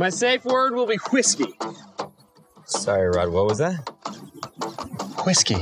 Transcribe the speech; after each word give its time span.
My 0.00 0.10
safe 0.10 0.44
word 0.44 0.74
will 0.76 0.86
be 0.86 0.96
whiskey. 1.10 1.58
Sorry, 2.66 3.08
Rod, 3.08 3.30
what 3.30 3.46
was 3.46 3.58
that? 3.58 3.90
Whiskey. 5.26 5.56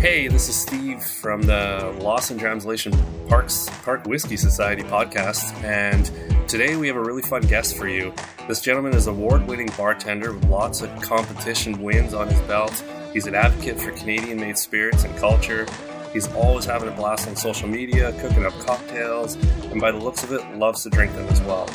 Hey, 0.00 0.28
this 0.28 0.48
is 0.48 0.56
Steve 0.56 1.02
from 1.02 1.42
the 1.42 1.94
Lost 2.00 2.30
in 2.30 2.38
Translation 2.38 2.94
Parks 3.28 3.68
Park 3.82 4.06
Whiskey 4.06 4.38
Society 4.38 4.82
podcast, 4.84 5.52
and 5.62 6.10
today 6.48 6.76
we 6.76 6.86
have 6.86 6.96
a 6.96 7.02
really 7.02 7.22
fun 7.22 7.42
guest 7.42 7.76
for 7.76 7.88
you. 7.88 8.12
This 8.46 8.60
gentleman 8.60 8.94
is 8.94 9.08
award-winning 9.08 9.70
bartender 9.76 10.32
with 10.32 10.44
lots 10.44 10.80
of 10.80 11.00
competition 11.00 11.82
wins 11.82 12.14
on 12.14 12.28
his 12.28 12.40
belt. 12.42 12.84
He's 13.12 13.26
an 13.26 13.34
advocate 13.34 13.80
for 13.80 13.90
Canadian-made 13.90 14.56
spirits 14.56 15.02
and 15.02 15.16
culture. 15.16 15.66
He's 16.12 16.32
always 16.34 16.64
having 16.64 16.88
a 16.88 16.92
blast 16.92 17.26
on 17.26 17.34
social 17.34 17.68
media, 17.68 18.12
cooking 18.20 18.46
up 18.46 18.52
cocktails, 18.60 19.34
and 19.72 19.80
by 19.80 19.90
the 19.90 19.98
looks 19.98 20.22
of 20.22 20.32
it, 20.32 20.56
loves 20.56 20.84
to 20.84 20.90
drink 20.90 21.12
them 21.14 21.26
as 21.28 21.40
well. 21.42 21.68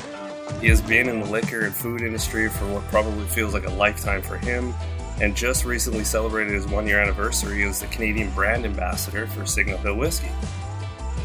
He 0.61 0.69
has 0.69 0.81
been 0.81 1.09
in 1.09 1.19
the 1.19 1.25
liquor 1.25 1.65
and 1.65 1.75
food 1.75 2.01
industry 2.01 2.47
for 2.47 2.65
what 2.73 2.83
probably 2.83 3.25
feels 3.25 3.53
like 3.53 3.65
a 3.65 3.71
lifetime 3.71 4.21
for 4.21 4.37
him, 4.37 4.73
and 5.19 5.35
just 5.35 5.65
recently 5.65 6.05
celebrated 6.05 6.53
his 6.53 6.67
one 6.67 6.87
year 6.87 6.99
anniversary 6.99 7.63
as 7.63 7.81
the 7.81 7.87
Canadian 7.87 8.31
brand 8.31 8.65
ambassador 8.65 9.27
for 9.27 9.45
Signal 9.45 9.77
Hill 9.79 9.95
Whiskey. 9.95 10.31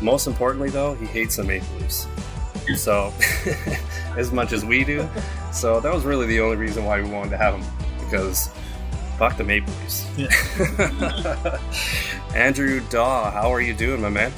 Most 0.02 0.26
importantly, 0.26 0.68
though, 0.68 0.95
he 0.95 1.06
hates 1.06 1.37
the 1.37 1.45
Maple 1.45 1.68
Leafs. 1.78 2.06
So, 2.74 3.12
as 4.16 4.32
much 4.32 4.52
as 4.52 4.64
we 4.64 4.84
do. 4.84 5.08
So, 5.52 5.80
that 5.80 5.92
was 5.92 6.04
really 6.04 6.26
the 6.26 6.40
only 6.40 6.56
reason 6.56 6.84
why 6.84 7.00
we 7.00 7.08
wanted 7.08 7.30
to 7.30 7.36
have 7.36 7.54
him, 7.54 7.64
because 8.00 8.50
fuck 9.18 9.36
the 9.36 9.44
Maple 9.44 9.72
Leafs. 9.82 10.06
Andrew 12.34 12.80
Daw, 12.90 13.30
how 13.30 13.52
are 13.52 13.60
you 13.60 13.74
doing, 13.74 14.02
my 14.02 14.10
man? 14.10 14.32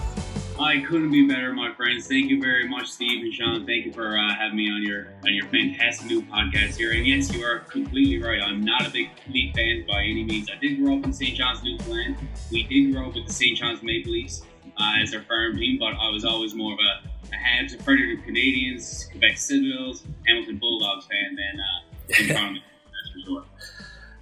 I 0.61 0.81
couldn't 0.81 1.13
be 1.13 1.29
better, 1.29 1.53
my 1.53 1.73
friends. 1.75 2.09
Thank 2.09 2.31
you 2.31 2.41
very 2.41 2.69
much, 2.69 2.89
Steve 2.89 3.23
and 3.23 3.33
Sean. 3.33 3.65
Thank 3.65 3.87
you 3.87 3.93
for 3.93 4.19
uh, 4.19 4.35
having 4.35 4.57
me 4.57 4.69
on 4.69 4.83
your 4.83 5.07
on 5.25 5.33
your 5.33 5.47
fantastic 5.47 6.09
new 6.09 6.21
podcast 6.21 6.77
here. 6.77 6.91
And 6.93 7.07
yes, 7.07 7.33
you 7.33 7.45
are 7.45 7.61
completely 7.61 8.21
right. 8.21 8.41
I'm 8.43 8.63
not 8.63 8.85
a 8.85 8.91
big 8.91 9.09
Leaf 9.29 9.55
fan 9.55 9.85
by 9.87 10.03
any 10.03 10.25
means. 10.25 10.51
I 10.51 10.57
did 10.59 10.79
grow 10.83 10.99
up 10.99 11.05
in 11.05 11.13
St. 11.13 11.37
John's, 11.37 11.63
Newfoundland. 11.63 12.17
We 12.51 12.65
did 12.65 12.93
grow 12.93 13.07
up 13.07 13.15
with 13.15 13.29
the 13.29 13.33
St. 13.33 13.57
John's 13.57 13.85
Maple 13.85 14.11
Leafs 14.11 14.43
uh, 14.77 14.95
as 15.01 15.15
our 15.15 15.23
farm 15.23 15.57
team, 15.57 15.79
but 15.79 15.95
I 15.95 16.11
was 16.11 16.25
always 16.25 16.57
more 16.57 16.73
of 16.73 16.79
a, 16.81 17.09
a 17.33 17.37
Habs, 17.37 17.79
a 17.79 17.83
Fredericton 17.83 18.35
Canadiens, 18.35 19.11
Quebec 19.11 19.33
Citadelles, 19.33 20.03
Hamilton 20.27 20.59
Bulldogs 20.59 21.07
fan 21.07 21.37
than 21.37 21.61
uh, 21.61 22.35
Toronto. 22.35 22.61
That's 22.85 23.13
for 23.13 23.27
sure. 23.27 23.45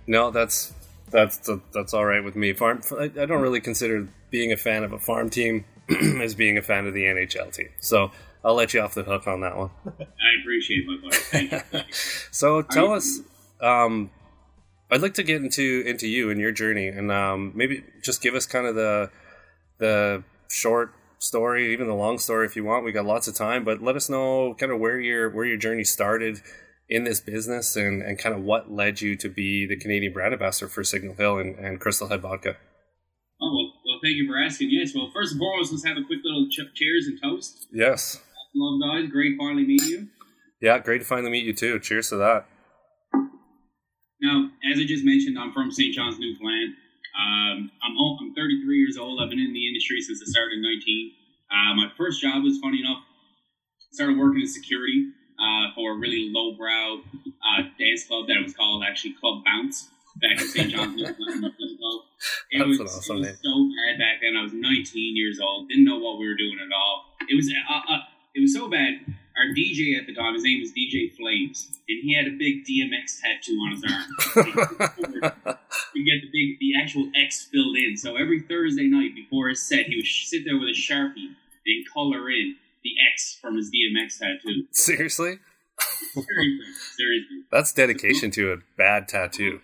No, 0.07 0.31
that's 0.31 0.73
that's 1.11 1.51
that's 1.73 1.95
all 1.95 2.05
right 2.05 2.23
with 2.23 2.37
me. 2.37 2.53
Farm, 2.53 2.81
I 2.99 3.09
don't 3.09 3.43
really 3.43 3.61
consider 3.61 4.09
being 4.31 4.53
a 4.53 4.57
fan 4.57 4.85
of 4.85 4.93
a 4.93 4.99
farm 4.99 5.31
team 5.31 5.65
as 6.21 6.35
being 6.35 6.59
a 6.59 6.63
fan 6.63 6.87
of 6.87 6.95
the 6.95 7.05
NHL 7.05 7.53
team. 7.53 7.69
So 7.81 8.11
I'll 8.45 8.55
let 8.55 8.75
you 8.75 8.81
off 8.81 8.95
the 8.95 9.03
hook 9.03 9.27
on 9.27 9.41
that 9.41 9.57
one. 9.57 9.71
I 9.87 10.41
appreciate 10.41 10.87
my 10.87 10.97
buddy. 11.03 11.17
Thank 11.17 11.53
you. 11.53 11.59
Thank 11.59 11.87
you. 11.87 11.93
So 12.31 12.61
tell 12.61 12.93
us, 12.93 13.21
um, 13.63 14.11
I'd 14.91 15.01
like 15.01 15.15
to 15.15 15.23
get 15.23 15.43
into 15.43 15.83
into 15.87 16.07
you 16.07 16.31
and 16.31 16.39
your 16.39 16.53
journey, 16.53 16.89
and 16.89 17.11
um, 17.11 17.53
maybe 17.55 17.83
just 18.03 18.21
give 18.21 18.35
us 18.35 18.47
kind 18.47 18.67
of 18.67 18.75
the 18.75 19.11
the 19.79 20.23
short 20.49 20.93
story, 21.19 21.73
even 21.73 21.87
the 21.87 21.95
long 21.95 22.19
story 22.19 22.47
if 22.47 22.57
you 22.57 22.65
want. 22.65 22.85
We 22.85 22.93
got 22.93 23.05
lots 23.05 23.29
of 23.29 23.35
time, 23.35 23.65
but 23.65 23.83
let 23.83 23.97
us 23.97 24.09
know 24.09 24.55
kind 24.55 24.73
of 24.73 24.79
where 24.79 25.01
your 25.01 25.31
where 25.31 25.45
your 25.45 25.57
journey 25.57 25.85
started 25.85 26.43
in 26.89 27.05
this 27.05 27.21
business 27.21 27.75
and, 27.77 28.03
and 28.03 28.19
kind 28.19 28.35
of 28.35 28.43
what 28.43 28.71
led 28.71 29.01
you 29.01 29.17
to 29.17 29.29
be 29.29 29.67
the 29.67 29.77
Canadian 29.77 30.13
brand 30.13 30.33
ambassador 30.33 30.69
for 30.69 30.85
Signal 30.85 31.15
Hill 31.15 31.39
and, 31.39 31.59
and 31.59 31.81
Crystal 31.81 32.09
Head 32.09 32.23
Vodka. 32.23 32.57
Oh 33.41 33.53
well, 33.53 33.73
well, 33.85 34.01
thank 34.03 34.17
you 34.17 34.27
for 34.27 34.39
asking. 34.39 34.69
Yes, 34.71 34.93
well, 34.95 35.11
first 35.13 35.33
and 35.33 35.41
foremost, 35.41 35.73
let's 35.73 35.85
have 35.85 35.97
a 35.97 36.05
quick 36.07 36.21
little 36.25 36.49
ch- 36.49 36.75
cheers 36.75 37.07
and 37.07 37.21
toast. 37.21 37.67
Yes. 37.73 38.23
Love 38.55 38.81
guys, 38.81 39.11
great 39.11 39.37
finally 39.37 39.67
meeting 39.67 39.89
you. 39.89 40.09
Yeah, 40.61 40.79
great 40.79 40.99
to 40.99 41.05
finally 41.05 41.31
meet 41.31 41.45
you 41.45 41.53
too. 41.53 41.79
Cheers 41.79 42.09
to 42.11 42.17
that. 42.17 42.47
Now, 44.23 44.49
as 44.73 44.79
I 44.79 44.85
just 44.85 45.05
mentioned, 45.05 45.39
I'm 45.39 45.53
from 45.53 45.71
St. 45.71 45.95
John's, 45.95 46.19
Newfoundland. 46.19 46.75
Um, 47.15 47.71
I'm 47.83 47.95
o- 47.99 48.19
I'm 48.21 48.35
33 48.35 48.79
years 48.79 48.97
old. 48.99 49.21
I've 49.23 49.31
been 49.31 49.39
in 49.41 49.53
the 49.53 49.67
industry 49.69 50.01
since 50.01 50.21
I 50.23 50.27
started 50.27 50.55
in 50.59 50.63
19. 50.63 51.13
Uh, 51.51 51.75
my 51.75 51.89
first 51.97 52.21
job 52.21 52.43
was 52.43 52.59
funny 52.59 52.81
enough. 52.81 53.03
Started 53.93 54.19
working 54.19 54.41
in 54.43 54.47
security 54.49 55.11
uh, 55.41 55.73
for 55.75 55.93
a 55.93 55.97
really 55.97 56.29
lowbrow 56.33 57.01
uh, 57.01 57.63
dance 57.79 58.07
club 58.07 58.27
that 58.29 58.43
was 58.43 58.55
called 58.55 58.83
actually 58.87 59.15
Club 59.21 59.43
Bounce 59.45 59.89
back 60.21 60.41
in 60.41 60.47
St. 60.49 60.71
John's. 60.71 61.01
It 61.01 62.59
That's 62.59 62.69
was, 62.69 62.81
awesome 62.81 63.17
it 63.17 63.21
was 63.21 63.27
name. 63.29 63.37
so 63.43 63.71
bad 63.77 63.99
back 63.99 64.17
then. 64.23 64.37
I 64.37 64.43
was 64.43 64.53
19 64.53 65.17
years 65.17 65.39
old. 65.41 65.69
Didn't 65.69 65.85
know 65.85 65.99
what 65.99 66.19
we 66.19 66.27
were 66.29 66.37
doing 66.37 66.59
at 66.61 66.73
all. 66.75 67.05
It 67.29 67.35
was 67.37 67.49
uh, 67.51 67.93
uh, 67.95 67.99
it 68.35 68.41
was 68.41 68.53
so 68.55 68.69
bad. 68.69 69.01
Our 69.37 69.55
DJ 69.55 69.99
at 69.99 70.07
the 70.07 70.15
time, 70.15 70.33
his 70.33 70.45
name 70.45 70.61
was 70.61 70.73
DJ 70.73 71.15
Flames, 71.15 71.69
and 71.89 72.03
he 72.03 72.15
had 72.15 72.27
a 72.27 72.31
big 72.31 72.65
DMX 72.65 73.21
tattoo 73.21 73.53
on 73.53 73.73
his 73.73 73.85
arm. 73.85 75.57
you 75.95 76.05
get 76.05 76.23
the 76.23 76.31
big, 76.33 76.59
the 76.59 76.73
actual 76.81 77.11
X 77.15 77.45
filled 77.53 77.77
in. 77.77 77.99
So 77.99 78.17
every 78.17 78.41
Thursday 78.41 78.89
night 78.89 79.15
before 79.15 79.49
his 79.49 79.61
set, 79.61 79.87
he 79.87 79.97
would 79.97 80.07
sit 80.07 80.45
there 80.47 80.59
with 80.59 80.69
a 80.69 80.73
sharpie 80.73 81.37
and 81.67 81.85
color 81.93 82.31
in 82.31 82.57
the 82.83 82.93
X 83.13 83.39
from 83.41 83.57
his 83.57 83.71
DMX 83.71 84.19
tattoo. 84.19 84.67
Seriously? 84.73 85.39
Seriously, 85.79 86.67
seriously. 86.97 87.37
That's 87.53 87.73
dedication 87.73 88.31
to 88.33 88.53
a 88.53 88.57
bad 88.79 89.09
tattoo. 89.09 89.61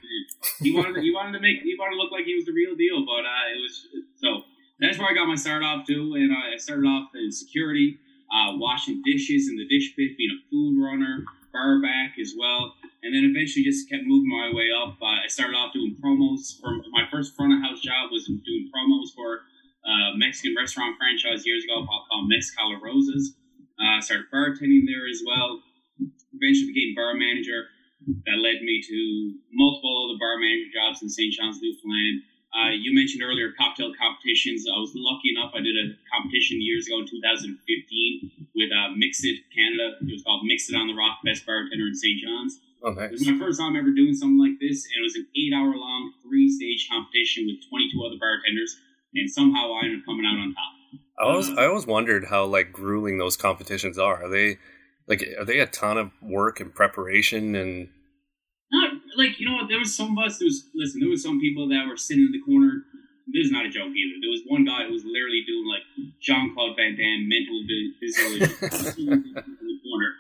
He 0.60 0.74
wanted, 0.74 0.96
to, 0.96 1.00
he 1.00 1.10
wanted 1.10 1.32
to 1.32 1.40
make, 1.40 1.62
he 1.62 1.76
wanted 1.78 1.96
to 1.96 2.02
look 2.02 2.12
like 2.12 2.26
he 2.26 2.34
was 2.34 2.44
the 2.44 2.52
real 2.52 2.76
deal. 2.76 3.06
But 3.06 3.24
uh, 3.24 3.56
it 3.56 3.62
was 3.62 3.86
so. 4.16 4.42
That's 4.80 4.98
where 4.98 5.08
I 5.08 5.14
got 5.14 5.26
my 5.28 5.36
start 5.36 5.62
off 5.62 5.86
too, 5.86 6.14
and 6.16 6.32
I 6.32 6.56
started 6.58 6.84
off 6.84 7.10
in 7.14 7.30
security, 7.30 7.98
uh, 8.32 8.56
washing 8.56 9.02
dishes 9.04 9.48
in 9.48 9.56
the 9.56 9.68
dish 9.68 9.92
pit, 9.94 10.16
being 10.16 10.32
a 10.32 10.40
food 10.48 10.80
runner, 10.80 11.24
bar 11.52 11.80
back 11.84 12.16
as 12.18 12.32
well, 12.32 12.72
and 13.04 13.12
then 13.14 13.28
eventually 13.28 13.62
just 13.62 13.88
kept 13.88 14.08
moving 14.08 14.32
my 14.32 14.48
way 14.56 14.72
up. 14.72 14.96
Uh, 14.96 15.20
I 15.20 15.28
started 15.28 15.54
off 15.54 15.76
doing 15.76 15.96
promos. 16.00 16.56
For 16.60 16.72
my 16.90 17.04
first 17.12 17.36
front 17.36 17.52
of 17.52 17.60
house 17.60 17.80
job 17.84 18.08
was 18.10 18.24
doing 18.26 18.72
promos 18.72 19.12
for 19.14 19.44
a 19.84 20.16
Mexican 20.16 20.54
restaurant 20.56 20.96
franchise 20.96 21.44
years 21.44 21.64
ago 21.64 21.84
called, 21.84 22.30
Mexicali 22.30 22.80
Rosa's. 22.80 23.36
Uh, 23.76 24.00
started 24.00 24.26
bartending 24.32 24.86
there 24.86 25.10
as 25.10 25.20
well. 25.26 25.60
Eventually 26.32 26.72
became 26.72 26.94
bar 26.94 27.14
manager. 27.14 27.68
That 28.26 28.38
led 28.38 28.62
me 28.62 28.82
to 28.82 28.98
multiple 29.52 30.08
other 30.08 30.18
bar 30.18 30.38
manager 30.38 30.70
jobs 30.72 31.02
in 31.02 31.10
St. 31.10 31.34
John's, 31.34 31.60
Newfoundland. 31.60 32.22
Uh, 32.52 32.68
you 32.70 32.94
mentioned 32.94 33.22
earlier 33.24 33.52
cocktail 33.56 33.92
competitions. 33.96 34.68
I 34.68 34.76
was 34.78 34.92
lucky 34.94 35.32
enough. 35.32 35.52
I 35.56 35.60
did 35.64 35.72
a 35.72 35.96
competition 36.12 36.60
years 36.60 36.86
ago 36.86 37.00
in 37.00 37.08
2015 37.08 38.30
with 38.54 38.70
uh, 38.70 38.92
Mix 38.96 39.24
It 39.24 39.40
Canada. 39.56 39.96
It 40.04 40.12
was 40.12 40.22
called 40.22 40.44
Mix 40.44 40.68
It 40.68 40.76
on 40.76 40.86
the 40.86 40.94
Rock, 40.94 41.24
Best 41.24 41.46
Bartender 41.46 41.88
in 41.88 41.94
St. 41.96 42.20
John's. 42.20 42.60
Oh, 42.84 42.92
It 42.92 43.12
was 43.12 43.26
my 43.26 43.38
first 43.38 43.60
time 43.60 43.76
ever 43.76 43.90
doing 43.90 44.12
something 44.14 44.38
like 44.38 44.60
this, 44.60 44.84
and 44.84 45.00
it 45.00 45.02
was 45.02 45.14
an 45.16 45.26
eight-hour-long, 45.36 46.12
three-stage 46.22 46.88
competition 46.90 47.46
with 47.46 47.62
22 47.70 48.04
other 48.04 48.16
bartenders, 48.20 48.76
and 49.14 49.30
somehow 49.30 49.72
I 49.72 49.84
ended 49.86 50.00
up 50.00 50.04
coming 50.04 50.26
out 50.26 50.36
on 50.36 50.52
top. 50.52 50.72
I 51.18 51.24
always, 51.30 51.48
I 51.50 51.66
always 51.66 51.86
wondered 51.86 52.26
how 52.26 52.44
like 52.44 52.72
grueling 52.72 53.18
those 53.18 53.36
competitions 53.36 53.98
are. 53.98 54.24
Are 54.24 54.28
they 54.28 54.58
like 55.06 55.22
are 55.38 55.44
they 55.44 55.60
a 55.60 55.66
ton 55.66 55.96
of 55.96 56.10
work 56.20 56.58
and 56.60 56.74
preparation 56.74 57.54
and 57.54 57.88
like 59.16 59.38
you 59.38 59.46
know 59.48 59.56
what? 59.56 59.68
There 59.68 59.78
was 59.78 59.94
some 59.94 60.16
of 60.16 60.24
us. 60.24 60.38
There 60.38 60.46
was 60.46 60.64
listen. 60.74 61.00
There 61.00 61.10
was 61.10 61.22
some 61.22 61.40
people 61.40 61.68
that 61.68 61.86
were 61.88 61.96
sitting 61.96 62.24
in 62.24 62.32
the 62.32 62.42
corner. 62.42 62.84
This 63.32 63.46
is 63.46 63.52
not 63.52 63.66
a 63.66 63.70
joke 63.70 63.92
either. 63.94 64.16
There 64.20 64.30
was 64.30 64.42
one 64.46 64.64
guy 64.64 64.84
who 64.84 64.92
was 64.92 65.04
literally 65.04 65.42
doing 65.46 65.66
like 65.68 65.86
Jean 66.20 66.52
Claude 66.54 66.76
Van 66.76 66.96
Damme 66.98 67.28
mental 67.28 67.58
visualization 68.00 69.08
in 69.38 69.66
the 69.66 69.78
corner. 69.86 70.10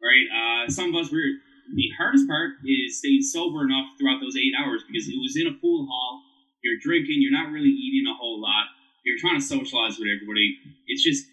Right. 0.00 0.26
Uh, 0.30 0.70
some 0.70 0.94
of 0.94 1.04
us 1.04 1.12
were. 1.12 1.40
The 1.70 1.86
hardest 1.94 2.26
part 2.26 2.58
is 2.66 2.98
staying 2.98 3.22
sober 3.22 3.62
enough 3.62 3.94
throughout 3.94 4.18
those 4.18 4.34
eight 4.34 4.50
hours 4.58 4.82
because 4.82 5.06
it 5.06 5.14
was 5.22 5.38
in 5.38 5.46
a 5.46 5.54
pool 5.62 5.86
hall. 5.86 6.18
You're 6.66 6.82
drinking. 6.82 7.22
You're 7.22 7.30
not 7.30 7.54
really 7.54 7.70
eating 7.70 8.10
a 8.10 8.16
whole 8.18 8.42
lot. 8.42 8.74
You're 9.04 9.22
trying 9.22 9.38
to 9.38 9.44
socialize 9.44 9.94
with 9.94 10.10
everybody. 10.10 10.58
It's 10.90 11.04
just 11.04 11.30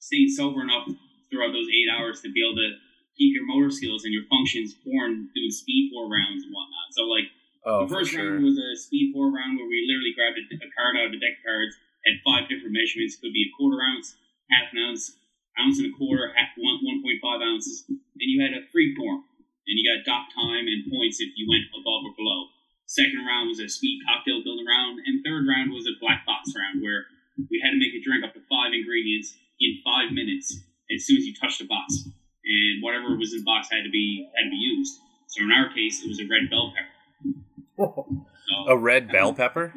staying 0.00 0.34
sober 0.34 0.62
enough 0.62 0.90
throughout 1.30 1.54
those 1.54 1.70
eight 1.70 1.86
hours 1.86 2.20
to 2.22 2.32
be 2.32 2.42
able 2.42 2.58
to 2.58 2.74
keep 3.20 3.36
your 3.36 3.44
motor 3.44 3.68
skills 3.68 4.08
and 4.08 4.16
your 4.16 4.24
functions 4.32 4.72
born 4.80 5.28
doing 5.36 5.52
speed 5.52 5.92
pour 5.92 6.08
rounds 6.08 6.40
and 6.40 6.50
whatnot. 6.56 6.88
So 6.96 7.04
like 7.04 7.28
oh 7.68 7.84
the 7.84 7.92
first 7.92 8.16
sure. 8.16 8.24
round 8.24 8.40
was 8.40 8.56
a 8.56 8.72
speed 8.80 9.12
pour 9.12 9.28
round 9.28 9.60
where 9.60 9.68
we 9.68 9.84
literally 9.84 10.16
grabbed 10.16 10.40
a, 10.40 10.44
a 10.56 10.68
card 10.72 10.96
out 10.96 11.12
of 11.12 11.14
a 11.14 11.20
deck 11.20 11.36
of 11.36 11.44
cards, 11.44 11.76
had 12.08 12.16
five 12.24 12.48
different 12.48 12.72
measurements. 12.72 13.20
Could 13.20 13.36
be 13.36 13.44
a 13.44 13.52
quarter 13.60 13.84
ounce, 13.84 14.16
half 14.48 14.72
an 14.72 14.80
ounce, 14.80 15.20
ounce 15.60 15.76
and 15.76 15.92
a 15.92 15.94
quarter, 16.00 16.32
half 16.32 16.56
one 16.56 16.80
one 16.80 17.04
point 17.04 17.20
five 17.20 17.44
ounces, 17.44 17.84
and 17.92 18.28
you 18.32 18.40
had 18.40 18.56
a 18.56 18.64
free 18.72 18.96
form, 18.96 19.20
and 19.68 19.76
you 19.76 19.84
got 19.84 20.08
dock 20.08 20.32
time 20.32 20.64
and 20.64 20.88
points 20.88 21.20
if 21.20 21.36
you 21.36 21.44
went 21.44 21.68
above 21.76 22.08
or 22.08 22.16
below. 22.16 22.48
Second 22.88 23.22
round 23.22 23.46
was 23.52 23.60
a 23.60 23.68
speed 23.68 24.00
cocktail 24.08 24.40
building 24.42 24.66
round, 24.66 24.98
and 25.04 25.20
third 25.22 25.44
round 25.44 25.70
was 25.70 25.86
a 25.86 25.94
black 26.00 26.24
box 26.24 26.50
round 26.56 26.80
where 26.80 27.06
we 27.52 27.60
had 27.62 27.70
to 27.70 27.78
make 27.78 27.94
a 27.94 28.02
drink 28.02 28.24
up 28.24 28.32
to 28.34 28.42
five 28.48 28.72
ingredients 28.72 29.36
in 29.60 29.78
five 29.84 30.10
minutes 30.10 30.58
as 30.90 31.06
soon 31.06 31.20
as 31.20 31.24
you 31.24 31.34
touched 31.36 31.60
the 31.60 31.68
box, 31.70 32.08
and 32.50 32.82
whatever 32.82 33.14
was 33.16 33.30
in 33.32 33.40
the 33.40 33.44
box 33.46 33.70
had 33.70 33.86
to 33.86 33.90
be 33.90 34.26
had 34.34 34.44
to 34.44 34.50
be 34.50 34.58
used. 34.74 34.98
So 35.30 35.44
in 35.46 35.52
our 35.54 35.70
case, 35.70 36.02
it 36.02 36.08
was 36.10 36.18
a 36.18 36.26
red 36.26 36.50
bell 36.50 36.74
pepper. 36.74 36.90
So, 37.78 38.54
A 38.74 38.76
red 38.76 39.08
bell 39.08 39.32
pepper? 39.32 39.72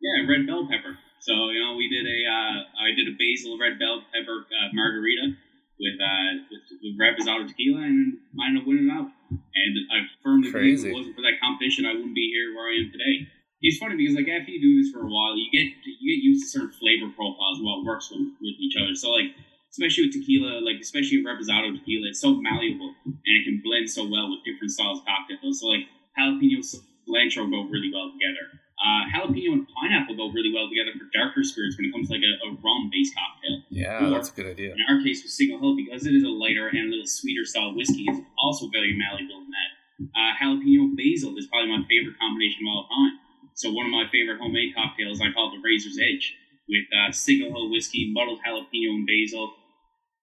yeah, 0.00 0.24
a 0.24 0.26
red 0.26 0.46
bell 0.48 0.66
pepper. 0.66 0.96
So 1.20 1.32
you 1.52 1.60
know, 1.60 1.76
we 1.76 1.88
did 1.92 2.04
a 2.08 2.18
uh, 2.24 2.56
I 2.80 2.96
did 2.96 3.08
a 3.08 3.14
basil 3.16 3.56
red 3.60 3.78
bell 3.78 4.00
pepper 4.12 4.44
uh, 4.48 4.68
margarita 4.72 5.36
with 5.80 5.96
uh 6.00 6.30
with, 6.48 6.64
with 6.80 6.94
reposado 6.96 7.46
tequila, 7.46 7.84
and 7.84 8.16
I 8.40 8.48
ended 8.48 8.62
up 8.62 8.68
winning 8.68 8.90
out. 8.90 9.08
And 9.30 9.72
I 9.92 9.98
firmly 10.22 10.50
believe 10.52 10.80
if 10.80 10.84
it 10.88 10.94
wasn't 10.94 11.16
for 11.16 11.22
that 11.22 11.36
competition, 11.40 11.84
I 11.86 11.92
wouldn't 11.94 12.14
be 12.14 12.28
here 12.32 12.54
where 12.56 12.68
I 12.70 12.76
am 12.80 12.88
today. 12.92 13.28
It's 13.64 13.78
funny 13.80 13.96
because 13.96 14.14
like 14.14 14.28
after 14.28 14.52
you 14.52 14.60
do 14.60 14.72
this 14.82 14.92
for 14.92 15.00
a 15.04 15.08
while, 15.08 15.32
you 15.36 15.48
get 15.48 15.72
you 15.84 16.06
get 16.16 16.20
used 16.22 16.44
to 16.44 16.48
certain 16.48 16.72
flavor 16.76 17.08
profiles 17.16 17.58
and 17.60 17.66
what 17.66 17.84
works 17.84 18.10
with, 18.12 18.28
with 18.40 18.56
each 18.60 18.76
other. 18.76 18.92
So 18.94 19.08
like 19.12 19.32
especially 19.74 20.06
with 20.06 20.14
tequila, 20.14 20.62
like 20.62 20.78
especially 20.78 21.18
with 21.18 21.26
reposado 21.26 21.74
tequila, 21.74 22.14
it's 22.14 22.22
so 22.22 22.38
malleable 22.38 22.94
and 23.04 23.32
it 23.34 23.42
can 23.42 23.58
blend 23.58 23.90
so 23.90 24.06
well 24.06 24.30
with 24.30 24.46
different 24.46 24.70
styles 24.70 25.02
of 25.02 25.04
cocktails. 25.04 25.58
So 25.58 25.66
like 25.66 25.90
jalapeno 26.14 26.62
and 26.62 26.66
cilantro 27.02 27.50
go 27.50 27.66
really 27.66 27.90
well 27.90 28.14
together. 28.14 28.54
Uh, 28.78 29.02
jalapeno 29.10 29.58
and 29.58 29.66
pineapple 29.74 30.14
go 30.14 30.30
really 30.30 30.54
well 30.54 30.70
together 30.70 30.94
for 30.94 31.10
darker 31.10 31.42
spirits 31.42 31.74
when 31.74 31.90
it 31.90 31.92
comes 31.92 32.06
to 32.06 32.14
like 32.14 32.22
a, 32.22 32.32
a 32.46 32.48
rum 32.62 32.86
based 32.94 33.18
cocktail. 33.18 33.66
Yeah, 33.66 34.14
that's 34.14 34.30
a 34.30 34.36
good 34.38 34.46
idea. 34.54 34.78
In 34.78 34.86
our 34.86 35.02
case 35.02 35.26
with 35.26 35.34
Signal 35.34 35.58
Hill, 35.58 35.74
because 35.74 36.06
it 36.06 36.14
is 36.14 36.22
a 36.22 36.30
lighter 36.30 36.70
and 36.70 36.86
a 36.86 36.90
little 36.94 37.10
sweeter 37.10 37.42
style 37.42 37.74
whiskey, 37.74 38.06
it's 38.06 38.22
also 38.38 38.70
very 38.70 38.94
malleable 38.94 39.42
in 39.42 39.50
that. 39.50 39.70
Uh, 40.14 40.38
jalapeno 40.38 40.86
and 40.86 40.94
basil 40.94 41.34
is 41.34 41.50
probably 41.50 41.74
my 41.74 41.82
favorite 41.90 42.14
combination 42.22 42.62
of 42.62 42.78
all 42.78 42.86
time. 42.86 43.18
So 43.58 43.74
one 43.74 43.90
of 43.90 43.94
my 43.94 44.06
favorite 44.10 44.38
homemade 44.38 44.74
cocktails 44.74 45.18
I 45.18 45.34
call 45.34 45.50
the 45.50 45.62
Razor's 45.62 45.98
Edge 45.98 46.38
with 46.68 46.86
uh, 46.94 47.10
Signal 47.10 47.50
Hill 47.50 47.70
whiskey, 47.70 48.10
muddled 48.14 48.40
jalapeno 48.42 49.02
and 49.02 49.06
basil, 49.06 49.54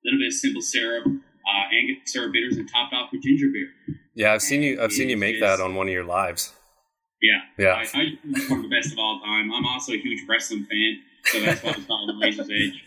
little 0.05 0.19
bit 0.19 0.27
of 0.27 0.33
simple 0.33 0.61
syrup, 0.61 1.05
uh, 1.05 1.75
Angostura 1.75 2.31
bitters, 2.31 2.57
and 2.57 2.69
topped 2.69 2.93
off 2.93 3.09
with 3.11 3.21
ginger 3.21 3.47
beer. 3.51 3.69
Yeah, 4.15 4.33
I've 4.33 4.41
seen 4.41 4.61
you. 4.61 4.81
I've 4.81 4.91
seen 4.91 5.09
you 5.09 5.17
make 5.17 5.39
that 5.39 5.59
on 5.59 5.75
one 5.75 5.87
of 5.87 5.93
your 5.93 6.03
lives. 6.03 6.53
Yeah, 7.21 7.65
Yeah, 7.65 7.73
I, 7.73 7.81
I 7.81 7.85
think 7.85 8.49
one 8.49 8.65
of 8.65 8.69
the 8.69 8.75
best 8.75 8.91
of 8.91 8.97
all 8.97 9.21
time. 9.23 9.51
I'm 9.53 9.65
also 9.65 9.93
a 9.93 9.97
huge 9.97 10.21
wrestling 10.27 10.65
fan, 10.65 10.99
so 11.25 11.39
that's 11.41 11.63
why 11.63 11.71
it's 11.71 11.85
called 11.85 12.09
the 12.09 12.17
Razor's 12.19 12.49
Edge. 12.49 12.83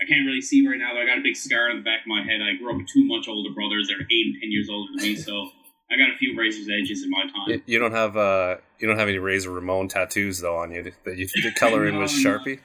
I 0.00 0.04
can't 0.08 0.24
really 0.26 0.40
see 0.40 0.66
right 0.66 0.78
now, 0.78 0.94
but 0.94 1.02
I 1.02 1.06
got 1.06 1.18
a 1.18 1.22
big 1.22 1.36
scar 1.36 1.68
on 1.68 1.76
the 1.76 1.82
back 1.82 2.00
of 2.00 2.06
my 2.06 2.22
head. 2.24 2.40
I 2.40 2.56
grew 2.56 2.72
up 2.72 2.78
with 2.78 2.88
two 2.88 3.04
much 3.04 3.28
older 3.28 3.52
brothers 3.54 3.88
that 3.88 4.00
are 4.00 4.08
eight 4.10 4.26
and 4.32 4.36
ten 4.40 4.50
years 4.50 4.68
older 4.70 4.90
than 4.96 5.04
me, 5.04 5.16
so 5.16 5.50
I 5.90 5.96
got 5.96 6.08
a 6.14 6.16
few 6.16 6.36
Razor's 6.38 6.68
Edges 6.68 7.04
in 7.04 7.10
my 7.10 7.24
time. 7.24 7.62
You, 7.66 7.78
don't 7.78 7.92
have 7.92 8.16
uh, 8.16 8.56
you 8.80 8.88
don't 8.88 8.98
have 8.98 9.08
any 9.08 9.18
Razor 9.18 9.50
Ramon 9.50 9.88
tattoos 9.88 10.40
though 10.40 10.56
on 10.56 10.72
you 10.72 10.90
that 11.04 11.18
you 11.18 11.28
did 11.42 11.54
color 11.56 11.86
in 11.86 11.98
with. 11.98 12.10
Sharpie. 12.10 12.60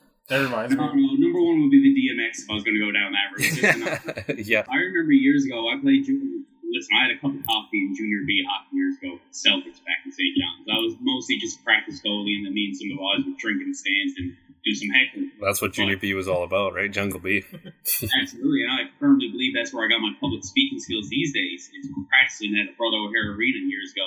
That 0.28 0.44
reminds 0.44 0.74
Uh, 0.76 0.92
me. 0.94 1.04
well, 1.08 1.16
number 1.18 1.40
one 1.42 1.62
would 1.62 1.70
be 1.70 1.80
the 1.80 1.92
DMX 1.96 2.44
if 2.44 2.50
I 2.50 2.54
was 2.54 2.64
going 2.64 2.76
to 2.76 2.84
go 2.84 2.92
down 2.92 3.12
that 3.16 3.28
route. 3.32 4.38
Yeah, 4.46 4.64
I 4.68 4.76
remember 4.76 5.12
years 5.12 5.44
ago, 5.46 5.68
I 5.72 5.80
played. 5.80 6.04
Junior, 6.04 6.44
Listen, 6.68 6.92
I 7.00 7.08
had 7.08 7.16
a 7.16 7.18
cup 7.18 7.32
of 7.32 7.40
coffee 7.48 7.80
in 7.80 7.96
junior 7.96 8.28
B 8.28 8.44
hockey 8.44 8.76
years 8.76 9.00
ago 9.00 9.16
with 9.16 9.24
Celtics 9.32 9.80
back 9.88 10.04
in 10.04 10.12
St. 10.12 10.36
John's. 10.36 10.68
I 10.68 10.76
was 10.84 11.00
mostly 11.00 11.40
just 11.40 11.64
practice 11.64 11.96
goalie, 12.04 12.36
and 12.36 12.44
then 12.44 12.52
me 12.52 12.68
and 12.68 12.76
some 12.76 12.92
of 12.92 13.00
the 13.00 13.00
boys 13.00 13.24
would 13.24 13.40
drink 13.40 13.64
in 13.64 13.72
the 13.72 13.78
stands 13.78 14.12
and 14.20 14.36
do 14.68 14.72
some 14.76 14.92
heckling. 14.92 15.32
that's 15.40 15.62
what 15.64 15.72
Junior 15.72 15.96
B 15.96 16.12
was 16.12 16.28
all 16.28 16.44
about, 16.44 16.74
right? 16.76 16.92
Jungle 16.92 17.20
B. 17.24 17.40
Absolutely, 18.20 18.68
and 18.68 18.72
I 18.72 18.92
firmly 19.00 19.32
believe 19.32 19.56
that's 19.56 19.72
where 19.72 19.86
I 19.86 19.88
got 19.88 20.04
my 20.04 20.12
public 20.20 20.44
speaking 20.44 20.76
skills 20.78 21.08
these 21.08 21.32
days. 21.32 21.70
It's 21.72 21.88
from 21.88 22.04
practicing 22.04 22.52
at 22.60 22.68
the 22.68 22.76
Brother 22.76 23.00
O'Hehir 23.00 23.32
Arena 23.32 23.64
years 23.64 23.88
ago, 23.96 24.04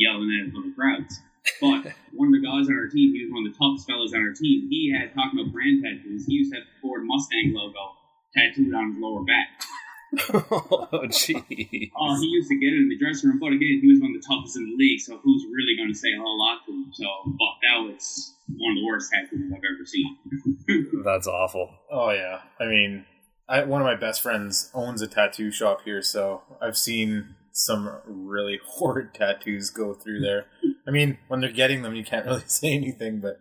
yelling 0.00 0.32
at 0.48 0.54
little 0.56 0.72
crowds. 0.72 1.20
But 1.60 1.92
one 2.12 2.28
of 2.28 2.34
the 2.36 2.44
guys 2.44 2.68
on 2.68 2.76
our 2.78 2.88
team, 2.88 3.14
he 3.14 3.24
was 3.24 3.32
one 3.32 3.46
of 3.46 3.52
the 3.52 3.58
toughest 3.58 3.86
fellows 3.86 4.14
on 4.14 4.22
our 4.22 4.34
team. 4.34 4.68
He 4.70 4.92
had 4.92 5.14
talking 5.14 5.40
about 5.40 5.52
brand 5.52 5.82
tattoos. 5.82 6.26
He 6.26 6.40
used 6.40 6.52
to 6.52 6.60
have 6.60 6.66
the 6.66 6.76
Ford 6.80 7.02
Mustang 7.04 7.52
logo 7.54 7.98
tattooed 8.34 8.74
on 8.74 8.94
his 8.94 8.98
lower 9.00 9.24
back. 9.24 9.48
oh, 10.92 11.06
gee. 11.10 11.92
Oh, 11.96 12.14
uh, 12.14 12.20
he 12.20 12.26
used 12.26 12.48
to 12.48 12.58
get 12.58 12.72
it 12.72 12.80
in 12.80 12.88
the 12.88 12.96
dressing 12.96 13.30
room, 13.30 13.38
but 13.38 13.52
again, 13.52 13.80
he 13.82 13.88
was 13.88 14.00
one 14.00 14.14
of 14.16 14.22
the 14.22 14.26
toughest 14.26 14.56
in 14.56 14.64
the 14.64 14.76
league. 14.76 15.00
So 15.00 15.18
who's 15.18 15.44
really 15.52 15.76
going 15.76 15.92
to 15.92 15.98
say 15.98 16.08
a 16.16 16.20
whole 16.20 16.38
lot 16.38 16.64
to 16.66 16.72
him? 16.72 16.90
So, 16.92 17.04
but 17.26 17.54
that 17.62 17.84
was 17.84 18.34
one 18.48 18.72
of 18.72 18.78
the 18.80 18.86
worst 18.86 19.12
tattoos 19.12 19.52
I've 19.52 19.60
ever 19.60 19.84
seen. 19.84 20.16
That's 21.04 21.26
awful. 21.26 21.70
Oh 21.90 22.10
yeah. 22.10 22.40
I 22.58 22.64
mean, 22.66 23.04
I, 23.48 23.64
one 23.64 23.80
of 23.80 23.86
my 23.86 23.96
best 23.96 24.22
friends 24.22 24.70
owns 24.74 25.02
a 25.02 25.06
tattoo 25.06 25.50
shop 25.50 25.82
here, 25.84 26.02
so 26.02 26.42
I've 26.60 26.76
seen 26.76 27.34
some 27.52 27.90
really 28.06 28.60
horrid 28.64 29.12
tattoos 29.14 29.70
go 29.70 29.92
through 29.92 30.20
there. 30.20 30.46
I 30.88 30.90
mean, 30.90 31.18
when 31.28 31.40
they're 31.40 31.52
getting 31.52 31.82
them, 31.82 31.94
you 31.94 32.04
can't 32.04 32.26
really 32.26 32.42
say 32.46 32.72
anything, 32.72 33.20
but 33.20 33.38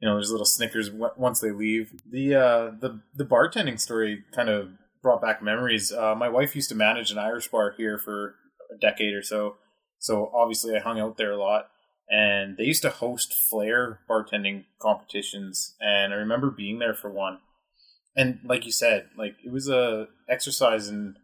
you 0.00 0.08
know, 0.08 0.16
there's 0.16 0.32
little 0.32 0.44
snickers 0.44 0.90
once 0.90 1.40
they 1.40 1.52
leave. 1.52 1.92
The 2.10 2.34
uh, 2.34 2.70
the 2.80 3.00
the 3.14 3.24
bartending 3.24 3.78
story 3.78 4.24
kind 4.34 4.48
of 4.48 4.70
brought 5.02 5.22
back 5.22 5.42
memories. 5.42 5.92
Uh, 5.92 6.14
my 6.14 6.28
wife 6.28 6.56
used 6.56 6.68
to 6.70 6.74
manage 6.74 7.10
an 7.10 7.18
Irish 7.18 7.48
bar 7.48 7.74
here 7.76 7.98
for 7.98 8.34
a 8.74 8.78
decade 8.78 9.14
or 9.14 9.22
so, 9.22 9.56
so 9.98 10.30
obviously 10.34 10.76
I 10.76 10.80
hung 10.80 11.00
out 11.00 11.16
there 11.16 11.32
a 11.32 11.40
lot. 11.40 11.68
And 12.10 12.58
they 12.58 12.64
used 12.64 12.82
to 12.82 12.90
host 12.90 13.32
flair 13.32 14.00
bartending 14.10 14.64
competitions, 14.78 15.76
and 15.80 16.12
I 16.12 16.16
remember 16.16 16.50
being 16.50 16.78
there 16.78 16.94
for 16.94 17.08
one 17.08 17.38
and 18.16 18.40
like 18.44 18.66
you 18.66 18.72
said, 18.72 19.08
like 19.16 19.36
it 19.44 19.50
was 19.52 19.68
a 19.68 20.08
exercise 20.28 20.88
in, 20.88 21.16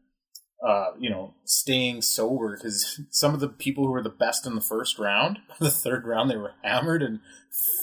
uh, 0.63 0.89
you 0.99 1.09
know, 1.09 1.35
staying 1.45 2.03
sober 2.03 2.57
because 2.57 3.01
some 3.11 3.35
of 3.35 3.41
the 3.41 3.49
people 3.49 3.87
who 3.87 3.93
were 3.93 4.03
the 4.03 4.09
best 4.09 4.47
in 4.47 4.55
the 4.55 4.61
first 4.61 4.99
round, 4.99 5.39
the 5.61 5.71
third 5.71 6.07
round, 6.07 6.31
they 6.31 6.37
were 6.37 6.55
hammered 6.63 7.03
and, 7.03 7.21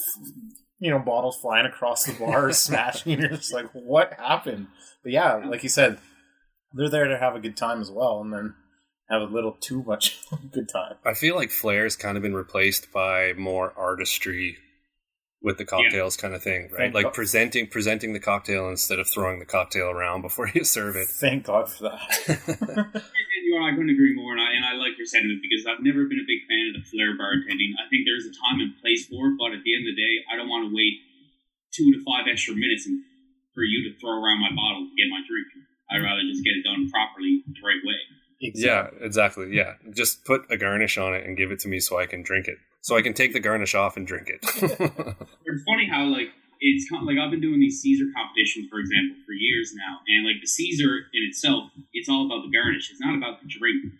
you 0.78 0.90
know, 0.90 0.98
bottles 0.98 1.36
flying 1.36 1.66
across 1.66 2.04
the 2.04 2.12
bar, 2.12 2.52
smashing. 2.52 3.12
And 3.12 3.22
you're 3.22 3.30
just 3.30 3.52
like, 3.52 3.70
what 3.72 4.14
happened? 4.14 4.68
But 5.02 5.12
yeah, 5.12 5.36
like 5.36 5.62
you 5.62 5.68
said, 5.68 5.98
they're 6.72 6.90
there 6.90 7.08
to 7.08 7.18
have 7.18 7.34
a 7.34 7.40
good 7.40 7.56
time 7.56 7.80
as 7.80 7.90
well, 7.90 8.20
and 8.20 8.32
then 8.32 8.54
have 9.08 9.22
a 9.22 9.32
little 9.32 9.52
too 9.52 9.82
much 9.84 10.20
good 10.52 10.68
time. 10.68 10.96
I 11.04 11.14
feel 11.14 11.34
like 11.36 11.50
Flair's 11.50 11.96
kind 11.96 12.16
of 12.16 12.22
been 12.22 12.34
replaced 12.34 12.92
by 12.92 13.32
more 13.34 13.72
artistry 13.76 14.58
with 15.46 15.62
the 15.62 15.64
cocktails 15.64 16.18
kind 16.18 16.34
of 16.34 16.42
thing, 16.42 16.66
right? 16.74 16.90
Thank 16.90 16.98
like 16.98 17.06
God. 17.06 17.14
presenting 17.14 17.70
presenting 17.70 18.18
the 18.18 18.18
cocktail 18.18 18.66
instead 18.66 18.98
of 18.98 19.06
throwing 19.06 19.38
the 19.38 19.46
cocktail 19.46 19.86
around 19.86 20.22
before 20.26 20.50
you 20.50 20.66
serve 20.66 20.98
it. 20.98 21.06
Thank 21.06 21.46
God 21.46 21.70
for 21.70 21.86
that. 21.86 22.02
And 23.06 23.42
you 23.46 23.54
know, 23.54 23.62
I 23.62 23.70
couldn't 23.78 23.94
agree 23.94 24.10
more, 24.10 24.34
and 24.34 24.42
I, 24.42 24.50
and 24.58 24.66
I 24.66 24.74
like 24.74 24.98
your 24.98 25.06
sentiment 25.06 25.38
because 25.38 25.70
I've 25.70 25.78
never 25.78 26.02
been 26.10 26.18
a 26.18 26.26
big 26.26 26.42
fan 26.50 26.74
of 26.74 26.82
the 26.82 26.84
flair 26.90 27.14
bartending. 27.14 27.78
I 27.78 27.86
think 27.86 28.02
there's 28.02 28.26
a 28.26 28.34
time 28.34 28.58
and 28.58 28.74
place 28.82 29.06
for 29.06 29.30
it, 29.30 29.38
but 29.38 29.54
at 29.54 29.62
the 29.62 29.70
end 29.70 29.86
of 29.86 29.94
the 29.94 30.02
day, 30.02 30.14
I 30.26 30.34
don't 30.34 30.50
want 30.50 30.66
to 30.66 30.74
wait 30.74 30.98
two 31.70 31.94
to 31.94 32.02
five 32.02 32.26
extra 32.26 32.58
minutes 32.58 32.90
and, 32.90 32.98
for 33.54 33.62
you 33.62 33.86
to 33.86 33.94
throw 34.02 34.18
around 34.18 34.42
my 34.42 34.50
bottle 34.50 34.90
to 34.90 34.94
get 34.98 35.06
my 35.14 35.22
drink. 35.30 35.46
I'd 35.94 36.02
rather 36.02 36.26
just 36.26 36.42
get 36.42 36.58
it 36.58 36.66
done 36.66 36.90
properly 36.90 37.46
the 37.46 37.62
right 37.62 37.78
way. 37.86 38.02
Yeah, 38.40 38.90
exactly. 38.98 39.54
Yeah, 39.54 39.78
just 39.94 40.26
put 40.26 40.42
a 40.50 40.58
garnish 40.58 40.98
on 40.98 41.14
it 41.14 41.22
and 41.22 41.38
give 41.38 41.54
it 41.54 41.62
to 41.62 41.68
me 41.70 41.78
so 41.78 42.02
I 42.02 42.10
can 42.10 42.26
drink 42.26 42.50
it. 42.50 42.58
So 42.86 42.94
I 42.94 43.02
can 43.02 43.18
take 43.18 43.34
the 43.34 43.42
garnish 43.42 43.74
off 43.74 43.98
and 43.98 44.06
drink 44.06 44.30
it. 44.30 44.38
It's 45.42 45.62
funny 45.66 45.90
how 45.90 46.06
like 46.06 46.30
it's 46.62 46.86
like 46.90 47.18
I've 47.18 47.34
been 47.34 47.42
doing 47.42 47.58
these 47.58 47.82
Caesar 47.82 48.06
competitions, 48.14 48.70
for 48.70 48.78
example, 48.78 49.18
for 49.26 49.34
years 49.34 49.74
now, 49.74 49.98
and 50.06 50.22
like 50.22 50.38
the 50.38 50.46
Caesar 50.46 51.10
in 51.10 51.22
itself, 51.26 51.74
it's 51.90 52.06
all 52.06 52.30
about 52.30 52.46
the 52.46 52.52
garnish. 52.54 52.86
It's 52.90 53.02
not 53.02 53.18
about 53.18 53.42
the 53.42 53.50
drink. 53.50 53.90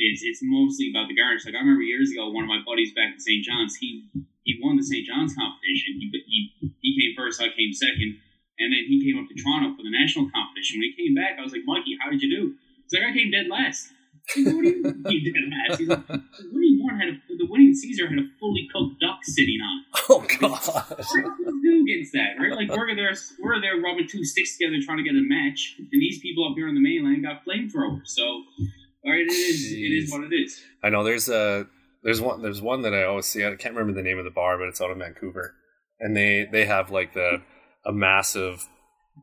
It's 0.00 0.24
it's 0.24 0.40
mostly 0.40 0.88
about 0.88 1.12
the 1.12 1.16
garnish. 1.16 1.44
Like 1.44 1.56
I 1.56 1.60
remember 1.60 1.84
years 1.84 2.08
ago, 2.08 2.32
one 2.32 2.44
of 2.44 2.52
my 2.52 2.64
buddies 2.64 2.96
back 2.96 3.12
in 3.12 3.20
St. 3.20 3.44
John's, 3.44 3.76
he 3.76 4.08
he 4.48 4.56
won 4.64 4.80
the 4.80 4.86
St. 4.86 5.04
John's 5.04 5.36
competition. 5.36 6.00
He 6.00 6.08
he 6.08 6.38
he 6.80 6.90
came 6.96 7.12
first, 7.12 7.36
I 7.36 7.52
came 7.52 7.76
second, 7.76 8.16
and 8.56 8.72
then 8.72 8.88
he 8.88 8.96
came 9.04 9.20
up 9.20 9.28
to 9.28 9.36
Toronto 9.36 9.76
for 9.76 9.84
the 9.84 9.92
national 9.92 10.32
competition. 10.32 10.80
When 10.80 10.88
he 10.88 10.96
came 10.96 11.12
back, 11.12 11.36
I 11.36 11.44
was 11.44 11.52
like, 11.52 11.68
Mikey, 11.68 12.00
how 12.00 12.08
did 12.08 12.24
you 12.24 12.32
do? 12.32 12.56
He's 12.88 12.96
like, 12.96 13.08
I 13.08 13.12
came 13.12 13.28
dead 13.28 13.52
last. 13.52 13.92
Like, 14.36 14.54
what 14.54 14.62
do 14.64 14.68
you 14.72 14.80
mean 14.80 15.04
you 15.08 15.20
did 15.20 15.44
last? 15.50 15.78
He's 15.80 15.88
like, 15.88 16.08
what 16.08 16.20
the 16.38 16.48
winning 16.52 16.78
one 16.82 16.96
had 16.98 17.08
a, 17.08 17.16
the 17.42 17.50
winning 17.50 17.74
Caesar 17.74 18.06
had 18.06 18.18
a 18.18 18.26
fully 18.38 18.68
cooked 18.72 19.00
duck 19.00 19.18
sitting 19.22 19.58
on. 19.60 19.84
it. 19.84 20.04
oh 20.08 20.24
god. 20.40 20.98
What 20.98 21.62
do 21.62 21.82
against 21.82 22.12
that, 22.12 22.38
right? 22.38 22.52
Like 22.52 22.70
we're 22.70 22.94
there, 22.94 23.14
we're 23.40 23.60
there 23.60 23.80
rubbing 23.80 24.06
two 24.08 24.24
sticks 24.24 24.56
together 24.56 24.76
trying 24.84 24.98
to 24.98 25.04
get 25.04 25.14
a 25.14 25.22
match, 25.22 25.76
and 25.78 25.88
these 25.90 26.20
people 26.20 26.46
up 26.48 26.54
here 26.56 26.68
on 26.68 26.74
the 26.74 26.80
mainland 26.80 27.24
got 27.24 27.44
flamethrowers. 27.44 28.06
So, 28.06 28.22
all 28.22 29.12
right, 29.12 29.26
it 29.26 29.32
is, 29.32 29.72
it 29.72 29.92
is 29.92 30.12
what 30.12 30.24
it 30.24 30.34
is. 30.34 30.60
I 30.82 30.90
know 30.90 31.02
there's 31.04 31.28
a 31.28 31.66
there's 32.02 32.20
one 32.20 32.42
there's 32.42 32.62
one 32.62 32.82
that 32.82 32.94
I 32.94 33.04
always 33.04 33.26
see. 33.26 33.44
I 33.44 33.54
can't 33.56 33.74
remember 33.74 33.92
the 33.92 34.06
name 34.06 34.18
of 34.18 34.24
the 34.24 34.30
bar, 34.30 34.58
but 34.58 34.68
it's 34.68 34.80
out 34.80 34.90
of 34.90 34.98
Vancouver, 34.98 35.54
and 36.00 36.16
they 36.16 36.46
they 36.50 36.66
have 36.66 36.90
like 36.90 37.14
the 37.14 37.42
a 37.84 37.92
massive 37.92 38.68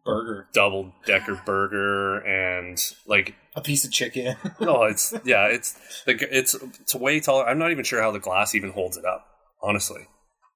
Burger, 0.05 0.47
double 0.53 0.93
decker 1.05 1.41
burger 1.45 2.17
and 2.19 2.77
like 3.07 3.35
a 3.55 3.61
piece 3.61 3.85
of 3.85 3.91
chicken. 3.91 4.35
no, 4.59 4.83
it's 4.83 5.13
yeah, 5.23 5.45
it's 5.47 5.73
the 6.05 6.13
it's 6.35 6.55
it's 6.79 6.95
way 6.95 7.19
taller. 7.19 7.47
I'm 7.47 7.59
not 7.59 7.71
even 7.71 7.83
sure 7.83 8.01
how 8.01 8.11
the 8.11 8.19
glass 8.19 8.55
even 8.55 8.71
holds 8.71 8.97
it 8.97 9.05
up. 9.05 9.25
Honestly, 9.61 10.07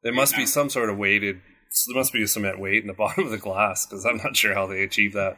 there 0.03 0.13
must 0.13 0.35
be 0.35 0.45
some 0.45 0.69
sort 0.69 0.89
of 0.89 0.97
weighted. 0.97 1.41
There 1.87 1.95
must 1.95 2.13
be 2.13 2.23
a 2.23 2.27
cement 2.27 2.59
weight 2.59 2.81
in 2.81 2.87
the 2.87 2.93
bottom 2.97 3.25
of 3.25 3.31
the 3.31 3.37
glass 3.37 3.85
because 3.85 4.05
I'm 4.05 4.17
not 4.17 4.35
sure 4.35 4.53
how 4.53 4.67
they 4.67 4.83
achieve 4.83 5.13
that. 5.13 5.37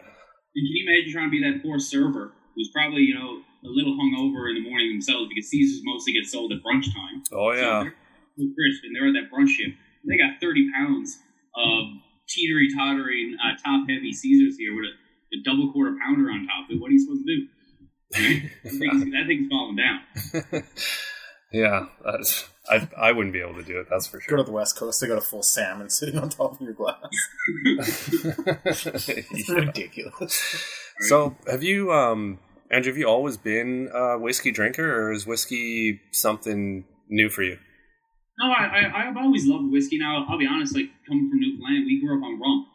And 0.56 0.64
can 0.64 0.76
you 0.76 0.86
imagine 0.88 1.14
trying 1.14 1.28
to 1.28 1.32
be 1.32 1.44
that 1.44 1.64
poor 1.64 1.80
server 1.80 2.34
who's 2.56 2.70
probably 2.74 3.02
you 3.02 3.16
know 3.16 3.42
a 3.66 3.72
little 3.72 3.98
hungover 3.98 4.50
in 4.50 4.62
the 4.62 4.70
morning 4.70 4.92
themselves 4.94 5.28
because 5.30 5.50
Caesars 5.50 5.82
mostly 5.84 6.14
get 6.14 6.26
sold 6.26 6.52
at 6.52 6.60
brunch 6.60 6.86
time. 6.94 7.24
Oh 7.34 7.52
So 7.52 7.58
yeah, 7.58 7.84
they're 8.38 8.54
crisp, 8.54 8.84
and 8.84 8.96
they're 8.96 9.08
at 9.08 9.16
that 9.18 9.32
brunch 9.34 9.50
shift. 9.50 9.78
They 10.08 10.18
got 10.18 10.38
30 10.40 10.70
pounds 10.72 11.18
of 11.58 11.82
teetery 12.36 12.68
tottering, 12.76 13.38
uh, 13.44 13.56
top 13.64 13.88
heavy 13.90 14.12
Caesars 14.12 14.58
here 14.58 14.76
with 14.76 14.86
a, 14.86 15.38
a 15.38 15.44
double 15.46 15.72
quarter 15.72 15.96
pounder 16.04 16.30
on 16.30 16.46
top. 16.48 16.68
What 16.80 16.90
are 16.90 16.94
you 16.94 17.00
supposed 17.00 17.24
to 17.26 17.36
do? 17.36 17.48
Right? 18.20 18.52
that, 18.64 18.72
thing's, 18.72 19.04
that 19.12 19.24
thing's 19.28 19.48
falling 19.50 19.78
down. 19.78 20.64
Yeah, 21.52 21.86
that's, 22.04 22.50
I 22.70 22.86
I 22.98 23.12
wouldn't 23.14 23.32
be 23.32 23.40
able 23.40 23.54
to 23.54 23.64
do 23.64 23.80
it. 23.80 23.88
That's 23.90 24.08
for 24.08 24.20
sure. 24.20 24.32
Go 24.32 24.38
sure. 24.42 24.46
to 24.46 24.52
the 24.52 24.52
West 24.52 24.76
Coast, 24.78 25.00
they 25.00 25.08
got 25.08 25.20
a 25.20 25.22
full 25.22 25.44
salmon 25.44 25.90
sitting 25.90 26.20
on 26.20 26.28
top 26.28 26.54
of 26.54 26.60
your 26.62 26.74
glass. 26.74 26.98
It's 28.66 29.50
Yeah. 29.50 29.56
ridiculous. 29.56 30.44
So, 31.02 31.38
have 31.48 31.64
you, 31.64 31.94
um, 31.94 32.40
Andrew? 32.72 32.92
Have 32.92 32.98
you 32.98 33.08
always 33.08 33.38
been 33.38 33.90
a 33.94 34.18
whiskey 34.18 34.52
drinker, 34.52 35.02
or 35.02 35.12
is 35.14 35.26
whiskey 35.26 36.02
something 36.12 36.84
new 37.08 37.30
for 37.30 37.44
you? 37.44 37.58
No, 38.40 38.52
I, 38.52 38.66
I 38.68 39.08
I've 39.08 39.18
always 39.18 39.46
loved 39.48 39.72
whiskey. 39.72 39.98
Now 39.98 40.26
I'll 40.28 40.38
be 40.38 40.48
honest, 40.48 40.76
like 40.76 40.90
coming 41.08 41.30
from 41.30 41.40
Newfoundland, 41.40 41.86
we 41.86 42.02
grew 42.02 42.18
up 42.18 42.24
on 42.24 42.40
rum, 42.40 42.68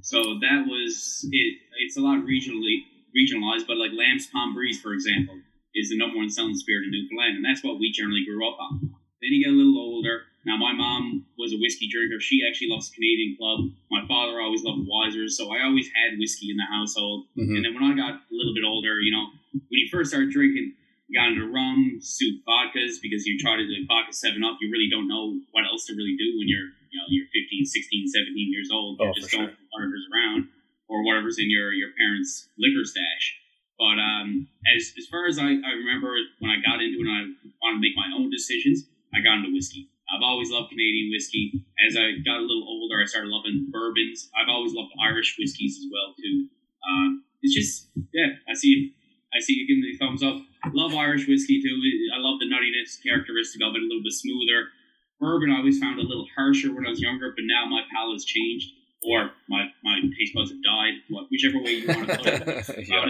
so 0.00 0.18
that 0.40 0.66
was 0.68 1.26
it. 1.32 1.58
It's 1.80 1.96
a 1.96 2.00
lot 2.00 2.20
regionally 2.24 2.84
regionalized, 3.16 3.66
but 3.66 3.76
like 3.78 3.92
Lamb's 3.96 4.26
Palm 4.26 4.52
Breeze, 4.54 4.80
for 4.80 4.92
example, 4.92 5.40
is 5.74 5.88
the 5.90 5.96
number 5.96 6.16
one 6.16 6.28
selling 6.28 6.54
spirit 6.54 6.84
in 6.84 6.90
Newfoundland, 6.92 7.36
and 7.36 7.44
that's 7.44 7.64
what 7.64 7.78
we 7.80 7.90
generally 7.90 8.24
grew 8.26 8.46
up 8.46 8.58
on. 8.60 8.92
Then 9.20 9.32
you 9.32 9.42
get 9.44 9.52
a 9.52 9.56
little 9.56 9.78
older. 9.80 10.22
Now 10.44 10.56
my 10.56 10.72
mom 10.72 11.26
was 11.38 11.52
a 11.52 11.58
whiskey 11.58 11.88
drinker. 11.90 12.20
She 12.20 12.40
actually 12.46 12.68
loves 12.70 12.88
Canadian 12.90 13.36
Club. 13.36 13.68
My 13.90 14.06
father 14.06 14.40
always 14.40 14.62
loved 14.62 14.86
Wiser's, 14.86 15.36
so 15.36 15.50
I 15.52 15.64
always 15.64 15.88
had 15.92 16.18
whiskey 16.18 16.50
in 16.50 16.56
the 16.56 16.68
household. 16.70 17.26
Mhm. 17.36 17.56
And 17.56 17.64
then 17.64 17.74
when 17.74 17.84
I 17.84 17.96
got 17.96 18.14
a 18.28 18.34
little 18.34 18.54
bit 18.54 18.64
older, 18.64 19.00
you 19.00 19.10
know, 19.10 19.26
when 19.52 19.78
you 19.80 19.88
first 19.90 20.10
start 20.10 20.30
drinking, 20.30 20.74
got 21.14 21.32
into 21.32 21.48
rum, 21.48 21.98
soup, 22.04 22.44
vodkas, 22.44 23.00
because 23.00 23.24
you 23.24 23.38
try 23.40 23.56
to 23.56 23.64
do 23.64 23.84
vodka 23.88 24.12
7 24.12 24.36
Up, 24.44 24.58
you 24.60 24.68
really 24.68 24.88
don't 24.90 25.08
know 25.08 25.40
what 25.56 25.64
else 25.64 25.86
to 25.88 25.96
really 25.96 26.16
do 26.20 26.36
when 26.36 26.48
you're, 26.48 26.68
you 26.92 26.96
know, 27.00 27.06
you're 27.08 27.28
15, 27.32 27.64
16, 27.64 28.08
17 28.08 28.52
years 28.52 28.68
old. 28.72 28.98
You're 29.00 29.08
Oh, 29.08 29.16
just 29.16 29.32
going 29.32 29.48
for 29.48 29.64
whatever's 29.72 30.04
around 30.12 30.48
or 30.88 31.04
whatever's 31.04 31.38
in 31.40 31.48
your, 31.48 31.72
your 31.72 31.90
parents' 31.96 32.48
liquor 32.60 32.84
stash. 32.84 33.40
But 33.78 33.96
um, 34.02 34.48
as, 34.74 34.92
as 34.98 35.06
far 35.06 35.26
as 35.30 35.38
I, 35.38 35.48
I 35.54 35.72
remember 35.80 36.12
when 36.40 36.50
I 36.50 36.58
got 36.60 36.82
into 36.82 36.98
it 36.98 37.06
and 37.06 37.14
I 37.14 37.22
wanted 37.62 37.78
to 37.78 37.84
make 37.84 37.94
my 37.96 38.10
own 38.12 38.28
decisions, 38.28 38.84
I 39.14 39.20
got 39.22 39.38
into 39.40 39.52
whiskey. 39.54 39.88
I've 40.08 40.24
always 40.24 40.50
loved 40.50 40.70
Canadian 40.72 41.12
whiskey. 41.12 41.52
As 41.86 41.94
I 41.96 42.16
got 42.24 42.40
a 42.40 42.44
little 42.44 42.64
older, 42.66 43.00
I 43.00 43.04
started 43.04 43.28
loving 43.28 43.68
bourbons. 43.70 44.28
I've 44.34 44.48
always 44.48 44.72
loved 44.74 44.90
Irish 45.00 45.36
whiskeys 45.38 45.78
as 45.78 45.86
well 45.92 46.12
too. 46.16 46.48
Um, 46.88 47.24
it's 47.44 47.54
just, 47.54 47.88
yeah, 48.12 48.34
I 48.48 48.54
see, 48.54 48.92
I 49.36 49.38
see 49.38 49.52
you 49.60 49.68
giving 49.68 49.82
me 49.84 49.92
the 49.94 49.98
thumbs 50.00 50.22
up. 50.24 50.40
Love 50.74 50.94
Irish 50.94 51.26
whiskey 51.26 51.60
too. 51.62 51.74
I 52.14 52.18
love 52.20 52.38
the 52.40 52.46
nuttiness 52.46 52.98
characteristic 53.02 53.60
of 53.62 53.74
it, 53.74 53.82
a 53.82 53.86
little 53.86 54.02
bit 54.02 54.12
smoother. 54.12 54.68
Bourbon 55.20 55.50
I 55.50 55.58
always 55.58 55.78
found 55.78 55.98
a 55.98 56.02
little 56.06 56.26
harsher 56.36 56.72
when 56.72 56.86
I 56.86 56.90
was 56.90 57.00
younger, 57.00 57.32
but 57.34 57.42
now 57.44 57.66
my 57.66 57.82
palate's 57.92 58.24
changed, 58.24 58.70
or 59.02 59.30
my, 59.48 59.66
my 59.82 59.98
taste 60.18 60.34
buds 60.34 60.50
have 60.50 60.62
died. 60.62 60.94
Whichever 61.30 61.58
way 61.58 61.82
you 61.82 61.86
want 61.88 62.06
to 62.08 62.16
put 62.16 62.26
it. 62.26 62.88
yeah. 62.88 63.06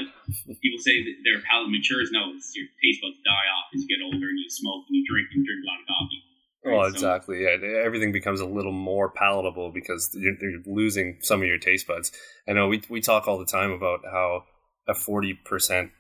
People 0.63 0.81
say 0.81 1.05
that 1.05 1.15
their 1.25 1.41
palate 1.45 1.69
matures. 1.71 2.09
No, 2.11 2.33
it's 2.35 2.53
your 2.57 2.67
taste 2.83 3.03
buds 3.03 3.17
die 3.25 3.49
off 3.53 3.69
as 3.75 3.85
you 3.85 3.89
get 3.89 4.03
older 4.05 4.29
and 4.29 4.39
you 4.41 4.49
smoke 4.49 4.85
and 4.89 4.97
you 4.97 5.05
drink 5.05 5.29
and 5.35 5.45
drink 5.45 5.61
a 5.61 5.69
lot 5.69 5.81
of 5.81 5.87
coffee. 5.87 6.23
Well, 6.65 6.75
Right, 6.77 6.91
so- 6.93 6.97
exactly. 6.97 7.43
Yeah, 7.45 7.85
everything 7.85 8.13
becomes 8.13 8.41
a 8.41 8.47
little 8.47 8.73
more 8.73 9.11
palatable 9.11 9.71
because 9.73 10.11
you're, 10.19 10.35
you're 10.41 10.63
losing 10.67 11.19
some 11.21 11.41
of 11.43 11.47
your 11.47 11.59
taste 11.59 11.87
buds. 11.87 12.11
I 12.49 12.53
know 12.53 12.69
we 12.69 12.83
we 12.89 13.01
talk 13.01 13.29
all 13.29 13.39
the 13.39 13.45
time 13.47 13.71
about 13.71 14.01
how 14.11 14.45
a 14.89 14.95
forty 14.95 15.35
percent 15.35 15.91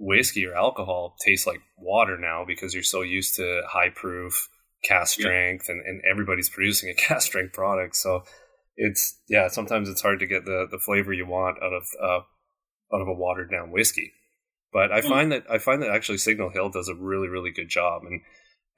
whiskey 0.00 0.46
or 0.46 0.54
alcohol 0.54 1.14
tastes 1.24 1.46
like 1.46 1.60
water 1.78 2.18
now 2.18 2.44
because 2.44 2.72
you're 2.74 2.82
so 2.82 3.02
used 3.02 3.36
to 3.36 3.60
high 3.68 3.90
proof, 3.90 4.48
cast 4.82 5.18
Yeah. 5.18 5.24
strength, 5.24 5.68
and, 5.68 5.80
and 5.86 6.02
everybody's 6.10 6.48
producing 6.48 6.88
a 6.90 6.94
cast 7.06 7.26
strength 7.26 7.52
product. 7.52 7.94
So 7.94 8.24
it's 8.76 9.18
yeah, 9.28 9.48
sometimes 9.48 9.88
it's 9.88 10.00
hard 10.02 10.18
to 10.20 10.26
get 10.26 10.44
the 10.46 10.66
the 10.70 10.78
flavor 10.78 11.12
you 11.12 11.26
want 11.26 11.62
out 11.62 11.72
of 11.74 11.82
uh, 12.02 12.20
out 12.96 13.02
of 13.02 13.08
a 13.08 13.12
watered 13.14 13.50
down 13.50 13.70
whiskey. 13.70 14.12
But 14.72 14.90
I 14.90 15.02
Hmm. 15.02 15.08
find 15.08 15.32
that 15.32 15.44
I 15.50 15.58
find 15.58 15.82
that 15.82 15.90
actually 15.90 16.18
Signal 16.18 16.50
Hill 16.50 16.70
does 16.70 16.88
a 16.88 16.94
really 16.94 17.28
really 17.28 17.50
good 17.50 17.68
job, 17.68 18.02
and 18.04 18.22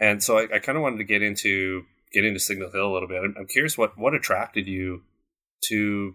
and 0.01 0.23
so 0.23 0.39
I, 0.39 0.57
I 0.57 0.59
kind 0.59 0.77
of 0.77 0.83
wanted 0.83 0.99
to 0.99 1.05
get 1.05 1.23
into 1.23 1.85
get 2.13 2.25
into 2.25 2.41
Signal 2.41 2.73
Hill 2.73 2.91
a 2.91 2.93
little 2.93 3.09
bit. 3.09 3.23
I'm, 3.23 3.35
I'm 3.39 3.47
curious 3.47 3.79
what 3.79 3.97
what 3.97 4.15
attracted 4.15 4.67
you 4.67 5.03
to 5.69 6.15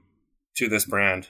to 0.58 0.68
this 0.68 0.86
brand. 0.86 1.30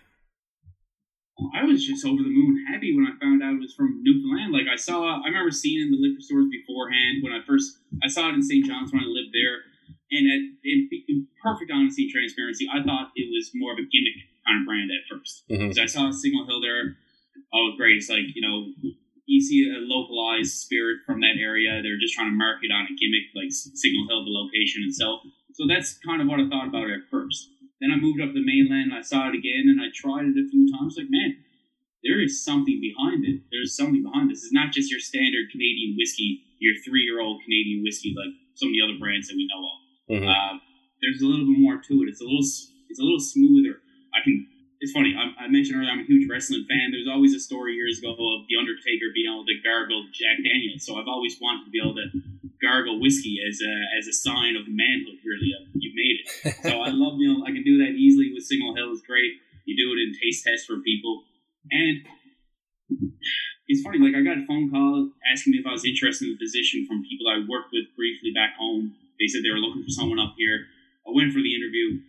I 1.53 1.63
was 1.65 1.85
just 1.85 2.03
over 2.05 2.23
the 2.23 2.29
moon 2.29 2.65
happy 2.77 2.93
when 2.93 3.09
I 3.09 3.17
found 3.17 3.41
out 3.41 3.57
it 3.57 3.65
was 3.65 3.73
from 3.73 4.05
Newfoundland. 4.05 4.53
Like 4.53 4.69
I 4.69 4.77
saw, 4.77 5.17
I 5.17 5.33
remember 5.33 5.49
seeing 5.49 5.81
in 5.81 5.89
the 5.89 5.97
liquor 5.97 6.21
stores 6.21 6.45
beforehand 6.53 7.25
when 7.25 7.33
I 7.33 7.41
first, 7.41 7.81
I 8.05 8.07
saw 8.07 8.29
it 8.29 8.37
in 8.37 8.45
St. 8.45 8.61
John's 8.69 8.93
when 8.93 9.01
I 9.01 9.09
lived 9.09 9.33
there. 9.33 9.65
And 10.13 10.23
at, 10.29 10.41
in, 10.63 10.77
in 11.09 11.27
perfect 11.41 11.73
honesty 11.73 12.05
and 12.05 12.13
transparency, 12.13 12.69
I 12.69 12.85
thought 12.85 13.11
it 13.17 13.27
was 13.33 13.49
more 13.57 13.73
of 13.73 13.81
a 13.81 13.87
gimmick 13.89 14.15
kind 14.45 14.61
of 14.61 14.69
brand 14.69 14.93
at 14.93 15.03
first. 15.09 15.43
Mhm. 15.49 15.73
Because 15.73 15.81
I 15.81 15.89
saw 15.89 16.13
Signal 16.13 16.45
Hill 16.45 16.61
there. 16.61 16.95
Oh, 17.51 17.73
great. 17.75 17.97
It's 17.97 18.09
like, 18.09 18.29
you 18.37 18.41
know, 18.45 18.71
you 19.25 19.41
see 19.41 19.67
a 19.67 19.81
localized 19.81 20.53
spirit 20.55 21.01
from 21.05 21.19
that 21.25 21.35
area. 21.41 21.81
They're 21.81 21.99
just 21.99 22.13
trying 22.13 22.29
to 22.29 22.37
market 22.37 22.71
on 22.71 22.85
a 22.87 22.93
gimmick 22.95 23.33
like 23.35 23.51
Signal 23.51 24.07
Hill, 24.07 24.23
the 24.23 24.31
location 24.31 24.85
itself. 24.87 25.25
So 25.57 25.65
that's 25.67 25.97
kind 26.05 26.21
of 26.21 26.27
what 26.29 26.39
I 26.39 26.47
thought 26.47 26.69
about 26.69 26.87
it 26.87 27.03
at 27.03 27.09
first. 27.11 27.49
Then 27.81 27.91
I 27.91 27.97
moved 27.97 28.21
up 28.21 28.31
the 28.33 28.45
mainland 28.45 28.93
and 28.93 28.97
I 28.97 29.01
saw 29.01 29.27
it 29.27 29.35
again 29.35 29.67
and 29.67 29.81
I 29.81 29.89
tried 29.93 30.25
it 30.29 30.37
a 30.39 30.47
few 30.49 30.71
times. 30.71 30.95
Like, 30.97 31.09
man, 31.09 31.43
there 32.03 32.21
is 32.21 32.43
something 32.43 32.79
behind 32.79 33.25
it. 33.25 33.41
There's 33.51 33.75
something 33.75 34.03
behind 34.03 34.29
this. 34.29 34.43
It's 34.43 34.53
not 34.53 34.71
just 34.71 34.91
your 34.91 34.99
standard 34.99 35.49
Canadian 35.51 35.95
whiskey, 35.97 36.43
your 36.59 36.75
three 36.85 37.01
year 37.03 37.19
old 37.21 37.41
Canadian 37.43 37.83
whiskey 37.83 38.13
like 38.15 38.33
some 38.55 38.69
of 38.69 38.73
the 38.73 38.81
other 38.81 38.97
brands 38.99 39.27
that 39.27 39.35
we 39.35 39.47
know 39.47 39.61
of. 39.65 39.77
Mhm. 40.21 40.27
Uh, 40.29 40.59
there's 41.01 41.21
a 41.21 41.27
little 41.27 41.45
bit 41.45 41.59
more 41.59 41.77
to 41.77 41.93
it. 42.03 42.09
It's 42.09 42.21
a 42.21 42.25
little, 42.25 42.41
it's 42.89 42.99
a 42.99 43.03
little 43.03 43.19
smoother. 43.19 43.81
I 44.13 44.23
can. 44.23 44.47
It's 44.79 44.91
funny. 44.93 45.17
I, 45.17 45.45
I 45.45 45.47
mentioned 45.49 45.77
earlier 45.77 45.89
I'm 45.89 46.01
a 46.01 46.03
huge 46.05 46.29
wrestling 46.29 46.65
fan. 46.69 46.91
There's 46.93 47.09
always 47.09 47.33
a 47.33 47.39
story 47.41 47.73
years 47.73 47.97
ago 47.97 48.13
of 48.13 48.45
the 48.45 48.55
Undertaker 48.61 49.09
being 49.13 49.25
able 49.25 49.41
to 49.45 49.57
gargle 49.65 50.05
Jack 50.13 50.37
Daniels. 50.45 50.85
So 50.85 51.01
I've 51.01 51.09
always 51.09 51.37
wanted 51.41 51.65
to 51.65 51.71
be 51.73 51.81
able 51.81 51.97
to 51.97 52.05
gargle 52.61 53.01
whiskey 53.01 53.41
as 53.41 53.57
a 53.61 53.73
as 53.97 54.05
a 54.07 54.13
sign 54.13 54.55
of 54.55 54.69
manhood. 54.69 55.17
Really, 55.25 55.49
of 55.57 55.65
you 55.73 55.91
made 55.97 56.17
it. 56.21 56.27
So 56.69 56.81
I 56.81 56.89
love 56.93 57.17
you 57.17 57.25
know 57.33 57.41
I 57.45 57.51
can 57.51 57.63
do 57.65 57.77
that 57.81 57.97
easily 57.97 58.31
with 58.33 58.43
Signal 58.45 58.75
Hill. 58.77 58.93
It's 58.93 59.01
great. 59.01 59.33
You 59.65 59.73
do 59.75 59.91
it 59.97 59.99
in 60.05 60.13
taste 60.13 60.45
tests 60.45 60.65
for 60.65 60.77
people, 60.79 61.25
and 61.71 61.95
it's 63.67 63.83
funny. 63.83 63.99
Like 63.99 64.15
I 64.15 64.23
got 64.23 64.39
a 64.39 64.45
phone 64.47 64.71
call 64.71 65.11
asking 65.27 65.51
me 65.53 65.59
if 65.59 65.67
I 65.67 65.75
was 65.75 65.83
interested 65.83 66.31
in 66.31 66.35
the 66.35 66.41
position 66.41 66.87
from 66.87 67.03
people 67.03 67.27
I 67.27 67.43
worked 67.43 67.75
with 67.75 67.91
briefly 67.95 68.31
back 68.31 68.55
home. 68.55 68.95
They 69.19 69.27
said 69.27 69.43
they 69.43 69.51
were 69.51 69.61
looking 69.61 69.83
for 69.83 69.91
someone 69.91 70.19
up 70.19 70.35
here. 70.37 70.67
I 71.03 71.11
went 71.11 71.33
for 71.33 71.43
the 71.43 71.51
interview. 71.51 71.99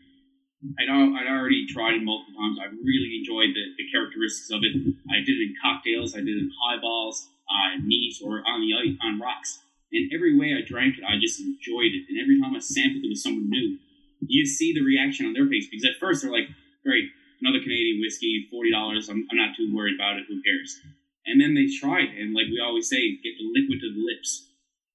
I'd, 0.78 0.90
I'd 0.90 1.30
already 1.30 1.66
tried 1.66 1.98
it 1.98 2.02
multiple 2.02 2.34
times. 2.34 2.58
I 2.58 2.66
really 2.82 3.22
enjoyed 3.22 3.54
the, 3.54 3.64
the 3.78 3.86
characteristics 3.90 4.50
of 4.50 4.62
it. 4.62 4.74
I 5.10 5.22
did 5.22 5.38
it 5.38 5.50
in 5.50 5.54
cocktails. 5.62 6.14
I 6.14 6.22
did 6.22 6.34
it 6.34 6.46
in 6.46 6.52
highballs, 6.58 7.30
uh, 7.46 7.78
neat, 7.82 8.18
or 8.22 8.42
on 8.42 8.60
the 8.60 8.74
ice, 8.74 8.98
on 9.02 9.22
rocks. 9.22 9.62
And 9.90 10.10
every 10.12 10.36
way 10.36 10.52
I 10.52 10.66
drank 10.66 10.98
it, 10.98 11.04
I 11.06 11.16
just 11.16 11.40
enjoyed 11.40 11.94
it. 11.94 12.10
And 12.10 12.20
every 12.20 12.38
time 12.42 12.54
I 12.54 12.60
sampled 12.60 13.06
it 13.06 13.08
with 13.08 13.22
someone 13.22 13.48
new, 13.48 13.78
you 14.20 14.44
see 14.44 14.74
the 14.74 14.84
reaction 14.84 15.26
on 15.26 15.32
their 15.32 15.46
face. 15.46 15.66
Because 15.70 15.86
at 15.86 15.96
first 15.98 16.22
they're 16.22 16.34
like, 16.34 16.50
great, 16.84 17.08
another 17.40 17.62
Canadian 17.62 18.02
whiskey, 18.02 18.50
$40. 18.52 18.74
I'm, 19.08 19.26
I'm 19.30 19.38
not 19.38 19.47
too 19.58 19.74
worried 19.74 19.98
about 19.98 20.16
it. 20.16 20.24
Who 20.30 20.38
cares? 20.46 20.78
And 21.26 21.42
then 21.42 21.52
they 21.58 21.66
tried, 21.66 22.14
and 22.14 22.32
like 22.32 22.46
we 22.46 22.62
always 22.62 22.88
say, 22.88 23.18
get 23.20 23.34
the 23.36 23.44
liquid 23.52 23.82
to 23.82 23.90
the 23.92 24.00
lips. 24.00 24.46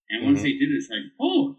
And 0.10 0.24
once 0.24 0.39
Mhm. 0.39 0.43
they 0.43 0.53
did 0.53 0.72
it, 0.72 0.79
it's 0.79 0.89
like, 0.89 1.03
oh, 1.20 1.58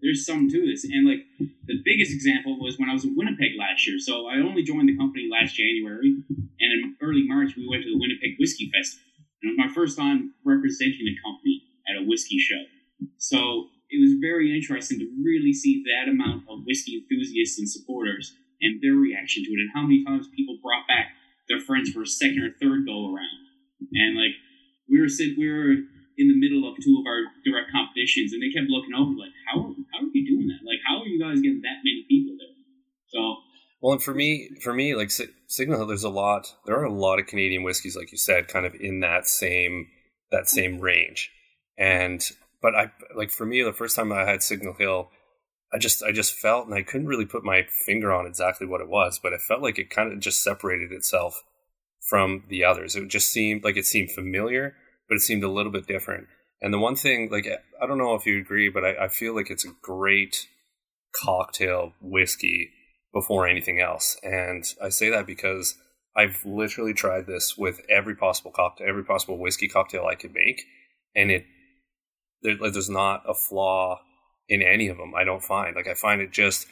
there's 0.00 0.24
something 0.24 0.48
to 0.50 0.64
this. 0.64 0.84
And 0.84 1.04
like 1.04 1.26
the 1.66 1.82
biggest 1.84 2.12
example 2.12 2.58
was 2.58 2.78
when 2.78 2.88
I 2.88 2.94
was 2.94 3.04
in 3.04 3.16
Winnipeg 3.16 3.58
last 3.58 3.86
year. 3.86 3.98
So 3.98 4.26
I 4.26 4.38
only 4.38 4.62
joined 4.62 4.88
the 4.88 4.96
company 4.96 5.28
last 5.28 5.56
January, 5.56 6.14
and 6.60 6.72
in 6.72 6.96
early 7.02 7.26
March 7.26 7.56
we 7.56 7.66
went 7.68 7.82
to 7.82 7.90
the 7.90 7.98
Winnipeg 7.98 8.38
Whiskey 8.38 8.70
Festival. 8.70 9.04
And 9.42 9.50
it 9.50 9.52
was 9.58 9.66
my 9.66 9.72
first 9.74 9.98
time 9.98 10.32
representing 10.44 11.04
the 11.04 11.16
company 11.22 11.62
at 11.88 11.96
a 11.96 12.04
whiskey 12.04 12.38
show. 12.38 12.62
So 13.18 13.70
it 13.90 14.00
was 14.00 14.14
very 14.20 14.54
interesting 14.54 14.98
to 14.98 15.06
really 15.22 15.52
see 15.52 15.82
that 15.84 16.08
amount 16.10 16.44
of 16.48 16.64
whiskey 16.64 16.96
enthusiasts 16.96 17.58
and 17.58 17.68
supporters 17.68 18.34
and 18.60 18.80
their 18.80 18.94
reaction 18.94 19.44
to 19.44 19.50
it, 19.50 19.60
and 19.60 19.70
how 19.74 19.82
many 19.82 20.02
times 20.04 20.28
people 20.28 20.58
brought 20.62 20.86
back 20.88 21.12
their 21.48 21.60
friends 21.60 21.92
for 21.92 21.95
a 21.95 21.95
second 22.06 22.42
or 22.42 22.54
third 22.56 22.86
go 22.86 23.12
around. 23.12 23.42
And 23.92 24.16
like 24.16 24.34
we 24.88 25.00
were 25.00 25.08
sit, 25.08 25.36
we 25.36 25.50
were 25.50 25.76
in 26.16 26.28
the 26.32 26.38
middle 26.38 26.64
of 26.68 26.76
two 26.80 26.96
of 27.00 27.04
our 27.06 27.28
direct 27.44 27.70
competitions, 27.72 28.32
and 28.32 28.40
they 28.40 28.48
kept 28.48 28.70
looking 28.70 28.94
over 28.96 29.12
like, 29.12 29.34
how 29.46 29.60
how 29.92 30.06
are 30.06 30.12
you 30.12 30.24
doing 30.24 30.48
that? 30.48 30.64
Like, 30.64 30.80
how 30.86 31.02
are 31.02 31.06
you 31.06 31.20
guys 31.20 31.40
getting 31.40 31.60
that 31.62 31.84
many 31.84 32.06
people 32.08 32.36
there? 32.38 32.56
So 33.08 33.20
Well, 33.80 33.92
and 33.94 34.02
for 34.02 34.14
me, 34.14 34.50
for 34.62 34.72
me, 34.72 34.94
like 34.94 35.10
Si- 35.10 35.32
Signal 35.46 35.78
Hill, 35.78 35.86
there's 35.86 36.04
a 36.04 36.10
lot. 36.10 36.52
There 36.64 36.78
are 36.78 36.84
a 36.84 36.92
lot 36.92 37.18
of 37.18 37.26
Canadian 37.26 37.62
whiskeys, 37.62 37.96
like 37.96 38.12
you 38.12 38.18
said, 38.18 38.48
kind 38.48 38.66
of 38.66 38.74
in 38.74 39.00
that 39.00 39.26
same 39.26 39.88
that 40.30 40.48
same 40.48 40.80
range. 40.80 41.30
And 41.78 42.24
but 42.62 42.74
I 42.74 42.90
like 43.14 43.30
for 43.30 43.46
me, 43.46 43.62
the 43.62 43.72
first 43.72 43.96
time 43.96 44.12
I 44.12 44.24
had 44.24 44.42
Signal 44.42 44.74
Hill, 44.74 45.10
I 45.72 45.78
just 45.78 46.02
I 46.02 46.12
just 46.12 46.34
felt, 46.34 46.66
and 46.66 46.74
I 46.74 46.82
couldn't 46.82 47.06
really 47.08 47.26
put 47.26 47.44
my 47.44 47.66
finger 47.84 48.12
on 48.12 48.26
exactly 48.26 48.66
what 48.66 48.80
it 48.80 48.88
was, 48.88 49.20
but 49.22 49.32
it 49.32 49.40
felt 49.46 49.62
like 49.62 49.78
it 49.78 49.90
kind 49.90 50.12
of 50.12 50.20
just 50.20 50.42
separated 50.42 50.92
itself 50.92 51.42
from 52.08 52.44
the 52.48 52.64
others. 52.64 52.96
It 52.96 53.08
just 53.08 53.30
seemed 53.30 53.64
like 53.64 53.76
it 53.76 53.84
seemed 53.84 54.12
familiar, 54.12 54.74
but 55.08 55.16
it 55.16 55.22
seemed 55.22 55.42
a 55.42 55.50
little 55.50 55.72
bit 55.72 55.86
different. 55.86 56.28
And 56.62 56.72
the 56.72 56.78
one 56.78 56.96
thing, 56.96 57.28
like 57.30 57.46
I 57.80 57.86
don't 57.86 57.98
know 57.98 58.14
if 58.14 58.26
you 58.26 58.38
agree, 58.38 58.70
but 58.70 58.84
I, 58.84 59.04
I 59.04 59.08
feel 59.08 59.34
like 59.34 59.50
it's 59.50 59.64
a 59.64 59.74
great 59.82 60.46
cocktail 61.14 61.92
whiskey 62.00 62.70
before 63.12 63.46
anything 63.46 63.80
else. 63.80 64.16
And 64.22 64.64
I 64.82 64.88
say 64.88 65.10
that 65.10 65.26
because 65.26 65.76
I've 66.16 66.36
literally 66.44 66.94
tried 66.94 67.26
this 67.26 67.56
with 67.58 67.80
every 67.90 68.14
possible 68.14 68.50
cocktail, 68.50 68.88
every 68.88 69.04
possible 69.04 69.38
whiskey 69.38 69.68
cocktail 69.68 70.06
I 70.06 70.14
could 70.14 70.32
make, 70.32 70.62
and 71.14 71.30
it 71.30 71.44
there, 72.42 72.56
there's 72.70 72.90
not 72.90 73.22
a 73.28 73.34
flaw 73.34 74.00
in 74.48 74.62
any 74.62 74.88
of 74.88 74.96
them. 74.96 75.14
I 75.14 75.24
don't 75.24 75.42
find 75.42 75.76
like 75.76 75.88
I 75.88 75.94
find 75.94 76.20
it 76.20 76.32
just 76.32 76.66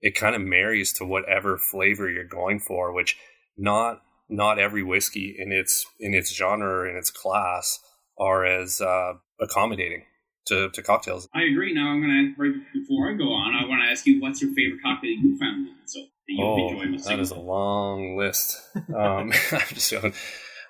it 0.00 0.14
kind 0.14 0.36
of 0.36 0.42
marries 0.42 0.92
to 0.94 1.04
whatever 1.04 1.58
flavor 1.70 2.08
you're 2.08 2.24
going 2.24 2.60
for, 2.60 2.92
which 2.92 3.16
not 3.56 4.02
not 4.28 4.58
every 4.58 4.82
whiskey 4.82 5.34
in 5.38 5.52
its 5.52 5.84
in 6.00 6.14
its 6.14 6.34
genre 6.34 6.68
or 6.68 6.88
in 6.88 6.96
its 6.96 7.10
class 7.10 7.78
are 8.18 8.44
as 8.44 8.80
uh, 8.80 9.14
accommodating 9.40 10.04
to, 10.46 10.70
to 10.70 10.82
cocktails. 10.82 11.28
I 11.34 11.42
agree. 11.42 11.74
Now 11.74 11.88
I'm 11.88 12.00
going 12.00 12.34
to 12.36 12.42
right 12.42 12.52
before 12.72 13.10
I 13.10 13.14
go 13.14 13.24
on, 13.24 13.54
I 13.54 13.66
want 13.68 13.82
to 13.84 13.90
ask 13.90 14.06
you 14.06 14.20
what's 14.20 14.42
your 14.42 14.52
favorite 14.54 14.82
cocktail 14.82 15.10
you 15.10 15.38
found 15.38 15.68
so 15.86 16.00
that 16.00 16.08
you 16.26 16.44
oh, 16.44 16.80
enjoy 16.80 16.98
that 17.04 17.20
is 17.20 17.30
a 17.30 17.38
long 17.38 18.16
list. 18.16 18.60
Um, 18.94 19.32
I'm 19.52 19.68
just 19.68 19.90
going. 19.90 20.12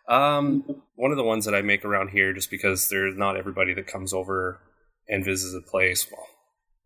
Um, 0.08 0.64
one 0.94 1.10
of 1.10 1.16
the 1.16 1.24
ones 1.24 1.46
that 1.46 1.54
I 1.54 1.62
make 1.62 1.84
around 1.84 2.10
here, 2.10 2.32
just 2.32 2.50
because 2.50 2.88
there's 2.88 3.16
not 3.16 3.36
everybody 3.36 3.72
that 3.74 3.86
comes 3.86 4.12
over 4.12 4.60
and 5.08 5.24
visits 5.24 5.54
a 5.54 5.70
place. 5.70 6.06
Well, 6.10 6.26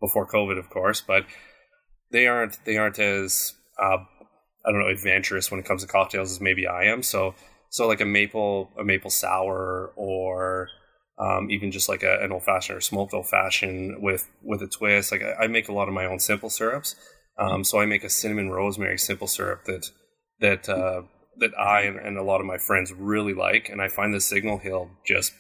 before 0.01 0.29
COVID, 0.29 0.59
of 0.59 0.71
course, 0.71 1.01
but 1.01 1.27
they 2.13 2.27
aren't 2.27 2.65
they 2.65 2.77
aren't 2.77 2.99
as 2.99 3.55
uh, 3.83 3.99
I 4.65 4.73
don't 4.73 4.81
know 4.81 4.89
adventurous 4.89 5.51
when 5.51 5.61
it 5.61 5.67
comes 5.67 5.83
to 5.83 5.89
cocktails 5.89 6.31
as 6.31 6.41
maybe 6.41 6.67
I 6.67 6.85
am. 6.85 7.03
So 7.03 7.35
so 7.71 7.87
like 7.87 8.01
a 8.01 8.07
maple 8.07 8.71
a 8.79 8.85
maple 8.85 9.11
sour 9.11 9.93
or 9.97 10.69
um, 11.19 11.51
even 11.51 11.73
just 11.73 11.89
like 11.89 12.03
a, 12.03 12.21
an 12.21 12.33
old 12.33 12.45
fashioned 12.45 12.79
or 12.79 12.81
smoked 12.81 13.13
old 13.13 13.29
fashioned 13.29 14.03
with 14.03 14.29
with 14.43 14.63
a 14.63 14.69
twist. 14.69 15.13
Like 15.13 15.23
I, 15.23 15.45
I, 15.45 15.47
make 15.49 15.69
a 15.69 15.73
lot 15.73 15.89
of 15.89 15.95
my 15.95 16.07
own 16.07 16.21
simple 16.21 16.49
syrups. 16.49 16.95
Um, 17.39 17.65
so 17.65 17.81
I 17.81 17.87
make 17.87 18.05
a 18.05 18.11
cinnamon 18.11 18.51
rosemary 18.51 18.99
simple 18.99 19.27
syrup 19.27 19.65
that 19.65 19.91
that 20.41 20.69
uh, 20.69 21.03
that 21.39 21.59
I 21.59 21.83
and, 21.83 21.99
and, 21.99 22.19
a 22.19 22.23
lot 22.23 22.41
of 22.41 22.47
my 22.47 22.59
friends 22.59 22.93
really 22.93 23.35
like, 23.35 23.69
and 23.69 23.83
I 23.83 23.89
find 23.89 24.15
the 24.15 24.21
Signal 24.21 24.59
Hill 24.59 24.91
just 25.07 25.33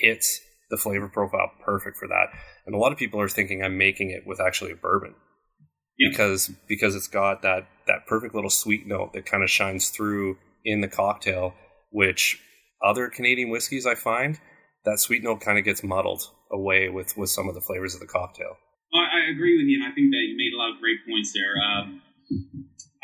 hits 0.00 0.40
the 0.70 0.76
flavor 0.76 1.08
profile 1.08 1.50
perfect 1.64 1.96
for 1.96 2.08
that. 2.08 2.26
And 2.66 2.74
a 2.74 2.78
lot 2.78 2.92
of 2.92 2.98
people 2.98 3.20
are 3.20 3.28
thinking 3.28 3.62
I'm 3.62 3.78
making 3.78 4.10
it 4.10 4.26
with 4.26 4.40
actually 4.40 4.72
a 4.72 4.76
bourbon 4.76 5.14
because 5.98 6.50
because 6.66 6.94
it's 6.94 7.08
got 7.08 7.42
that 7.42 7.66
that 7.86 8.06
perfect 8.06 8.34
little 8.34 8.50
sweet 8.50 8.86
note 8.86 9.12
that 9.14 9.26
kind 9.26 9.42
of 9.42 9.50
shines 9.50 9.90
through 9.90 10.38
in 10.64 10.80
the 10.80 10.88
cocktail, 10.88 11.54
which 11.90 12.40
other 12.84 13.08
Canadian 13.08 13.50
whiskeys 13.50 13.86
I 13.86 13.94
find 13.94 14.38
that 14.84 15.00
sweet 15.00 15.22
note 15.22 15.40
kind 15.40 15.58
of 15.58 15.64
gets 15.64 15.82
muddled 15.82 16.22
away 16.50 16.88
with 16.88 17.16
with 17.16 17.30
some 17.30 17.48
of 17.48 17.54
the 17.54 17.60
flavors 17.60 17.94
of 17.94 18.00
the 18.00 18.06
cocktail. 18.06 18.56
I, 18.94 19.04
I 19.04 19.30
agree 19.30 19.58
with 19.58 19.66
you, 19.66 19.82
and 19.82 19.90
I 19.90 19.94
think 19.94 20.10
that 20.12 20.24
you 20.24 20.36
made 20.36 20.54
a 20.54 20.58
lot 20.58 20.72
of 20.72 20.80
great 20.80 21.04
points 21.04 21.32
there. 21.32 21.52
Um, 21.60 22.00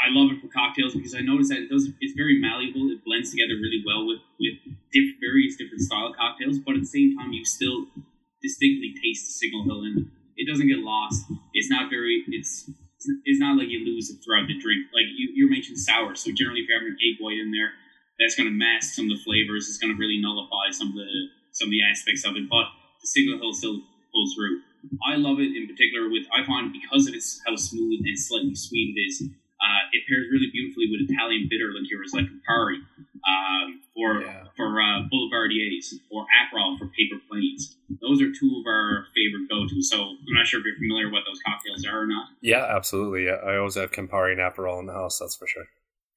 I 0.01 0.09
love 0.13 0.33
it 0.33 0.41
for 0.41 0.49
cocktails 0.49 0.95
because 0.95 1.15
I 1.15 1.21
notice 1.21 1.49
that 1.49 1.59
it 1.59 1.69
does 1.69 1.89
it's 2.01 2.15
very 2.17 2.41
malleable. 2.41 2.89
It 2.91 3.05
blends 3.05 3.31
together 3.31 3.57
really 3.61 3.83
well 3.85 4.07
with 4.07 4.21
with 4.41 4.57
diff, 4.93 5.17
various 5.21 5.57
different 5.57 5.83
style 5.83 6.15
cocktails, 6.17 6.59
but 6.59 6.75
at 6.77 6.83
the 6.83 6.93
same 6.93 7.17
time, 7.19 7.33
you 7.33 7.45
still 7.45 7.87
distinctly 8.41 8.95
taste 9.03 9.29
the 9.29 9.35
Signal 9.35 9.65
Hill, 9.65 9.83
and 9.85 10.11
it 10.37 10.51
doesn't 10.51 10.69
get 10.69 10.79
lost. 10.79 11.27
It's 11.53 11.71
not 11.71 11.91
very 11.91 12.25
it's 12.29 12.71
it's 13.25 13.41
not 13.41 13.57
like 13.57 13.69
you 13.69 13.85
lose 13.85 14.11
it 14.11 14.19
throughout 14.25 14.49
the 14.49 14.59
drink. 14.59 14.89
Like 14.93 15.07
you, 15.13 15.31
you 15.35 15.51
mentioned 15.51 15.79
sour, 15.79 16.15
so 16.15 16.33
generally 16.33 16.61
if 16.61 16.69
you're 16.69 16.79
having 16.79 16.97
an 16.97 17.03
egg 17.05 17.21
white 17.21 17.39
in 17.39 17.53
there, 17.53 17.73
that's 18.19 18.35
going 18.35 18.49
to 18.49 18.55
mask 18.55 18.95
some 18.95 19.11
of 19.11 19.17
the 19.19 19.23
flavors. 19.23 19.69
It's 19.69 19.79
going 19.79 19.93
to 19.93 19.99
really 19.99 20.21
nullify 20.21 20.71
some 20.71 20.89
of 20.89 20.95
the 20.95 21.11
some 21.53 21.69
of 21.69 21.73
the 21.73 21.85
aspects 21.85 22.25
of 22.25 22.37
it. 22.37 22.49
But 22.49 22.67
the 23.01 23.07
Signal 23.07 23.39
Hill 23.39 23.53
still 23.53 23.79
pulls 24.13 24.35
through. 24.35 24.63
I 25.05 25.17
love 25.17 25.41
it 25.41 25.53
in 25.57 25.67
particular 25.67 26.09
with 26.09 26.25
I 26.33 26.45
find 26.45 26.73
because 26.73 27.09
of 27.09 27.15
its 27.15 27.41
how 27.47 27.57
smooth 27.57 28.01
and 28.05 28.19
slightly 28.19 28.55
sweet 28.55 28.95
it 28.97 29.01
is. 29.01 29.29
Uh, 29.65 29.97
it 29.97 30.05
pairs 30.05 30.29
really 30.29 30.53
beautifully 30.53 30.85
with 30.93 31.09
Italian 31.09 31.49
bitter 31.49 31.73
liqueurs 31.73 32.13
like 32.13 32.29
Campari, 32.29 32.85
um, 33.25 33.81
or 33.97 34.21
yeah. 34.21 34.45
for 34.57 34.69
uh, 34.77 35.09
Boulevardiers, 35.09 35.97
or 36.13 36.29
Aperol 36.37 36.77
for 36.77 36.93
Paper 36.93 37.17
Planes. 37.25 37.77
Those 38.05 38.21
are 38.21 38.29
two 38.29 38.61
of 38.61 38.69
our 38.69 39.09
favorite 39.17 39.49
go-tos. 39.49 39.89
So 39.89 40.05
I'm 40.05 40.37
not 40.37 40.47
sure 40.47 40.61
if 40.61 40.67
you're 40.67 40.77
familiar 40.77 41.09
with 41.09 41.17
what 41.17 41.25
those 41.25 41.41
cocktails 41.41 41.87
are 41.89 42.05
or 42.05 42.07
not. 42.07 42.29
Yeah, 42.43 42.69
absolutely. 42.69 43.31
I 43.33 43.57
always 43.57 43.77
have 43.77 43.91
Campari 43.91 44.37
and 44.37 44.41
Aperol 44.45 44.81
in 44.81 44.87
the 44.87 44.93
house. 44.93 45.19
That's 45.19 45.37
for 45.37 45.49
sure. 45.49 45.65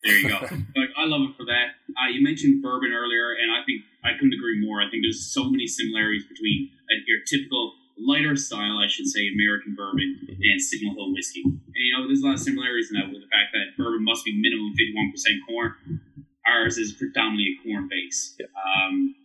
There 0.03 0.19
you 0.19 0.29
go. 0.29 0.39
like 0.75 0.91
I 0.99 1.07
love 1.07 1.23
it 1.31 1.33
for 1.39 1.45
that. 1.47 1.79
Uh, 1.95 2.11
you 2.11 2.21
mentioned 2.21 2.61
bourbon 2.61 2.91
earlier, 2.91 3.31
and 3.31 3.47
I 3.49 3.63
think 3.63 3.81
I 4.03 4.13
couldn't 4.19 4.35
agree 4.35 4.59
more. 4.59 4.83
I 4.83 4.91
think 4.91 5.03
there's 5.07 5.23
so 5.23 5.49
many 5.49 5.65
similarities 5.67 6.27
between 6.27 6.69
uh, 6.91 6.99
your 7.07 7.23
typical 7.23 7.73
lighter 7.99 8.35
style, 8.35 8.77
I 8.77 8.87
should 8.87 9.07
say, 9.07 9.27
American 9.33 9.75
bourbon 9.75 10.17
and 10.29 10.61
Signal 10.61 10.93
Hill 10.95 11.13
whiskey. 11.13 11.43
And 11.43 11.83
you 11.83 11.93
know, 11.93 12.07
there's 12.07 12.21
a 12.21 12.25
lot 12.25 12.33
of 12.33 12.39
similarities 12.39 12.91
in 12.91 12.99
that 12.99 13.09
with 13.09 13.21
the 13.21 13.31
fact 13.33 13.53
that 13.53 13.77
bourbon 13.77 14.03
must 14.03 14.25
be 14.25 14.33
minimum 14.37 14.73
51% 14.77 15.47
corn. 15.47 16.01
Ours 16.45 16.77
is 16.77 16.93
predominantly 16.93 17.57
a 17.57 17.63
corn 17.63 17.89
base. 17.89 18.37
Um, 18.55 19.15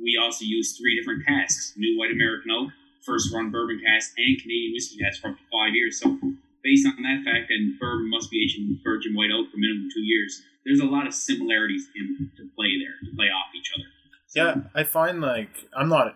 we 0.00 0.16
also 0.20 0.44
use 0.44 0.78
three 0.78 0.98
different 0.98 1.26
casks: 1.26 1.74
New 1.76 1.98
White 1.98 2.10
American 2.10 2.50
Oak, 2.50 2.70
First 3.04 3.34
Run 3.34 3.50
Bourbon 3.50 3.80
cask, 3.84 4.12
and 4.16 4.40
Canadian 4.40 4.72
whiskey 4.72 4.98
cask 4.98 5.20
for 5.20 5.28
up 5.28 5.36
to 5.36 5.44
five 5.52 5.74
years. 5.74 6.00
So 6.00 6.16
based 6.64 6.86
on 6.86 6.96
that 7.02 7.20
fact, 7.24 7.52
then 7.52 7.76
bourbon 7.80 8.08
must 8.08 8.30
be 8.30 8.42
aged 8.42 8.58
in 8.58 8.80
virgin 8.84 9.12
white 9.14 9.30
oak 9.30 9.50
for 9.50 9.58
minimum 9.58 9.88
two 9.92 10.00
years. 10.00 10.40
There's 10.64 10.80
a 10.80 10.86
lot 10.86 11.06
of 11.06 11.14
similarities 11.14 11.88
in 11.96 12.30
to 12.36 12.48
play 12.56 12.80
there 12.80 12.96
to 13.04 13.16
play 13.16 13.26
off 13.26 13.52
each 13.54 13.70
other. 13.74 13.88
So, 14.26 14.44
yeah, 14.44 14.54
I 14.74 14.84
find 14.84 15.20
like 15.20 15.50
I'm 15.76 15.88
not 15.88 16.14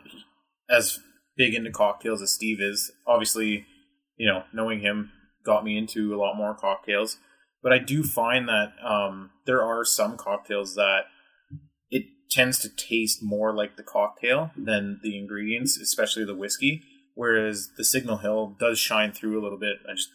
as 0.70 1.00
big 1.36 1.54
into 1.54 1.70
cocktails 1.70 2.22
as 2.22 2.32
Steve 2.32 2.60
is. 2.60 2.90
Obviously, 3.06 3.66
you 4.16 4.26
know, 4.26 4.44
knowing 4.52 4.80
him 4.80 5.10
got 5.44 5.64
me 5.64 5.76
into 5.76 6.14
a 6.14 6.18
lot 6.18 6.36
more 6.36 6.54
cocktails. 6.54 7.18
But 7.62 7.72
I 7.72 7.78
do 7.78 8.02
find 8.02 8.48
that 8.48 8.72
um, 8.84 9.30
there 9.46 9.62
are 9.62 9.84
some 9.84 10.16
cocktails 10.16 10.74
that 10.74 11.02
it 11.90 12.04
tends 12.30 12.58
to 12.60 12.68
taste 12.68 13.20
more 13.22 13.54
like 13.54 13.76
the 13.76 13.82
cocktail 13.82 14.50
than 14.56 15.00
the 15.02 15.18
ingredients, 15.18 15.78
especially 15.78 16.24
the 16.24 16.34
whiskey. 16.34 16.82
Whereas 17.14 17.68
the 17.76 17.84
Signal 17.84 18.18
Hill 18.18 18.56
does 18.58 18.78
shine 18.78 19.12
through 19.12 19.40
a 19.40 19.42
little 19.42 19.58
bit. 19.58 19.76
I 19.88 19.94
just 19.94 20.10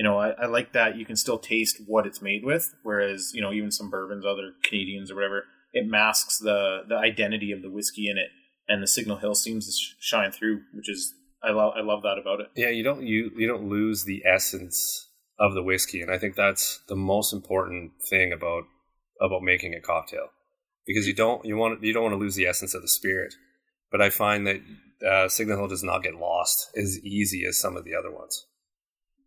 you 0.00 0.04
know, 0.04 0.18
I, 0.18 0.30
I, 0.30 0.46
like 0.46 0.72
that 0.72 0.96
you 0.96 1.04
can 1.04 1.16
still 1.16 1.38
taste 1.38 1.82
what 1.86 2.06
it's 2.06 2.22
made 2.22 2.42
with, 2.42 2.74
whereas 2.84 3.32
you 3.34 3.42
know 3.42 3.52
even 3.52 3.70
some 3.70 3.90
bourbons, 3.90 4.24
other 4.24 4.52
Canadians 4.62 5.10
or 5.10 5.16
whatever, 5.16 5.44
it 5.74 5.86
masks 5.86 6.38
the 6.38 6.84
the 6.88 6.96
identity 6.96 7.52
of 7.52 7.60
the 7.60 7.70
whiskey 7.70 8.08
in 8.08 8.16
it, 8.16 8.30
and 8.70 8.82
the 8.82 8.86
Signal 8.86 9.18
Hill 9.18 9.34
seems 9.34 9.66
to 9.66 9.94
shine 9.98 10.30
through, 10.30 10.62
which 10.72 10.88
is 10.88 11.12
I 11.42 11.50
love 11.50 11.74
I 11.76 11.82
love 11.82 12.02
that 12.02 12.18
about 12.18 12.40
it. 12.40 12.46
Yeah, 12.54 12.68
you 12.68 12.84
don't 12.84 13.02
you 13.02 13.30
you 13.36 13.46
don't 13.46 13.68
lose 13.68 14.04
the 14.04 14.22
essence 14.24 15.08
of 15.38 15.54
the 15.54 15.62
whiskey, 15.62 16.00
and 16.00 16.10
I 16.10 16.18
think 16.18 16.36
that's 16.36 16.80
the 16.88 16.96
most 16.96 17.32
important 17.32 17.92
thing 18.08 18.32
about 18.32 18.64
about 19.20 19.42
making 19.42 19.74
a 19.74 19.80
cocktail 19.80 20.28
because 20.86 21.06
you 21.06 21.14
don't 21.14 21.44
you 21.44 21.56
want 21.56 21.82
you 21.82 21.92
don't 21.92 22.04
want 22.04 22.14
to 22.14 22.18
lose 22.18 22.36
the 22.36 22.46
essence 22.46 22.72
of 22.74 22.82
the 22.82 22.88
spirit. 22.88 23.34
But 23.90 24.00
I 24.00 24.10
find 24.10 24.46
that 24.46 24.60
uh, 25.04 25.28
Signal 25.28 25.58
Hill 25.58 25.66
does 25.66 25.82
not 25.82 26.04
get 26.04 26.14
lost 26.14 26.70
as 26.76 27.00
easy 27.00 27.44
as 27.44 27.58
some 27.58 27.76
of 27.76 27.84
the 27.84 27.96
other 27.96 28.10
ones. 28.12 28.46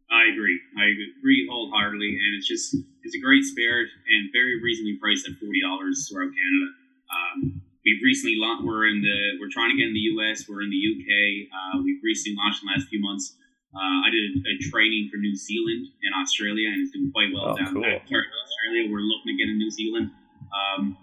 I 0.10 0.32
agree. 0.32 0.58
I 0.78 0.86
agree 1.20 1.50
wholeheartedly, 1.52 2.08
and 2.08 2.38
it's 2.38 2.48
just 2.48 2.76
it's 3.04 3.16
a 3.16 3.20
great 3.20 3.44
spirit 3.44 3.90
and 4.08 4.30
very 4.32 4.62
reasonably 4.64 4.98
priced 5.02 5.28
at 5.28 5.36
forty 5.36 5.60
dollars 5.60 6.08
throughout 6.08 6.32
Canada. 6.32 6.70
Um, 7.12 7.62
we've 7.86 8.02
recently 8.04 8.36
launched. 8.40 8.64
We're 8.66 8.88
in 8.88 9.04
the. 9.04 9.40
We're 9.40 9.52
trying 9.52 9.72
to 9.72 9.78
get 9.78 9.88
in 9.92 9.96
the 9.96 10.08
U.S. 10.18 10.48
We're 10.48 10.64
in 10.64 10.72
the 10.72 10.82
U.K. 10.82 11.12
Uh, 11.52 11.84
we've 11.84 12.02
recently 12.04 12.36
launched 12.40 12.64
in 12.64 12.68
the 12.68 12.74
last 12.80 12.88
few 12.90 13.02
months. 13.04 13.36
Uh, 13.74 14.06
I 14.06 14.10
did 14.14 14.22
a, 14.22 14.32
a, 14.54 14.56
training 14.70 15.10
for 15.10 15.18
New 15.18 15.34
Zealand 15.34 15.90
and 16.06 16.12
Australia, 16.22 16.70
and 16.70 16.78
it's 16.86 16.94
doing 16.94 17.10
quite 17.10 17.34
well 17.34 17.54
oh, 17.54 17.58
down 17.58 17.74
cool. 17.74 17.82
there. 17.82 17.98
Australia, 17.98 18.86
we're 18.86 19.02
looking 19.02 19.34
to 19.34 19.38
get 19.38 19.50
in 19.50 19.58
New 19.58 19.74
Zealand. 19.74 20.14
Um, 20.54 20.96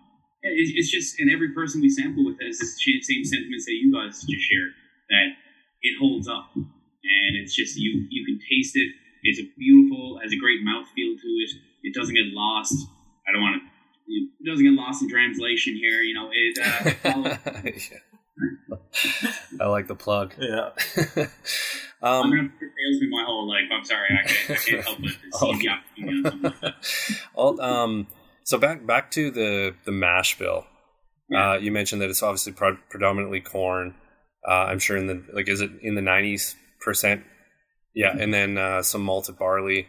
it, 0.46 0.70
it's 0.78 0.86
just, 0.86 1.18
and 1.18 1.28
every 1.34 1.50
person 1.50 1.82
we 1.82 1.90
sample 1.90 2.24
with 2.24 2.38
has 2.38 2.62
the 2.62 2.70
same 2.70 3.24
sentiments 3.26 3.66
that 3.66 3.74
you 3.74 3.90
guys 3.90 4.22
just 4.22 4.46
shared. 4.46 4.70
That 5.10 5.34
it 5.82 5.98
holds 5.98 6.28
up 6.28 6.54
and 7.04 7.36
it's 7.36 7.54
just 7.54 7.76
you 7.76 8.06
you 8.10 8.24
can 8.24 8.38
taste 8.38 8.76
it. 8.76 8.88
It's 9.22 9.38
a 9.38 9.46
beautiful, 9.58 10.18
has 10.22 10.32
a 10.32 10.40
great 10.40 10.64
mouthfeel 10.64 11.20
to 11.20 11.28
it. 11.44 11.50
It 11.82 11.94
doesn't 11.94 12.14
get 12.14 12.32
lost. 12.32 12.74
I 13.28 13.32
don't 13.32 13.42
want 13.42 13.60
to. 13.60 13.69
It 14.10 14.44
doesn't 14.44 14.64
get 14.64 14.72
lost 14.72 15.02
in 15.02 15.08
translation 15.08 15.74
here. 15.76 16.00
You 16.02 16.14
know, 16.14 16.30
it. 16.32 16.58
Uh, 17.04 17.36
I 19.60 19.66
like 19.66 19.86
the 19.86 19.94
plug. 19.94 20.34
Yeah. 20.40 20.70
um, 22.02 22.24
I'm 22.24 22.30
gonna 22.30 22.48
fails 22.58 23.00
me 23.00 23.08
my 23.10 23.24
whole 23.24 23.46
life. 23.48 23.64
I'm 23.70 23.84
sorry, 23.84 24.08
I 24.10 24.26
can't, 24.26 24.50
I 24.50 24.54
can't 24.54 24.84
help 24.84 25.00
it. 26.64 26.74
well, 27.36 27.60
um, 27.60 28.06
so 28.44 28.58
back 28.58 28.86
back 28.86 29.10
to 29.12 29.30
the 29.30 29.74
the 29.84 29.92
mash 29.92 30.38
bill. 30.38 30.66
Yeah. 31.28 31.50
Uh, 31.52 31.56
you 31.58 31.70
mentioned 31.70 32.00
that 32.02 32.10
it's 32.10 32.22
obviously 32.22 32.52
pro- 32.52 32.78
predominantly 32.88 33.40
corn. 33.40 33.94
Uh, 34.48 34.64
I'm 34.64 34.78
sure 34.78 34.96
in 34.96 35.06
the 35.06 35.22
like, 35.32 35.48
is 35.48 35.60
it 35.60 35.70
in 35.82 35.94
the 35.94 36.00
90s 36.00 36.54
percent. 36.80 37.24
Yeah, 37.94 38.16
and 38.16 38.32
then 38.32 38.56
uh, 38.56 38.82
some 38.82 39.02
malted 39.02 39.36
barley. 39.38 39.88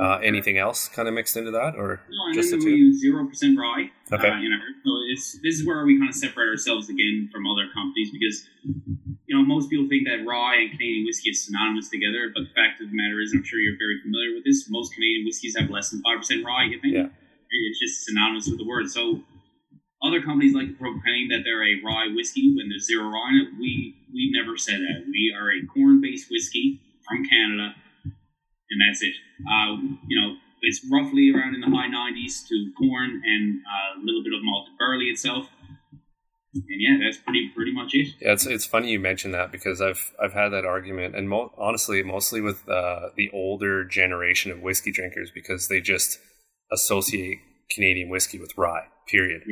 Uh, 0.00 0.16
anything 0.24 0.56
else 0.56 0.88
kind 0.88 1.06
of 1.06 1.12
mixed 1.12 1.36
into 1.36 1.50
that, 1.50 1.76
or 1.76 2.00
no, 2.08 2.32
just 2.32 2.50
the 2.50 2.56
two? 2.56 2.94
Zero 2.94 3.26
percent 3.26 3.58
rye. 3.58 3.90
Okay. 4.10 4.30
Uh, 4.30 4.38
you 4.40 4.48
know, 4.48 4.56
so 4.84 4.90
it's 5.12 5.36
this 5.44 5.60
is 5.60 5.66
where 5.66 5.84
we 5.84 5.98
kind 5.98 6.08
of 6.08 6.14
separate 6.16 6.48
ourselves 6.48 6.88
again 6.88 7.28
from 7.30 7.46
other 7.46 7.68
companies 7.74 8.08
because 8.10 8.48
you 9.28 9.36
know 9.36 9.44
most 9.44 9.68
people 9.68 9.86
think 9.92 10.08
that 10.08 10.24
rye 10.24 10.64
and 10.64 10.70
Canadian 10.72 11.04
whiskey 11.04 11.28
is 11.28 11.44
synonymous 11.44 11.90
together, 11.90 12.32
but 12.32 12.48
the 12.48 12.54
fact 12.56 12.80
of 12.80 12.88
the 12.88 12.96
matter 12.96 13.20
is, 13.20 13.36
I'm 13.36 13.44
sure 13.44 13.60
you're 13.60 13.76
very 13.76 14.00
familiar 14.00 14.32
with 14.32 14.44
this. 14.44 14.64
Most 14.70 14.94
Canadian 14.94 15.26
whiskeys 15.26 15.56
have 15.60 15.68
less 15.68 15.90
than 15.90 16.00
five 16.00 16.24
percent 16.24 16.40
rye. 16.40 16.72
You 16.72 16.80
think? 16.80 16.94
Yeah. 16.96 17.12
It's 17.52 17.78
just 17.78 18.08
synonymous 18.08 18.48
with 18.48 18.56
the 18.56 18.66
word. 18.66 18.88
So 18.88 19.20
other 20.02 20.22
companies 20.22 20.54
like 20.54 20.68
to 20.68 20.74
proclaim 20.74 21.28
that 21.28 21.44
they're 21.44 21.68
a 21.68 21.84
rye 21.84 22.08
whiskey 22.16 22.56
when 22.56 22.68
there's 22.68 22.86
zero 22.88 23.12
rye 23.12 23.28
in 23.28 23.44
it. 23.44 23.48
We 23.60 23.94
we've 24.08 24.32
never 24.32 24.56
said 24.56 24.80
that. 24.80 25.04
We 25.04 25.36
are 25.36 25.52
a 25.52 25.60
corn-based 25.68 26.30
whiskey 26.30 26.80
from 27.06 27.28
Canada, 27.28 27.74
and 28.72 28.80
that's 28.80 29.02
it. 29.02 29.14
Uh, 29.44 29.76
you 30.08 30.20
know, 30.20 30.36
it's 30.62 30.80
roughly 30.90 31.32
around 31.34 31.54
in 31.54 31.60
the 31.60 31.66
high 31.66 31.88
90s 31.88 32.46
to 32.48 32.72
corn 32.78 33.20
and 33.24 33.60
uh, 33.60 34.00
a 34.00 34.02
little 34.04 34.22
bit 34.22 34.32
of 34.32 34.40
malted 34.42 34.74
barley 34.78 35.06
itself. 35.06 35.48
And 36.54 36.64
yeah, 36.68 36.98
that's 37.02 37.16
pretty 37.16 37.50
pretty 37.54 37.72
much 37.72 37.94
it. 37.94 38.08
Yeah, 38.20 38.32
it's 38.32 38.44
it's 38.44 38.66
funny 38.66 38.90
you 38.90 39.00
mentioned 39.00 39.32
that 39.32 39.50
because 39.50 39.80
I've 39.80 40.12
I've 40.22 40.34
had 40.34 40.50
that 40.50 40.66
argument, 40.66 41.16
and 41.16 41.28
mo- 41.28 41.52
honestly, 41.56 42.02
mostly 42.02 42.42
with 42.42 42.68
uh, 42.68 43.08
the 43.16 43.30
older 43.32 43.84
generation 43.84 44.52
of 44.52 44.60
whiskey 44.60 44.92
drinkers 44.92 45.30
because 45.34 45.68
they 45.68 45.80
just 45.80 46.18
associate 46.70 47.38
Canadian 47.70 48.10
whiskey 48.10 48.38
with 48.38 48.52
rye. 48.56 48.86
Period. 49.08 49.42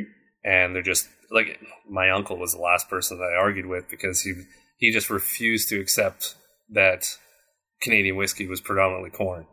And 0.43 0.75
they're 0.75 0.83
just 0.83 1.07
like 1.31 1.59
my 1.89 2.11
uncle 2.11 2.37
was 2.37 2.53
the 2.53 2.61
last 2.61 2.87
person 2.87 3.17
that 3.17 3.31
I 3.35 3.35
argued 3.35 3.65
with 3.65 3.89
because 3.89 4.21
he 4.21 4.33
he 4.77 4.91
just 4.91 5.09
refused 5.09 5.69
to 5.69 5.79
accept 5.79 6.35
that 6.69 7.17
Canadian 7.81 8.15
whiskey 8.15 8.47
was 8.47 8.61
predominantly 8.61 9.09
corn. 9.09 9.45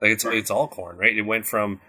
Like 0.00 0.12
it's 0.12 0.24
Right. 0.24 0.36
it's 0.36 0.50
all 0.50 0.68
corn, 0.68 0.96
right? 0.96 1.16
It 1.16 1.22
went 1.22 1.46
from 1.46 1.80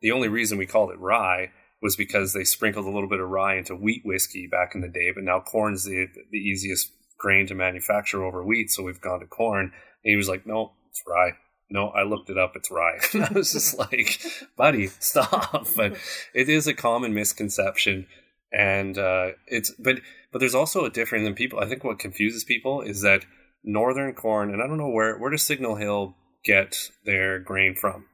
the 0.00 0.12
only 0.12 0.28
reason 0.28 0.58
we 0.58 0.66
called 0.66 0.90
it 0.90 0.98
rye 1.00 1.50
was 1.82 1.96
because 1.96 2.32
they 2.32 2.44
sprinkled 2.44 2.86
a 2.86 2.90
little 2.90 3.08
bit 3.08 3.20
of 3.20 3.28
rye 3.28 3.56
into 3.56 3.74
wheat 3.74 4.02
whiskey 4.04 4.46
back 4.46 4.74
in 4.74 4.80
the 4.80 4.88
day, 4.88 5.10
but 5.14 5.24
now 5.24 5.40
corn's 5.40 5.84
the 5.84 6.06
the 6.30 6.38
easiest 6.38 6.92
grain 7.18 7.46
to 7.48 7.54
manufacture 7.54 8.24
over 8.24 8.44
wheat, 8.44 8.70
so 8.70 8.82
we've 8.82 9.00
gone 9.00 9.20
to 9.20 9.26
corn. 9.26 9.66
And 10.04 10.10
he 10.10 10.16
was 10.16 10.28
like, 10.28 10.46
"No, 10.46 10.72
it's 10.90 11.02
rye." 11.06 11.32
No, 11.70 11.88
I 11.88 12.02
looked 12.04 12.30
it 12.30 12.38
up. 12.38 12.52
It's 12.56 12.70
rye. 12.70 12.98
And 13.12 13.24
I 13.24 13.32
was 13.32 13.52
just 13.52 13.76
like, 13.78 14.20
"Buddy, 14.56 14.86
stop!" 14.86 15.66
But 15.76 15.96
it 16.34 16.48
is 16.48 16.66
a 16.66 16.74
common 16.74 17.12
misconception, 17.14 18.06
and 18.52 18.96
uh, 18.98 19.32
it's 19.46 19.72
but 19.78 20.00
but 20.32 20.38
there's 20.38 20.54
also 20.54 20.84
a 20.84 20.90
difference 20.90 21.26
in 21.26 21.34
people. 21.34 21.58
I 21.60 21.66
think 21.66 21.84
what 21.84 21.98
confuses 21.98 22.44
people 22.44 22.80
is 22.82 23.02
that 23.02 23.24
northern 23.68 24.14
corn, 24.14 24.52
and 24.52 24.62
I 24.62 24.66
don't 24.66 24.78
know 24.78 24.88
where 24.88 25.16
where 25.18 25.30
does 25.30 25.46
Signal 25.46 25.76
Hill 25.76 26.16
get 26.44 26.90
their 27.04 27.38
grain 27.38 27.74
from? 27.76 28.06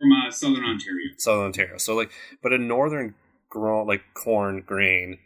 From 0.00 0.12
uh, 0.12 0.30
Southern 0.30 0.64
Ontario. 0.64 1.10
Southern 1.18 1.46
Ontario. 1.46 1.76
So 1.78 1.94
like, 1.94 2.10
but 2.42 2.52
a 2.52 2.58
northern 2.58 3.14
grown 3.50 3.86
like 3.86 4.02
corn 4.14 4.62
grain 4.66 5.18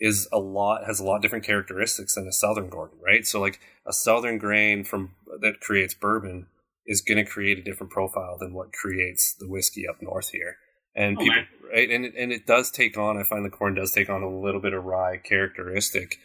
is 0.00 0.28
a 0.32 0.38
lot 0.38 0.84
has 0.86 1.00
a 1.00 1.04
lot 1.04 1.20
different 1.22 1.44
characteristics 1.44 2.14
than 2.14 2.26
a 2.28 2.32
southern 2.32 2.70
corn, 2.70 2.90
right? 3.04 3.26
So 3.26 3.40
like 3.40 3.58
a 3.86 3.92
southern 3.92 4.38
grain 4.38 4.84
from 4.84 5.14
that 5.40 5.60
creates 5.60 5.94
bourbon 5.94 6.46
is 6.86 7.00
going 7.00 7.22
to 7.22 7.30
create 7.30 7.58
a 7.58 7.62
different 7.62 7.92
profile 7.92 8.36
than 8.38 8.54
what 8.54 8.72
creates 8.72 9.34
the 9.38 9.48
whiskey 9.48 9.86
up 9.88 10.00
north 10.00 10.30
here. 10.30 10.56
And 10.94 11.16
Oh, 11.18 11.20
people, 11.20 11.36
man. 11.36 11.46
right? 11.72 11.90
And 11.90 12.04
and 12.04 12.32
it 12.32 12.46
does 12.46 12.70
take 12.70 12.96
on. 12.96 13.16
I 13.18 13.24
find 13.24 13.44
the 13.44 13.50
corn 13.50 13.74
does 13.74 13.90
take 13.90 14.08
on 14.08 14.22
a 14.22 14.30
little 14.40 14.60
bit 14.60 14.72
of 14.72 14.84
rye 14.84 15.16
characteristic, 15.16 16.16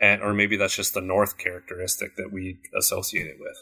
and 0.00 0.22
or 0.22 0.32
maybe 0.32 0.56
that's 0.56 0.76
just 0.76 0.94
the 0.94 1.00
north 1.00 1.38
characteristic 1.38 2.16
that 2.16 2.30
we 2.32 2.58
associate 2.76 3.26
it 3.26 3.36
with. 3.38 3.56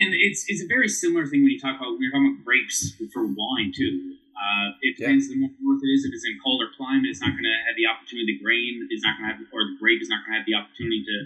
And 0.00 0.14
it's 0.16 0.44
it's 0.48 0.62
a 0.64 0.66
very 0.66 0.88
similar 0.88 1.26
thing 1.26 1.42
when 1.44 1.52
you 1.52 1.60
talk 1.60 1.76
about 1.76 1.92
when 1.92 2.00
you're 2.00 2.12
talking 2.12 2.32
about 2.32 2.44
grapes 2.44 2.96
for 3.12 3.26
wine 3.26 3.72
too. 3.76 4.16
Uh, 4.32 4.72
it 4.80 4.96
Yeah. 4.96 5.12
depends 5.12 5.28
the 5.28 5.36
more 5.36 5.52
north 5.60 5.84
it 5.84 5.92
is. 5.92 6.04
If 6.08 6.14
it's 6.16 6.24
in 6.24 6.40
colder 6.40 6.72
climate, 6.76 7.04
it's 7.04 7.20
not 7.20 7.36
going 7.36 7.44
to 7.44 7.58
have 7.68 7.76
the 7.76 7.84
opportunity. 7.84 8.40
The 8.40 8.40
grain 8.40 8.88
is 8.90 9.04
not 9.04 9.20
going 9.20 9.28
to 9.28 9.36
have, 9.36 9.44
or 9.52 9.68
the 9.68 9.76
grape 9.76 10.00
is 10.00 10.08
not 10.08 10.24
going 10.24 10.32
to 10.32 10.38
have 10.40 10.48
the 10.48 10.56
opportunity 10.56 11.04
to 11.04 11.16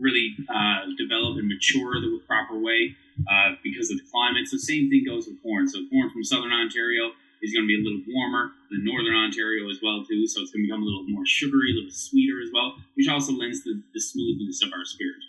really 0.00 0.32
uh, 0.48 0.88
develop 0.96 1.36
and 1.36 1.48
mature 1.52 2.00
the 2.00 2.16
proper 2.24 2.56
way 2.56 2.96
uh, 3.28 3.60
because 3.60 3.92
of 3.92 4.00
the 4.00 4.08
climate. 4.08 4.48
So 4.48 4.56
same 4.56 4.88
thing 4.88 5.04
goes 5.04 5.28
with 5.28 5.36
corn. 5.44 5.68
So 5.68 5.84
corn 5.92 6.08
from 6.08 6.24
southern 6.24 6.52
Ontario 6.52 7.12
is 7.42 7.50
going 7.52 7.66
to 7.66 7.70
be 7.70 7.76
a 7.76 7.82
little 7.82 8.06
warmer 8.06 8.54
than 8.70 8.86
northern 8.86 9.18
Ontario 9.18 9.66
as 9.68 9.82
well 9.82 10.06
too. 10.06 10.22
So 10.30 10.40
it's 10.40 10.54
going 10.54 10.62
to 10.62 10.68
become 10.70 10.82
a 10.82 10.86
little 10.86 11.04
more 11.10 11.26
sugary, 11.26 11.74
a 11.74 11.76
little 11.82 11.90
sweeter 11.90 12.38
as 12.38 12.50
well, 12.54 12.78
which 12.94 13.10
also 13.10 13.34
lends 13.34 13.66
the, 13.66 13.74
the 13.92 14.00
smoothness 14.00 14.62
of 14.62 14.70
our 14.70 14.86
spirit. 14.86 15.22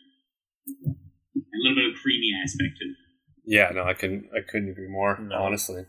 And 0.85 0.93
a 0.93 1.61
little 1.65 1.81
bit 1.81 1.91
of 1.91 1.99
creamy 1.99 2.31
aspect 2.37 2.77
to 2.79 2.85
it. 2.93 2.97
Yeah, 3.45 3.69
no, 3.73 3.83
I 3.83 3.93
couldn't. 3.93 4.29
I 4.31 4.39
couldn't 4.39 4.69
agree 4.69 4.87
more. 4.87 5.19
No. 5.19 5.35
Honestly. 5.35 5.83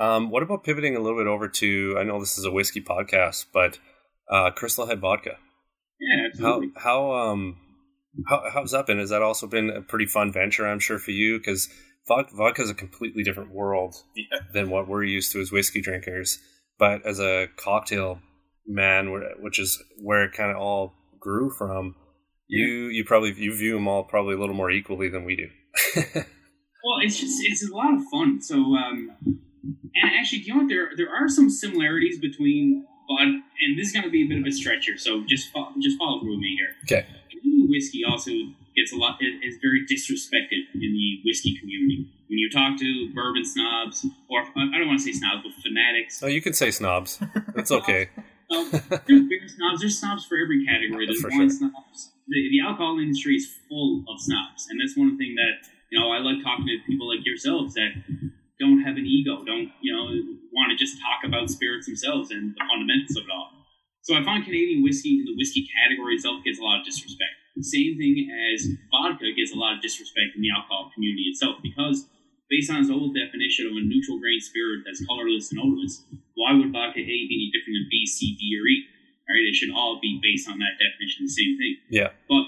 Um, 0.00 0.30
what 0.30 0.42
about 0.42 0.64
pivoting 0.64 0.96
a 0.96 1.00
little 1.00 1.18
bit 1.18 1.28
over 1.28 1.48
to? 1.48 1.96
I 1.98 2.02
know 2.02 2.18
this 2.18 2.36
is 2.36 2.44
a 2.44 2.50
whiskey 2.50 2.82
podcast, 2.82 3.46
but 3.52 3.78
uh, 4.28 4.50
Crystal 4.50 4.86
Head 4.86 5.00
vodka. 5.00 5.36
Yeah, 6.00 6.42
How 6.42 6.62
how 6.76 7.12
um 7.12 7.56
how 8.26 8.42
how's 8.52 8.72
that 8.72 8.86
been? 8.86 8.98
Has 8.98 9.10
that 9.10 9.22
also 9.22 9.46
been 9.46 9.70
a 9.70 9.82
pretty 9.82 10.06
fun 10.06 10.32
venture? 10.32 10.66
I'm 10.66 10.80
sure 10.80 10.98
for 10.98 11.12
you 11.12 11.38
because 11.38 11.68
vodka 12.06 12.62
is 12.62 12.70
a 12.70 12.74
completely 12.74 13.22
different 13.22 13.50
world 13.52 13.94
Yeah. 14.14 14.38
than 14.52 14.70
what 14.70 14.88
we're 14.88 15.04
used 15.04 15.32
to 15.32 15.40
as 15.40 15.50
whiskey 15.52 15.80
drinkers. 15.80 16.38
But 16.78 17.06
as 17.06 17.20
a 17.20 17.48
cocktail 17.56 18.20
man, 18.66 19.10
which 19.40 19.58
is 19.58 19.82
where 20.02 20.24
it 20.24 20.32
kind 20.32 20.50
of 20.50 20.56
all 20.56 20.94
grew 21.20 21.50
from, 21.50 21.94
you 22.48 22.86
you 22.88 23.04
probably 23.04 23.32
you 23.36 23.54
view 23.56 23.74
them 23.74 23.88
all 23.88 24.04
probably 24.04 24.34
a 24.34 24.38
little 24.38 24.54
more 24.54 24.70
equally 24.70 25.08
than 25.08 25.24
we 25.24 25.36
do. 25.36 25.48
Well, 26.86 26.98
it's 27.00 27.18
just 27.18 27.38
it's 27.42 27.66
a 27.66 27.74
lot 27.74 27.94
of 27.94 28.02
fun. 28.12 28.42
So, 28.42 28.56
um, 28.76 29.08
and 29.24 30.10
actually, 30.20 30.40
do 30.40 30.44
you 30.48 30.52
know 30.52 30.58
what? 30.60 30.68
There 30.68 30.90
there 30.98 31.08
are 31.08 31.30
some 31.30 31.48
similarities 31.48 32.20
between 32.20 32.84
but 33.08 33.22
and 33.22 33.78
this 33.78 33.86
is 33.86 33.92
going 33.94 34.04
to 34.04 34.10
be 34.10 34.24
a 34.24 34.28
bit 34.28 34.36
of 34.38 34.44
a 34.46 34.50
stretch 34.52 34.84
here. 34.84 34.98
So 34.98 35.24
just 35.26 35.50
fo- 35.50 35.72
just 35.80 35.96
follow 35.96 36.20
through 36.20 36.32
with 36.32 36.40
me 36.40 36.58
here. 36.58 36.74
okay. 36.84 37.06
Whiskey 37.70 38.02
also 38.04 38.30
gets 38.76 38.92
a 38.92 38.96
lot 38.96 39.18
is 39.20 39.54
is 39.54 39.58
very 39.62 39.84
disrespected 39.86 40.60
in 40.74 40.90
the 40.92 41.20
whiskey 41.24 41.56
community. 41.58 42.10
When 42.28 42.38
you 42.38 42.50
talk 42.50 42.78
to 42.78 43.12
bourbon 43.14 43.44
snobs, 43.44 44.04
or 44.28 44.40
I 44.42 44.78
don't 44.78 44.88
want 44.88 44.98
to 45.00 45.04
say 45.04 45.12
snobs, 45.12 45.42
but 45.44 45.52
fanatics, 45.62 46.22
Oh, 46.22 46.26
you 46.26 46.42
can 46.42 46.52
say 46.54 46.70
snobs. 46.70 47.20
That's 47.54 47.70
okay. 47.72 48.08
Um, 48.52 48.68
there's 49.08 49.24
beer 49.24 49.48
snobs. 49.48 49.80
There's 49.80 49.98
snobs 49.98 50.26
for 50.28 50.36
every 50.36 50.66
category. 50.68 51.06
There's 51.08 51.18
For 51.24 51.30
wine 51.32 51.48
sure. 51.48 51.64
snobs. 51.64 52.12
The, 52.28 52.36
the 52.52 52.60
alcohol 52.60 53.00
industry 53.00 53.36
is 53.40 53.48
full 53.72 54.04
of 54.06 54.20
snobs, 54.20 54.68
and 54.68 54.76
that's 54.78 54.94
one 55.00 55.16
thing 55.16 55.34
that 55.40 55.64
you 55.90 55.98
know 55.98 56.12
I 56.12 56.18
like 56.20 56.44
talking 56.44 56.68
to 56.68 56.76
people 56.86 57.08
like 57.08 57.24
yourselves 57.24 57.72
that 57.72 57.96
don't 58.60 58.82
have 58.84 59.00
an 59.00 59.06
ego, 59.08 59.42
don't 59.48 59.72
you 59.80 59.96
know 59.96 60.04
want 60.52 60.68
to 60.70 60.76
just 60.76 61.00
talk 61.00 61.24
about 61.24 61.48
spirits 61.48 61.86
themselves 61.88 62.30
and 62.30 62.52
the 62.54 62.62
fundamentals 62.68 63.16
of 63.16 63.24
it 63.24 63.32
all. 63.32 63.48
So 64.04 64.12
I 64.14 64.22
find 64.22 64.44
Canadian 64.44 64.84
whiskey 64.84 65.18
in 65.18 65.24
the 65.24 65.34
whiskey 65.40 65.64
category 65.72 66.14
itself 66.20 66.44
gets 66.44 66.60
a 66.60 66.62
lot 66.62 66.80
of 66.80 66.84
disrespect. 66.84 67.32
Same 67.62 67.94
thing 67.96 68.26
as 68.50 68.66
vodka 68.90 69.30
gets 69.36 69.54
a 69.54 69.58
lot 69.58 69.78
of 69.78 69.82
disrespect 69.82 70.34
in 70.34 70.42
the 70.42 70.50
alcohol 70.50 70.90
community 70.94 71.30
itself 71.30 71.62
because 71.62 72.10
based 72.50 72.70
on 72.70 72.82
its 72.82 72.90
old 72.90 73.14
definition 73.14 73.70
of 73.70 73.78
a 73.78 73.82
neutral 73.82 74.18
grain 74.18 74.40
spirit 74.40 74.82
that's 74.84 75.04
colorless 75.06 75.50
and 75.54 75.62
odorless, 75.62 76.02
why 76.34 76.52
would 76.52 76.74
vodka 76.74 76.98
A 76.98 77.18
be 77.30 77.34
any 77.34 77.48
different 77.54 77.78
than 77.78 77.86
B, 77.90 78.06
C, 78.06 78.34
D, 78.34 78.42
or 78.58 78.66
E? 78.66 78.76
All 79.24 79.32
right, 79.32 79.48
it 79.48 79.54
should 79.54 79.72
all 79.72 79.98
be 80.02 80.20
based 80.20 80.50
on 80.50 80.58
that 80.58 80.76
definition, 80.76 81.24
the 81.24 81.32
same 81.32 81.54
thing. 81.56 81.74
Yeah. 81.88 82.10
But 82.28 82.44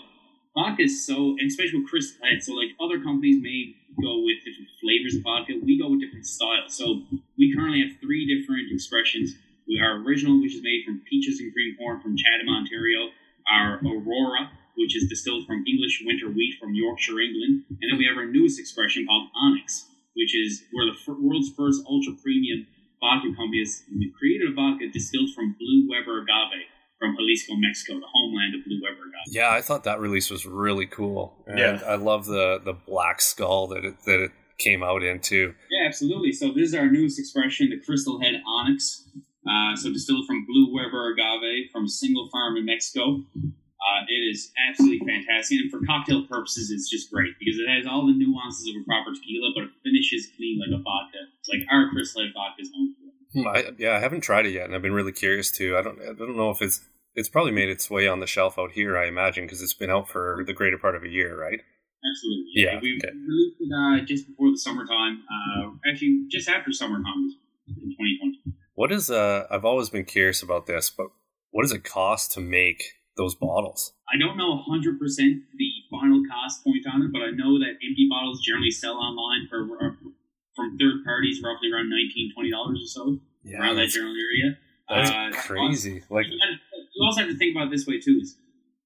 vodka 0.58 0.90
is 0.90 1.06
so, 1.06 1.38
and 1.38 1.48
especially 1.48 1.80
with 1.80 1.90
Head, 2.20 2.42
so 2.42 2.52
like 2.52 2.74
other 2.82 2.98
companies 3.00 3.40
may 3.40 3.78
go 4.02 4.20
with 4.26 4.44
different 4.44 4.68
flavors 4.82 5.16
of 5.16 5.22
vodka. 5.22 5.56
We 5.62 5.78
go 5.80 5.88
with 5.88 6.02
different 6.02 6.26
styles. 6.26 6.76
So 6.76 7.06
we 7.38 7.54
currently 7.54 7.80
have 7.80 7.96
three 8.00 8.28
different 8.28 8.68
expressions. 8.72 9.38
We 9.68 9.80
our 9.80 10.02
original, 10.04 10.40
which 10.40 10.54
is 10.54 10.62
made 10.62 10.84
from 10.84 11.02
peaches 11.08 11.40
and 11.40 11.52
cream 11.52 11.76
corn 11.78 12.00
from 12.00 12.16
Chatham, 12.16 12.48
Ontario. 12.48 13.10
Our 13.46 13.78
Aurora, 13.78 14.50
which 14.76 14.96
is 14.96 15.08
distilled 15.08 15.46
from 15.46 15.64
English 15.66 16.02
winter 16.04 16.28
wheat 16.30 16.56
from 16.60 16.74
Yorkshire, 16.74 17.20
England. 17.20 17.64
And 17.80 17.86
then 17.90 17.98
we 17.98 18.06
have 18.06 18.16
our 18.16 18.26
newest 18.26 18.58
expression 18.60 19.06
called 19.06 19.28
Onyx, 19.34 19.86
which 20.14 20.34
is 20.36 20.62
we're 20.72 20.86
the 20.92 20.98
fir- 20.98 21.18
world's 21.20 21.50
first 21.56 21.82
ultra 21.88 22.12
premium 22.22 22.66
vodka 23.00 23.28
company. 23.36 23.60
has 23.60 23.82
created 24.18 24.50
a 24.50 24.54
vodka 24.54 24.88
distilled 24.88 25.30
from 25.34 25.54
Blue 25.58 25.88
Weber 25.88 26.22
agave 26.22 26.64
from 26.98 27.14
Jalisco, 27.16 27.54
Mexico, 27.56 28.00
the 28.00 28.06
homeland 28.12 28.54
of 28.54 28.64
Blue 28.64 28.80
Weber 28.82 29.02
agave. 29.08 29.28
Yeah, 29.34 29.50
I 29.50 29.60
thought 29.60 29.84
that 29.84 30.00
release 30.00 30.30
was 30.30 30.46
really 30.46 30.86
cool. 30.86 31.44
And 31.46 31.58
Yeah. 31.58 31.80
I 31.86 31.96
love 31.96 32.24
the 32.26 32.58
the 32.64 32.72
black 32.72 33.20
skull 33.20 33.66
that 33.68 33.84
it 33.84 33.96
that 34.06 34.20
it 34.24 34.30
came 34.58 34.82
out 34.82 35.02
into. 35.02 35.54
Yeah, 35.70 35.86
absolutely. 35.86 36.32
So 36.32 36.52
this 36.52 36.68
is 36.70 36.74
our 36.74 36.90
newest 36.90 37.18
expression, 37.18 37.68
the 37.68 37.78
Crystal 37.84 38.18
Head 38.20 38.40
Onyx. 38.46 39.04
Uh, 39.46 39.76
so 39.76 39.92
distilled 39.92 40.26
from 40.26 40.44
Blue 40.46 40.74
Weber 40.74 41.12
agave 41.12 41.70
from 41.70 41.84
a 41.84 41.88
single 41.88 42.28
farm 42.32 42.56
in 42.56 42.64
Mexico. 42.64 43.22
Uh, 43.76 44.08
it 44.08 44.22
is 44.32 44.52
absolutely 44.56 45.06
fantastic, 45.06 45.60
and 45.60 45.70
for 45.70 45.84
cocktail 45.84 46.26
purposes, 46.26 46.70
it's 46.70 46.88
just 46.88 47.10
great 47.10 47.36
because 47.38 47.60
it 47.60 47.68
has 47.68 47.86
all 47.86 48.06
the 48.06 48.16
nuances 48.16 48.66
of 48.68 48.80
a 48.80 48.84
proper 48.84 49.12
tequila, 49.12 49.52
but 49.54 49.64
it 49.64 49.70
finishes 49.84 50.32
clean 50.36 50.58
like 50.58 50.72
a 50.72 50.82
vodka. 50.82 51.28
It's 51.40 51.48
like 51.48 51.62
our 51.70 51.90
Crystal 51.90 52.22
Head 52.22 52.32
vodka 52.32 52.62
is 52.62 52.70
known 52.72 52.94
for. 52.96 53.06
Hmm, 53.36 53.48
I, 53.48 53.72
yeah, 53.78 53.96
I 53.96 54.00
haven't 54.00 54.22
tried 54.22 54.46
it 54.46 54.52
yet, 54.52 54.64
and 54.64 54.74
I've 54.74 54.82
been 54.82 54.96
really 54.96 55.12
curious 55.12 55.50
too. 55.50 55.76
I 55.76 55.82
don't 55.82 56.00
I 56.00 56.14
don't 56.16 56.36
know 56.36 56.50
if 56.50 56.62
it's 56.62 56.80
it's 57.14 57.28
probably 57.28 57.52
made 57.52 57.68
its 57.68 57.90
way 57.90 58.08
on 58.08 58.20
the 58.20 58.26
shelf 58.26 58.58
out 58.58 58.72
here. 58.72 58.96
I 58.96 59.06
imagine 59.06 59.44
because 59.44 59.60
it's 59.60 59.74
been 59.74 59.90
out 59.90 60.08
for 60.08 60.42
the 60.46 60.52
greater 60.52 60.78
part 60.78 60.96
of 60.96 61.04
a 61.04 61.08
year, 61.08 61.38
right? 61.38 61.60
Absolutely. 62.08 62.52
Yeah, 62.54 62.78
we 62.80 62.98
okay. 63.02 63.12
released 63.12 63.56
it 63.60 63.72
uh, 63.72 64.04
just 64.06 64.26
before 64.28 64.50
the 64.50 64.58
summertime. 64.58 65.22
Uh, 65.28 65.70
actually, 65.90 66.24
just 66.30 66.48
after 66.48 66.72
summertime 66.72 67.30
in 67.68 67.90
2020. 67.90 68.56
What 68.74 68.92
is 68.92 69.10
uh? 69.10 69.46
I've 69.50 69.64
always 69.64 69.90
been 69.90 70.04
curious 70.04 70.42
about 70.42 70.66
this, 70.66 70.90
but 70.90 71.08
what 71.50 71.62
does 71.62 71.72
it 71.72 71.84
cost 71.84 72.32
to 72.32 72.40
make 72.40 72.84
those 73.16 73.34
bottles? 73.34 73.92
I 74.12 74.18
don't 74.18 74.36
know 74.36 74.62
100% 74.68 74.98
the 75.56 75.70
final 75.90 76.22
cost 76.30 76.62
point 76.64 76.84
on 76.92 77.02
it, 77.02 77.10
but 77.12 77.22
I 77.22 77.30
know 77.30 77.58
that 77.58 77.74
empty 77.82 78.06
bottles 78.08 78.40
generally 78.44 78.70
sell 78.70 78.94
online 78.96 79.48
for 79.48 79.64
uh, 79.82 79.90
from 80.54 80.76
third 80.78 81.04
parties 81.04 81.40
roughly 81.42 81.70
around 81.72 81.90
19 81.90 82.32
$20 82.38 82.52
or 82.52 82.76
so, 82.86 83.18
Yeah, 83.44 83.60
around 83.60 83.76
that 83.76 83.88
general 83.88 84.14
area. 84.14 84.58
that's 84.88 85.10
Uh, 85.10 85.40
crazy. 85.42 86.02
Like, 86.10 86.26
You 86.28 87.00
also 87.04 87.20
have 87.22 87.30
to 87.30 87.36
think 87.36 87.54
about 87.56 87.70
this 87.70 87.86
way 87.86 87.98
too: 88.00 88.18
is 88.22 88.36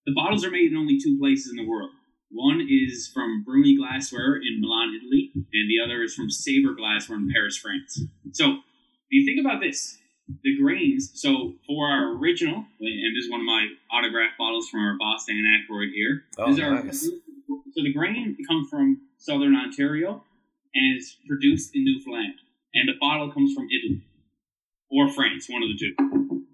the 0.07 0.13
bottles 0.15 0.45
are 0.45 0.51
made 0.51 0.73
in 0.73 0.77
only 0.77 0.99
two 0.99 1.19
places 1.19 1.51
in 1.51 1.57
the 1.57 1.67
world. 1.69 1.91
One 2.33 2.61
is 2.69 3.11
from 3.13 3.43
Bruni 3.45 3.77
Glassware 3.77 4.37
in 4.37 4.61
Milan, 4.61 4.95
Italy, 4.95 5.31
and 5.35 5.69
the 5.69 5.79
other 5.85 6.03
is 6.03 6.15
from 6.15 6.31
Sabre 6.31 6.75
Glassware 6.75 7.19
in 7.19 7.29
Paris, 7.33 7.57
France. 7.57 8.03
So, 8.33 8.47
if 8.53 9.11
you 9.11 9.25
think 9.27 9.45
about 9.45 9.61
this, 9.61 9.99
the 10.43 10.57
grains. 10.59 11.11
So, 11.15 11.55
for 11.67 11.87
our 11.89 12.17
original, 12.17 12.65
and 12.81 13.17
this 13.17 13.25
is 13.25 13.31
one 13.31 13.41
of 13.41 13.47
my 13.47 13.67
autograph 13.93 14.33
bottles 14.39 14.69
from 14.69 14.81
our 14.81 14.97
boss 14.99 15.27
Dan 15.27 15.43
Aykroyd 15.45 15.93
here. 15.93 16.25
Oh, 16.39 16.51
nice. 16.51 17.03
so 17.03 17.83
the 17.83 17.93
grain 17.93 18.37
comes 18.49 18.69
from 18.69 19.01
southern 19.19 19.55
Ontario 19.57 20.25
and 20.75 20.97
is 20.97 21.17
produced 21.27 21.71
in 21.75 21.85
Newfoundland, 21.85 22.35
and 22.75 22.89
the 22.89 22.99
bottle 23.01 23.31
comes 23.33 23.55
from 23.55 23.69
Italy 23.71 24.03
or 24.91 25.09
France, 25.11 25.49
one 25.49 25.63
of 25.63 25.69
the 25.69 25.79
two. 25.79 26.45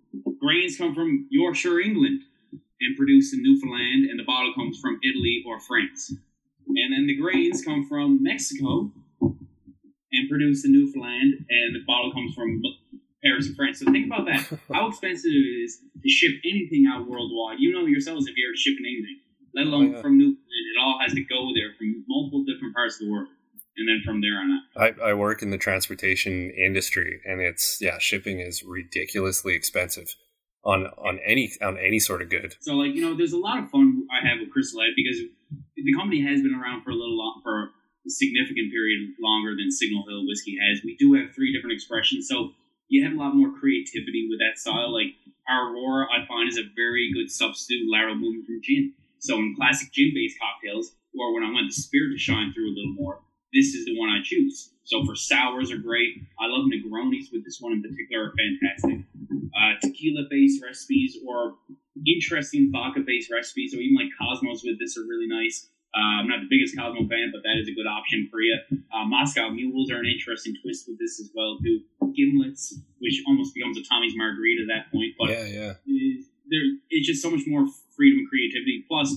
Grains 0.41 0.77
come 0.77 0.95
from 0.95 1.27
Yorkshire, 1.31 1.81
England, 1.81 2.23
and 2.81 2.97
produced 2.97 3.33
in 3.35 3.43
Newfoundland, 3.43 4.11
and 4.11 4.19
the 4.19 4.25
bottle 4.25 4.53
comes 4.55 4.79
from 4.79 5.01
Italy 5.03 5.43
or 5.47 5.59
France. 5.61 6.13
And 6.69 6.93
then 6.93 7.07
the 7.07 7.17
grains 7.17 7.65
come 7.65 7.89
from 7.89 8.23
Mexico 8.23 8.91
and 9.21 10.29
produced 10.29 10.65
in 10.65 10.73
Newfoundland, 10.73 11.47
and 11.49 11.75
the 11.75 11.85
bottle 11.87 12.13
comes 12.13 12.35
from 12.35 12.63
Paris 13.25 13.47
and 13.47 13.57
France. 13.57 13.81
So 13.81 13.91
think 13.91 14.07
about 14.07 14.27
that. 14.27 14.45
How 14.73 14.89
expensive 14.89 15.31
it 15.31 15.49
is 15.65 15.79
to 16.03 16.09
ship 16.09 16.33
anything 16.45 16.87
out 16.91 17.09
worldwide. 17.09 17.59
You 17.59 17.73
know 17.73 17.87
yourselves 17.87 18.27
if 18.27 18.37
you're 18.37 18.55
shipping 18.57 18.85
anything, 18.85 19.19
let 19.55 19.67
alone 19.67 19.93
yeah. 19.93 20.03
from 20.03 20.19
Newfoundland. 20.19 20.43
It 20.47 20.79
all 20.81 20.99
has 21.01 21.15
to 21.15 21.25
go 21.25 21.51
there 21.55 21.73
from 21.79 22.05
multiple 22.09 22.45
different 22.45 22.75
parts 22.75 23.01
of 23.01 23.07
the 23.07 23.13
world, 23.13 23.29
and 23.77 23.89
then 23.89 24.03
from 24.05 24.21
there 24.21 24.37
on 24.37 24.61
out. 24.77 24.99
I, 25.01 25.11
I 25.11 25.15
work 25.15 25.43
in 25.43 25.51
the 25.51 25.59
transportation 25.59 26.51
industry, 26.51 27.21
and 27.25 27.41
it's 27.41 27.79
yeah, 27.81 27.99
shipping 27.99 28.41
is 28.41 28.63
ridiculously 28.63 29.55
expensive 29.55 30.15
on 30.67 30.87
on 30.99 31.19
any 31.25 31.51
on 31.63 31.79
any 31.79 31.99
sort 31.99 32.21
of 32.21 32.29
good. 32.29 32.57
So 32.61 32.75
like 32.75 32.95
you 32.95 33.01
know, 33.01 33.17
there's 33.17 33.33
a 33.33 33.39
lot 33.39 33.63
of 33.63 33.71
fun 33.71 34.07
I 34.11 34.27
have 34.27 34.41
with 34.41 34.51
Crystal 34.51 34.81
Head 34.83 34.91
because 34.97 35.23
the 35.77 35.95
company 35.95 36.21
has 36.27 36.43
been 36.43 36.55
around 36.55 36.83
for 36.83 36.91
a 36.91 36.99
little 36.99 37.17
long, 37.17 37.41
for 37.43 37.71
a 37.71 38.11
significant 38.11 38.71
period 38.75 39.15
longer 39.23 39.55
than 39.57 39.71
Signal 39.71 40.05
Hill 40.09 40.27
whiskey 40.27 40.59
has. 40.61 40.83
We 40.85 40.97
do 40.99 41.15
have 41.15 41.35
three 41.35 41.55
different 41.55 41.75
expressions, 41.75 42.29
so 42.29 42.53
you 42.89 43.05
have 43.05 43.15
a 43.15 43.19
lot 43.19 43.35
more 43.35 43.53
creativity 43.59 44.27
with 44.31 44.39
that 44.41 44.59
style. 44.59 44.93
Like 44.93 45.15
Aurora, 45.49 46.07
I 46.11 46.27
find 46.27 46.49
is 46.49 46.59
a 46.59 46.69
very 46.75 47.13
good 47.13 47.31
substitute 47.31 47.91
lateral 47.91 48.17
movement 48.17 48.47
from 48.47 48.61
gin. 48.63 48.95
So 49.19 49.37
in 49.37 49.55
classic 49.57 49.93
gin-based 49.93 50.39
cocktails, 50.39 50.93
or 51.19 51.35
when 51.35 51.43
I 51.43 51.51
want 51.51 51.69
the 51.69 51.75
spirit 51.75 52.13
to 52.13 52.19
shine 52.19 52.53
through 52.53 52.69
a 52.69 52.77
little 52.77 52.95
more, 52.95 53.21
this 53.53 53.75
is 53.75 53.87
the 53.87 53.99
one 53.99 54.11
I 54.11 54.21
choose. 54.23 54.71
So 54.85 55.05
for 55.05 55.17
sours 55.17 55.73
are 55.73 55.79
great. 55.79 56.15
I 56.39 56.47
love 56.47 56.67
Negronis 56.71 57.33
with 57.33 57.45
this 57.45 57.59
one 57.61 57.73
in 57.73 57.83
particular 57.83 58.27
are 58.27 58.35
fantastic. 58.37 59.07
Uh, 59.57 59.73
tequila-based 59.81 60.63
recipes 60.63 61.19
or 61.27 61.55
interesting 62.07 62.71
vodka-based 62.71 63.33
recipes, 63.33 63.75
or 63.75 63.79
even 63.79 63.97
like 63.97 64.13
Cosmos 64.21 64.63
with 64.63 64.79
this 64.79 64.99
are 64.99 65.09
really 65.09 65.27
nice. 65.27 65.71
Uh, 65.95 66.21
I'm 66.21 66.29
not 66.29 66.41
the 66.41 66.49
biggest 66.51 66.77
Cosmo 66.77 67.09
fan, 67.09 67.31
but 67.33 67.43
that 67.43 67.57
is 67.61 67.69
a 67.69 67.75
good 67.75 67.87
option 67.87 68.29
for 68.31 68.41
you. 68.41 68.57
Uh, 68.93 69.05
Moscow 69.07 69.49
mules 69.51 69.91
are 69.91 69.99
an 69.99 70.07
interesting 70.07 70.55
twist 70.63 70.87
with 70.89 70.99
this 70.99 71.21
as 71.21 71.31
well 71.35 71.59
too. 71.63 71.81
Gimlets, 72.17 72.75
which 72.99 73.23
almost 73.27 73.55
becomes 73.55 73.77
a 73.79 73.83
Tommy's 73.83 74.15
margarita 74.17 74.63
at 74.63 74.69
that 74.69 74.93
point, 74.93 75.13
but 75.19 75.31
yeah, 75.31 75.45
yeah. 75.47 75.73
is- 75.87 76.27
there 76.49 76.63
it's 76.91 77.07
just 77.09 77.21
so 77.23 77.31
much 77.31 77.43
more 77.47 77.67
freedom 77.97 78.21
and 78.21 78.29
creativity. 78.29 78.85
Plus, 78.87 79.17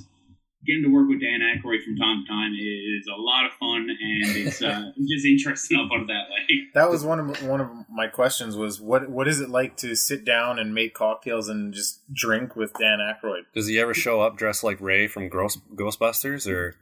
getting 0.65 0.83
to 0.83 0.89
work 0.89 1.07
with 1.07 1.21
Dan 1.21 1.39
Aykroyd 1.39 1.83
from 1.83 1.95
time 1.95 2.23
to 2.23 2.27
time 2.27 2.53
is 2.53 3.07
a 3.07 3.19
lot 3.19 3.45
of 3.45 3.53
fun, 3.53 3.87
and 3.89 4.35
it's 4.35 4.61
uh, 4.61 4.91
just 5.07 5.25
interesting. 5.25 5.79
I'll 5.79 5.87
put 5.87 6.01
it 6.01 6.07
that 6.07 6.27
way. 6.29 6.67
That 6.73 6.89
was 6.89 7.03
one 7.03 7.19
of 7.19 7.43
one 7.43 7.61
of 7.61 7.69
my 7.89 8.07
questions. 8.07 8.55
Was 8.55 8.81
what 8.81 9.09
what 9.09 9.27
is 9.27 9.39
it 9.39 9.49
like 9.49 9.77
to 9.77 9.95
sit 9.95 10.25
down 10.25 10.59
and 10.59 10.73
make 10.73 10.93
cocktails 10.93 11.49
and 11.49 11.73
just 11.73 12.01
drink 12.13 12.55
with 12.55 12.73
Dan 12.73 12.99
Aykroyd? 12.99 13.43
Does 13.53 13.67
he 13.67 13.79
ever 13.79 13.93
show 13.93 14.21
up 14.21 14.37
dressed 14.37 14.63
like 14.63 14.79
Ray 14.81 15.07
from 15.07 15.29
Ghost, 15.29 15.59
Ghostbusters? 15.75 16.47
Or 16.47 16.75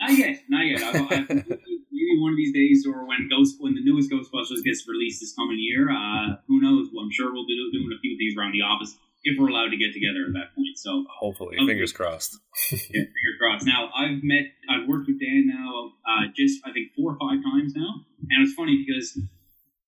Not 0.00 0.18
yet, 0.18 0.40
not 0.48 0.66
yet. 0.66 0.82
I, 0.82 0.98
I, 0.98 1.20
maybe 1.30 2.20
one 2.20 2.32
of 2.32 2.36
these 2.36 2.52
days, 2.52 2.86
or 2.86 3.06
when 3.06 3.28
Ghost, 3.28 3.56
when 3.60 3.74
the 3.74 3.84
newest 3.84 4.10
Ghostbusters 4.10 4.64
gets 4.64 4.88
released 4.88 5.20
this 5.20 5.34
coming 5.34 5.58
year, 5.58 5.90
uh, 5.90 6.36
who 6.48 6.60
knows? 6.60 6.88
Well, 6.92 7.04
I'm 7.04 7.10
sure 7.10 7.32
we'll 7.32 7.46
be 7.46 7.56
doing 7.72 7.90
a 7.96 8.00
few 8.00 8.16
things 8.18 8.34
around 8.36 8.52
the 8.52 8.62
office 8.62 8.96
if 9.22 9.38
we're 9.38 9.48
allowed 9.48 9.68
to 9.70 9.76
get 9.76 9.92
together 9.92 10.24
at 10.28 10.32
that 10.34 10.54
point. 10.54 10.76
So 10.76 11.04
hopefully, 11.10 11.56
Okay. 11.58 11.66
fingers 11.66 11.92
crossed. 11.92 12.36
Yeah, 12.72 13.04
finger 13.06 13.34
crossed. 13.38 13.66
Now 13.66 13.90
I've 13.94 14.22
met, 14.22 14.44
I've 14.68 14.88
worked 14.88 15.06
with 15.08 15.20
Dan 15.20 15.46
now 15.46 15.92
uh, 16.06 16.26
just 16.36 16.60
I 16.64 16.72
think 16.72 16.92
four 16.96 17.12
or 17.12 17.18
five 17.20 17.42
times 17.44 17.74
now, 17.76 18.04
and 18.30 18.42
it's 18.46 18.54
funny 18.54 18.84
because 18.84 19.18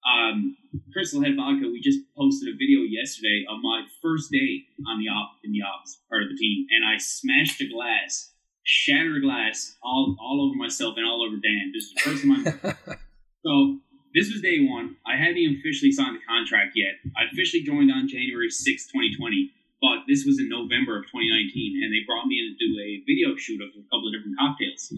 um, 0.04 0.56
Crystal 0.92 1.22
Head 1.22 1.36
Vodka. 1.36 1.68
We 1.70 1.80
just 1.80 2.00
posted 2.16 2.48
a 2.52 2.56
video 2.58 2.80
yesterday 2.82 3.44
of 3.48 3.58
my 3.62 3.82
first 4.02 4.30
day 4.32 4.66
on 4.86 4.98
the 4.98 5.08
op 5.08 5.38
in 5.44 5.52
the 5.52 5.62
ops 5.62 6.00
part 6.10 6.22
of 6.24 6.28
the 6.28 6.36
team, 6.36 6.66
and 6.74 6.82
I 6.84 6.98
smashed 6.98 7.60
a 7.60 7.68
glass, 7.68 8.32
shattered 8.64 9.22
glass 9.22 9.76
all 9.82 10.16
all 10.20 10.46
over 10.48 10.56
myself 10.58 10.94
and 10.96 11.06
all 11.06 11.22
over 11.24 11.36
Dan. 11.36 11.70
This 11.72 11.84
is 11.84 11.94
the 11.94 12.00
first 12.02 12.22
time 12.22 12.74
I'm 12.86 12.96
so 13.46 13.78
this 14.14 14.32
was 14.32 14.40
day 14.42 14.60
one. 14.64 14.96
I 15.06 15.16
hadn't 15.16 15.38
even 15.38 15.58
officially 15.58 15.92
signed 15.92 16.16
the 16.16 16.24
contract 16.28 16.72
yet. 16.76 17.00
I 17.16 17.24
officially 17.32 17.62
joined 17.62 17.90
on 17.90 18.08
January 18.08 18.50
sixth, 18.50 18.88
2020, 18.92 19.52
but 19.80 20.04
this 20.06 20.24
was 20.24 20.38
in 20.38 20.48
November 20.48 20.98
of 20.98 21.04
2019, 21.10 21.82
and 21.82 21.92
they 21.92 22.04
brought 22.06 22.26
me 22.26 22.38
in 22.38 22.52
to 22.52 22.56
do 22.60 22.70
a 22.78 23.02
video 23.06 23.36
shoot 23.36 23.60
of 23.60 23.68
a 23.74 23.82
couple 23.90 24.08
of 24.08 24.14
different 24.14 24.38
cocktails. 24.38 24.92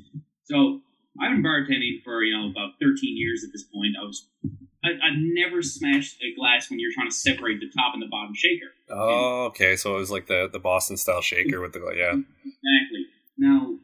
So 0.44 0.81
I've 1.20 1.31
been 1.33 1.42
bartending 1.42 2.03
for, 2.03 2.22
you 2.22 2.37
know, 2.37 2.50
about 2.50 2.77
13 2.83 3.16
years 3.16 3.44
at 3.44 3.50
this 3.53 3.62
point. 3.62 3.94
I 4.00 4.05
was, 4.05 4.29
I, 4.85 4.90
I've 5.00 5.16
never 5.16 5.62
smashed 5.62 6.20
a 6.22 6.35
glass 6.35 6.68
when 6.68 6.79
you're 6.81 6.92
trying 6.92 7.09
to 7.09 7.14
separate 7.14 7.61
the 7.61 7.70
top 7.70 7.94
and 7.94 8.03
the 8.03 8.09
bottom 8.11 8.35
shaker. 8.35 8.74
oh, 8.90 9.46
okay. 9.46 9.77
So 9.77 9.96
it 9.96 9.98
was 10.00 10.11
like 10.11 10.27
the 10.27 10.48
the 10.53 10.59
Boston 10.59 10.96
style 10.96 11.22
shaker 11.22 11.61
with 11.61 11.72
the 11.72 11.81
yeah. 11.96 12.18
Exactly. 12.44 13.07
Now, 13.38 13.77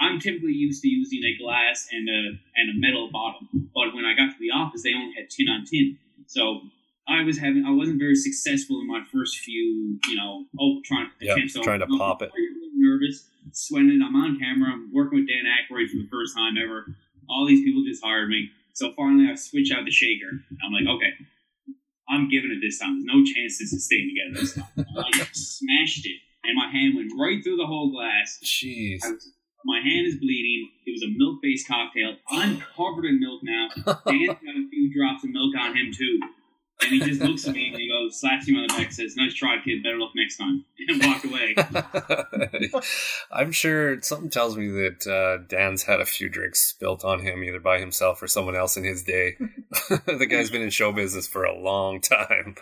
I'm 0.00 0.20
typically 0.20 0.52
used 0.52 0.82
to 0.82 0.88
using 0.88 1.22
a 1.24 1.36
glass 1.42 1.88
and 1.92 2.08
a 2.08 2.38
and 2.56 2.70
a 2.70 2.74
metal 2.80 3.10
bottom, 3.12 3.70
but 3.74 3.94
when 3.94 4.04
I 4.04 4.14
got 4.16 4.32
to 4.32 4.38
the 4.40 4.50
office, 4.50 4.82
they 4.82 4.94
only 4.94 5.14
had 5.14 5.30
tin 5.30 5.48
on 5.48 5.64
tin. 5.64 5.98
So 6.26 6.60
I 7.08 7.22
was 7.22 7.38
having 7.38 7.64
I 7.66 7.70
wasn't 7.70 7.98
very 7.98 8.14
successful 8.16 8.80
in 8.80 8.86
my 8.86 9.02
first 9.12 9.38
few, 9.38 9.98
you 10.08 10.16
know, 10.16 10.44
oh 10.60 10.80
trying 10.84 11.08
Yeah, 11.20 11.32
attempts. 11.32 11.54
trying 11.60 11.80
to 11.80 11.86
I'm 11.86 11.98
pop 11.98 12.22
it. 12.22 12.30
Nervous, 12.74 13.28
sweating. 13.52 14.00
I'm 14.04 14.16
on 14.16 14.38
camera. 14.38 14.72
I'm 14.72 14.90
working 14.92 15.20
with 15.20 15.28
Dan 15.28 15.44
Aykroyd 15.44 15.88
for 15.88 15.96
the 15.98 16.08
first 16.10 16.36
time 16.36 16.54
ever. 16.62 16.86
All 17.28 17.46
these 17.46 17.62
people 17.64 17.84
just 17.84 18.02
hired 18.04 18.28
me. 18.28 18.50
So 18.74 18.92
finally, 18.96 19.30
I 19.30 19.34
switch 19.36 19.70
out 19.72 19.84
the 19.84 19.90
shaker. 19.90 20.30
I'm 20.64 20.72
like, 20.72 20.86
okay, 20.96 21.12
I'm 22.08 22.28
giving 22.28 22.50
it 22.50 22.60
this 22.60 22.78
time. 22.78 22.94
There's 22.96 23.04
no 23.04 23.22
chance 23.24 23.58
this 23.58 23.72
is 23.72 23.84
staying 23.84 24.10
together 24.14 24.40
this 24.40 24.54
time. 24.54 24.86
I 24.98 25.24
smashed 25.32 26.06
it, 26.06 26.16
and 26.44 26.56
my 26.56 26.68
hand 26.70 26.94
went 26.96 27.12
right 27.18 27.42
through 27.44 27.56
the 27.56 27.66
whole 27.66 27.90
glass. 27.90 28.38
Jeez. 28.42 29.04
I 29.04 29.12
was, 29.12 29.32
my 29.64 29.80
hand 29.80 30.06
is 30.06 30.16
bleeding. 30.16 30.70
It 30.86 30.92
was 30.92 31.02
a 31.02 31.12
milk-based 31.16 31.66
cocktail. 31.68 32.16
I'm 32.30 32.62
covered 32.76 33.04
in 33.04 33.20
milk 33.20 33.40
now. 33.42 33.68
Dan's 34.06 34.38
got 34.38 34.56
a 34.56 34.68
few 34.70 34.92
drops 34.92 35.24
of 35.24 35.30
milk 35.30 35.54
on 35.58 35.76
him 35.76 35.92
too. 35.92 36.20
And 36.82 36.90
he 36.90 37.00
just 37.00 37.20
looks 37.20 37.46
at 37.46 37.54
me 37.54 37.68
and 37.68 37.76
he 37.78 37.88
goes, 37.88 38.18
slaps 38.20 38.48
me 38.48 38.56
on 38.56 38.66
the 38.66 38.74
back, 38.74 38.90
says, 38.92 39.14
"Nice 39.16 39.34
try, 39.34 39.56
kid. 39.64 39.82
Better 39.82 39.98
luck 39.98 40.10
next 40.16 40.36
time," 40.36 40.64
and 40.88 41.02
walked 41.04 41.24
away. 41.24 41.54
I'm 43.32 43.52
sure 43.52 44.00
something 44.02 44.30
tells 44.30 44.56
me 44.56 44.68
that 44.68 45.06
uh, 45.06 45.44
Dan's 45.48 45.84
had 45.84 46.00
a 46.00 46.04
few 46.04 46.28
drinks 46.28 46.60
spilt 46.60 47.04
on 47.04 47.20
him, 47.20 47.42
either 47.44 47.60
by 47.60 47.78
himself 47.78 48.22
or 48.22 48.26
someone 48.26 48.56
else 48.56 48.76
in 48.76 48.84
his 48.84 49.02
day. 49.02 49.36
the 50.06 50.26
guy's 50.28 50.50
been 50.50 50.62
in 50.62 50.70
show 50.70 50.92
business 50.92 51.26
for 51.26 51.44
a 51.44 51.56
long 51.58 52.00
time. 52.00 52.56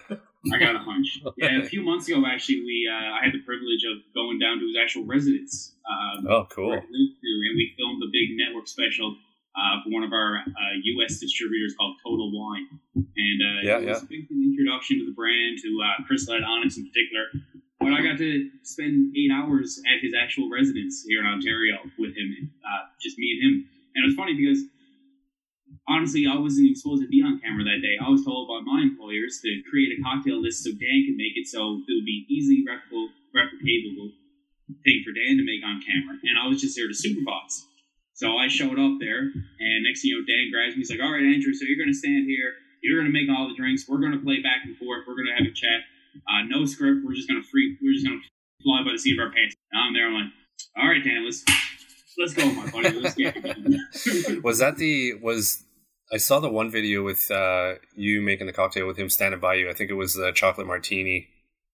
I 0.52 0.59
got 0.59 0.74
a 0.74 0.78
hunch. 0.78 1.20
Yeah, 1.37 1.61
a 1.62 1.66
few 1.66 1.83
months 1.83 2.09
ago, 2.09 2.22
actually, 2.26 2.61
we 2.61 2.88
uh, 2.90 3.14
I 3.20 3.24
had 3.24 3.33
the 3.33 3.42
privilege 3.44 3.85
of 3.85 3.98
going 4.14 4.38
down 4.38 4.59
to 4.59 4.66
his 4.66 4.76
actual 4.80 5.04
residence. 5.06 5.74
Um, 5.90 6.26
Oh, 6.28 6.46
cool. 6.50 6.68
where 6.68 6.80
he 6.80 6.87
lived 6.87 7.20
to, 7.20 7.30
and 7.50 7.56
we 7.56 7.74
filmed 7.76 8.02
a 8.02 8.11
big 8.12 8.37
network 8.38 8.68
special 8.68 9.16
uh, 9.56 9.83
for 9.83 9.90
one 9.90 10.04
of 10.04 10.12
our 10.12 10.38
uh, 10.46 10.74
U.S. 10.96 11.18
distributors 11.18 11.74
called 11.76 11.96
Total 12.11 12.27
Wine. 12.27 12.66
And 12.99 13.38
uh, 13.38 13.59
Yeah, 13.62 13.79
it 13.79 13.87
was 13.87 14.03
yeah. 14.03 14.07
a 14.07 14.11
big 14.11 14.27
introduction 14.31 14.99
to 14.99 15.07
the 15.07 15.14
brand, 15.14 15.62
to 15.62 15.70
uh, 15.79 16.03
Crystal 16.11 16.35
Head 16.35 16.42
Onyx 16.42 16.77
in 16.77 16.90
particular. 16.90 17.31
But 17.79 17.94
I 17.94 18.03
got 18.03 18.18
to 18.18 18.51
spend 18.62 19.16
eight 19.16 19.31
hours 19.33 19.81
at 19.88 20.03
his 20.03 20.12
actual 20.12 20.51
residence 20.51 21.07
here 21.07 21.20
in 21.23 21.27
Ontario 21.27 21.79
with 21.96 22.12
him, 22.12 22.51
uh, 22.61 22.90
just 23.01 23.16
me 23.16 23.33
and 23.33 23.40
him. 23.40 23.55
And 23.94 24.05
it 24.05 24.07
was 24.12 24.16
funny 24.18 24.35
because 24.37 24.66
honestly, 25.88 26.27
I 26.29 26.37
wasn't 26.37 26.68
even 26.68 26.77
supposed 26.77 27.03
to 27.03 27.09
be 27.09 27.23
on 27.23 27.40
camera 27.40 27.64
that 27.64 27.81
day. 27.81 27.96
I 27.96 28.11
was 28.11 28.20
told 28.20 28.53
by 28.53 28.61
my 28.61 28.83
employers 28.83 29.40
to 29.42 29.51
create 29.70 29.96
a 29.96 30.03
cocktail 30.03 30.42
list 30.42 30.62
so 30.62 30.70
Dan 30.77 31.09
could 31.09 31.16
make 31.16 31.40
it 31.40 31.49
so 31.49 31.81
it 31.87 31.92
would 31.94 32.05
be 32.05 32.27
easily 32.29 32.66
replicable, 32.68 33.09
replicable 33.33 34.12
thing 34.85 35.01
for 35.01 35.16
Dan 35.16 35.40
to 35.40 35.44
make 35.44 35.64
on 35.64 35.81
camera. 35.81 36.20
And 36.20 36.37
I 36.37 36.46
was 36.46 36.61
just 36.61 36.77
there 36.77 36.87
to 36.87 36.94
supervise. 36.94 37.66
So 38.20 38.37
I 38.37 38.48
showed 38.48 38.76
up 38.76 39.00
there, 39.00 39.33
and 39.33 39.76
next 39.88 40.04
thing 40.04 40.12
you 40.12 40.20
know, 40.20 40.28
Dan 40.28 40.52
grabs 40.52 40.76
me. 40.76 40.85
He's 40.85 40.90
like, 40.92 41.00
"All 41.00 41.09
right, 41.09 41.24
Andrew, 41.24 41.54
so 41.56 41.64
you're 41.64 41.80
going 41.80 41.88
to 41.88 41.96
stand 41.96 42.28
here. 42.28 42.52
You're 42.85 43.00
going 43.00 43.11
to 43.11 43.16
make 43.16 43.33
all 43.33 43.48
the 43.48 43.56
drinks. 43.56 43.88
We're 43.88 43.96
going 43.96 44.12
to 44.12 44.20
play 44.20 44.44
back 44.44 44.61
and 44.68 44.76
forth. 44.76 45.09
We're 45.09 45.16
going 45.16 45.33
to 45.33 45.37
have 45.40 45.48
a 45.48 45.56
chat. 45.56 45.88
Uh, 46.28 46.44
no 46.44 46.66
script. 46.68 47.00
We're 47.00 47.16
just 47.16 47.33
going 47.33 47.40
to 47.40 47.48
free. 47.48 47.80
We're 47.80 47.96
just 47.96 48.04
going 48.04 48.20
to 48.20 48.28
fly 48.61 48.85
by 48.85 48.92
the 48.92 49.00
seat 49.00 49.16
of 49.16 49.24
our 49.24 49.33
pants." 49.33 49.56
And 49.72 49.80
I'm 49.80 49.94
there. 49.96 50.04
I'm 50.04 50.20
like, 50.20 50.33
"All 50.76 50.88
right, 50.92 51.00
Dan, 51.00 51.24
let's 51.24 51.48
let's 52.20 52.35
go, 52.37 52.44
my 52.52 52.68
buddy. 52.68 53.00
Let's 53.00 53.16
get 53.16 53.40
it." 53.40 54.44
Was 54.44 54.59
that 54.59 54.76
the 54.76 55.14
was? 55.14 55.64
I 56.12 56.18
saw 56.18 56.40
the 56.40 56.50
one 56.50 56.70
video 56.70 57.02
with 57.02 57.24
uh, 57.30 57.80
you 57.96 58.20
making 58.20 58.48
the 58.48 58.52
cocktail 58.52 58.87
with 58.87 58.98
him 58.98 59.09
standing 59.09 59.40
by 59.40 59.54
you. 59.54 59.70
I 59.70 59.72
think 59.72 59.88
it 59.88 59.94
was 59.94 60.12
the 60.12 60.33
chocolate 60.33 60.66
martini 60.66 61.28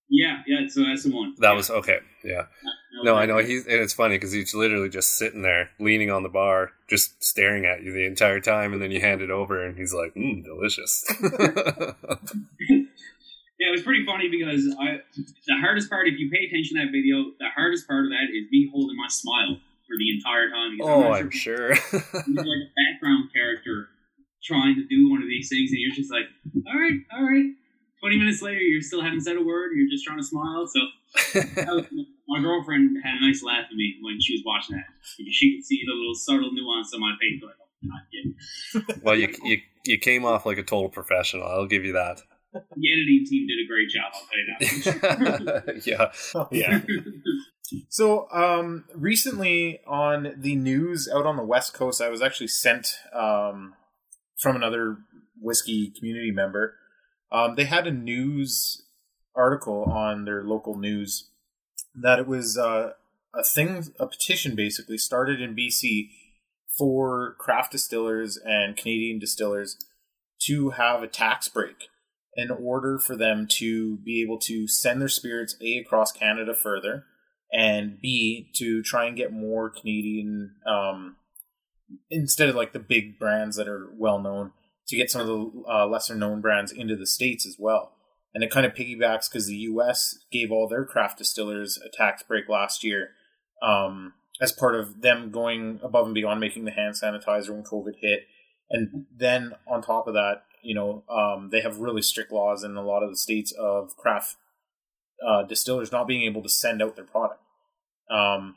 Yeah, 0.08 0.42
yeah. 0.46 0.66
So 0.68 0.84
that's 0.84 1.02
the 1.04 1.14
one. 1.14 1.34
That 1.38 1.50
Yeah. 1.50 1.56
was 1.56 1.70
okay. 1.70 1.98
Yeah. 2.24 2.42
Was 2.42 3.04
No. 3.04 3.14
I 3.16 3.26
know 3.26 3.38
he's 3.38 3.66
and 3.66 3.80
it's 3.80 3.92
funny 3.92 4.16
because 4.16 4.32
he's 4.32 4.54
literally 4.54 4.88
just 4.88 5.16
sitting 5.18 5.42
there, 5.42 5.70
leaning 5.80 6.10
on 6.10 6.22
the 6.22 6.28
bar, 6.28 6.70
just 6.88 7.22
staring 7.24 7.66
at 7.66 7.82
you 7.82 7.92
the 7.92 8.06
entire 8.06 8.40
time, 8.40 8.72
and 8.72 8.80
then 8.80 8.90
you 8.90 9.00
hand 9.00 9.20
it 9.20 9.30
over, 9.30 9.64
and 9.64 9.76
he's 9.76 9.92
like, 9.92 10.14
mm, 10.14 10.42
"Delicious." 10.44 11.04
Yeah, 13.58 13.68
it 13.68 13.72
was 13.72 13.82
pretty 13.82 14.04
funny 14.04 14.28
because 14.28 14.68
I 14.78 15.00
the 15.16 15.56
hardest 15.64 15.88
part, 15.88 16.06
if 16.08 16.18
you 16.20 16.28
pay 16.30 16.44
attention 16.44 16.76
to 16.76 16.84
that 16.84 16.92
video, 16.92 17.32
the 17.40 17.48
hardest 17.56 17.88
part 17.88 18.04
of 18.04 18.10
that 18.10 18.28
is 18.28 18.44
me 18.52 18.68
holding 18.70 18.96
my 18.98 19.08
smile 19.08 19.56
for 19.88 19.96
the 19.96 20.10
entire 20.12 20.50
time. 20.50 20.76
Oh, 20.82 21.08
not 21.08 21.12
I'm 21.24 21.30
sure. 21.30 21.72
You're 21.72 21.72
like 22.44 22.62
a 22.68 22.72
background 22.76 23.32
character 23.32 23.88
trying 24.44 24.74
to 24.76 24.84
do 24.84 25.08
one 25.08 25.22
of 25.22 25.28
these 25.28 25.48
things, 25.48 25.70
and 25.72 25.80
you're 25.80 25.94
just 25.96 26.12
like, 26.12 26.26
all 26.68 26.78
right, 26.78 27.00
all 27.16 27.24
right. 27.24 27.48
Twenty 28.00 28.18
minutes 28.18 28.42
later, 28.42 28.60
you're 28.60 28.82
still 28.82 29.02
haven't 29.02 29.22
said 29.22 29.36
a 29.36 29.42
word, 29.42 29.72
and 29.72 29.80
you're 29.80 29.90
just 29.90 30.04
trying 30.04 30.18
to 30.18 30.24
smile. 30.24 30.66
So 30.66 30.80
was- 31.74 31.86
my 32.28 32.40
girlfriend 32.40 32.96
had 33.04 33.14
a 33.22 33.26
nice 33.26 33.42
laugh 33.42 33.66
at 33.70 33.76
me 33.76 33.96
when 34.02 34.20
she 34.20 34.34
was 34.34 34.42
watching 34.44 34.76
that. 34.76 34.84
Because 35.16 35.32
She 35.34 35.56
could 35.56 35.64
see 35.64 35.82
the 35.86 35.92
little 35.92 36.14
subtle 36.14 36.52
nuance 36.52 36.92
on 36.92 37.00
my 37.00 37.12
face. 37.20 37.42
Like, 37.42 37.54
oh, 37.60 37.66
not 37.82 38.02
kidding. 38.10 39.02
well, 39.02 39.16
you 39.16 39.28
you 39.44 39.58
you 39.84 39.98
came 39.98 40.24
off 40.24 40.44
like 40.44 40.58
a 40.58 40.62
total 40.62 40.88
professional. 40.88 41.46
I'll 41.46 41.66
give 41.66 41.84
you 41.84 41.92
that. 41.92 42.22
The 42.52 42.92
editing 42.92 43.24
team 43.28 43.46
did 43.46 43.58
a 43.58 43.66
great 43.68 43.90
job. 43.90 44.12
I'll 44.14 44.26
tell 45.12 45.18
you 45.18 45.44
that. 45.44 45.82
yeah. 45.86 46.12
Oh, 46.34 46.48
yeah. 46.50 46.80
So, 47.88 48.30
um, 48.30 48.84
recently 48.94 49.80
on 49.86 50.34
the 50.38 50.54
news 50.56 51.08
out 51.12 51.26
on 51.26 51.36
the 51.36 51.42
West 51.44 51.74
Coast, 51.74 52.00
I 52.00 52.08
was 52.08 52.22
actually 52.22 52.46
sent 52.46 52.88
um, 53.12 53.74
from 54.38 54.56
another 54.56 54.98
whiskey 55.40 55.90
community 55.90 56.30
member. 56.30 56.74
Um, 57.32 57.54
they 57.56 57.64
had 57.64 57.86
a 57.86 57.92
news 57.92 58.82
article 59.34 59.84
on 59.84 60.24
their 60.24 60.42
local 60.42 60.78
news 60.78 61.30
that 61.94 62.18
it 62.18 62.26
was 62.26 62.56
uh, 62.56 62.92
a 63.34 63.44
thing, 63.44 63.84
a 63.98 64.06
petition 64.06 64.54
basically 64.54 64.98
started 64.98 65.40
in 65.40 65.54
BC 65.54 66.10
for 66.78 67.36
craft 67.38 67.72
distillers 67.72 68.36
and 68.36 68.76
Canadian 68.76 69.18
distillers 69.18 69.76
to 70.42 70.70
have 70.70 71.02
a 71.02 71.08
tax 71.08 71.48
break 71.48 71.88
in 72.34 72.50
order 72.50 72.98
for 72.98 73.16
them 73.16 73.46
to 73.48 73.96
be 73.98 74.22
able 74.22 74.38
to 74.38 74.68
send 74.68 75.00
their 75.00 75.08
spirits 75.08 75.56
A 75.62 75.78
across 75.78 76.12
Canada 76.12 76.54
further 76.54 77.04
and 77.52 77.98
B 78.00 78.50
to 78.56 78.82
try 78.82 79.06
and 79.06 79.16
get 79.16 79.32
more 79.32 79.70
Canadian 79.70 80.56
um, 80.66 81.16
instead 82.10 82.48
of 82.48 82.54
like 82.54 82.72
the 82.72 82.78
big 82.78 83.18
brands 83.18 83.56
that 83.56 83.68
are 83.68 83.88
well 83.96 84.18
known 84.18 84.52
to 84.88 84.96
get 84.96 85.10
some 85.10 85.20
of 85.20 85.26
the 85.26 85.62
uh, 85.68 85.86
lesser 85.86 86.14
known 86.14 86.40
brands 86.40 86.72
into 86.72 86.96
the 86.96 87.06
states 87.06 87.46
as 87.46 87.56
well. 87.58 87.92
And 88.34 88.44
it 88.44 88.50
kind 88.50 88.66
of 88.66 88.74
piggybacks 88.74 89.30
because 89.30 89.46
the 89.46 89.56
U.S. 89.56 90.18
gave 90.30 90.52
all 90.52 90.68
their 90.68 90.84
craft 90.84 91.18
distillers 91.18 91.78
a 91.78 91.88
tax 91.88 92.22
break 92.22 92.48
last 92.48 92.84
year 92.84 93.10
um, 93.62 94.12
as 94.40 94.52
part 94.52 94.74
of 94.74 95.00
them 95.00 95.30
going 95.30 95.80
above 95.82 96.06
and 96.06 96.14
beyond 96.14 96.40
making 96.40 96.64
the 96.64 96.70
hand 96.70 96.94
sanitizer 96.94 97.50
when 97.50 97.62
COVID 97.62 97.94
hit. 98.00 98.26
And 98.68 99.06
then 99.14 99.54
on 99.66 99.80
top 99.80 100.06
of 100.06 100.14
that, 100.14 100.42
you 100.62 100.74
know, 100.74 101.04
um, 101.08 101.50
they 101.50 101.60
have 101.60 101.78
really 101.78 102.02
strict 102.02 102.32
laws 102.32 102.62
in 102.62 102.76
a 102.76 102.82
lot 102.82 103.02
of 103.02 103.10
the 103.10 103.16
states 103.16 103.52
of 103.52 103.96
craft 103.96 104.36
uh, 105.26 105.44
distillers 105.44 105.92
not 105.92 106.06
being 106.06 106.22
able 106.24 106.42
to 106.42 106.48
send 106.48 106.82
out 106.82 106.96
their 106.96 107.04
product. 107.04 107.40
Um, 108.10 108.56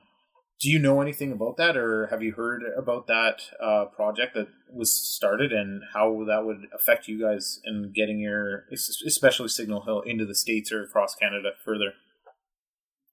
do 0.59 0.69
you 0.69 0.77
know 0.77 0.99
anything 0.99 1.31
about 1.31 1.55
that, 1.57 1.77
or 1.77 2.07
have 2.07 2.21
you 2.21 2.33
heard 2.33 2.63
about 2.77 3.07
that 3.07 3.41
uh, 3.63 3.85
project 3.85 4.35
that 4.35 4.47
was 4.71 4.91
started, 4.91 5.53
and 5.53 5.83
how 5.93 6.25
that 6.27 6.45
would 6.45 6.67
affect 6.75 7.07
you 7.07 7.19
guys 7.19 7.61
in 7.63 7.93
getting 7.95 8.19
your, 8.19 8.65
especially 8.71 9.47
Signal 9.47 9.83
Hill, 9.83 10.01
into 10.01 10.25
the 10.25 10.35
states 10.35 10.71
or 10.71 10.83
across 10.83 11.15
Canada 11.15 11.51
further? 11.63 11.93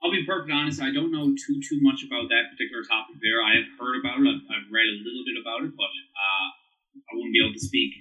I'll 0.03 0.11
be 0.11 0.27
perfectly 0.27 0.55
honest. 0.55 0.83
I 0.83 0.93
don't 0.93 1.11
know 1.11 1.35
too 1.39 1.63
too 1.63 1.79
much 1.83 2.03
about 2.03 2.29
that 2.29 2.51
particular 2.51 2.83
topic. 2.83 3.17
There, 3.23 3.39
I 3.43 3.63
have 3.63 3.71
heard 3.79 3.99
about 4.03 4.19
it. 4.19 4.27
I've, 4.27 4.43
I've 4.51 4.69
read 4.71 4.91
a 4.91 4.99
little 5.07 5.25
bit 5.27 5.39
about 5.39 5.63
it, 5.67 5.73
but 5.75 5.91
uh, 5.91 6.47
I 6.99 7.11
wouldn't 7.15 7.33
be 7.33 7.43
able 7.43 7.55
to 7.55 7.63
speak 7.63 7.95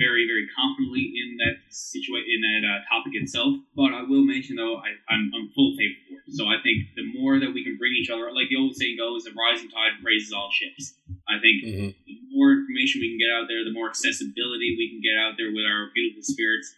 very 0.00 0.24
very 0.24 0.48
confidently 0.56 1.04
in 1.12 1.36
that 1.44 1.60
situation 1.68 2.32
in 2.32 2.40
that 2.40 2.62
uh, 2.64 2.80
topic 2.88 3.12
itself. 3.20 3.60
But 3.76 3.92
I 3.92 4.02
will 4.08 4.24
mention 4.24 4.56
though, 4.56 4.80
I, 4.80 4.96
I'm 5.12 5.28
I'm 5.36 5.46
full 5.52 5.76
favor 5.76 6.00
for 6.08 6.16
it. 6.24 6.32
So 6.32 6.48
I 6.48 6.56
think 6.64 6.96
the 6.96 7.04
more 7.20 7.36
that 7.36 7.52
we 7.52 7.60
can 7.60 7.76
bring 7.76 7.92
each 7.92 8.08
other, 8.08 8.32
like 8.32 8.48
the 8.48 8.56
old 8.56 8.72
saying 8.74 8.96
goes, 8.96 9.28
"The 9.28 9.36
rising 9.36 9.68
tide 9.68 10.00
raises 10.00 10.32
all 10.32 10.48
ships." 10.50 10.96
I 11.28 11.36
think 11.38 11.56
Mhm. 11.68 11.92
the 12.08 12.16
more 12.32 12.56
information 12.56 13.04
we 13.04 13.12
can 13.12 13.20
get 13.20 13.30
out 13.36 13.46
there, 13.46 13.60
the 13.62 13.76
more 13.76 13.92
accessibility 13.92 14.74
we 14.80 14.88
can 14.96 15.02
get 15.04 15.20
out 15.20 15.36
there 15.36 15.52
with 15.52 15.66
our 15.68 15.92
beautiful 15.94 16.24
spirits, 16.24 16.74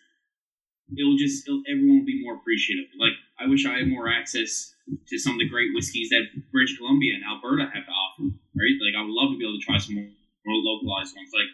it'll 0.99 1.17
just 1.17 1.47
it'll, 1.47 1.63
everyone 1.71 2.03
will 2.03 2.11
be 2.11 2.21
more 2.21 2.37
appreciative. 2.37 2.91
Like 2.99 3.15
I 3.39 3.47
wish 3.47 3.65
I 3.65 3.79
had 3.79 3.89
more 3.89 4.09
access 4.11 4.75
to 5.09 5.15
some 5.19 5.35
of 5.35 5.39
the 5.39 5.49
great 5.49 5.71
whiskeys 5.75 6.11
that 6.11 6.27
British 6.51 6.77
Columbia 6.77 7.15
and 7.15 7.25
Alberta 7.25 7.71
have 7.71 7.87
to 7.87 7.93
offer. 7.93 8.25
Right? 8.53 8.77
Like 8.83 8.97
I 8.99 9.03
would 9.07 9.15
love 9.15 9.33
to 9.33 9.39
be 9.39 9.45
able 9.47 9.57
to 9.59 9.65
try 9.65 9.79
some 9.79 9.95
more, 9.95 10.11
more 10.45 10.59
localized 10.61 11.15
ones. 11.17 11.31
Like 11.33 11.51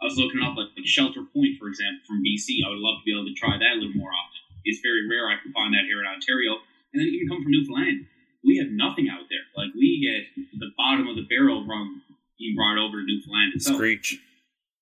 I 0.00 0.06
was 0.06 0.16
looking 0.16 0.40
up 0.42 0.54
like, 0.56 0.70
like 0.76 0.86
Shelter 0.86 1.26
Point, 1.34 1.58
for 1.58 1.66
example, 1.68 2.06
from 2.06 2.22
BC. 2.22 2.62
I 2.62 2.70
would 2.70 2.78
love 2.78 3.02
to 3.02 3.04
be 3.04 3.12
able 3.12 3.26
to 3.26 3.34
try 3.34 3.58
that 3.58 3.72
a 3.74 3.78
little 3.82 3.98
more 3.98 4.14
often. 4.14 4.40
It's 4.64 4.80
very 4.80 5.08
rare 5.10 5.26
I 5.26 5.40
can 5.42 5.50
find 5.52 5.74
that 5.74 5.86
here 5.90 6.00
in 6.00 6.06
Ontario, 6.06 6.60
and 6.92 7.00
then 7.02 7.08
even 7.10 7.26
come 7.28 7.42
from 7.42 7.50
Newfoundland. 7.50 8.06
We 8.46 8.58
have 8.62 8.70
nothing 8.70 9.10
out 9.10 9.26
there. 9.26 9.42
Like 9.58 9.74
we 9.74 9.98
get 9.98 10.30
the 10.54 10.70
bottom 10.78 11.08
of 11.10 11.16
the 11.16 11.26
barrel 11.26 11.66
rum 11.66 12.02
being 12.38 12.54
brought 12.54 12.78
over 12.78 13.02
to 13.02 13.04
Newfoundland 13.04 13.54
itself 13.58 13.76
Screech. 13.82 14.22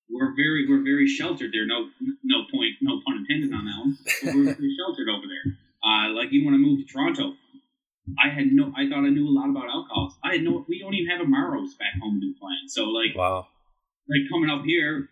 we're 0.09 0.35
very 0.37 0.69
we're 0.69 0.83
very 0.85 1.07
sheltered 1.09 1.49
there. 1.51 1.65
No 1.65 1.89
no 2.23 2.45
point 2.53 2.77
no 2.81 3.01
pun 3.01 3.25
intended 3.25 3.49
on 3.53 3.65
that 3.65 3.77
one. 3.81 3.97
But 4.21 4.35
we're 4.37 4.53
very 4.53 4.73
sheltered 4.77 5.09
over 5.09 5.25
there. 5.25 5.57
Uh, 5.81 6.13
like 6.13 6.29
even 6.31 6.45
when 6.45 6.53
I 6.53 6.61
moved 6.61 6.85
to 6.85 6.93
Toronto, 6.93 7.33
I 8.21 8.29
had 8.29 8.53
no 8.53 8.71
I 8.77 8.85
thought 8.87 9.03
I 9.03 9.09
knew 9.09 9.25
a 9.27 9.33
lot 9.33 9.49
about 9.49 9.65
alcohols. 9.69 10.13
I 10.23 10.33
had 10.37 10.43
no 10.43 10.63
we 10.69 10.77
don't 10.79 10.93
even 10.93 11.09
have 11.09 11.25
a 11.25 11.27
Maros 11.27 11.73
back 11.75 11.97
home 11.99 12.21
in 12.21 12.29
Newfoundland. 12.29 12.69
So 12.69 12.85
like 12.85 13.15
Wow. 13.17 13.47
Like 14.09 14.29
coming 14.31 14.49
up 14.49 14.63
here 14.65 15.09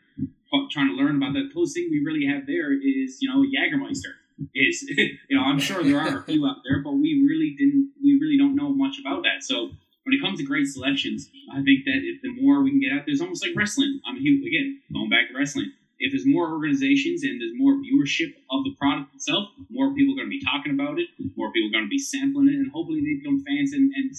trying 0.71 0.87
to 0.87 0.95
learn 0.95 1.17
about 1.17 1.33
that 1.33 1.49
closest 1.51 1.75
thing 1.75 1.89
we 1.91 2.03
really 2.05 2.25
have 2.25 2.47
there 2.47 2.71
is 2.71 3.19
you 3.19 3.27
know 3.29 3.43
Jagermeister. 3.43 4.15
Is 4.53 4.83
you 5.29 5.35
know 5.37 5.43
I'm 5.43 5.59
sure 5.59 5.83
there 5.83 5.99
are 5.99 6.19
a 6.19 6.23
few 6.23 6.45
out 6.45 6.57
there, 6.67 6.81
but 6.83 6.93
we 6.93 7.23
really 7.23 7.55
didn't 7.57 7.91
we 8.03 8.19
really 8.21 8.37
don't 8.37 8.55
know 8.55 8.69
much 8.73 8.99
about 8.99 9.23
that. 9.23 9.43
So 9.43 9.71
when 10.03 10.13
it 10.13 10.21
comes 10.21 10.39
to 10.39 10.45
great 10.45 10.67
selections, 10.67 11.29
I 11.51 11.63
think 11.63 11.85
that 11.85 11.99
if 12.03 12.21
the 12.21 12.29
more 12.41 12.61
we 12.61 12.71
can 12.71 12.79
get 12.79 12.91
out, 12.93 13.03
there's 13.05 13.21
almost 13.21 13.43
like 13.43 13.55
wrestling. 13.55 13.99
I 14.05 14.13
mean, 14.13 14.43
again, 14.45 14.81
going 14.93 15.09
back 15.09 15.29
to 15.31 15.37
wrestling, 15.37 15.71
if 15.97 16.11
there's 16.11 16.27
more 16.27 16.51
organizations 16.51 17.23
and 17.23 17.41
there's 17.41 17.55
more 17.55 17.73
viewership 17.73 18.35
of 18.51 18.63
the 18.63 18.75
product 18.77 19.15
itself, 19.15 19.49
more 19.71 19.95
people 19.95 20.13
are 20.13 20.17
going 20.21 20.29
to 20.29 20.35
be 20.37 20.43
talking 20.43 20.73
about 20.73 20.99
it, 20.99 21.07
more 21.35 21.51
people 21.51 21.69
are 21.69 21.75
going 21.79 21.85
to 21.85 21.89
be 21.89 21.97
sampling 21.97 22.49
it, 22.49 22.59
and 22.59 22.71
hopefully 22.71 23.01
they 23.01 23.17
become 23.17 23.43
fans 23.43 23.73
and 23.73 23.91
and 23.95 24.11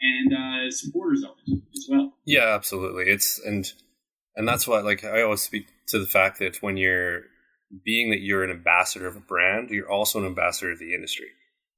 and 0.00 0.28
uh, 0.32 0.70
supporters 0.70 1.22
of 1.24 1.36
it 1.46 1.60
as 1.76 1.86
well. 1.90 2.14
Yeah, 2.24 2.54
absolutely. 2.54 3.04
It's 3.04 3.40
and 3.44 3.70
and 4.36 4.46
that's 4.46 4.66
why 4.66 4.80
like 4.80 5.04
I 5.04 5.22
always 5.22 5.42
speak 5.42 5.66
to 5.88 5.98
the 5.98 6.06
fact 6.06 6.38
that 6.38 6.62
when 6.62 6.76
you're 6.76 7.22
being 7.84 8.10
that 8.10 8.20
you're 8.20 8.44
an 8.44 8.50
ambassador 8.50 9.06
of 9.06 9.16
a 9.16 9.20
brand, 9.20 9.70
you're 9.70 9.90
also 9.90 10.20
an 10.20 10.26
ambassador 10.26 10.72
of 10.72 10.78
the 10.78 10.94
industry. 10.94 11.28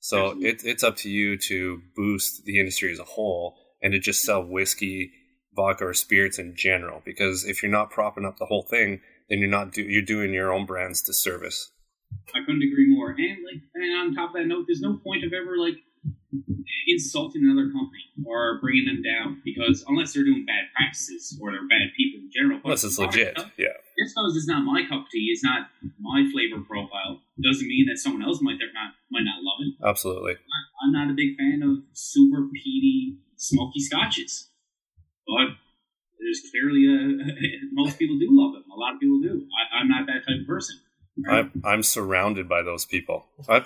So 0.01 0.37
it, 0.39 0.63
it's 0.65 0.85
up 0.85 0.97
to 0.99 1.11
you 1.11 1.37
to 1.39 1.83
boost 1.97 2.45
the 2.45 2.61
industry 2.61 2.93
as 2.93 3.01
a 3.01 3.05
whole 3.05 3.57
and 3.83 3.93
to 3.93 3.99
just 3.99 4.23
sell 4.23 4.45
whiskey, 4.45 5.11
vodka, 5.55 5.87
or 5.87 5.95
spirits 5.95 6.39
in 6.39 6.55
general. 6.55 7.03
Because 7.05 7.45
if 7.45 7.63
you're 7.63 7.73
not 7.73 7.91
propping 7.91 8.25
up 8.25 8.37
the 8.39 8.47
whole 8.47 8.67
thing, 8.71 9.01
then 9.29 9.41
you're 9.41 9.49
not 9.49 9.73
do 9.73 9.83
you're 9.83 10.03
doing 10.03 10.33
your 10.33 10.53
own 10.53 10.67
brands 10.67 11.03
disservice. 11.03 11.73
I 12.35 12.39
couldn't 12.47 12.63
agree 12.63 12.89
more. 12.89 13.11
And 13.11 13.39
like, 13.45 13.63
and 13.75 13.95
on 13.97 14.15
top 14.15 14.31
of 14.31 14.41
that 14.41 14.47
note, 14.47 14.67
there's 14.69 14.81
no 14.81 14.99
point 15.03 15.25
of 15.25 15.33
ever 15.33 15.57
like 15.57 15.77
insulting 16.87 17.43
another 17.45 17.71
company 17.71 18.05
or 18.25 18.61
bringing 18.61 18.87
them 18.87 19.03
down 19.03 19.43
because 19.45 19.85
unless 19.89 20.13
they're 20.13 20.25
doing 20.25 20.45
bad 20.47 20.71
practices 20.75 21.39
or 21.41 21.53
they're 21.53 21.69
bad 21.69 21.93
people 21.97 22.21
in 22.21 22.31
general. 22.33 22.61
Unless 22.65 22.85
it's 22.85 22.99
legit. 22.99 23.39
stuff, 23.39 23.53
Yeah. 23.57 23.75
Just 23.97 24.13
because 24.15 24.37
it's 24.37 24.49
not 24.49 24.65
my 24.65 24.83
cup 24.89 25.05
of 25.05 25.11
tea, 25.11 25.33
it's 25.33 25.43
not 25.43 25.69
my 26.01 26.29
flavor 26.33 26.63
profile, 26.63 27.21
doesn't 27.43 27.67
mean 27.67 27.87
that 27.89 27.97
someone 27.99 28.23
else 28.23 28.41
might 28.43 28.59
not 28.61 28.93
might 29.11 29.25
not 29.25 29.41
love 29.41 29.61
it. 29.65 29.73
Absolutely. 29.85 30.37
I'm 30.85 30.93
not 30.93 31.11
a 31.11 31.17
big 31.17 31.37
fan 31.37 31.63
of 31.65 31.83
super 31.93 32.49
peaty, 32.53 33.19
smoky 33.37 33.81
scotches, 33.81 34.51
but 35.27 35.57
there's 36.21 36.43
clearly 36.51 36.85
a 36.85 36.99
most 37.73 37.99
people 37.99 38.19
do 38.19 38.29
love 38.31 38.53
them. 38.53 38.65
A 38.71 38.79
lot 38.79 38.95
of 38.95 39.01
people 39.01 39.21
do. 39.21 39.47
I, 39.49 39.81
I'm 39.81 39.89
not 39.89 40.07
that 40.07 40.29
type 40.29 40.41
of 40.41 40.47
person. 40.47 40.77
I'm 41.29 41.63
I'm 41.65 41.83
surrounded 41.83 42.49
by 42.49 42.63
those 42.63 42.85
people. 42.85 43.27
I 43.49 43.63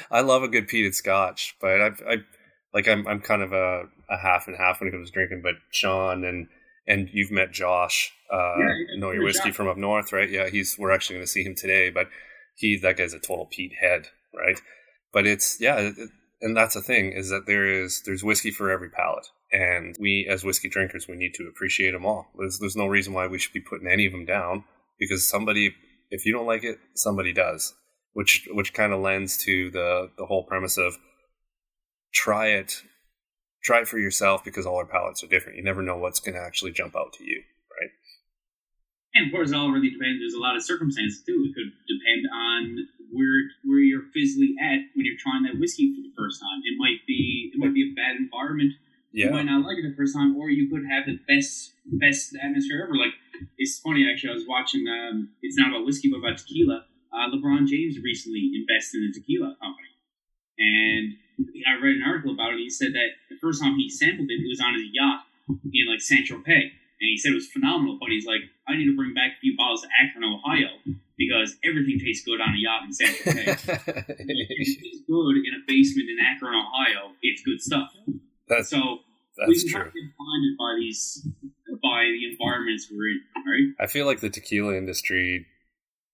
I 0.10 0.20
love 0.20 0.42
a 0.42 0.48
good 0.48 0.68
peated 0.68 0.94
scotch, 0.94 1.56
but 1.60 1.80
I 1.80 1.86
I 2.08 2.16
like 2.74 2.88
I'm 2.88 3.06
I'm 3.08 3.20
kind 3.20 3.42
of 3.42 3.52
a, 3.52 3.84
a 4.10 4.16
half 4.18 4.46
and 4.46 4.56
half 4.56 4.80
when 4.80 4.88
it 4.88 4.92
comes 4.92 5.08
to 5.10 5.14
drinking. 5.14 5.40
But 5.42 5.54
Sean 5.70 6.24
and 6.24 6.48
and 6.86 7.08
you've 7.12 7.30
met 7.30 7.52
Josh, 7.52 8.12
uh, 8.32 8.56
Yeah, 8.58 8.74
know 8.98 9.10
your 9.12 9.24
whiskey 9.24 9.50
Josh. 9.50 9.56
from 9.56 9.68
up 9.68 9.76
north, 9.76 10.12
right? 10.12 10.28
Yeah, 10.28 10.48
he's 10.50 10.76
we're 10.78 10.90
actually 10.92 11.16
going 11.16 11.26
to 11.26 11.30
see 11.32 11.44
him 11.44 11.54
today, 11.54 11.90
but 11.90 12.08
he 12.56 12.76
that 12.78 12.96
guy's 12.96 13.14
a 13.14 13.18
total 13.18 13.46
peat 13.50 13.72
head, 13.80 14.08
right? 14.34 14.60
But 15.12 15.26
it's 15.26 15.58
yeah, 15.60 15.76
it, 15.78 15.94
it- 15.98 16.10
and 16.44 16.56
that's 16.56 16.74
the 16.74 16.82
thing 16.82 17.12
is 17.12 17.28
that 17.30 17.46
there 17.46 17.64
is 17.64 18.02
there's 18.04 18.24
whiskey 18.24 18.50
for 18.50 18.68
every 18.68 18.90
palate, 18.90 19.28
and 19.52 19.94
we 20.00 20.26
as 20.28 20.42
whiskey 20.42 20.68
drinkers 20.68 21.06
we 21.06 21.14
need 21.14 21.34
to 21.34 21.46
appreciate 21.46 21.92
them 21.92 22.04
all. 22.04 22.26
There's 22.36 22.58
there's 22.58 22.74
no 22.74 22.86
reason 22.88 23.12
why 23.12 23.28
we 23.28 23.38
should 23.38 23.52
be 23.52 23.60
putting 23.60 23.86
any 23.86 24.06
of 24.06 24.12
them 24.12 24.24
down 24.24 24.64
because 24.98 25.30
somebody 25.30 25.72
if 26.12 26.24
you 26.26 26.32
don't 26.32 26.46
like 26.46 26.64
it, 26.64 26.78
somebody 26.94 27.32
does. 27.32 27.74
which 28.12 28.46
which 28.52 28.72
kind 28.74 28.92
of 28.92 29.00
lends 29.00 29.38
to 29.44 29.70
the 29.70 30.10
the 30.18 30.26
whole 30.26 30.44
premise 30.44 30.76
of 30.78 30.96
try 32.12 32.48
it 32.48 32.82
try 33.64 33.80
it 33.80 33.88
for 33.88 33.98
yourself 33.98 34.44
because 34.44 34.66
all 34.66 34.76
our 34.76 34.86
palates 34.86 35.22
are 35.24 35.28
different. 35.28 35.56
You 35.56 35.64
never 35.64 35.82
know 35.82 35.96
what's 35.96 36.20
going 36.20 36.34
to 36.34 36.42
actually 36.42 36.72
jump 36.72 36.96
out 36.96 37.12
to 37.14 37.24
you, 37.24 37.40
right? 37.80 37.90
And 39.14 39.26
of 39.26 39.32
course, 39.32 39.50
it 39.52 39.56
all 39.56 39.70
really 39.70 39.90
depends. 39.90 40.20
There's 40.20 40.34
a 40.34 40.42
lot 40.42 40.56
of 40.56 40.62
circumstances 40.62 41.22
too. 41.24 41.46
It 41.48 41.54
could 41.54 41.70
depend 41.88 42.22
on 42.32 42.62
where 43.12 43.38
where 43.64 43.80
you're 43.80 44.08
physically 44.12 44.56
at 44.60 44.80
when 44.96 45.04
you're 45.06 45.20
trying 45.20 45.44
that 45.48 45.60
whiskey 45.60 45.94
for 45.96 46.02
the 46.04 46.12
first 46.16 46.40
time. 46.40 46.60
It 46.64 46.76
might 46.76 47.00
be 47.06 47.52
it 47.54 47.58
might 47.58 47.74
be 47.74 47.88
a 47.88 47.94
bad 47.96 48.16
environment. 48.16 48.72
You 49.12 49.30
might 49.30 49.44
not 49.44 49.64
like 49.64 49.78
it 49.78 49.84
the 49.84 49.94
first 49.94 50.14
time, 50.14 50.36
or 50.36 50.48
you 50.48 50.70
could 50.70 50.88
have 50.88 51.04
the 51.04 51.20
best 51.28 51.72
best 51.84 52.34
atmosphere 52.40 52.82
ever. 52.84 52.96
Like 52.96 53.12
it's 53.58 53.78
funny 53.78 54.08
actually. 54.10 54.30
I 54.30 54.34
was 54.34 54.48
watching. 54.48 54.86
Um, 54.88 55.30
it's 55.42 55.58
not 55.58 55.68
about 55.68 55.84
whiskey, 55.84 56.10
but 56.10 56.18
about 56.18 56.38
tequila. 56.38 56.86
Uh, 57.12 57.28
LeBron 57.28 57.68
James 57.68 58.00
recently 58.00 58.52
invested 58.56 59.04
in 59.04 59.10
a 59.10 59.12
tequila 59.12 59.54
company, 59.60 59.92
and 60.58 61.12
I 61.68 61.76
read 61.76 61.96
an 62.00 62.04
article 62.08 62.32
about 62.32 62.54
it. 62.54 62.58
He 62.58 62.70
said 62.70 62.96
that 62.96 63.20
the 63.28 63.36
first 63.36 63.60
time 63.60 63.76
he 63.76 63.88
sampled 63.88 64.30
it, 64.30 64.40
it 64.40 64.48
was 64.48 64.60
on 64.60 64.74
his 64.74 64.88
yacht 64.92 65.28
in 65.48 65.84
like 65.92 66.00
Saint 66.00 66.26
Tropez, 66.26 66.72
and 66.72 67.08
he 67.12 67.18
said 67.18 67.32
it 67.32 67.40
was 67.40 67.52
phenomenal. 67.52 67.98
But 68.00 68.10
he's 68.10 68.24
like, 68.24 68.48
I 68.66 68.76
need 68.76 68.88
to 68.88 68.96
bring 68.96 69.12
back 69.12 69.36
a 69.36 69.40
few 69.40 69.56
bottles 69.56 69.82
to 69.82 69.88
Akron, 69.92 70.24
Ohio, 70.24 70.72
because 71.20 71.56
everything 71.64 72.00
tastes 72.00 72.24
good 72.24 72.40
on 72.40 72.56
a 72.56 72.58
yacht 72.58 72.88
in 72.88 72.92
Saint 72.96 73.12
Tropez. 73.12 73.60
it 74.08 74.48
tastes 74.48 75.04
good 75.04 75.36
in 75.44 75.52
a 75.52 75.62
basement 75.68 76.08
in 76.08 76.16
Akron, 76.16 76.56
Ohio. 76.56 77.12
It's 77.20 77.42
good 77.42 77.60
stuff. 77.60 77.92
That's 78.48 78.68
so 78.68 79.01
that's 79.46 79.64
we 79.64 79.70
true. 79.70 79.90
Blinded 79.90 80.58
by 80.58 80.76
these 80.78 81.26
by 81.82 82.04
the 82.04 82.32
environments 82.32 82.88
we're 82.90 83.08
in, 83.08 83.20
right? 83.36 83.84
I 83.84 83.86
feel 83.86 84.06
like 84.06 84.20
the 84.20 84.30
tequila 84.30 84.76
industry, 84.76 85.46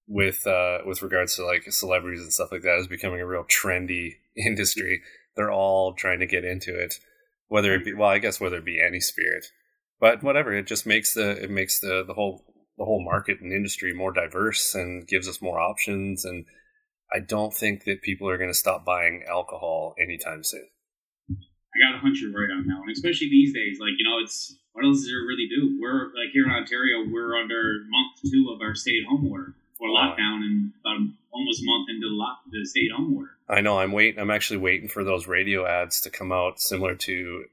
with 0.06 0.46
uh, 0.46 0.78
with 0.86 1.02
regards 1.02 1.36
to 1.36 1.44
like 1.44 1.64
celebrities 1.70 2.22
and 2.22 2.32
stuff 2.32 2.52
like 2.52 2.62
that, 2.62 2.78
is 2.78 2.86
becoming 2.86 3.20
a 3.20 3.26
real 3.26 3.44
trendy 3.44 4.16
industry. 4.36 5.02
They're 5.36 5.50
all 5.52 5.94
trying 5.94 6.20
to 6.20 6.26
get 6.26 6.44
into 6.44 6.74
it, 6.78 6.94
whether 7.48 7.74
it 7.74 7.84
be 7.84 7.94
well, 7.94 8.08
I 8.08 8.18
guess 8.18 8.40
whether 8.40 8.56
it 8.56 8.64
be 8.64 8.80
any 8.80 9.00
spirit, 9.00 9.46
but 10.00 10.22
whatever. 10.22 10.52
It 10.52 10.66
just 10.66 10.86
makes 10.86 11.14
the 11.14 11.30
it 11.42 11.50
makes 11.50 11.80
the 11.80 12.04
the 12.06 12.14
whole 12.14 12.44
the 12.78 12.84
whole 12.84 13.04
market 13.04 13.40
and 13.40 13.52
industry 13.52 13.92
more 13.92 14.12
diverse 14.12 14.74
and 14.74 15.06
gives 15.06 15.28
us 15.28 15.42
more 15.42 15.60
options. 15.60 16.24
And 16.24 16.46
I 17.12 17.18
don't 17.20 17.52
think 17.52 17.84
that 17.84 18.02
people 18.02 18.28
are 18.28 18.38
going 18.38 18.50
to 18.50 18.58
stop 18.58 18.84
buying 18.84 19.24
alcohol 19.28 19.94
anytime 20.00 20.44
soon. 20.44 20.68
I 21.98 22.08
got 22.08 22.16
you're 22.16 22.32
right 22.32 22.50
on 22.50 22.66
that 22.66 22.78
one, 22.78 22.90
especially 22.90 23.28
these 23.30 23.52
days. 23.54 23.78
Like, 23.80 23.92
you 23.98 24.04
know, 24.04 24.18
it's 24.22 24.56
what 24.72 24.84
else 24.84 24.98
is 24.98 25.06
there 25.06 25.20
to 25.20 25.26
really 25.26 25.48
do? 25.48 25.78
We're 25.80 26.06
like 26.14 26.30
here 26.32 26.44
in 26.44 26.50
Ontario, 26.50 27.04
we're 27.10 27.36
under 27.36 27.84
month 27.88 28.20
two 28.30 28.50
of 28.54 28.60
our 28.60 28.74
stay 28.74 28.98
at 29.02 29.08
home 29.08 29.26
order 29.30 29.54
or 29.80 29.88
lockdown, 29.88 30.42
and 30.42 30.72
about 30.80 30.98
almost 31.32 31.62
a 31.62 31.66
month 31.66 31.88
into 31.90 32.08
the 32.08 32.14
lock 32.14 32.38
the 32.50 32.64
stay 32.64 32.86
at 32.90 32.96
home 32.96 33.16
order. 33.16 33.30
I 33.48 33.60
know. 33.60 33.78
I'm 33.78 33.92
waiting. 33.92 34.20
I'm 34.20 34.30
actually 34.30 34.58
waiting 34.58 34.88
for 34.88 35.04
those 35.04 35.26
radio 35.26 35.66
ads 35.66 36.00
to 36.02 36.10
come 36.10 36.32
out, 36.32 36.60
similar 36.60 36.94
to 36.96 37.44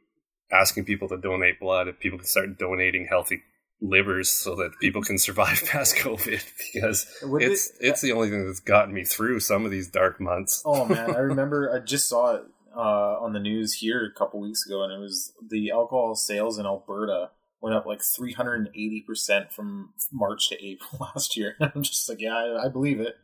asking 0.52 0.86
people 0.86 1.08
to 1.10 1.18
donate 1.18 1.60
blood. 1.60 1.88
If 1.88 2.00
people 2.00 2.20
can 2.20 2.28
start 2.28 2.58
donating 2.60 3.08
healthy 3.10 3.42
livers 3.82 4.32
so 4.32 4.56
that 4.56 4.72
people 4.80 5.02
can 5.02 5.18
survive 5.18 5.62
past 5.68 5.96
COVID, 5.98 6.44
because 6.74 7.06
Would 7.24 7.42
it's 7.44 7.70
it- 7.72 7.76
it's 7.88 8.02
the 8.02 8.12
only 8.14 8.30
thing 8.30 8.46
that's 8.46 8.60
gotten 8.60 8.94
me 8.94 9.04
through 9.04 9.40
some 9.40 9.66
of 9.66 9.72
these 9.72 9.88
dark 9.90 10.20
months. 10.20 10.62
Oh 10.66 10.86
man, 10.86 11.12
I 11.16 11.20
remember 11.32 11.74
I 11.74 11.80
just 11.80 12.08
saw 12.08 12.36
it 12.36 12.44
uh, 12.76 13.20
on 13.22 13.34
the 13.34 13.40
news 13.40 13.74
here 13.74 14.06
a 14.06 14.18
couple 14.18 14.40
weeks 14.40 14.66
ago, 14.66 14.84
and 14.84 14.92
it 14.92 15.00
was 15.00 15.34
the 15.50 15.72
alcohol 15.72 16.16
sales 16.16 16.58
in 16.58 16.66
Alberta 16.66 17.32
went 17.62 17.76
up 17.76 17.86
like 17.86 18.02
three 18.02 18.34
hundred 18.34 18.56
and 18.56 18.70
eighty 18.70 19.04
percent 19.06 19.52
from 19.52 19.94
March 20.12 20.50
to 20.50 20.66
April 20.66 20.98
last 21.16 21.36
year. 21.38 21.56
I'm 21.62 21.84
just 21.84 22.08
like, 22.10 22.22
yeah, 22.22 22.36
I, 22.36 22.66
I 22.66 22.70
believe 22.70 23.00
it. 23.00 23.16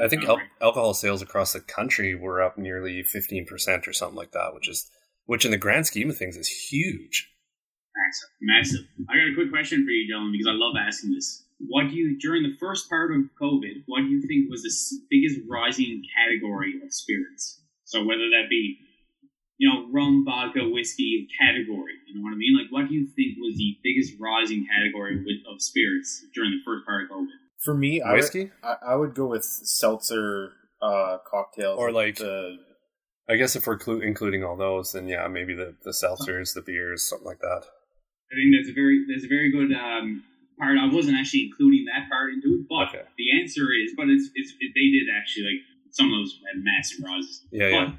I 0.00 0.08
think 0.08 0.24
al- 0.24 0.40
alcohol 0.60 0.94
sales 0.94 1.20
across 1.20 1.52
the 1.52 1.60
country 1.60 2.14
were 2.14 2.40
up 2.40 2.56
nearly 2.56 3.04
15% 3.04 3.86
or 3.86 3.92
something 3.92 4.16
like 4.16 4.32
that, 4.32 4.54
which 4.54 4.66
is 4.66 4.90
which 5.26 5.44
in 5.44 5.50
the 5.50 5.58
grand 5.58 5.86
scheme 5.86 6.10
of 6.10 6.16
things 6.16 6.36
is 6.36 6.48
huge. 6.48 7.30
Massive, 7.94 8.30
massive. 8.40 8.86
I 9.10 9.16
got 9.16 9.32
a 9.32 9.34
quick 9.34 9.52
question 9.52 9.84
for 9.84 9.90
you, 9.90 10.08
Dylan, 10.10 10.32
because 10.32 10.48
I 10.48 10.56
love 10.56 10.74
asking 10.80 11.12
this. 11.12 11.44
What 11.68 11.90
do 11.90 11.94
you 11.94 12.18
during 12.18 12.42
the 12.42 12.56
first 12.58 12.88
part 12.88 13.12
of 13.12 13.20
COVID? 13.40 13.84
What 13.86 14.00
do 14.00 14.08
you 14.08 14.22
think 14.22 14.50
was 14.50 14.62
the 14.62 14.98
biggest 15.10 15.40
rising 15.48 16.02
category 16.16 16.80
of 16.82 16.92
spirits? 16.92 17.61
So 17.92 18.00
whether 18.04 18.24
that 18.32 18.48
be, 18.48 18.78
you 19.58 19.68
know, 19.68 19.86
rum, 19.92 20.24
vodka, 20.24 20.64
whiskey 20.64 21.28
category, 21.38 21.92
you 22.08 22.16
know 22.16 22.22
what 22.24 22.32
I 22.32 22.36
mean? 22.36 22.56
Like, 22.56 22.72
what 22.72 22.88
do 22.88 22.94
you 22.94 23.06
think 23.14 23.36
was 23.38 23.54
the 23.56 23.76
biggest 23.84 24.14
rising 24.18 24.66
category 24.66 25.16
with, 25.20 25.44
of 25.52 25.60
spirits 25.60 26.24
during 26.34 26.50
the 26.52 26.62
first 26.64 26.86
part 26.86 27.04
of 27.04 27.10
COVID? 27.10 27.28
For 27.62 27.74
me, 27.74 28.00
I 28.00 28.12
would, 28.12 28.16
Whiskey? 28.24 28.50
I, 28.64 28.76
I 28.92 28.94
would 28.96 29.14
go 29.14 29.26
with 29.26 29.44
seltzer 29.44 30.52
uh, 30.80 31.18
cocktails, 31.30 31.78
Or 31.78 31.92
like- 31.92 32.16
the 32.16 32.56
I 33.30 33.36
guess 33.36 33.54
if 33.54 33.68
we're 33.68 33.78
clu- 33.78 34.00
including 34.02 34.42
all 34.42 34.56
those, 34.56 34.92
then 34.92 35.06
yeah, 35.06 35.28
maybe 35.28 35.54
the, 35.54 35.76
the 35.84 35.94
seltzers, 35.94 36.54
the 36.54 36.60
beers, 36.60 37.08
something 37.08 37.24
like 37.24 37.38
that. 37.38 37.62
I 37.64 38.34
think 38.34 38.50
that's 38.58 38.68
a 38.68 38.74
very 38.74 39.06
that's 39.06 39.24
a 39.24 39.28
very 39.30 39.52
good 39.52 39.70
um, 39.72 40.24
part. 40.58 40.74
I 40.76 40.90
wasn't 40.92 41.16
actually 41.16 41.46
including 41.52 41.86
that 41.86 42.10
part 42.10 42.34
into 42.34 42.48
it, 42.58 42.66
but 42.68 42.90
Okay. 42.90 43.06
the 43.16 43.28
answer 43.40 43.70
is, 43.70 43.94
but 43.96 44.10
it's, 44.10 44.26
it's 44.34 44.50
it, 44.58 44.72
they 44.74 44.90
did 44.90 45.06
actually 45.14 45.44
like 45.54 45.62
some 45.92 46.06
of 46.06 46.18
those 46.18 46.38
had 46.52 46.62
massive 46.62 47.04
rises. 47.04 47.42
Yeah, 47.50 47.70
but 47.70 47.70
yeah. 47.70 47.92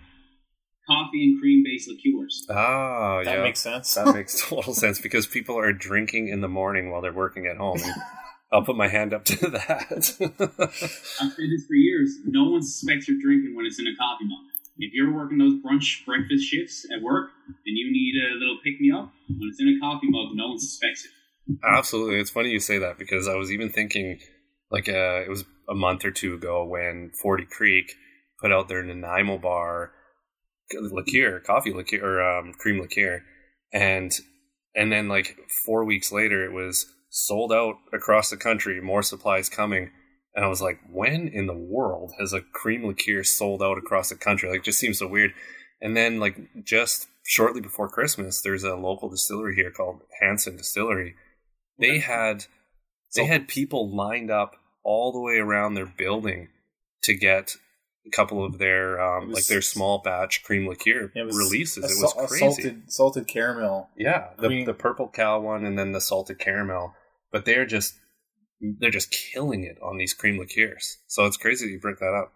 coffee 0.88 1.24
and 1.24 1.40
cream 1.40 1.64
based 1.64 1.90
liqueurs. 1.90 2.46
Ah, 2.50 3.24
that 3.24 3.38
yeah. 3.38 3.44
makes 3.44 3.60
sense. 3.60 3.94
that 3.94 4.14
makes 4.14 4.48
total 4.48 4.74
sense 4.74 5.00
because 5.00 5.26
people 5.28 5.58
are 5.58 5.72
drinking 5.72 6.28
in 6.28 6.42
the 6.42 6.50
morning 6.50 6.92
while 6.92 7.02
they're 7.02 7.14
working 7.14 7.46
at 7.46 7.58
home. 7.58 7.80
I'll 8.52 8.64
put 8.64 8.76
my 8.78 8.88
hand 8.88 9.14
up 9.14 9.26
to 9.26 9.50
that. 9.50 9.88
I've 10.60 10.74
said 10.76 11.50
this 11.50 11.66
for 11.66 11.74
years. 11.74 12.18
No 12.26 12.52
one 12.52 12.62
suspects 12.62 13.08
you're 13.08 13.18
drinking 13.20 13.56
when 13.56 13.66
it's 13.66 13.80
in 13.80 13.88
a 13.88 13.96
coffee 13.96 14.26
mug. 14.26 14.46
If 14.78 14.94
you're 14.94 15.12
working 15.12 15.40
those 15.40 15.56
brunch 15.56 16.06
breakfast 16.06 16.46
shifts 16.46 16.86
at 16.96 17.02
work 17.02 17.32
and 17.48 17.78
you 17.78 17.92
need 17.92 18.14
a 18.16 18.38
little 18.38 18.58
pick 18.64 18.80
me 18.80 18.92
up, 18.92 19.12
when 19.28 19.50
it's 19.50 19.60
in 19.60 19.70
a 19.70 19.80
coffee 19.80 20.10
mug, 20.10 20.30
no 20.36 20.50
one 20.50 20.60
suspects 20.60 21.06
it. 21.06 21.58
Absolutely. 21.64 22.20
It's 22.20 22.30
funny 22.30 22.50
you 22.50 22.60
say 22.60 22.78
that 22.78 23.00
because 23.00 23.28
I 23.28 23.36
was 23.36 23.52
even 23.52 23.70
thinking, 23.70 24.20
like, 24.72 24.88
uh, 24.88 25.22
it 25.26 25.30
was 25.30 25.46
a 25.70 25.76
month 25.76 26.06
or 26.06 26.12
two 26.12 26.34
ago 26.34 26.64
when 26.66 27.12
Forty 27.22 27.46
Creek 27.46 27.96
put 28.42 28.52
out 28.52 28.68
their 28.68 28.84
Nanaimo 28.84 29.38
bar 29.38 29.92
liqueur, 30.92 31.40
coffee 31.40 31.74
liqueur, 31.74 32.04
or 32.04 32.22
um, 32.22 32.54
cream 32.54 32.80
liqueur, 32.80 33.24
and 33.72 34.12
and 34.76 34.92
then 34.92 35.08
like 35.08 35.38
four 35.66 35.84
weeks 35.84 36.12
later, 36.12 36.44
it 36.44 36.52
was 36.52 36.86
sold 37.10 37.52
out 37.52 37.76
across 37.94 38.30
the 38.30 38.38
country. 38.38 38.82
More 38.82 39.04
supplies 39.04 39.50
coming, 39.50 39.92
and 40.36 40.44
I 40.44 40.48
was 40.48 40.62
like, 40.62 40.80
when 40.92 41.28
in 41.28 41.48
the 41.48 41.54
world 41.54 42.12
has 42.20 42.34
a 42.34 42.42
cream 42.42 42.86
liqueur 42.86 43.24
sold 43.24 43.62
out 43.62 43.78
across 43.78 44.10
the 44.10 44.16
country? 44.16 44.50
Like, 44.50 44.60
it 44.60 44.66
just 44.66 44.80
seems 44.80 45.00
so 45.00 45.08
weird. 45.08 45.34
And 45.82 45.96
then 45.98 46.20
like 46.20 46.38
just 46.64 47.08
shortly 47.26 47.62
before 47.62 47.90
Christmas, 47.90 48.42
there's 48.42 48.64
a 48.64 48.76
local 48.76 49.10
distillery 49.10 49.56
here 49.56 49.72
called 49.72 50.02
Hansen 50.22 50.56
Distillery. 50.56 51.16
They 51.78 52.00
had 52.00 52.46
they 53.16 53.26
had 53.26 53.48
people 53.48 53.96
lined 53.96 54.32
up 54.32 54.56
all 54.84 55.12
the 55.12 55.20
way 55.20 55.38
around 55.38 55.74
their 55.76 55.86
building 55.86 56.50
to 57.04 57.14
get 57.14 57.56
a 58.06 58.10
couple 58.10 58.44
of 58.44 58.58
their 58.58 59.00
um, 59.02 59.28
was- 59.30 59.36
like 59.36 59.46
their 59.46 59.62
small 59.62 60.00
batch 60.00 60.44
cream 60.44 60.68
liqueur 60.68 61.12
It 61.16 61.24
was 61.24 61.38
releases. 61.38 61.84
a 61.84 61.88
It 61.88 62.02
was 62.02 62.14
crazy. 62.30 62.40
salted 62.40 62.92
salted 62.92 63.28
caramel. 63.28 63.90
Yeah, 63.98 64.30
the, 64.38 64.48
Cream- 64.48 64.66
the 64.66 64.74
purple 64.74 65.08
cow 65.10 65.40
one 65.40 65.66
and 65.66 65.78
then 65.80 65.92
the 65.94 66.02
salted 66.02 66.40
caramel. 66.40 66.94
But 67.32 67.46
they're 67.46 67.66
just 67.66 67.96
they're 68.62 68.92
just 68.92 69.12
killing 69.12 69.64
it 69.64 69.78
on 69.82 69.98
these 69.98 70.14
cream 70.14 70.38
liqueurs. 70.38 70.98
So 71.08 71.26
it's 71.26 71.38
crazy 71.38 71.66
that 71.66 71.72
you 71.72 71.80
bring 71.80 71.98
that 72.00 72.14
up. 72.14 72.32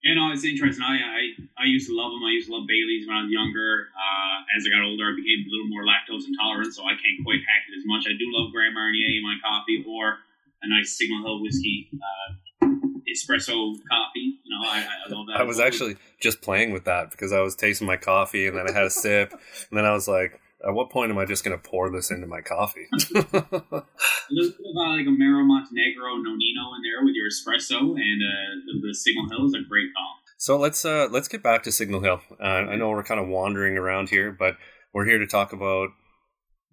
You 0.00 0.14
know, 0.14 0.30
it's 0.30 0.44
interesting. 0.44 0.84
I, 0.86 0.94
I 1.02 1.22
I 1.58 1.66
used 1.66 1.88
to 1.90 1.94
love 1.96 2.12
them. 2.14 2.22
I 2.22 2.30
used 2.30 2.46
to 2.48 2.54
love 2.54 2.68
Bailey's 2.70 3.08
when 3.08 3.16
I 3.18 3.22
was 3.26 3.32
younger. 3.34 3.88
Uh, 3.98 4.56
as 4.56 4.62
I 4.62 4.70
got 4.70 4.86
older, 4.86 5.10
I 5.10 5.14
became 5.18 5.42
a 5.42 5.50
little 5.50 5.66
more 5.74 5.82
lactose 5.82 6.22
intolerant, 6.30 6.70
so 6.72 6.86
I 6.86 6.94
can't 6.94 7.18
quite 7.26 7.42
hack 7.42 7.66
it 7.66 7.74
as 7.76 7.82
much. 7.84 8.06
I 8.06 8.14
do 8.14 8.24
love 8.30 8.54
Grand 8.54 8.72
Marnier 8.78 9.10
in 9.10 9.24
my 9.26 9.36
coffee 9.42 9.82
or 9.82 10.22
a 10.62 10.68
nice 10.68 10.96
Signal 10.96 11.22
Hill 11.24 11.42
whiskey 11.42 11.88
uh, 11.94 12.66
espresso 13.08 13.74
coffee. 13.88 14.38
You 14.42 14.50
know, 14.50 14.68
I, 14.68 14.86
I 15.06 15.12
love 15.12 15.26
that. 15.28 15.40
I 15.40 15.44
was 15.44 15.60
actually 15.60 15.96
just 16.20 16.42
playing 16.42 16.72
with 16.72 16.84
that 16.84 17.10
because 17.10 17.32
I 17.32 17.40
was 17.40 17.56
tasting 17.56 17.86
my 17.86 17.96
coffee 17.96 18.46
and 18.46 18.56
then 18.56 18.68
I 18.68 18.72
had 18.72 18.84
a 18.84 18.90
sip 18.90 19.32
and 19.32 19.78
then 19.78 19.84
I 19.84 19.92
was 19.92 20.08
like, 20.08 20.40
at 20.66 20.74
what 20.74 20.90
point 20.90 21.10
am 21.10 21.18
I 21.18 21.24
just 21.24 21.44
going 21.44 21.56
to 21.56 21.68
pour 21.68 21.90
this 21.90 22.10
into 22.10 22.26
my 22.26 22.40
coffee? 22.40 22.88
a 22.92 22.98
little 23.20 23.30
bit 23.30 23.84
of 24.32 24.76
uh, 24.76 24.90
like 24.90 25.06
Amaro 25.06 25.46
Montenegro 25.46 26.16
Nonino 26.16 26.74
in 26.74 26.82
there 26.82 27.04
with 27.04 27.14
your 27.14 27.28
espresso, 27.28 27.78
and 27.78 28.22
uh, 28.22 28.66
the, 28.66 28.88
the 28.88 28.94
Signal 28.94 29.28
Hill 29.30 29.46
is 29.46 29.54
a 29.54 29.68
great 29.68 29.94
call. 29.94 30.16
so 30.36 30.58
let's 30.58 30.84
uh, 30.84 31.06
let's 31.12 31.28
get 31.28 31.44
back 31.44 31.62
to 31.62 31.72
Signal 31.72 32.00
Hill. 32.00 32.20
Uh, 32.40 32.42
I 32.42 32.74
know 32.74 32.90
we're 32.90 33.04
kind 33.04 33.20
of 33.20 33.28
wandering 33.28 33.76
around 33.76 34.10
here, 34.10 34.32
but 34.32 34.56
we're 34.92 35.04
here 35.04 35.18
to 35.18 35.26
talk 35.28 35.52
about 35.52 35.90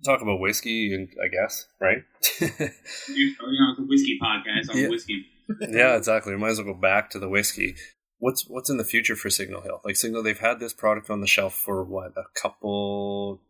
talk 0.04 0.22
about 0.22 0.40
whiskey 0.40 0.94
and 0.94 1.08
I 1.24 1.28
guess 1.30 1.68
right. 1.80 2.00
You 2.40 3.36
know, 3.40 3.72
it's 3.72 3.80
a 3.80 3.84
whiskey 3.84 4.18
podcast 4.22 4.70
on 4.72 4.78
Yeah. 4.82 4.90
whiskey. 4.90 5.26
yeah, 5.70 5.96
exactly. 5.96 6.34
We 6.34 6.40
might 6.40 6.50
as 6.50 6.62
well 6.62 6.74
go 6.74 6.80
back 6.80 7.10
to 7.12 7.20
the 7.20 7.30
whiskey. 7.30 7.76
What's 8.18 8.46
what's 8.50 8.70
in 8.70 8.78
the 8.78 8.84
future 8.84 9.16
for 9.16 9.30
Signal 9.30 9.62
Hill? 9.62 9.82
Like 9.86 9.96
Signal, 9.96 10.24
they've 10.24 10.40
had 10.40 10.60
this 10.60 10.74
product 10.74 11.10
on 11.10 11.22
the 11.22 11.28
shelf 11.28 11.54
for 11.54 11.84
what 11.84 12.12
a 12.18 12.24
couple 12.40 13.42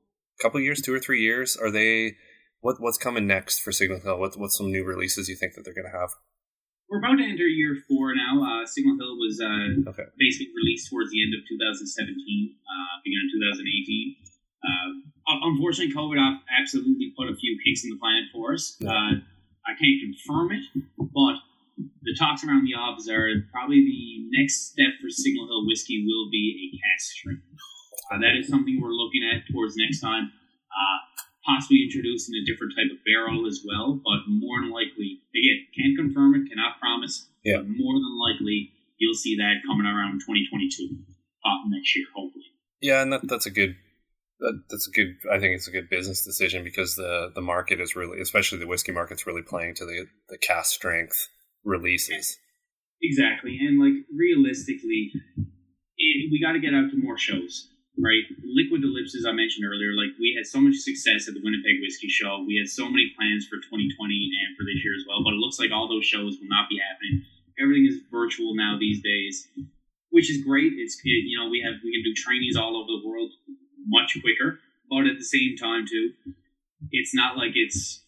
couple 0.42 0.60
years, 0.60 0.82
two 0.82 0.94
or 0.94 1.00
three 1.00 1.22
years. 1.22 1.56
Are 1.56 1.72
they? 1.72 2.16
What 2.62 2.82
what's 2.82 2.98
coming 2.98 3.28
next 3.28 3.62
for 3.62 3.72
Signal 3.72 4.00
Hill? 4.02 4.20
What 4.20 4.38
what's 4.38 4.58
some 4.58 4.72
new 4.72 4.84
releases 4.84 5.30
you 5.30 5.36
think 5.38 5.54
that 5.56 5.64
they're 5.64 5.74
going 5.78 5.90
to 5.92 5.98
have? 5.98 6.10
we're 6.90 7.02
about 7.02 7.18
to 7.18 7.26
enter 7.26 7.50
year 7.50 7.74
four 7.90 8.14
now. 8.14 8.38
Uh, 8.46 8.62
Signal 8.66 8.94
Hill 9.02 9.18
was 9.18 9.42
uh, 9.42 9.90
Okay. 9.90 10.06
basically 10.22 10.54
released 10.54 10.86
towards 10.94 11.10
the 11.10 11.18
end 11.18 11.34
of 11.34 11.42
2017, 11.50 12.14
uh, 12.62 12.94
beginning 13.02 13.26
of 13.26 13.58
2018. 13.58 14.35
Uh, 14.66 15.38
unfortunately, 15.44 15.94
COVID 15.94 16.18
absolutely 16.50 17.14
put 17.18 17.30
a 17.30 17.36
few 17.36 17.58
kinks 17.64 17.84
in 17.84 17.92
the 17.92 17.98
plan 17.98 18.28
for 18.34 18.54
us. 18.54 18.76
Yeah. 18.80 18.90
Uh, 18.90 19.12
I 19.66 19.74
can't 19.78 19.98
confirm 20.02 20.52
it, 20.52 20.66
but 20.98 21.42
the 21.78 22.16
talks 22.18 22.44
around 22.44 22.66
the 22.66 22.78
office 22.78 23.10
are 23.10 23.30
probably 23.52 23.82
the 23.82 24.30
next 24.38 24.72
step 24.72 24.94
for 25.02 25.10
Signal 25.10 25.48
Hill 25.48 25.68
whiskey 25.68 26.06
will 26.06 26.30
be 26.30 26.54
a 26.54 26.68
cast 26.78 27.18
strength. 27.18 27.44
Uh, 28.12 28.20
that 28.22 28.38
is 28.38 28.48
something 28.48 28.80
we're 28.80 28.94
looking 28.94 29.26
at 29.26 29.50
towards 29.52 29.76
next 29.76 30.00
time. 30.00 30.32
Uh, 30.70 30.98
possibly 31.46 31.82
introducing 31.84 32.36
a 32.36 32.46
different 32.46 32.74
type 32.78 32.90
of 32.94 33.02
barrel 33.06 33.46
as 33.48 33.62
well, 33.66 34.02
but 34.04 34.26
more 34.28 34.62
than 34.62 34.72
likely, 34.72 35.22
again, 35.34 35.66
can't 35.74 35.98
confirm 35.98 36.36
it, 36.36 36.50
cannot 36.50 36.80
promise. 36.80 37.30
Yeah. 37.44 37.58
But 37.58 37.70
more 37.70 37.94
than 37.94 38.18
likely, 38.18 38.72
you'll 38.98 39.18
see 39.18 39.38
that 39.38 39.62
coming 39.66 39.86
around 39.86 40.22
2022, 40.22 40.90
uh, 41.46 41.50
next 41.70 41.96
year, 41.96 42.06
hopefully. 42.16 42.46
Yeah, 42.82 43.02
and 43.02 43.14
that, 43.14 43.28
that's 43.28 43.46
a 43.46 43.52
good. 43.52 43.76
That, 44.46 44.62
that's 44.70 44.88
a 44.88 44.92
good. 44.92 45.18
I 45.34 45.42
think 45.42 45.58
it's 45.58 45.68
a 45.68 45.74
good 45.74 45.90
business 45.90 46.22
decision 46.22 46.64
because 46.64 46.94
the 46.94 47.32
the 47.34 47.42
market 47.42 47.82
is 47.82 47.96
really, 47.96 48.22
especially 48.22 48.60
the 48.60 48.70
whiskey 48.70 48.92
market's 48.92 49.26
really 49.26 49.42
playing 49.42 49.74
to 49.82 49.86
the 49.86 50.06
the 50.30 50.38
cast 50.38 50.70
strength 50.70 51.18
releases. 51.66 52.38
Exactly, 53.02 53.58
and 53.58 53.82
like 53.82 54.06
realistically, 54.14 55.10
it, 55.98 56.30
we 56.30 56.38
got 56.38 56.54
to 56.54 56.62
get 56.62 56.78
out 56.78 56.94
to 56.94 56.98
more 57.02 57.18
shows, 57.18 57.74
right? 57.98 58.22
Liquid 58.46 58.86
Ellipse, 58.86 59.18
as 59.18 59.26
I 59.26 59.34
mentioned 59.34 59.66
earlier, 59.66 59.98
like 59.98 60.14
we 60.22 60.38
had 60.38 60.46
so 60.46 60.62
much 60.62 60.78
success 60.78 61.26
at 61.26 61.34
the 61.34 61.42
Winnipeg 61.42 61.82
Whiskey 61.82 62.14
Show. 62.14 62.46
We 62.46 62.62
had 62.62 62.70
so 62.70 62.86
many 62.86 63.18
plans 63.18 63.50
for 63.50 63.58
2020 63.58 63.98
and 63.98 64.54
for 64.54 64.62
this 64.62 64.78
year 64.86 64.94
as 64.94 65.10
well, 65.10 65.26
but 65.26 65.34
it 65.34 65.42
looks 65.42 65.58
like 65.58 65.74
all 65.74 65.90
those 65.90 66.06
shows 66.06 66.38
will 66.38 66.54
not 66.54 66.70
be 66.70 66.78
happening. 66.78 67.26
Everything 67.58 67.90
is 67.90 68.06
virtual 68.14 68.54
now 68.54 68.78
these 68.78 69.02
days, 69.02 69.50
which 70.14 70.30
is 70.30 70.46
great. 70.46 70.78
It's 70.78 71.02
it, 71.02 71.26
you 71.26 71.34
know 71.34 71.50
we 71.50 71.66
have 71.66 71.82
we 71.82 71.98
can 71.98 72.06
do 72.06 72.14
trainees 72.14 72.54
all 72.54 72.78
over 72.78 72.94
the 72.94 73.02
world 73.02 73.34
much 73.86 74.18
quicker, 74.22 74.60
but 74.90 75.08
at 75.08 75.18
the 75.18 75.26
same 75.26 75.56
time 75.56 75.86
too, 75.88 76.12
it's 76.92 77.14
not 77.14 77.38
like 77.38 77.52
it's 77.56 78.04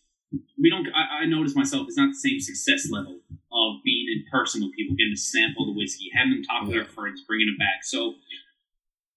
we 0.59 0.69
don't. 0.69 0.87
I, 0.93 1.23
I 1.23 1.25
notice 1.25 1.55
myself 1.55 1.87
it's 1.87 1.97
not 1.97 2.09
the 2.09 2.19
same 2.19 2.39
success 2.39 2.89
level 2.91 3.19
of 3.31 3.83
being 3.83 4.07
in 4.11 4.25
person 4.31 4.61
with 4.61 4.75
people, 4.75 4.95
getting 4.95 5.15
to 5.15 5.21
sample 5.21 5.65
the 5.65 5.77
whiskey, 5.77 6.09
having 6.13 6.33
them 6.33 6.43
talk 6.43 6.67
to 6.67 6.71
their 6.71 6.85
friends, 6.85 7.23
bringing 7.25 7.47
it 7.47 7.59
back. 7.59 7.83
So 7.83 8.15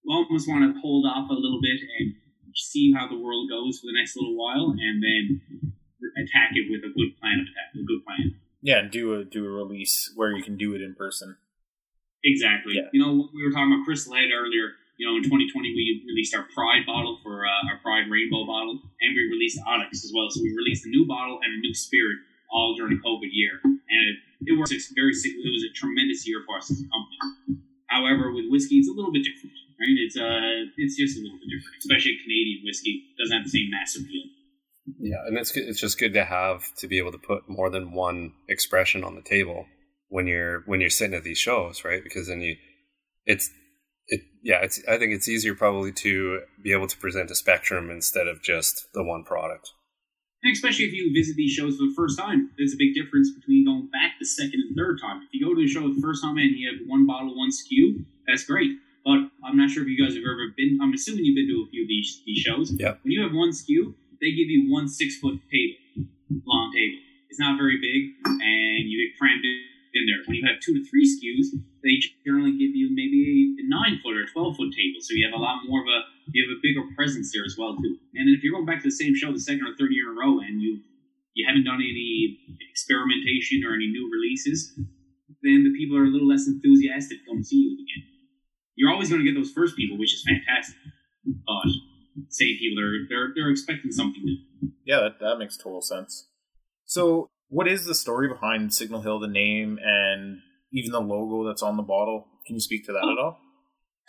we 0.04 0.14
almost 0.14 0.48
want 0.48 0.62
to 0.62 0.80
hold 0.80 1.04
off 1.06 1.28
a 1.30 1.34
little 1.34 1.61
bit 1.61 1.80
and 1.98 2.14
see 2.54 2.92
how 2.92 3.08
the 3.08 3.18
world 3.18 3.50
goes 3.50 3.80
for 3.80 3.86
the 3.86 3.96
next 3.98 4.16
little 4.16 4.36
while, 4.36 4.72
and 4.78 5.02
then 5.02 5.74
attack 6.16 6.52
it 6.54 6.70
with 6.70 6.80
a 6.84 6.92
good 6.94 7.18
plan 7.20 7.40
of 7.40 7.46
attack, 7.46 7.74
a 7.74 7.84
good 7.84 8.04
plan. 8.04 8.34
Yeah, 8.62 8.82
do 8.82 9.14
a 9.14 9.24
do 9.24 9.44
a 9.44 9.50
release 9.50 10.12
where 10.14 10.36
you 10.36 10.42
can 10.42 10.56
do 10.56 10.74
it 10.74 10.82
in 10.82 10.94
person. 10.94 11.36
Exactly. 12.22 12.74
Yeah. 12.76 12.88
You 12.92 13.00
know, 13.00 13.28
we 13.34 13.42
were 13.42 13.50
talking 13.50 13.72
about 13.72 13.84
Crystal 13.84 14.14
Head 14.14 14.28
earlier. 14.34 14.76
You 15.01 15.09
know, 15.09 15.16
in 15.16 15.24
2020 15.24 15.48
we 15.72 16.05
released 16.05 16.36
our 16.36 16.44
Pride 16.53 16.84
bottle 16.84 17.16
for 17.24 17.48
uh, 17.48 17.72
our 17.72 17.80
Pride 17.80 18.12
Rainbow 18.12 18.44
bottle, 18.44 18.76
and 19.01 19.11
we 19.16 19.32
released 19.32 19.57
Onyx 19.64 20.05
as 20.05 20.12
well. 20.12 20.28
So 20.28 20.44
we 20.44 20.53
released 20.53 20.84
a 20.84 20.92
new 20.92 21.09
bottle 21.09 21.40
and 21.40 21.57
a 21.57 21.61
new 21.64 21.72
spirit 21.72 22.20
all 22.53 22.76
during 22.76 23.01
COVID 23.01 23.32
year, 23.32 23.64
and 23.64 24.05
it, 24.12 24.53
it 24.53 24.61
was 24.61 24.68
very. 24.92 25.16
It 25.16 25.53
was 25.57 25.64
a 25.64 25.72
tremendous 25.72 26.28
year 26.28 26.44
for 26.44 26.61
us 26.61 26.68
as 26.68 26.84
a 26.84 26.88
company. 26.92 27.64
However, 27.88 28.28
with 28.28 28.53
whiskey, 28.53 28.76
it's 28.76 28.92
a 28.92 28.92
little 28.92 29.09
bit 29.09 29.24
different, 29.24 29.57
right? 29.80 29.96
It's 30.05 30.20
uh, 30.20 30.68
it's 30.76 31.01
just 31.01 31.16
a 31.16 31.24
little 31.24 31.40
bit 31.40 31.48
different, 31.48 31.80
especially 31.80 32.20
Canadian 32.20 32.61
whiskey 32.68 33.16
doesn't 33.16 33.32
have 33.40 33.44
the 33.48 33.57
same 33.57 33.72
mass 33.72 33.96
appeal. 33.96 34.28
Yeah, 35.01 35.24
and 35.24 35.38
it's 35.40 35.57
it's 35.57 35.80
just 35.80 35.98
good 35.98 36.12
to 36.12 36.28
have 36.28 36.61
to 36.76 36.88
be 36.88 36.98
able 37.01 37.16
to 37.16 37.22
put 37.24 37.48
more 37.48 37.70
than 37.70 37.96
one 37.96 38.36
expression 38.53 39.01
on 39.05 39.16
the 39.16 39.24
table 39.24 39.64
when 40.12 40.26
you're 40.26 40.61
when 40.68 40.80
you're 40.84 40.92
sitting 40.92 41.16
at 41.16 41.24
these 41.24 41.38
shows, 41.38 41.88
right? 41.88 42.05
Because 42.05 42.28
then 42.28 42.42
you, 42.42 42.57
it's 43.24 43.48
it 44.11 44.22
yeah, 44.42 44.61
it's 44.62 44.80
I 44.88 44.98
think 44.98 45.12
it's 45.12 45.28
easier 45.28 45.54
probably 45.54 45.92
to 46.04 46.42
be 46.62 46.72
able 46.72 46.88
to 46.88 46.98
present 46.98 47.30
a 47.30 47.34
spectrum 47.34 47.90
instead 47.90 48.26
of 48.26 48.42
just 48.42 48.92
the 48.92 49.02
one 49.02 49.24
product. 49.24 49.70
And 50.42 50.52
especially 50.52 50.86
if 50.86 50.92
you 50.92 51.12
visit 51.12 51.36
these 51.36 51.52
shows 51.52 51.76
for 51.76 51.84
the 51.84 51.94
first 51.94 52.18
time, 52.18 52.50
there's 52.56 52.72
a 52.72 52.80
big 52.80 52.94
difference 52.94 53.30
between 53.30 53.66
going 53.66 53.90
back 53.92 54.16
the 54.18 54.24
second 54.24 54.64
and 54.64 54.74
third 54.74 54.98
time. 55.00 55.20
If 55.22 55.28
you 55.32 55.44
go 55.44 55.54
to 55.54 55.61
a 55.61 55.68
show 55.68 55.84
the 55.84 56.00
first 56.00 56.24
time 56.24 56.38
and 56.38 56.56
you 56.56 56.64
have 56.72 56.80
one 56.88 57.06
bottle, 57.06 57.36
one 57.36 57.50
SKU, 57.50 58.04
that's 58.26 58.44
great. 58.44 58.72
But 59.04 59.28
I'm 59.44 59.56
not 59.56 59.68
sure 59.70 59.82
if 59.82 59.88
you 59.88 60.00
guys 60.00 60.16
have 60.16 60.24
ever 60.24 60.48
been. 60.56 60.80
I'm 60.80 60.92
assuming 60.92 61.24
you've 61.24 61.36
been 61.36 61.48
to 61.48 61.64
a 61.64 61.68
few 61.70 61.82
of 61.84 61.88
these 61.88 62.22
these 62.24 62.40
shows. 62.40 62.72
Yeah. 62.72 62.96
When 63.04 63.12
you 63.12 63.22
have 63.22 63.32
one 63.32 63.50
SKU, 63.52 63.94
they 64.20 64.32
give 64.32 64.48
you 64.48 64.72
one 64.72 64.88
six 64.88 65.16
foot 65.20 65.40
table, 65.52 66.08
long 66.44 66.72
table. 66.72 67.00
It's 67.28 67.38
not 67.38 67.56
very 67.56 67.78
big, 67.78 68.16
and 68.26 68.90
you 68.90 68.96
get 69.06 69.16
crammed 69.16 69.44
in 69.44 69.69
in 69.93 70.07
there. 70.07 70.22
When 70.26 70.38
you 70.38 70.45
have 70.47 70.62
two 70.62 70.74
to 70.74 70.82
three 70.86 71.07
SKUs, 71.07 71.59
they 71.82 71.99
generally 72.24 72.55
give 72.55 72.74
you 72.74 72.91
maybe 72.95 73.57
a 73.59 73.64
nine 73.66 73.99
foot 74.03 74.16
or 74.16 74.26
twelve 74.30 74.57
foot 74.57 74.70
table, 74.70 75.01
so 75.03 75.14
you 75.14 75.26
have 75.26 75.36
a 75.36 75.43
lot 75.43 75.62
more 75.66 75.82
of 75.82 75.88
a 75.88 75.99
you 76.30 76.47
have 76.47 76.55
a 76.55 76.61
bigger 76.62 76.86
presence 76.95 77.34
there 77.34 77.45
as 77.45 77.59
well 77.59 77.74
too. 77.76 77.99
And 78.14 78.28
then 78.28 78.34
if 78.34 78.43
you're 78.43 78.55
going 78.55 78.66
back 78.68 78.82
to 78.82 78.88
the 78.88 78.95
same 78.95 79.14
show 79.14 79.32
the 79.32 79.43
second 79.43 79.66
or 79.66 79.74
third 79.74 79.91
year 79.91 80.11
in 80.11 80.14
a 80.14 80.18
row, 80.18 80.38
and 80.38 80.62
you 80.62 80.82
you 81.34 81.47
haven't 81.47 81.64
done 81.64 81.82
any 81.82 82.38
experimentation 82.70 83.62
or 83.66 83.74
any 83.74 83.88
new 83.91 84.07
releases, 84.11 84.74
then 85.43 85.66
the 85.66 85.74
people 85.74 85.97
are 85.97 86.07
a 86.07 86.12
little 86.12 86.28
less 86.28 86.47
enthusiastic 86.47 87.22
to 87.22 87.24
come 87.26 87.43
see 87.43 87.57
you 87.57 87.74
again. 87.74 88.05
You're 88.76 88.91
always 88.91 89.11
going 89.11 89.20
to 89.22 89.28
get 89.28 89.38
those 89.38 89.53
first 89.53 89.76
people, 89.76 89.99
which 89.99 90.14
is 90.14 90.24
fantastic. 90.24 90.76
But 91.26 91.68
same 92.30 92.57
people 92.59 92.82
are 92.82 92.93
they're 93.09 93.30
they're 93.34 93.51
expecting 93.51 93.93
something 93.93 94.22
new. 94.22 94.38
Yeah, 94.84 95.01
that, 95.01 95.20
that 95.20 95.38
makes 95.38 95.57
total 95.57 95.82
sense. 95.82 96.28
So, 96.84 97.30
what 97.51 97.68
is 97.68 97.84
the 97.84 97.94
story 97.94 98.28
behind 98.28 98.72
Signal 98.72 99.03
Hill, 99.03 99.20
the 99.20 99.28
name, 99.28 99.78
and 99.84 100.38
even 100.72 100.90
the 100.92 101.01
logo 101.01 101.46
that's 101.46 101.62
on 101.62 101.76
the 101.76 101.82
bottle? 101.82 102.26
Can 102.46 102.57
you 102.57 102.61
speak 102.61 102.86
to 102.86 102.92
that 102.92 102.98
at 103.07 103.18
all? 103.22 103.38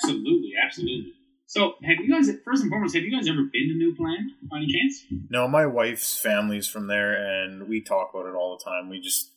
Absolutely, 0.03 0.53
absolutely. 0.65 1.13
So, 1.45 1.73
have 1.83 1.97
you 1.99 2.09
guys 2.13 2.29
first 2.45 2.61
and 2.63 2.71
foremost, 2.71 2.95
have 2.95 3.03
you 3.03 3.11
guys 3.11 3.27
ever 3.27 3.43
been 3.51 3.67
to 3.67 3.75
Newfoundland 3.77 4.31
by 4.49 4.57
any 4.57 4.67
chance? 4.71 5.03
No, 5.29 5.47
my 5.49 5.65
wife's 5.65 6.17
family's 6.17 6.65
from 6.67 6.87
there, 6.87 7.13
and 7.43 7.67
we 7.67 7.81
talk 7.81 8.11
about 8.13 8.25
it 8.27 8.33
all 8.35 8.57
the 8.57 8.63
time. 8.63 8.89
We 8.89 9.01
just, 9.01 9.29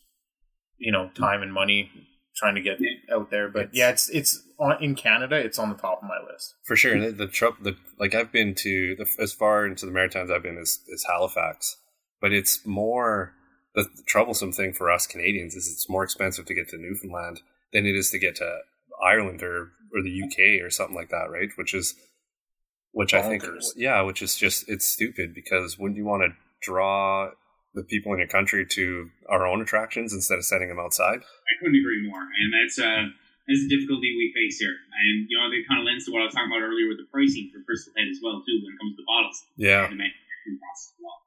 you 0.79 0.93
know, 0.93 1.11
time 1.17 1.43
and 1.43 1.53
money 1.53 1.91
trying 2.37 2.55
to 2.55 2.61
get 2.61 2.79
Yeah. 2.81 3.17
out 3.17 3.31
there. 3.31 3.49
But 3.49 3.63
It's- 3.65 3.77
yeah, 3.77 3.91
it's 3.91 4.09
it's 4.11 4.43
on 4.61 4.83
in 4.83 4.95
Canada. 4.95 5.37
It's 5.37 5.59
on 5.59 5.71
the 5.71 5.77
top 5.77 6.03
of 6.03 6.09
my 6.09 6.19
list. 6.33 6.55
For 6.65 6.77
sure, 6.77 6.93
and 6.95 7.03
the, 7.03 7.11
the 7.13 7.27
trouble, 7.27 7.57
the 7.63 7.77
like 7.99 8.15
I've 8.15 8.31
been 8.31 8.55
to 8.57 8.95
the, 8.97 9.07
as 9.21 9.33
far 9.33 9.67
into 9.67 9.85
the 9.85 9.93
Maritimes 9.93 10.31
I've 10.31 10.43
been 10.45 10.57
is, 10.59 10.85
is 10.89 11.05
Halifax, 11.09 11.77
but 12.21 12.33
it's 12.33 12.65
more 12.65 13.35
the, 13.75 13.83
the 13.83 14.03
troublesome 14.07 14.53
thing 14.53 14.73
for 14.73 14.91
us 14.91 15.07
Canadians 15.07 15.55
is 15.55 15.71
it's 15.71 15.89
more 15.89 16.05
expensive 16.05 16.47
to 16.47 16.55
get 16.55 16.69
to 16.69 16.79
Newfoundland 16.79 17.41
than 17.73 17.87
it 17.87 17.97
is 17.97 18.11
to 18.11 18.19
get 18.19 18.37
to 18.37 18.59
Ireland 19.03 19.43
or 19.43 19.73
or 19.95 20.03
the 20.03 20.23
UK 20.23 20.65
or 20.65 20.71
something 20.71 20.97
like 20.97 21.11
that, 21.11 21.31
right? 21.31 21.51
Which 21.57 21.75
is 21.75 21.95
which 22.95 23.13
I 23.13 23.23
think, 23.23 23.43
yeah, 23.75 24.03
which 24.03 24.23
is 24.23 24.37
just 24.37 24.69
it's 24.69 24.87
stupid 24.87 25.35
because 25.35 25.79
wouldn't 25.79 25.99
you 25.99 26.05
want 26.05 26.23
to 26.23 26.31
draw 26.63 27.31
the 27.75 27.83
people 27.83 28.13
in 28.13 28.19
your 28.19 28.31
country 28.31 28.65
to 28.65 29.11
our 29.29 29.47
own 29.47 29.61
attractions 29.61 30.15
instead 30.15 30.39
of 30.39 30.45
sending 30.45 30.69
them 30.69 30.79
outside? 30.79 31.19
I 31.19 31.53
couldn't 31.59 31.75
agree 31.75 32.07
more, 32.07 32.23
and 32.23 32.55
that's 32.55 32.79
uh, 32.79 33.11
that's 33.51 33.67
the 33.67 33.71
difficulty 33.71 34.15
we 34.15 34.31
face 34.31 34.63
here. 34.63 34.79
And 34.95 35.27
you 35.27 35.35
know, 35.35 35.51
it 35.51 35.67
kind 35.67 35.83
of 35.83 35.87
lends 35.91 36.07
to 36.07 36.15
what 36.15 36.23
I 36.23 36.31
was 36.31 36.35
talking 36.39 36.55
about 36.55 36.63
earlier 36.63 36.87
with 36.87 37.03
the 37.03 37.11
pricing 37.11 37.51
for 37.51 37.67
Crystal 37.67 37.91
Head 37.99 38.07
as 38.07 38.23
well 38.23 38.39
too, 38.47 38.63
when 38.63 38.71
it 38.75 38.79
comes 38.79 38.95
to 38.95 39.03
bottles 39.03 39.39
Yeah, 39.59 39.91
and 39.91 39.99
the 39.99 39.99
manufacturing 39.99 40.63
process 40.63 40.95
as 40.95 41.01
well. 41.03 41.24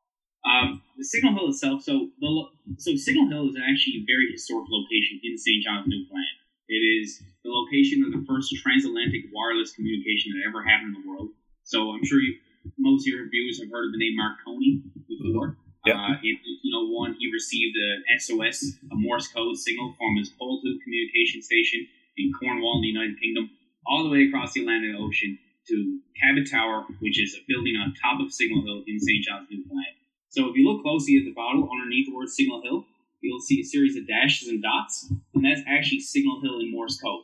Um, 0.48 0.82
the 0.96 1.04
Signal 1.04 1.36
Hill 1.36 1.50
itself, 1.52 1.84
so 1.84 2.08
the 2.20 2.32
so 2.80 2.96
Signal 2.96 3.28
Hill 3.28 3.50
is 3.52 3.58
actually 3.60 4.00
a 4.00 4.06
very 4.08 4.32
historic 4.32 4.66
location 4.72 5.20
in 5.24 5.38
St. 5.38 5.60
John's, 5.64 5.88
Newfoundland. 5.88 6.38
It 6.68 6.84
is 6.84 7.20
the 7.44 7.52
location 7.52 8.04
of 8.04 8.12
the 8.16 8.24
first 8.28 8.52
transatlantic 8.56 9.28
wireless 9.32 9.72
communication 9.72 10.36
that 10.36 10.48
ever 10.48 10.64
happened 10.64 10.96
in 10.96 11.04
the 11.04 11.08
world. 11.08 11.32
So 11.64 11.92
I'm 11.92 12.04
sure 12.04 12.20
you, 12.20 12.40
most 12.80 13.08
of 13.08 13.12
your 13.12 13.28
viewers 13.28 13.60
have 13.60 13.72
heard 13.72 13.88
of 13.88 13.92
the 13.92 14.00
name 14.00 14.16
Marconi 14.16 14.84
before. 15.08 15.58
Yeah. 15.88 15.96
Uh, 15.96 16.20
in 16.20 16.36
1801, 16.76 17.16
he 17.20 17.32
received 17.32 17.76
an 17.76 18.04
SOS, 18.20 18.76
a 18.92 18.96
Morse 18.96 19.28
code 19.32 19.56
signal 19.56 19.96
from 19.96 20.16
his 20.20 20.32
Poldhu 20.36 20.76
communication 20.84 21.42
station 21.42 21.88
in 22.18 22.32
Cornwall, 22.36 22.80
in 22.80 22.82
the 22.84 22.92
United 22.92 23.20
Kingdom, 23.20 23.52
all 23.88 24.04
the 24.04 24.12
way 24.12 24.28
across 24.28 24.52
the 24.52 24.62
Atlantic 24.62 24.96
Ocean 25.00 25.40
to 25.72 26.00
Cabot 26.20 26.50
Tower, 26.50 26.84
which 27.00 27.20
is 27.20 27.36
a 27.36 27.44
building 27.48 27.76
on 27.80 27.96
top 27.96 28.20
of 28.20 28.32
Signal 28.32 28.64
Hill 28.64 28.84
in 28.88 29.00
St. 29.00 29.24
John's, 29.24 29.48
Newfoundland. 29.52 29.96
So 30.38 30.48
if 30.50 30.56
you 30.56 30.70
look 30.70 30.84
closely 30.84 31.18
at 31.18 31.26
the 31.26 31.34
bottle 31.34 31.68
underneath 31.72 32.06
the 32.08 32.14
word 32.16 32.30
Signal 32.30 32.62
Hill, 32.62 32.86
you'll 33.22 33.40
see 33.40 33.60
a 33.60 33.64
series 33.64 33.98
of 33.98 34.06
dashes 34.08 34.48
and 34.50 34.62
dots, 34.62 35.12
and 35.34 35.44
that's 35.44 35.62
actually 35.68 36.02
Signal 36.02 36.42
Hill 36.44 36.60
in 36.60 36.70
Morse 36.72 37.02
code. 37.02 37.24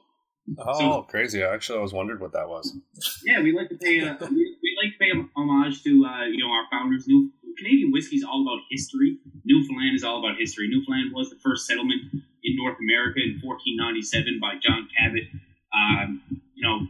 Oh, 0.57 0.79
So- 0.79 1.01
crazy! 1.03 1.43
I 1.43 1.53
actually, 1.53 1.77
I 1.77 1.81
was 1.83 1.93
wondering 1.93 2.19
what 2.19 2.33
that 2.33 2.49
was. 2.49 2.75
Yeah, 3.23 3.41
we 3.43 3.53
like 3.55 3.69
to 3.69 3.75
pay 3.77 4.01
uh, 4.01 4.15
we, 4.31 4.57
we 4.63 4.77
like 4.83 4.93
to 4.93 4.99
pay 4.99 5.11
homage 5.35 5.83
to 5.83 6.05
uh, 6.05 6.25
you 6.25 6.39
know 6.39 6.49
our 6.51 6.65
founders. 6.71 7.07
New 7.07 7.29
Canadian 7.59 7.91
whiskey 7.91 8.15
is 8.15 8.23
all 8.23 8.41
about 8.41 8.61
history. 8.71 9.19
Newfoundland 9.45 9.93
is 9.95 10.03
all 10.03 10.17
about 10.17 10.39
history. 10.39 10.67
Newfoundland 10.69 11.13
was 11.13 11.29
the 11.29 11.37
first 11.37 11.67
settlement 11.67 12.01
in 12.43 12.55
North 12.57 12.77
America 12.81 13.19
in 13.21 13.39
1497 13.45 14.39
by 14.41 14.55
John 14.59 14.89
Cabot. 14.97 15.23
Um, 15.71 16.23
you 16.55 16.63
know, 16.65 16.87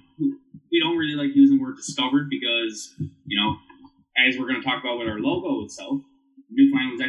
we 0.72 0.80
don't 0.80 0.96
really 0.98 1.16
like 1.16 1.36
using 1.36 1.58
the 1.58 1.64
word 1.64 1.76
discovered 1.76 2.30
because 2.30 2.96
you 3.28 3.38
know, 3.38 3.58
as 4.26 4.40
we're 4.40 4.48
going 4.48 4.62
to 4.62 4.66
talk 4.66 4.82
about 4.82 4.98
with 4.98 5.10
our 5.10 5.20
logo 5.20 5.66
itself, 5.66 6.02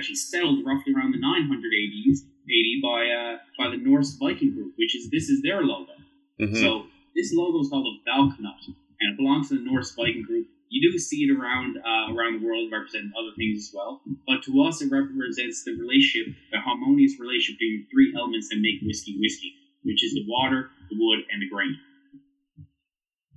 actually 0.05 0.21
settled 0.21 0.61
roughly 0.67 0.93
around 0.93 1.13
the 1.13 1.19
900 1.19 1.49
ADs 1.49 2.29
eighty 2.45 2.77
by 2.85 3.09
uh, 3.09 3.39
by 3.57 3.71
the 3.73 3.81
Norse 3.81 4.13
Viking 4.21 4.53
Group, 4.53 4.75
which 4.77 4.95
is 4.95 5.09
this 5.09 5.31
is 5.31 5.41
their 5.41 5.63
logo. 5.63 5.97
Mhm. 6.39 6.55
So 6.61 6.87
this 7.17 7.33
logo 7.33 7.61
is 7.61 7.71
called 7.71 7.89
a 7.89 7.97
Valknut, 8.05 8.69
and 9.01 9.07
it 9.13 9.17
belongs 9.17 9.49
to 9.49 9.57
the 9.57 9.65
Norse 9.65 9.95
Viking 9.95 10.23
Group. 10.23 10.47
You 10.69 10.93
do 10.93 10.99
see 10.99 11.25
it 11.25 11.33
around 11.33 11.79
uh, 11.79 12.13
around 12.13 12.41
the 12.41 12.47
world, 12.47 12.71
representing 12.71 13.13
other 13.17 13.33
things 13.37 13.65
as 13.65 13.71
well. 13.73 14.03
But 14.27 14.43
to 14.45 14.63
us, 14.65 14.83
it 14.83 14.91
represents 14.93 15.65
the 15.65 15.73
relationship, 15.73 16.35
the 16.53 16.61
harmonious 16.61 17.19
relationship 17.19 17.59
between 17.61 17.87
three 17.91 18.13
elements 18.15 18.49
that 18.51 18.61
make 18.61 18.85
whiskey 18.85 19.17
whiskey, 19.19 19.55
which 19.85 20.05
is 20.05 20.13
the 20.13 20.25
water, 20.29 20.69
the 20.91 20.97
wood, 21.01 21.25
and 21.33 21.41
the 21.41 21.49
grain. 21.49 21.79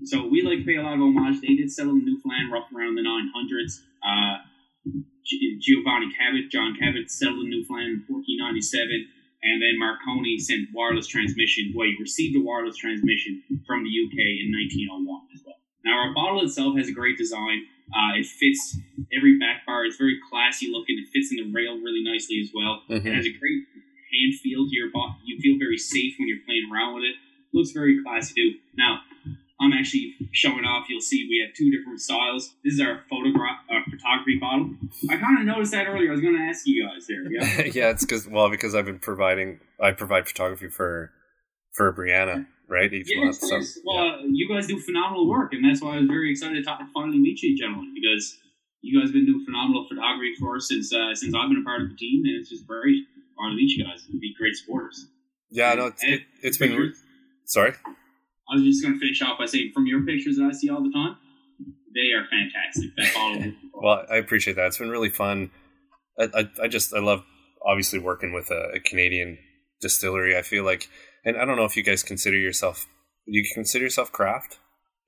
So 0.03 0.27
we 0.27 0.41
like 0.41 0.59
to 0.59 0.65
pay 0.65 0.75
a 0.75 0.83
lot 0.83 0.93
of 0.93 0.99
homage. 0.99 1.41
They 1.41 1.55
did 1.55 1.71
settle 1.71 1.93
in 1.93 2.05
Newfoundland 2.05 2.51
rough 2.51 2.67
around 2.75 2.95
the 2.95 3.01
900s. 3.01 3.81
Giovanni 5.67 6.07
Cabot, 6.15 6.47
John 6.49 6.79
Cabot, 6.79 7.11
settled 7.11 7.43
in 7.43 7.51
Newfoundland 7.51 8.07
in 8.07 8.07
1497, 8.07 9.11
and 9.43 9.59
then 9.61 9.75
Marconi 9.77 10.39
sent 10.39 10.71
wireless 10.73 11.07
transmission. 11.07 11.73
Well, 11.75 11.87
he 11.91 11.95
received 11.99 12.39
a 12.39 12.41
wireless 12.41 12.77
transmission 12.79 13.43
from 13.67 13.83
the 13.83 13.91
UK 13.91 14.15
in 14.39 14.47
1901 14.55 15.27
as 15.35 15.43
well. 15.45 15.59
Now, 15.83 15.99
our 16.07 16.13
bottle 16.15 16.39
itself 16.43 16.77
has 16.79 16.87
a 16.87 16.95
great 16.95 17.17
design. 17.19 17.67
Uh, 17.91 18.15
it 18.19 18.25
fits 18.25 18.79
every 19.15 19.37
back 19.39 19.65
bar. 19.67 19.83
It's 19.85 19.95
very 19.97 20.19
classy 20.31 20.67
looking. 20.71 20.97
It 20.99 21.07
fits 21.11 21.31
in 21.31 21.37
the 21.43 21.51
rail 21.51 21.77
really 21.79 22.03
nicely 22.03 22.39
as 22.41 22.51
well. 22.55 22.83
It 22.89 23.03
Mhm. 23.03 23.13
has 23.15 23.25
a 23.25 23.31
great 23.31 23.63
hand 24.11 24.33
feel 24.39 24.67
to 24.67 24.75
your 24.75 24.89
bottle. 24.91 25.15
You 25.25 25.39
feel 25.39 25.57
very 25.57 25.77
safe 25.77 26.15
when 26.17 26.27
you're 26.27 26.43
playing 26.47 26.69
around 26.71 26.95
with 26.95 27.03
it. 27.03 27.15
Looks 27.53 27.71
very 27.71 28.01
classy 28.03 28.33
too. 28.35 28.59
Now, 28.77 29.03
I'm 29.59 29.71
actually 29.73 30.15
showing 30.33 30.65
off. 30.65 30.87
You'll 30.89 31.01
see 31.01 31.25
we 31.29 31.39
have 31.45 31.53
two 31.55 31.71
different 31.71 31.99
styles. 32.01 32.53
This 32.63 32.73
is 32.75 32.79
our 32.81 33.03
photograph, 33.09 33.56
photography 34.07 34.37
bottle. 34.39 34.69
I 35.09 35.17
kind 35.17 35.39
of 35.39 35.45
noticed 35.45 35.71
that 35.71 35.87
earlier. 35.87 36.09
I 36.09 36.11
was 36.11 36.21
going 36.21 36.35
to 36.35 36.41
ask 36.43 36.65
you 36.65 36.87
guys 36.87 37.07
there. 37.07 37.31
Yeah. 37.31 37.63
yeah, 37.73 37.89
it's 37.89 38.05
because 38.05 38.27
well, 38.27 38.49
because 38.49 38.75
I've 38.75 38.85
been 38.85 38.99
providing, 38.99 39.59
I 39.81 39.91
provide 39.91 40.27
photography 40.27 40.69
for 40.69 41.11
for 41.73 41.93
Brianna, 41.93 42.45
right? 42.67 42.91
Each 42.91 43.07
Yes, 43.09 43.41
month. 43.41 43.65
So. 43.65 43.81
Well, 43.85 43.97
uh, 43.97 44.17
you 44.31 44.47
guys 44.49 44.67
do 44.67 44.79
phenomenal 44.79 45.29
work, 45.29 45.53
and 45.53 45.63
that's 45.63 45.81
why 45.81 45.95
I 45.95 45.99
was 45.99 46.07
very 46.07 46.31
excited 46.31 46.55
to 46.55 46.63
talk, 46.63 46.79
finally 46.93 47.19
meet 47.19 47.41
you, 47.41 47.57
gentlemen, 47.57 47.93
because 47.93 48.37
you 48.81 48.99
guys 48.99 49.09
have 49.09 49.13
been 49.13 49.25
doing 49.25 49.43
phenomenal 49.45 49.85
photography 49.87 50.33
for 50.39 50.55
us 50.55 50.67
since 50.67 50.93
uh, 50.93 51.13
since 51.13 51.33
I've 51.35 51.49
been 51.49 51.61
a 51.61 51.65
part 51.65 51.81
of 51.81 51.89
the 51.89 51.95
team, 51.95 52.23
and 52.25 52.35
it's 52.39 52.49
just 52.49 52.65
great. 52.67 53.03
I 53.37 53.43
want 53.43 53.51
to 53.53 53.57
meet 53.57 53.71
you 53.77 53.83
guys 53.85 54.05
and 54.09 54.19
be 54.19 54.33
great 54.37 54.55
supporters. 54.55 55.05
yeah, 55.51 55.73
no, 55.75 55.87
it's, 55.87 56.03
it, 56.03 56.21
it's 56.41 56.57
been. 56.57 56.93
Sorry. 57.45 57.73
I 58.49 58.55
was 58.55 58.63
just 58.63 58.81
going 58.81 58.93
to 58.95 58.99
finish 58.99 59.21
off 59.21 59.37
by 59.37 59.45
saying, 59.45 59.71
from 59.73 59.85
your 59.87 60.01
pictures 60.03 60.37
that 60.37 60.45
I 60.45 60.53
see 60.53 60.69
all 60.69 60.81
the 60.81 60.91
time, 60.91 61.17
they 61.93 62.11
are 62.15 62.25
fantastic. 62.29 62.95
That 62.97 63.13
bottle. 63.15 63.53
Well, 63.73 64.05
I 64.11 64.17
appreciate 64.17 64.55
that. 64.55 64.67
It's 64.67 64.77
been 64.77 64.89
really 64.89 65.09
fun. 65.09 65.51
I, 66.19 66.29
I, 66.33 66.49
I 66.63 66.67
just 66.67 66.93
I 66.93 66.99
love 66.99 67.23
obviously 67.65 67.99
working 67.99 68.33
with 68.33 68.49
a, 68.51 68.75
a 68.75 68.79
Canadian 68.79 69.37
distillery. 69.81 70.37
I 70.37 70.41
feel 70.41 70.63
like, 70.63 70.89
and 71.25 71.37
I 71.37 71.45
don't 71.45 71.57
know 71.57 71.65
if 71.65 71.77
you 71.77 71.83
guys 71.83 72.03
consider 72.03 72.37
yourself, 72.37 72.85
you 73.25 73.43
consider 73.53 73.85
yourself 73.85 74.11
craft 74.11 74.59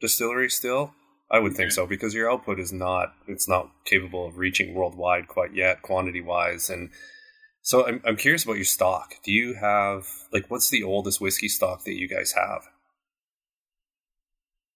distillery 0.01 0.49
still. 0.49 0.93
I 1.31 1.39
would 1.39 1.55
think 1.55 1.71
so 1.71 1.85
because 1.85 2.15
your 2.15 2.31
output 2.31 2.59
is 2.59 2.73
not 2.73 3.13
it's 3.27 3.47
not 3.47 3.69
capable 3.85 4.25
of 4.25 4.37
reaching 4.37 4.73
worldwide 4.73 5.27
quite 5.27 5.53
yet, 5.53 5.83
quantity 5.83 6.21
wise, 6.21 6.69
and 6.71 6.89
so 7.61 7.87
I'm 7.87 8.01
I'm 8.05 8.15
curious 8.15 8.43
about 8.43 8.55
your 8.55 8.65
stock. 8.65 9.13
Do 9.23 9.31
you 9.31 9.53
have 9.53 10.07
like 10.33 10.49
what's 10.49 10.69
the 10.69 10.81
oldest 10.81 11.21
whiskey 11.21 11.47
stock 11.47 11.83
that 11.85 11.93
you 11.93 12.07
guys 12.07 12.31
have? 12.31 12.61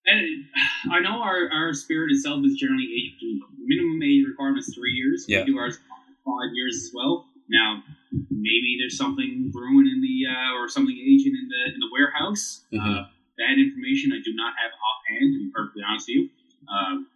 And 0.05 0.45
I 0.91 0.99
know 0.99 1.21
our, 1.21 1.49
our 1.51 1.73
spirit 1.73 2.11
itself 2.11 2.43
is 2.45 2.55
generally 2.55 2.87
aged. 2.91 3.23
Minimum 3.57 4.03
age 4.03 4.25
requirement 4.27 4.59
is 4.59 4.75
three 4.75 4.91
years. 4.91 5.25
Yeah. 5.27 5.39
We 5.39 5.53
do 5.53 5.57
ours 5.57 5.79
five 6.25 6.51
years 6.53 6.75
as 6.75 6.91
well. 6.93 7.27
Now, 7.49 7.83
maybe 8.29 8.77
there's 8.79 8.97
something 8.97 9.49
brewing 9.51 9.87
in 9.87 10.01
the 10.01 10.27
uh, 10.27 10.59
or 10.59 10.67
something 10.67 10.95
aging 10.95 11.33
in 11.35 11.47
the 11.47 11.73
in 11.73 11.79
the 11.79 11.89
warehouse. 11.91 12.63
Mhm. 12.73 12.79
Uh, 12.79 13.07
that 13.37 13.55
information 13.57 14.11
I 14.13 14.21
do 14.23 14.33
not 14.33 14.53
have 14.61 14.71
offhand. 14.75 15.33
To 15.33 15.39
be 15.39 15.51
perfectly 15.53 15.83
honest 15.87 16.07
with 16.07 16.15
you, 16.15 16.29
um, 16.71 17.07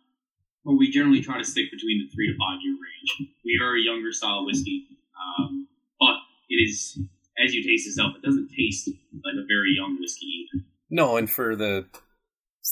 but 0.66 0.74
we 0.74 0.90
generally 0.90 1.22
try 1.22 1.38
to 1.38 1.44
stick 1.44 1.72
between 1.72 2.00
the 2.04 2.08
three 2.14 2.28
to 2.32 2.38
five 2.38 2.60
year 2.62 2.74
range. 2.74 3.32
We 3.46 3.60
are 3.62 3.76
a 3.76 3.82
younger 3.82 4.12
style 4.12 4.46
whiskey, 4.46 4.88
um, 5.16 5.68
but 6.00 6.16
it 6.50 6.56
is 6.56 7.00
as 7.44 7.54
you 7.54 7.64
taste 7.64 7.88
itself, 7.88 8.16
it 8.16 8.26
doesn't 8.26 8.50
taste 8.50 8.88
like 8.88 9.36
a 9.36 9.46
very 9.48 9.74
young 9.76 9.98
whiskey 10.00 10.26
either. 10.26 10.66
No, 10.90 11.18
and 11.18 11.30
for 11.30 11.56
the 11.56 11.86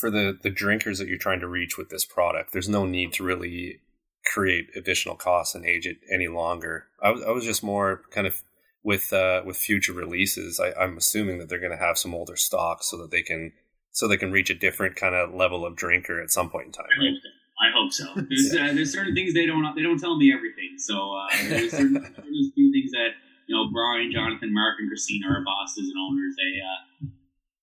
for 0.06 0.12
the 0.12 0.38
the 0.40 0.52
drinkers 0.52 1.00
that 1.00 1.08
you're 1.08 1.18
trying 1.18 1.40
to 1.40 1.48
reach 1.48 1.80
with 1.80 1.90
this 1.90 2.06
product, 2.06 2.54
there's 2.54 2.70
no 2.70 2.86
need 2.86 3.12
to 3.14 3.24
really 3.24 3.80
create 4.24 4.70
additional 4.76 5.16
costs 5.16 5.56
and 5.56 5.66
age 5.66 5.88
it 5.88 5.98
any 6.14 6.28
longer. 6.28 6.86
I 7.02 7.10
was 7.10 7.24
I 7.24 7.32
was 7.32 7.44
just 7.44 7.64
more 7.64 8.04
kind 8.12 8.28
of 8.28 8.36
with 8.84 9.12
uh, 9.12 9.42
with 9.44 9.58
future 9.58 9.94
releases. 9.94 10.60
I, 10.60 10.74
I'm 10.80 10.98
assuming 10.98 11.40
that 11.40 11.50
they're 11.50 11.60
going 11.60 11.72
to 11.72 11.84
have 11.84 11.98
some 11.98 12.14
older 12.14 12.36
stock 12.36 12.84
so 12.84 12.98
that 12.98 13.10
they 13.10 13.24
can 13.24 13.54
so 13.94 14.08
they 14.08 14.18
can 14.18 14.32
reach 14.32 14.52
a 14.52 14.54
different 14.54 14.96
kind 14.96 15.16
of 15.16 15.34
level 15.34 15.66
of 15.66 15.76
drinker 15.76 16.22
at 16.22 16.30
some 16.30 16.52
point 16.52 16.68
in 16.68 16.72
time. 16.72 16.86
I 16.86 17.02
hope 17.02 17.18
so. 17.24 17.30
I 17.58 17.68
hope 17.74 17.92
so. 17.92 18.28
There's, 18.30 18.54
uh, 18.54 18.74
there's 18.76 18.94
certain 18.94 19.16
things 19.16 19.34
they 19.34 19.48
don't 19.48 19.66
they 19.76 19.82
don't 19.82 20.00
tell 20.00 20.18
me 20.18 20.32
everything. 20.32 20.78
So 20.78 20.94
uh, 20.94 21.50
there's 21.50 21.72
certain 21.72 21.94
there's 22.16 22.52
few 22.54 22.72
things 22.72 22.92
that 22.92 23.18
you 23.48 23.56
know 23.56 23.72
Brian, 23.74 24.12
Jonathan, 24.14 24.54
Mark, 24.54 24.76
and 24.78 24.88
Christina 24.88 25.30
are 25.30 25.44
bosses 25.44 25.90
and 25.90 25.98
owners. 25.98 26.36
They 26.38 26.62
uh, 26.62 27.10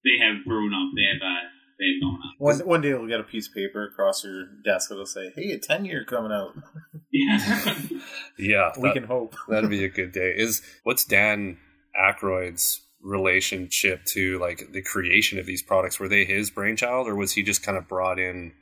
they 0.02 0.18
have 0.26 0.44
grown 0.44 0.74
up. 0.74 0.90
They 0.96 1.06
have 1.06 1.22
uh, 1.22 1.46
they 1.82 1.86
have 1.94 2.00
grown 2.02 2.14
up. 2.14 2.34
One 2.60 2.68
one 2.68 2.80
day 2.80 2.88
you'll 2.88 3.08
get 3.08 3.20
a 3.20 3.24
piece 3.24 3.48
of 3.48 3.54
paper 3.54 3.84
across 3.84 4.24
your 4.24 4.46
desk 4.64 4.88
that'll 4.88 5.06
say, 5.06 5.32
"Hey, 5.34 5.52
a 5.52 5.58
ten 5.58 5.84
year 5.84 6.04
coming 6.04 6.32
out." 6.32 6.54
Yeah. 7.12 7.74
Yeah, 8.38 8.72
We 8.78 8.88
that, 8.88 8.94
can 8.94 9.04
hope. 9.04 9.34
that'll 9.48 9.68
be 9.70 9.84
a 9.84 9.88
good 9.88 10.12
day. 10.12 10.32
Is 10.36 10.62
what's 10.82 11.04
Dan 11.04 11.58
Aykroyd's 11.98 12.80
relationship 13.02 14.04
to 14.06 14.38
like 14.38 14.72
the 14.72 14.82
creation 14.82 15.38
of 15.38 15.46
these 15.46 15.62
products? 15.62 16.00
Were 16.00 16.08
they 16.08 16.24
his 16.24 16.50
brainchild, 16.50 17.06
or 17.08 17.14
was 17.14 17.32
he 17.32 17.42
just 17.42 17.62
kind 17.62 17.76
of 17.78 17.86
brought 17.88 18.18
in? 18.18 18.52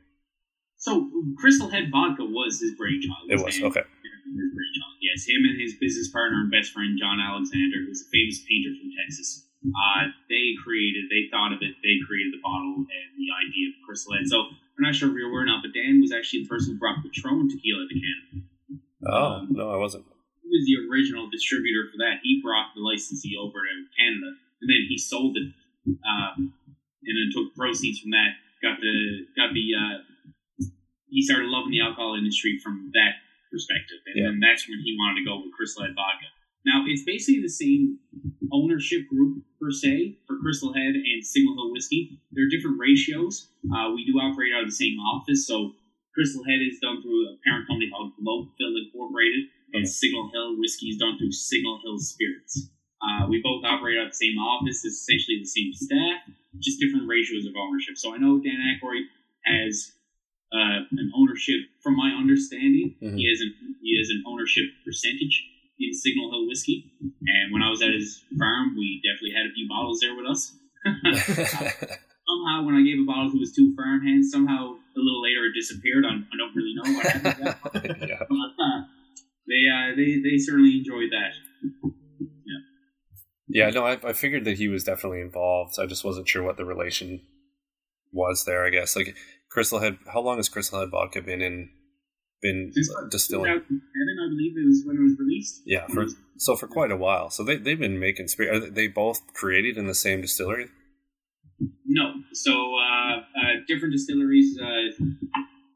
so 0.78 1.08
Crystal 1.38 1.68
Head 1.68 1.92
Vodka 1.92 2.24
was 2.24 2.58
his 2.60 2.72
brainchild. 2.76 3.28
It 3.28 3.36
was 3.44 3.54
Dan- 3.56 3.66
okay. 3.68 3.84
His 3.84 4.50
brainchild. 4.56 4.94
Yes, 5.00 5.28
him 5.28 5.42
and 5.44 5.60
his 5.60 5.74
business 5.80 6.08
partner 6.08 6.40
and 6.40 6.50
best 6.50 6.72
friend 6.72 6.98
John 6.98 7.20
Alexander, 7.20 7.84
who's 7.86 8.00
a 8.00 8.08
famous 8.10 8.40
painter 8.48 8.72
from 8.80 8.88
Texas. 8.96 9.44
Uh, 9.60 10.08
they 10.32 10.56
created, 10.64 11.04
they 11.12 11.28
thought 11.28 11.52
of 11.52 11.60
it, 11.60 11.76
they 11.84 12.00
created 12.08 12.32
the 12.32 12.40
bottle 12.40 12.80
and 12.80 13.08
the 13.20 13.28
idea 13.28 13.68
of 13.68 13.76
Crystal 13.84 14.16
Head. 14.16 14.24
So 14.24 14.48
I'm 14.48 14.80
not 14.80 14.96
sure 14.96 15.12
if 15.12 15.14
you're 15.14 15.28
aware 15.28 15.44
or 15.44 15.50
not, 15.52 15.60
but 15.60 15.76
Dan 15.76 16.00
was 16.00 16.12
actually 16.16 16.44
the 16.44 16.50
person 16.50 16.74
who 16.74 16.78
brought 16.80 17.04
Patron 17.04 17.44
tequila 17.52 17.84
to 17.84 17.92
Canada. 17.94 18.48
Oh 19.04 19.44
no, 19.52 19.68
I 19.68 19.76
wasn't. 19.76 20.08
He 20.44 20.48
was 20.48 20.64
the 20.64 20.76
original 20.88 21.28
distributor 21.28 21.92
for 21.92 21.98
that. 22.00 22.24
He 22.24 22.40
brought 22.40 22.72
the 22.74 22.80
licensee 22.80 23.36
over 23.36 23.60
to 23.60 23.74
Canada, 24.00 24.32
and 24.64 24.66
then 24.68 24.82
he 24.88 24.96
sold 24.96 25.36
it, 25.36 25.52
um, 26.08 26.52
and 27.04 27.14
then 27.16 27.28
took 27.32 27.54
proceeds 27.54 28.00
from 28.00 28.10
that. 28.16 28.40
Got 28.64 28.80
the 28.80 28.96
got 29.36 29.52
the. 29.52 29.66
Uh, 29.76 29.96
he 31.08 31.20
started 31.22 31.48
loving 31.52 31.72
the 31.72 31.80
alcohol 31.80 32.14
industry 32.16 32.58
from 32.62 32.90
that 32.94 33.18
perspective, 33.52 33.98
and 34.06 34.14
Yeah. 34.16 34.24
then 34.30 34.40
that's 34.40 34.68
when 34.68 34.80
he 34.80 34.96
wanted 34.96 35.20
to 35.20 35.24
go 35.26 35.42
with 35.42 35.52
Crystal 35.52 35.82
Head 35.84 35.94
Vodka. 35.94 36.28
Now 36.66 36.84
it's 36.86 37.02
basically 37.04 37.40
the 37.42 37.48
same 37.48 37.98
ownership 38.52 39.08
group 39.08 39.42
per 39.60 39.70
se 39.70 40.18
for 40.26 40.36
Crystal 40.38 40.72
Head 40.74 40.94
and 40.94 41.24
Signal 41.24 41.54
Hill 41.56 41.72
Whiskey. 41.72 42.20
There 42.32 42.44
are 42.44 42.50
different 42.52 42.78
ratios. 42.78 43.48
Uh, 43.64 43.92
we 43.94 44.04
do 44.04 44.18
operate 44.18 44.52
out 44.54 44.64
of 44.64 44.68
the 44.68 44.74
same 44.76 44.98
office, 45.00 45.46
so 45.46 45.72
Crystal 46.14 46.44
Head 46.44 46.60
is 46.60 46.78
done 46.80 47.00
through 47.02 47.28
a 47.28 47.36
parent 47.46 47.66
company 47.68 47.88
called 47.88 48.12
Globefill 48.20 48.74
Incorporated, 48.84 49.48
and 49.72 49.88
Signal 49.88 50.30
Hill 50.34 50.58
Whiskey 50.58 50.88
is 50.90 50.98
done 50.98 51.16
through 51.18 51.32
Signal 51.32 51.80
Hill 51.84 51.98
Spirits. 51.98 52.68
Uh, 53.00 53.26
we 53.28 53.40
both 53.40 53.64
operate 53.64 53.96
out 53.96 54.06
of 54.06 54.12
the 54.12 54.20
same 54.20 54.36
office. 54.36 54.84
It's 54.84 55.00
essentially 55.08 55.38
the 55.40 55.48
same 55.48 55.72
staff, 55.72 56.20
just 56.60 56.80
different 56.80 57.08
ratios 57.08 57.46
of 57.46 57.54
ownership. 57.56 57.96
So 57.96 58.12
I 58.12 58.18
know 58.18 58.40
Dan 58.42 58.58
Aykroyd 58.60 59.04
has 59.46 59.92
uh, 60.52 60.82
an 60.90 61.12
ownership, 61.14 61.60
from 61.80 61.96
my 61.96 62.10
understanding, 62.10 62.96
Mhm. 63.00 63.16
he 63.16 63.24
has 63.30 63.40
an 63.40 63.54
he 63.80 63.96
has 63.96 64.10
an 64.10 64.24
ownership 64.26 64.64
percentage 64.84 65.46
in 65.80 65.92
Signal 65.94 66.30
Hill 66.30 66.46
Whiskey. 66.46 66.92
And 67.00 67.52
when 67.52 67.62
I 67.62 67.70
was 67.70 67.82
at 67.82 67.90
his 67.90 68.22
farm, 68.38 68.76
we 68.76 69.00
definitely 69.02 69.32
had 69.32 69.48
a 69.48 69.54
few 69.54 69.66
bottles 69.68 70.00
there 70.00 70.14
with 70.14 70.28
us. 70.28 70.52
somehow 72.30 72.64
when 72.64 72.74
I 72.76 72.82
gave 72.82 73.00
a 73.00 73.06
bottle 73.06 73.32
to 73.32 73.38
his 73.38 73.52
two 73.52 73.74
farm 73.74 74.04
hands, 74.04 74.30
somehow 74.30 74.76
a 74.76 75.00
little 75.00 75.22
later 75.22 75.46
it 75.48 75.54
disappeared. 75.58 76.04
I, 76.06 76.20
I 76.20 76.36
don't 76.38 76.54
really 76.54 76.74
know 76.76 76.86
what 76.92 77.06
happened. 77.12 78.08
yeah. 78.08 78.22
But, 78.28 78.52
uh, 78.60 78.80
they, 79.48 79.66
uh, 79.66 79.96
they 79.96 80.20
they 80.22 80.38
certainly 80.38 80.78
enjoyed 80.78 81.10
that. 81.10 81.32
Yeah, 83.52 83.70
no, 83.70 83.84
I, 83.84 83.98
I 84.04 84.12
figured 84.12 84.44
that 84.44 84.58
he 84.58 84.68
was 84.68 84.84
definitely 84.84 85.20
involved. 85.20 85.74
I 85.80 85.86
just 85.86 86.04
wasn't 86.04 86.28
sure 86.28 86.44
what 86.44 86.56
the 86.56 86.64
relation 86.64 87.20
was 88.12 88.44
there. 88.44 88.64
I 88.64 88.70
guess 88.70 88.94
like 88.94 89.16
Crystal 89.50 89.80
Head. 89.80 89.98
How 90.12 90.20
long 90.20 90.36
has 90.36 90.48
Crystal 90.48 90.78
Head 90.78 90.90
vodka 90.90 91.20
been 91.20 91.42
in? 91.42 91.70
Been 92.42 92.72
distilling? 93.10 93.52
2007, 93.52 93.68
I 93.68 94.28
believe 94.32 94.56
it 94.56 94.64
was 94.64 94.82
when 94.86 94.96
it 94.96 95.04
was 95.04 95.18
released. 95.18 95.60
Yeah, 95.66 95.86
for 95.88 96.06
so 96.38 96.56
for 96.56 96.66
quite 96.66 96.90
a 96.90 96.96
while. 96.96 97.28
So 97.28 97.44
they 97.44 97.56
they've 97.56 97.78
been 97.78 98.00
making 98.00 98.28
spirit. 98.28 98.54
Are 98.54 98.70
they 98.70 98.88
both 98.88 99.20
created 99.34 99.76
in 99.76 99.86
the 99.86 99.94
same 99.94 100.22
distillery? 100.22 100.68
No, 101.84 102.14
so 102.32 102.52
uh, 102.52 103.20
uh, 103.20 103.54
different 103.68 103.92
distilleries. 103.92 104.56
Uh, 104.56 105.04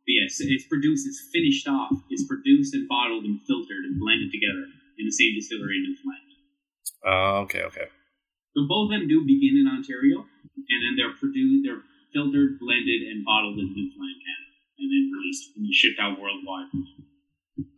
yes, 0.08 0.40
it's 0.40 0.64
produced. 0.66 1.06
It's 1.06 1.20
finished 1.32 1.68
off. 1.68 1.92
It's 2.08 2.24
produced 2.24 2.72
and 2.72 2.88
bottled 2.88 3.24
and 3.24 3.40
filtered 3.44 3.84
and 3.84 4.00
blended 4.00 4.32
together 4.32 4.64
in 4.96 5.04
the 5.04 5.12
same 5.12 5.34
distillery 5.36 5.76
in 5.76 5.92
Newfoundland. 5.92 6.24
Oh, 7.04 7.44
okay, 7.44 7.62
okay. 7.68 7.88
So 8.56 8.64
both 8.70 8.88
of 8.88 8.96
them 8.96 9.08
do 9.10 9.20
begin 9.26 9.60
in 9.60 9.66
Ontario, 9.68 10.24
and 10.24 10.78
then 10.80 10.94
they're 10.96 11.12
produced, 11.18 11.66
they're 11.66 11.82
filtered, 12.14 12.56
blended, 12.62 13.02
and 13.10 13.26
bottled 13.26 13.58
in 13.58 13.68
Newfoundland, 13.74 14.18
Canada, 14.22 14.43
and 14.78 14.88
then 14.90 15.10
released 15.12 15.50
and 15.56 15.66
shipped 15.72 16.00
out 16.00 16.18
worldwide. 16.18 16.68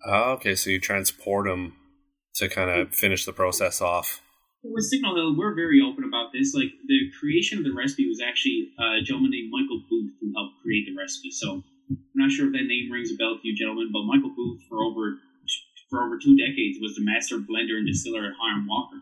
Oh, 0.06 0.32
okay, 0.32 0.54
so 0.54 0.70
you 0.70 0.80
transport 0.80 1.46
them 1.46 1.74
to 2.36 2.48
kind 2.48 2.70
of 2.70 2.94
finish 2.94 3.24
the 3.24 3.32
process 3.32 3.80
off. 3.80 4.20
With 4.62 4.84
Signal 4.84 5.14
Hill, 5.14 5.36
we're 5.36 5.54
very 5.54 5.80
open 5.80 6.04
about 6.04 6.32
this. 6.32 6.54
Like 6.54 6.72
the 6.86 7.10
creation 7.20 7.58
of 7.58 7.64
the 7.64 7.72
recipe 7.72 8.08
was 8.08 8.20
actually 8.20 8.70
a 8.78 9.02
gentleman 9.02 9.30
named 9.30 9.50
Michael 9.50 9.82
Booth 9.88 10.12
who 10.20 10.32
helped 10.34 10.62
create 10.62 10.86
the 10.86 10.96
recipe. 10.96 11.30
So 11.30 11.62
I'm 11.90 11.98
not 12.14 12.30
sure 12.30 12.46
if 12.46 12.52
that 12.52 12.66
name 12.66 12.90
rings 12.90 13.12
a 13.12 13.16
bell 13.16 13.38
to 13.38 13.46
you, 13.46 13.54
gentlemen, 13.54 13.90
but 13.92 14.04
Michael 14.04 14.34
Booth 14.34 14.62
for 14.68 14.82
over 14.82 15.18
for 15.88 16.02
over 16.02 16.18
two 16.18 16.34
decades 16.34 16.78
was 16.82 16.96
the 16.96 17.04
master 17.04 17.38
blender 17.38 17.78
and 17.78 17.86
distiller 17.86 18.26
at 18.26 18.34
Hiram 18.34 18.66
Walker. 18.66 18.98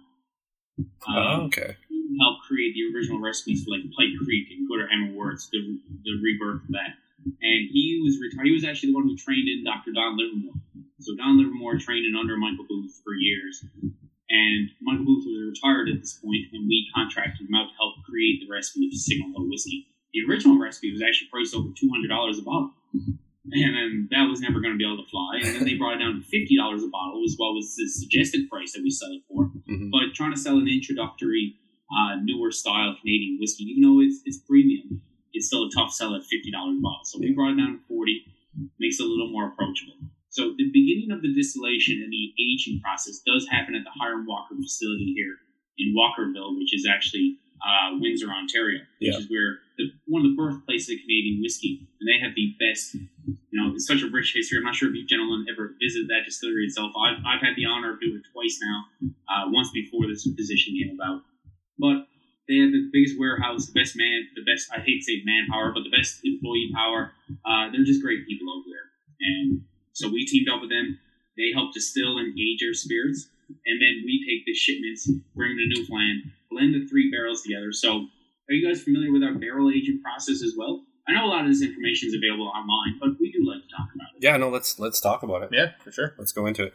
Um, 1.08 1.16
oh, 1.16 1.46
okay. 1.48 1.76
He 1.88 2.18
helped 2.20 2.44
create 2.44 2.74
the 2.74 2.92
original 2.92 3.20
recipes 3.20 3.64
for 3.64 3.72
like 3.72 3.88
Pike 3.96 4.12
Creek 4.20 4.48
and 4.52 4.68
Gooderham 4.68 5.14
& 5.14 5.16
Worts, 5.16 5.48
the 5.50 5.80
the 6.04 6.12
rebirth 6.20 6.62
of 6.62 6.76
that. 6.76 7.00
And 7.24 7.60
he 7.72 8.00
was 8.04 8.20
retired. 8.20 8.46
He 8.46 8.52
was 8.52 8.64
actually 8.64 8.92
the 8.92 8.98
one 9.00 9.08
who 9.08 9.16
trained 9.16 9.48
in 9.48 9.64
Dr. 9.64 9.92
Don 9.92 10.16
Livermore. 10.16 10.60
So 11.00 11.14
Don 11.16 11.36
Livermore 11.38 11.78
trained 11.78 12.06
in 12.06 12.16
under 12.16 12.36
Michael 12.36 12.66
Booth 12.68 13.00
for 13.04 13.14
years. 13.14 13.64
And 14.30 14.70
Michael 14.80 15.04
Booth 15.04 15.24
was 15.26 15.56
retired 15.56 15.88
at 15.88 16.00
this 16.00 16.14
point, 16.20 16.48
and 16.52 16.66
we 16.66 16.88
contracted 16.94 17.46
him 17.46 17.54
out 17.54 17.68
to 17.68 17.76
help 17.76 18.00
create 18.08 18.40
the 18.40 18.48
recipe 18.50 18.88
of 18.88 18.94
Signal 18.96 19.30
Hill 19.36 19.48
whiskey. 19.48 19.86
The 20.12 20.24
original 20.28 20.58
recipe 20.58 20.90
was 20.92 21.02
actually 21.02 21.28
priced 21.28 21.54
over 21.54 21.68
two 21.76 21.90
hundred 21.92 22.08
dollars 22.08 22.38
a 22.38 22.42
bottle, 22.42 22.70
and 22.94 23.74
then 23.76 24.08
that 24.10 24.24
was 24.30 24.40
never 24.40 24.60
going 24.60 24.72
to 24.72 24.78
be 24.78 24.86
able 24.86 25.02
to 25.02 25.10
fly. 25.10 25.42
And 25.42 25.54
then 25.56 25.64
they 25.64 25.74
brought 25.74 25.96
it 25.96 26.02
down 26.02 26.16
to 26.16 26.22
fifty 26.24 26.56
dollars 26.56 26.82
a 26.82 26.88
bottle, 26.88 27.20
as 27.26 27.36
well 27.38 27.58
as 27.58 27.74
the 27.76 27.86
suggested 27.88 28.48
price 28.48 28.72
that 28.72 28.82
we 28.82 28.90
sell 28.90 29.10
it 29.12 29.22
for. 29.28 29.52
Mhm. 29.68 29.90
But 29.92 30.14
trying 30.14 30.32
to 30.32 30.40
sell 30.40 30.56
an 30.56 30.68
introductory, 30.68 31.56
uh, 31.92 32.16
newer 32.22 32.50
style 32.50 32.96
Canadian 33.00 33.38
whiskey, 33.38 33.64
even 33.64 33.82
though 33.82 34.00
it's 34.00 34.22
it's 34.24 34.38
premium, 34.38 35.02
it's 35.34 35.46
still 35.46 35.64
a 35.66 35.70
tough 35.74 35.90
sell 35.92 36.14
at 36.14 36.22
fifty 36.24 36.50
dollars 36.50 36.78
a 36.78 36.80
bottle. 36.80 37.04
So 37.04 37.18
we 37.20 37.34
brought 37.34 37.52
it 37.52 37.58
down 37.60 37.76
to 37.76 37.80
forty, 37.86 38.24
makes 38.78 38.98
it 39.00 39.04
a 39.04 39.10
little 39.10 39.30
more 39.30 39.48
approachable. 39.52 39.98
So 40.30 40.54
the 40.56 40.66
beginning 40.72 41.10
of 41.12 41.22
the 41.22 41.30
distillation 41.34 42.02
and 42.02 42.10
the 42.10 42.32
aging 42.40 42.80
process 42.82 43.20
does 43.26 43.46
happen 43.50 43.74
at 43.74 43.84
the 43.84 43.94
Hiram 43.94 44.26
Walker 44.26 44.54
facility 44.56 45.12
here 45.14 45.38
in 45.78 45.94
Walkerville, 45.94 46.56
which 46.58 46.74
is 46.74 46.86
actually 46.90 47.38
uh, 47.62 47.94
Windsor, 47.98 48.30
Ontario, 48.30 48.80
which 48.98 49.14
Yeah. 49.14 49.18
is 49.18 49.30
where 49.30 49.58
the, 49.78 49.90
one 50.06 50.26
of 50.26 50.30
the 50.30 50.36
birthplaces 50.36 50.90
of 50.90 50.98
Canadian 51.02 51.40
whiskey, 51.42 51.86
and 52.00 52.06
they 52.06 52.18
have 52.18 52.34
the 52.34 52.54
best. 52.58 52.94
You 52.94 53.56
know, 53.62 53.72
it's 53.74 53.86
such 53.86 54.02
a 54.02 54.10
rich 54.10 54.34
history. 54.34 54.58
I'm 54.58 54.64
not 54.66 54.74
sure 54.74 54.90
if 54.90 54.94
you 54.94 55.06
gentlemen 55.06 55.46
ever 55.50 55.74
visited 55.80 56.08
that 56.10 56.26
distillery 56.26 56.66
itself. 56.66 56.90
I've, 56.98 57.22
I've 57.24 57.40
had 57.40 57.54
the 57.56 57.66
honor 57.66 57.94
of 57.94 58.00
doing 58.00 58.18
it 58.18 58.26
twice 58.34 58.58
now, 58.60 58.78
uh, 59.30 59.44
once 59.54 59.70
before 59.72 60.06
this 60.10 60.26
position 60.26 60.74
came 60.74 60.98
about. 60.98 61.22
But 61.78 62.06
they 62.48 62.60
have 62.60 62.72
the 62.72 62.90
biggest 62.92 63.18
warehouse, 63.18 63.66
the 63.66 63.76
best 63.78 63.96
man, 63.96 64.28
the 64.36 64.44
best, 64.44 64.68
I 64.72 64.80
hate 64.80 65.00
to 65.00 65.04
say 65.04 65.22
manpower, 65.24 65.72
but 65.72 65.84
the 65.84 65.94
best 65.94 66.20
employee 66.24 66.70
power. 66.74 67.12
Uh, 67.44 67.72
they're 67.72 67.84
just 67.84 68.02
great 68.02 68.26
people 68.28 68.52
over 68.52 68.68
there. 68.68 68.86
And 69.20 69.64
so 69.92 70.08
we 70.08 70.26
teamed 70.26 70.48
up 70.52 70.60
with 70.60 70.70
them. 70.70 70.98
They 71.36 71.52
help 71.54 71.72
distill 71.72 72.18
and 72.18 72.36
age 72.38 72.60
our 72.66 72.74
spirits. 72.74 73.28
And 73.48 73.80
then 73.80 74.04
we 74.04 74.24
take 74.28 74.44
the 74.44 74.54
shipments, 74.54 75.08
bring 75.34 75.56
them 75.56 75.58
to 75.58 75.80
Newfoundland, 75.80 76.32
blend 76.50 76.74
the 76.74 76.86
three 76.86 77.10
barrels 77.10 77.42
together. 77.42 77.72
So 77.72 78.08
are 78.48 78.52
you 78.52 78.66
guys 78.66 78.82
familiar 78.82 79.12
with 79.12 79.22
our 79.22 79.34
barrel 79.34 79.70
aging 79.70 80.00
process 80.02 80.42
as 80.42 80.54
well? 80.56 80.84
I 81.08 81.12
know 81.12 81.26
a 81.26 81.32
lot 81.32 81.44
of 81.44 81.50
this 81.50 81.62
information 81.62 82.08
is 82.08 82.14
available 82.14 82.48
online, 82.48 82.96
but 83.00 83.10
we 83.20 83.30
do 83.30 83.44
like 83.44 83.62
to 83.62 83.68
talk 83.68 83.88
about 83.94 84.08
it. 84.16 84.22
Yeah, 84.22 84.36
no, 84.38 84.48
let's 84.48 84.78
let's 84.78 85.00
talk 85.00 85.22
about 85.22 85.42
it. 85.42 85.50
Yeah, 85.52 85.72
for 85.82 85.92
sure. 85.92 86.14
Let's 86.18 86.32
go 86.32 86.46
into 86.46 86.64
it. 86.64 86.72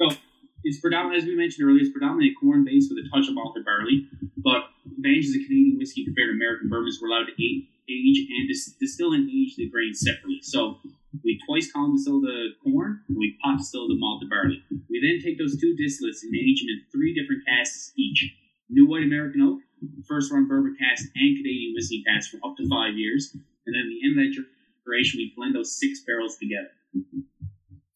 It's 0.63 0.79
predominant, 0.79 1.23
as 1.23 1.27
we 1.27 1.35
mentioned 1.35 1.67
earlier, 1.67 1.81
it's 1.81 1.91
predominantly 1.91 2.35
corn 2.39 2.65
based 2.65 2.91
with 2.91 2.99
a 2.99 3.07
touch 3.09 3.27
of 3.27 3.35
malted 3.35 3.63
barley. 3.63 4.07
But 4.37 4.67
advantages 4.85 5.35
of 5.35 5.47
Canadian 5.47 5.77
whiskey 5.79 6.03
compared 6.03 6.29
to 6.29 6.35
American 6.35 6.67
bourbons, 6.67 6.99
we're 7.01 7.07
allowed 7.07 7.31
to 7.31 7.35
age, 7.39 7.65
and 7.87 8.47
dis- 8.47 8.75
distill 8.79 9.13
and 9.13 9.29
age 9.29 9.55
the 9.55 9.69
grains 9.69 10.01
separately. 10.01 10.39
So 10.41 10.79
we 11.23 11.39
twice 11.47 11.71
column 11.71 11.95
distill 11.95 12.21
the 12.21 12.53
corn, 12.63 13.01
and 13.07 13.17
we 13.17 13.37
pot 13.41 13.57
distill 13.57 13.87
the 13.87 13.95
malted 13.95 14.29
barley. 14.29 14.61
We 14.89 14.99
then 14.99 15.23
take 15.23 15.39
those 15.39 15.59
two 15.59 15.75
distillates 15.79 16.21
and 16.23 16.35
age 16.35 16.61
them 16.61 16.69
in 16.69 16.83
three 16.91 17.15
different 17.15 17.45
casks 17.47 17.93
each: 17.97 18.35
New 18.69 18.87
White 18.87 19.03
American 19.03 19.41
Oak, 19.41 19.59
first 20.07 20.31
run 20.31 20.47
bourbon 20.47 20.75
cask, 20.77 21.05
and 21.15 21.37
Canadian 21.37 21.73
whiskey 21.73 22.03
cask 22.03 22.31
for 22.31 22.37
up 22.45 22.57
to 22.57 22.67
five 22.67 22.95
years. 22.95 23.31
And 23.65 23.73
then 23.75 23.83
at 23.83 23.89
the 23.89 24.01
end 24.05 24.19
of 24.19 24.35
that 24.35 24.45
duration, 24.85 25.17
we 25.19 25.33
blend 25.35 25.55
those 25.55 25.77
six 25.79 26.03
barrels 26.05 26.37
together. 26.37 26.69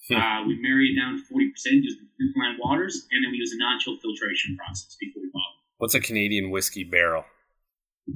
Hmm. 0.09 0.15
Uh, 0.15 0.47
we 0.47 0.59
marry 0.61 0.91
it 0.91 0.99
down 0.99 1.15
to 1.15 1.23
40% 1.23 1.47
using 1.79 2.07
Newfoundland 2.19 2.59
waters, 2.59 3.07
and 3.11 3.23
then 3.23 3.31
we 3.31 3.37
use 3.37 3.53
a 3.53 3.57
non-chill 3.57 3.97
filtration 4.03 4.57
process 4.57 4.97
before 4.99 5.21
we 5.23 5.29
bottle. 5.31 5.55
What's 5.77 5.95
a 5.95 6.01
Canadian 6.01 6.51
whiskey 6.51 6.83
barrel? 6.83 7.23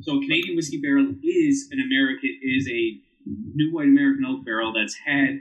So 0.02 0.18
a 0.18 0.20
Canadian 0.20 0.56
whiskey 0.58 0.82
barrel 0.82 1.14
is 1.24 1.70
an 1.72 1.80
American 1.80 2.30
is 2.44 2.68
a 2.68 3.00
new 3.26 3.72
white 3.74 3.88
American 3.88 4.26
oak 4.26 4.44
barrel 4.46 4.74
that's 4.74 4.96
had 5.06 5.40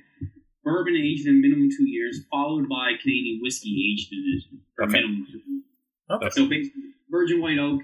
bourbon 0.63 0.95
aged 0.97 1.27
in 1.27 1.41
minimum 1.41 1.69
two 1.77 1.89
years, 1.89 2.21
followed 2.31 2.69
by 2.69 2.93
Canadian 3.03 3.41
whiskey 3.43 3.75
aged 3.91 4.13
in 4.13 4.23
it 4.39 4.61
for 4.77 4.85
Okay. 4.85 4.93
minimum 5.03 5.27
two 5.27 5.39
years. 5.39 5.63
Okay. 6.11 6.29
So 6.31 6.47
basically, 6.47 6.95
virgin 7.11 7.41
white 7.41 7.59
oak 7.59 7.83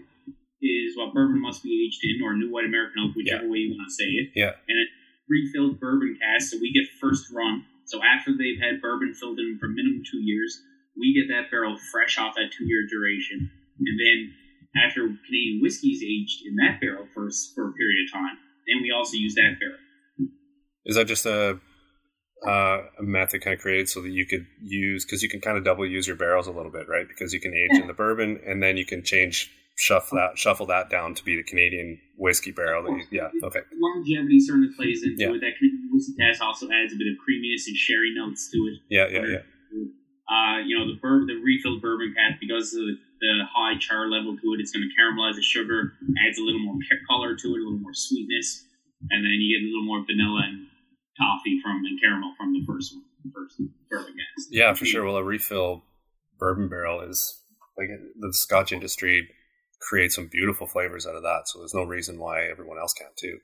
is 0.62 0.96
what 0.96 1.12
bourbon 1.12 1.40
must 1.42 1.62
be 1.64 1.84
aged 1.86 1.98
in, 2.04 2.22
or 2.22 2.34
new 2.36 2.50
white 2.50 2.64
American 2.66 3.02
oak, 3.10 3.16
whichever 3.16 3.48
way 3.48 3.58
you 3.58 3.74
want 3.74 3.88
to 3.88 3.94
say 3.94 4.04
it. 4.22 4.30
Yeah. 4.36 4.54
And 4.68 4.78
it 4.78 4.88
refilled 5.28 5.80
bourbon 5.80 6.16
cask, 6.20 6.50
so 6.52 6.58
we 6.60 6.72
get 6.72 6.86
first 7.00 7.26
run. 7.34 7.64
So 7.93 8.01
after 8.01 8.32
they've 8.32 8.57
had 8.57 8.80
bourbon 8.80 9.12
filled 9.12 9.38
in 9.38 9.59
for 9.61 9.68
minimum 9.68 10.01
two 10.11 10.24
years, 10.24 10.57
we 10.97 11.12
get 11.12 11.28
that 11.28 11.51
barrel 11.51 11.76
fresh 11.93 12.16
off 12.16 12.34
that 12.36 12.49
two 12.57 12.64
year 12.64 12.88
duration. 12.88 13.53
And 13.84 13.97
then 14.01 14.32
after 14.82 15.12
Canadian 15.28 15.61
whiskey 15.61 15.88
is 15.88 16.01
aged 16.01 16.40
in 16.49 16.57
that 16.57 16.80
barrel 16.80 17.05
for, 17.12 17.28
for 17.55 17.68
a 17.68 17.72
period 17.74 18.09
of 18.09 18.12
time, 18.16 18.40
then 18.64 18.80
we 18.80 18.90
also 18.97 19.18
use 19.18 19.34
that 19.34 19.61
barrel. 19.61 19.76
Is 20.86 20.97
that 20.97 21.07
just 21.07 21.26
a 21.26 21.61
uh, 22.49 22.78
a 22.99 23.03
method 23.03 23.43
kind 23.45 23.55
of 23.55 23.61
created 23.61 23.90
so 23.90 24.01
that 24.01 24.11
you 24.11 24.26
could 24.26 24.47
use 24.62 25.05
because 25.05 25.22
you 25.22 25.28
can 25.28 25.43
kind 25.43 25.59
of 25.59 25.64
double 25.64 25.86
use 25.86 26.07
your 26.07 26.16
barrels 26.16 26.47
a 26.47 26.51
little 26.51 26.72
bit, 26.72 26.88
right? 26.88 27.07
Because 27.07 27.34
you 27.34 27.40
can 27.40 27.53
age 27.53 27.78
in 27.78 27.86
the 27.86 27.93
bourbon 27.93 28.40
and 28.47 28.62
then 28.62 28.78
you 28.78 28.86
can 28.86 29.05
change 29.05 29.51
shuffle 29.83 30.14
that 30.18 30.39
shuffle 30.39 30.66
that 30.66 30.87
down 30.91 31.11
to 31.18 31.24
be 31.24 31.35
the 31.35 31.43
Canadian 31.43 31.99
whiskey 32.16 32.53
barrel. 32.53 32.85
That 32.87 32.95
you, 32.95 33.05
yeah, 33.11 33.28
okay, 33.43 33.61
Longevity 33.74 34.39
certainly 34.39 34.70
plays 34.78 35.03
into 35.03 35.18
Yeah. 35.18 35.35
it. 35.35 35.41
That 35.43 35.59
Canadian 35.59 35.91
whiskey 35.91 36.14
cask 36.22 36.39
also 36.41 36.70
adds 36.70 36.95
a 36.95 36.97
bit 36.97 37.11
of 37.11 37.18
creaminess 37.18 37.66
and 37.66 37.76
sherry 37.76 38.14
notes 38.14 38.49
to 38.53 38.59
it. 38.70 38.78
yeah, 38.89 39.09
yeah, 39.11 39.26
yeah. 39.26 39.43
Uh, 40.30 40.62
you 40.64 40.78
know, 40.78 40.87
the 40.87 40.97
bourbon, 41.03 41.26
the 41.26 41.35
refilled 41.43 41.83
bourbon 41.83 42.14
cask, 42.16 42.39
because 42.41 42.72
of 42.72 42.80
the, 42.87 42.95
the 43.20 43.33
high 43.53 43.76
char 43.78 44.09
level 44.09 44.33
to 44.39 44.47
it, 44.55 44.61
it's 44.62 44.70
going 44.72 44.87
to 44.87 44.93
caramelize 44.97 45.35
the 45.35 45.43
sugar, 45.43 45.93
adds 46.24 46.39
a 46.39 46.43
little 46.43 46.61
more 46.62 46.78
color 47.11 47.35
to 47.37 47.47
it, 47.53 47.59
a 47.59 47.62
little 47.66 47.76
more 47.83 47.93
sweetness, 47.93 48.64
and 49.11 49.18
then 49.26 49.33
you 49.43 49.51
get 49.59 49.66
a 49.66 49.68
little 49.68 49.85
more 49.85 50.01
vanilla 50.07 50.47
and 50.47 50.66
toffee 51.18 51.61
from 51.61 51.83
and 51.85 52.01
caramel 52.01 52.33
from 52.39 52.55
the 52.55 52.62
first 52.64 52.95
one, 52.95 53.03
the 53.26 53.30
first 53.35 53.61
bourbon 53.91 54.14
cask. 54.14 54.49
Yeah, 54.51 54.72
for 54.72 54.87
sure. 54.87 55.05
Well, 55.05 55.16
a 55.16 55.24
refill 55.24 55.83
bourbon 56.39 56.68
barrel 56.70 57.03
is 57.03 57.43
like 57.76 57.89
the 58.18 58.33
Scotch 58.33 58.72
industry 58.72 59.28
creates 59.83 60.14
some 60.14 60.28
beautiful 60.28 60.66
flavors 60.66 61.07
out 61.07 61.16
of 61.16 61.22
that. 61.22 61.47
So 61.47 61.59
there's 61.59 61.74
no 61.74 61.85
reason 61.85 62.18
why 62.18 62.47
everyone 62.47 62.78
else 62.78 62.95
can't 62.95 63.16
too. 63.16 63.39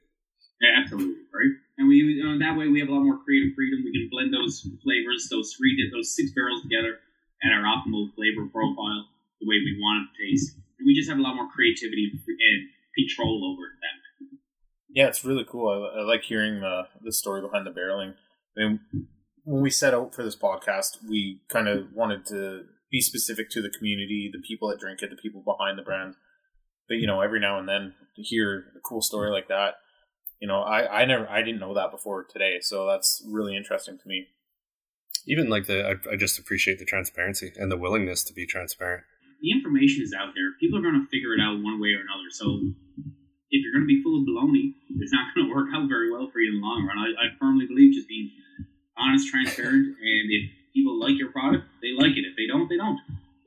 Yeah, 0.61 0.83
absolutely, 0.83 1.23
right? 1.31 1.55
And 1.79 1.87
we 1.89 1.97
you 1.97 2.25
know, 2.25 2.39
that 2.39 2.59
way 2.59 2.67
we 2.67 2.81
have 2.81 2.89
a 2.89 2.95
lot 2.95 3.07
more 3.07 3.19
creative 3.23 3.55
freedom. 3.55 3.85
We 3.85 3.93
can 3.95 4.09
blend 4.11 4.35
those 4.35 4.67
flavors, 4.83 5.29
those 5.31 5.55
three, 5.55 5.77
di- 5.79 5.91
those 5.95 6.15
six 6.15 6.33
barrels 6.35 6.63
together 6.63 6.99
at 7.47 7.55
our 7.55 7.63
optimal 7.63 8.11
flavor 8.15 8.51
profile, 8.51 9.07
the 9.39 9.47
way 9.47 9.63
we 9.63 9.79
want 9.79 10.03
it 10.03 10.07
to 10.11 10.15
taste, 10.19 10.59
and 10.79 10.87
we 10.87 10.95
just 10.95 11.09
have 11.09 11.19
a 11.19 11.23
lot 11.23 11.37
more 11.37 11.49
creativity 11.55 12.11
and 12.11 12.59
control 12.99 13.55
over. 13.55 13.63
That 13.79 13.95
Yeah, 14.91 15.07
it's 15.07 15.25
really 15.25 15.47
cool. 15.47 15.71
I, 15.71 16.01
I 16.01 16.03
like 16.03 16.23
hearing 16.23 16.61
the 16.61 16.89
the 17.03 17.13
story 17.13 17.41
behind 17.41 17.67
the 17.67 17.71
barreling. 17.71 18.15
I 18.57 18.61
mean, 18.61 18.81
when 19.45 19.63
we 19.63 19.71
set 19.71 19.95
out 19.95 20.15
for 20.15 20.25
this 20.25 20.37
podcast, 20.37 20.99
we 21.09 21.43
kind 21.49 21.69
of 21.69 21.93
wanted 21.95 22.27
to 22.27 22.65
be 22.91 23.01
specific 23.01 23.51
to 23.51 23.63
the 23.63 23.71
community, 23.71 24.31
the 24.33 24.43
people 24.43 24.69
that 24.69 24.81
drink 24.81 25.03
it, 25.03 25.11
the 25.11 25.17
people 25.17 25.43
behind 25.43 25.79
the 25.79 25.83
brand. 25.83 26.15
But 26.89 26.97
you 26.97 27.07
know, 27.07 27.21
every 27.21 27.41
now 27.41 27.59
and 27.59 27.69
then 27.69 27.95
to 28.17 28.23
hear 28.23 28.65
a 28.77 28.81
cool 28.81 29.03
story 29.03 29.31
like 29.31 29.49
that, 29.49 29.75
you 30.41 30.49
know, 30.49 30.63
I 30.63 31.03
I 31.03 31.05
never 31.05 31.29
I 31.29 31.43
didn't 31.43 31.61
know 31.61 31.75
that 31.75 31.91
before 31.91 32.25
today, 32.25 32.59
so 32.61 32.87
that's 32.87 33.23
really 33.29 33.57
interesting 33.57 33.99
to 33.99 34.09
me. 34.09 34.27
Even 35.27 35.51
like 35.51 35.67
the, 35.67 35.85
I, 35.85 36.13
I 36.13 36.17
just 36.17 36.39
appreciate 36.39 36.79
the 36.79 36.87
transparency 36.87 37.53
and 37.57 37.71
the 37.71 37.77
willingness 37.77 38.25
to 38.25 38.33
be 38.33 38.47
transparent. 38.47 39.05
the 39.43 39.53
information 39.53 40.03
is 40.03 40.15
out 40.17 40.33
there. 40.35 40.57
People 40.59 40.79
are 40.79 40.83
going 40.83 40.99
to 40.99 41.07
figure 41.11 41.35
it 41.35 41.41
out 41.41 41.61
one 41.61 41.79
way 41.81 41.93
or 41.93 42.01
another. 42.01 42.31
So 42.31 42.47
if 43.51 43.59
you're 43.61 43.75
going 43.77 43.85
to 43.85 43.93
be 43.93 44.01
full 44.03 44.19
of 44.19 44.25
baloney, 44.27 44.73
it's 44.99 45.13
not 45.13 45.35
going 45.35 45.47
to 45.49 45.55
work 45.55 45.69
out 45.75 45.89
very 45.89 46.11
well 46.11 46.31
for 46.33 46.41
you 46.41 46.55
in 46.55 46.61
the 46.61 46.65
long 46.67 46.87
run. 46.89 46.99
I, 46.99 47.13
I 47.13 47.27
firmly 47.39 47.67
believe 47.67 47.93
just 47.93 48.09
being 48.09 48.31
honest, 48.97 49.29
transparent, 49.29 49.85
and 50.01 50.25
if 50.33 50.51
people 50.75 50.99
like 50.99 51.19
your 51.19 51.31
product, 51.31 51.65
they 51.83 51.93
like 51.93 52.17
it. 52.17 52.25
If 52.25 52.35
they 52.37 52.47
don't, 52.49 52.69
they 52.69 52.77
don't. 52.77 52.99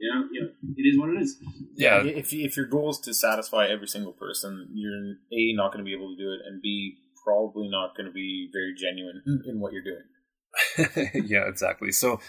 You 0.01 0.09
know, 0.09 0.27
you 0.31 0.41
know, 0.41 0.49
it 0.77 0.81
is 0.81 0.99
what 0.99 1.09
it 1.09 1.21
is. 1.21 1.37
Yeah. 1.75 2.03
If 2.03 2.33
if 2.33 2.57
your 2.57 2.65
goal 2.65 2.89
is 2.89 2.97
to 2.99 3.13
satisfy 3.13 3.67
every 3.67 3.87
single 3.87 4.13
person, 4.13 4.67
you're 4.73 4.93
a 5.31 5.53
not 5.55 5.71
going 5.71 5.85
to 5.85 5.87
be 5.87 5.93
able 5.93 6.15
to 6.15 6.21
do 6.21 6.31
it, 6.31 6.39
and 6.45 6.61
b 6.61 6.97
probably 7.23 7.69
not 7.69 7.95
going 7.95 8.07
to 8.07 8.11
be 8.11 8.49
very 8.51 8.73
genuine 8.75 9.21
in 9.45 9.59
what 9.59 9.73
you're 9.73 9.83
doing. 9.83 11.23
yeah, 11.29 11.47
exactly. 11.47 11.91
So 11.91 12.19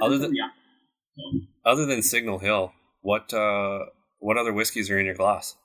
other 0.00 0.18
than 0.18 0.34
yeah. 0.34 0.48
other 1.64 1.84
than 1.84 2.02
Signal 2.02 2.38
Hill, 2.38 2.72
what 3.02 3.34
uh, 3.34 3.80
what 4.20 4.36
other 4.36 4.52
whiskeys 4.52 4.88
are 4.90 4.98
in 4.98 5.06
your 5.06 5.16
glass? 5.16 5.56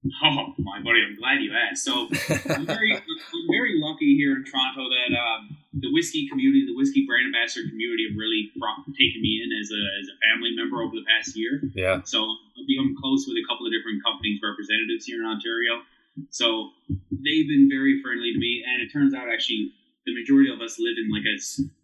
Oh, 0.24 0.52
my 0.58 0.80
buddy, 0.80 1.04
I'm 1.04 1.16
glad 1.16 1.44
you 1.44 1.52
asked. 1.52 1.84
So 1.84 2.08
I'm 2.48 2.64
very, 2.64 2.92
I'm 2.96 3.46
very 3.52 3.76
lucky 3.76 4.16
here 4.16 4.36
in 4.36 4.44
Toronto 4.44 4.88
that 4.88 5.12
um, 5.12 5.56
the 5.76 5.92
whiskey 5.92 6.28
community, 6.28 6.64
the 6.64 6.76
whiskey 6.76 7.04
brand 7.04 7.28
ambassador 7.28 7.68
community, 7.68 8.08
have 8.08 8.16
really 8.16 8.48
brought, 8.56 8.80
taken 8.96 9.20
me 9.20 9.44
in 9.44 9.52
as 9.52 9.68
a 9.68 9.82
as 10.00 10.06
a 10.08 10.16
family 10.24 10.56
member 10.56 10.80
over 10.80 10.96
the 10.96 11.04
past 11.04 11.36
year. 11.36 11.60
Yeah. 11.76 12.00
So 12.04 12.24
I've 12.24 12.64
become 12.64 12.96
close 12.96 13.28
with 13.28 13.36
a 13.36 13.44
couple 13.44 13.68
of 13.68 13.72
different 13.76 14.00
companies' 14.00 14.40
representatives 14.40 15.04
here 15.04 15.20
in 15.20 15.28
Ontario. 15.28 15.84
So 16.32 16.72
they've 17.12 17.48
been 17.48 17.68
very 17.68 18.00
friendly 18.00 18.32
to 18.32 18.40
me, 18.40 18.64
and 18.64 18.80
it 18.80 18.88
turns 18.92 19.12
out 19.12 19.28
actually 19.28 19.72
the 20.08 20.16
majority 20.16 20.48
of 20.48 20.60
us 20.60 20.80
live 20.80 20.96
in 20.96 21.12
like 21.12 21.28
a 21.28 21.36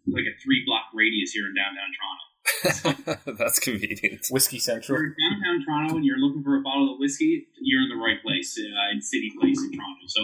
like 0.09 0.25
a 0.25 0.33
three 0.41 0.65
block 0.65 0.89
radius 0.93 1.31
here 1.31 1.45
in 1.45 1.53
downtown 1.53 1.89
Toronto. 1.93 2.26
That's 3.37 3.59
convenient. 3.59 4.27
Whiskey 4.31 4.57
If 4.57 4.63
Central. 4.63 4.97
you're 4.99 5.07
in 5.07 5.15
downtown 5.19 5.65
Toronto 5.65 5.95
and 5.95 6.05
you're 6.05 6.17
looking 6.17 6.43
for 6.43 6.55
a 6.57 6.61
bottle 6.61 6.93
of 6.93 6.99
whiskey, 6.99 7.47
you're 7.61 7.81
in 7.83 7.89
the 7.89 7.95
right 8.01 8.21
place 8.21 8.57
uh, 8.57 8.91
in 8.93 9.01
City 9.01 9.31
Place 9.39 9.59
in 9.61 9.71
Toronto. 9.71 10.05
So, 10.07 10.21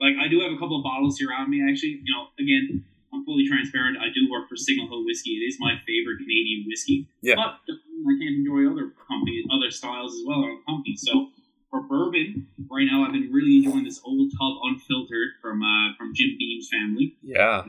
like, 0.00 0.14
I 0.20 0.28
do 0.28 0.40
have 0.40 0.52
a 0.52 0.58
couple 0.58 0.78
of 0.78 0.84
bottles 0.84 1.18
here 1.18 1.32
on 1.32 1.50
me. 1.50 1.62
Actually, 1.68 2.00
you 2.04 2.12
know, 2.14 2.28
again, 2.38 2.84
I'm 3.12 3.24
fully 3.24 3.46
transparent. 3.46 3.98
I 3.98 4.08
do 4.14 4.28
work 4.30 4.48
for 4.48 4.56
Signal 4.56 4.88
Hill 4.88 5.04
Whiskey. 5.04 5.32
It 5.40 5.44
is 5.48 5.56
my 5.60 5.74
favorite 5.86 6.18
Canadian 6.18 6.64
whiskey. 6.66 7.08
Yeah. 7.22 7.36
But 7.36 7.60
I 7.68 8.12
can't 8.20 8.36
enjoy 8.42 8.70
other 8.70 8.92
companies, 9.08 9.44
other 9.52 9.70
styles 9.70 10.14
as 10.14 10.22
well, 10.26 10.44
other 10.44 10.58
companies. 10.66 11.02
So. 11.06 11.28
For 11.70 11.82
bourbon, 11.82 12.46
right 12.70 12.86
now 12.88 13.04
I've 13.04 13.10
been 13.10 13.32
really 13.32 13.56
enjoying 13.56 13.82
this 13.82 14.00
Old 14.04 14.30
Tub 14.30 14.52
Unfiltered 14.62 15.30
from 15.42 15.60
uh, 15.60 15.90
from 15.98 16.14
Jim 16.14 16.36
Beam's 16.38 16.68
family. 16.70 17.16
Yeah. 17.20 17.64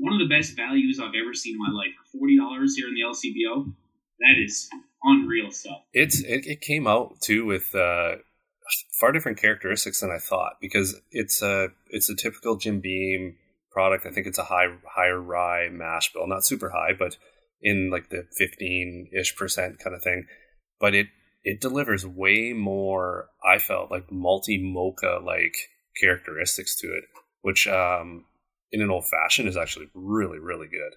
One 0.00 0.20
of 0.20 0.28
the 0.28 0.34
best 0.34 0.56
values 0.56 1.00
I've 1.00 1.14
ever 1.20 1.34
seen 1.34 1.54
in 1.54 1.58
my 1.58 1.72
life. 1.72 1.92
Forty 2.12 2.36
dollars 2.36 2.76
here 2.76 2.88
in 2.88 2.94
the 2.94 3.02
LCBO. 3.02 3.72
That 4.20 4.42
is 4.42 4.68
unreal 5.02 5.50
stuff. 5.50 5.82
It's 5.92 6.22
it, 6.22 6.46
it 6.46 6.60
came 6.60 6.86
out 6.86 7.20
too 7.20 7.44
with 7.44 7.74
uh, 7.74 8.16
far 8.98 9.12
different 9.12 9.38
characteristics 9.38 10.00
than 10.00 10.10
I 10.10 10.18
thought 10.18 10.54
because 10.60 11.00
it's 11.10 11.42
a 11.42 11.68
it's 11.90 12.10
a 12.10 12.16
typical 12.16 12.56
Jim 12.56 12.80
Beam 12.80 13.36
product. 13.70 14.06
I 14.06 14.10
think 14.10 14.26
it's 14.26 14.38
a 14.38 14.44
high 14.44 14.68
higher 14.88 15.20
rye 15.20 15.68
mash 15.70 16.12
bill, 16.12 16.26
not 16.26 16.44
super 16.44 16.70
high, 16.70 16.92
but 16.98 17.16
in 17.62 17.90
like 17.90 18.10
the 18.10 18.26
fifteen 18.32 19.08
ish 19.12 19.36
percent 19.36 19.78
kind 19.78 19.94
of 19.94 20.02
thing. 20.02 20.26
But 20.80 20.94
it 20.94 21.08
it 21.44 21.60
delivers 21.60 22.06
way 22.06 22.52
more. 22.52 23.28
I 23.44 23.58
felt 23.58 23.90
like 23.90 24.10
multi 24.10 24.58
mocha 24.58 25.20
like 25.22 25.56
characteristics 26.00 26.74
to 26.76 26.88
it, 26.88 27.04
which 27.42 27.66
um, 27.68 28.24
in 28.72 28.82
an 28.82 28.90
old 28.90 29.04
fashioned 29.08 29.48
is 29.48 29.56
actually 29.56 29.86
really 29.94 30.38
really 30.38 30.68
good. 30.68 30.92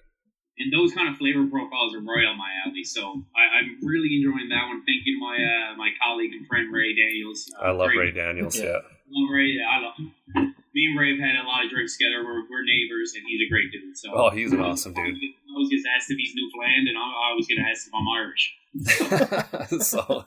and 0.58 0.72
those 0.72 0.92
kind 0.92 1.08
of 1.08 1.16
flavor 1.16 1.46
profiles 1.46 1.94
are 1.94 2.00
right 2.04 2.26
on 2.26 2.36
my 2.36 2.50
alley. 2.66 2.84
So 2.84 3.00
I, 3.34 3.44
I'm 3.58 3.78
really 3.82 4.10
enjoying 4.20 4.48
that 4.50 4.66
one. 4.68 4.82
Thank 4.84 5.02
you 5.06 5.16
to 5.16 5.20
my 5.24 5.36
uh, 5.36 5.76
my 5.76 5.90
colleague 6.02 6.32
and 6.36 6.46
friend 6.46 6.72
Ray 6.72 6.94
Daniels. 6.94 7.50
Uh, 7.58 7.64
I 7.64 7.70
love 7.70 7.88
Ray 7.88 7.96
great- 7.96 8.14
Daniels. 8.14 8.58
Yeah. 8.58 8.64
Yeah. 8.64 8.78
love 9.08 9.30
Ray. 9.32 9.56
I 9.62 9.76
love 9.80 9.94
him. 9.98 10.54
Me 10.74 10.86
and 10.86 10.98
Ray 10.98 11.10
have 11.16 11.20
had 11.20 11.34
a 11.34 11.46
lot 11.46 11.64
of 11.64 11.70
drinks 11.70 11.96
together. 11.98 12.22
We're, 12.24 12.46
we're 12.48 12.62
neighbors, 12.64 13.12
and 13.16 13.24
he's 13.26 13.40
a 13.44 13.50
great 13.50 13.72
dude. 13.72 13.96
So 13.98 14.10
Oh, 14.14 14.30
he's 14.30 14.52
an 14.52 14.60
awesome 14.60 14.94
dude. 14.94 15.16
I 15.16 15.52
always 15.54 15.68
gets 15.70 15.84
asked 15.96 16.10
if 16.10 16.16
he's 16.16 16.32
Newfoundland, 16.34 16.86
and 16.88 16.96
I, 16.96 17.02
I 17.02 17.24
always 17.30 17.46
get 17.48 17.58
asked 17.58 17.88
if 17.88 17.94
I'm 17.94 18.06
Irish. 18.06 18.54
so 19.82 20.24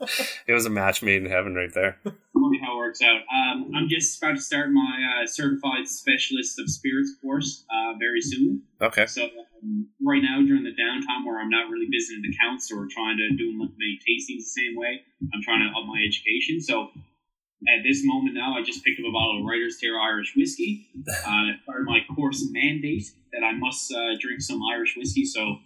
it 0.48 0.52
was 0.54 0.66
a 0.66 0.70
match 0.70 1.02
made 1.02 1.24
in 1.24 1.30
heaven 1.30 1.56
right 1.56 1.74
there. 1.74 1.98
Funny 2.04 2.60
how 2.62 2.74
it 2.74 2.78
works 2.78 3.02
out. 3.02 3.22
Um, 3.32 3.72
I'm 3.74 3.88
just 3.88 4.18
about 4.22 4.36
to 4.36 4.41
start 4.41 4.70
my 4.72 5.00
uh, 5.24 5.26
certified 5.26 5.88
specialist 5.88 6.60
of 6.60 6.70
spirits 6.70 7.16
course 7.22 7.64
uh, 7.72 7.94
very 7.98 8.20
soon. 8.22 8.62
Okay. 8.82 9.06
So 9.06 9.24
um, 9.64 9.88
right 10.04 10.22
now, 10.22 10.41
during 10.46 10.64
the 10.64 10.76
downtime 10.76 11.26
where 11.26 11.39
I'm 11.39 11.50
not 11.50 11.70
really 11.70 11.88
visiting 11.88 12.24
accounts 12.36 12.70
or 12.70 12.86
trying 12.91 13.16
to 13.16 13.30
do 13.38 13.54
many 13.58 13.98
tastings 14.04 14.44
the 14.44 14.54
same 14.60 14.76
way, 14.76 15.02
I'm 15.34 15.41
trying 15.41 15.62
to 15.62 15.68
up 15.80 15.86
my 15.88 16.04
education. 16.06 16.60
So 16.60 16.89
at 17.68 17.84
this 17.84 18.01
moment 18.03 18.36
now, 18.36 18.55
I 18.57 18.64
just 18.64 18.84
picked 18.84 18.99
up 18.99 19.05
a 19.07 19.11
bottle 19.11 19.39
of 19.39 19.45
Writer's 19.45 19.78
Tear 19.78 19.99
Irish 19.99 20.34
whiskey. 20.36 20.89
Uh, 21.26 21.55
part 21.66 21.82
of 21.82 21.88
my 21.88 21.99
course 22.16 22.45
mandate 22.51 23.05
that 23.32 23.43
I 23.43 23.53
must 23.57 23.91
uh, 23.91 24.18
drink 24.20 24.41
some 24.41 24.61
Irish 24.74 24.95
whiskey. 24.97 25.26
So 25.26 25.57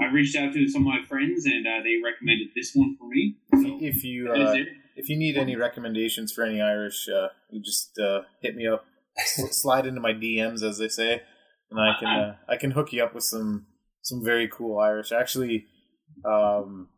I 0.00 0.06
reached 0.12 0.36
out 0.36 0.52
to 0.52 0.68
some 0.68 0.82
of 0.82 0.86
my 0.86 1.02
friends, 1.08 1.44
and 1.44 1.66
uh, 1.66 1.82
they 1.82 1.96
recommended 2.02 2.48
this 2.54 2.72
one 2.74 2.96
for 2.98 3.08
me. 3.08 3.36
So 3.52 3.78
If 3.80 4.04
you 4.04 4.32
uh, 4.32 4.54
if 4.96 5.08
you 5.08 5.16
need 5.16 5.36
any 5.36 5.56
recommendations 5.56 6.32
for 6.32 6.44
any 6.44 6.60
Irish, 6.60 7.08
uh, 7.08 7.28
you 7.50 7.62
just 7.62 7.98
uh, 7.98 8.22
hit 8.40 8.54
me 8.54 8.66
up. 8.66 8.84
Slide 9.24 9.86
into 9.86 10.00
my 10.00 10.12
DMs, 10.12 10.62
as 10.62 10.78
they 10.78 10.88
say, 10.88 11.22
and 11.70 11.80
I 11.80 11.98
can 11.98 12.08
uh, 12.08 12.36
I 12.48 12.56
can 12.56 12.70
hook 12.72 12.92
you 12.92 13.02
up 13.04 13.14
with 13.14 13.24
some 13.24 13.66
some 14.02 14.24
very 14.24 14.48
cool 14.48 14.78
Irish. 14.78 15.12
Actually, 15.12 15.66
um, 16.24 16.88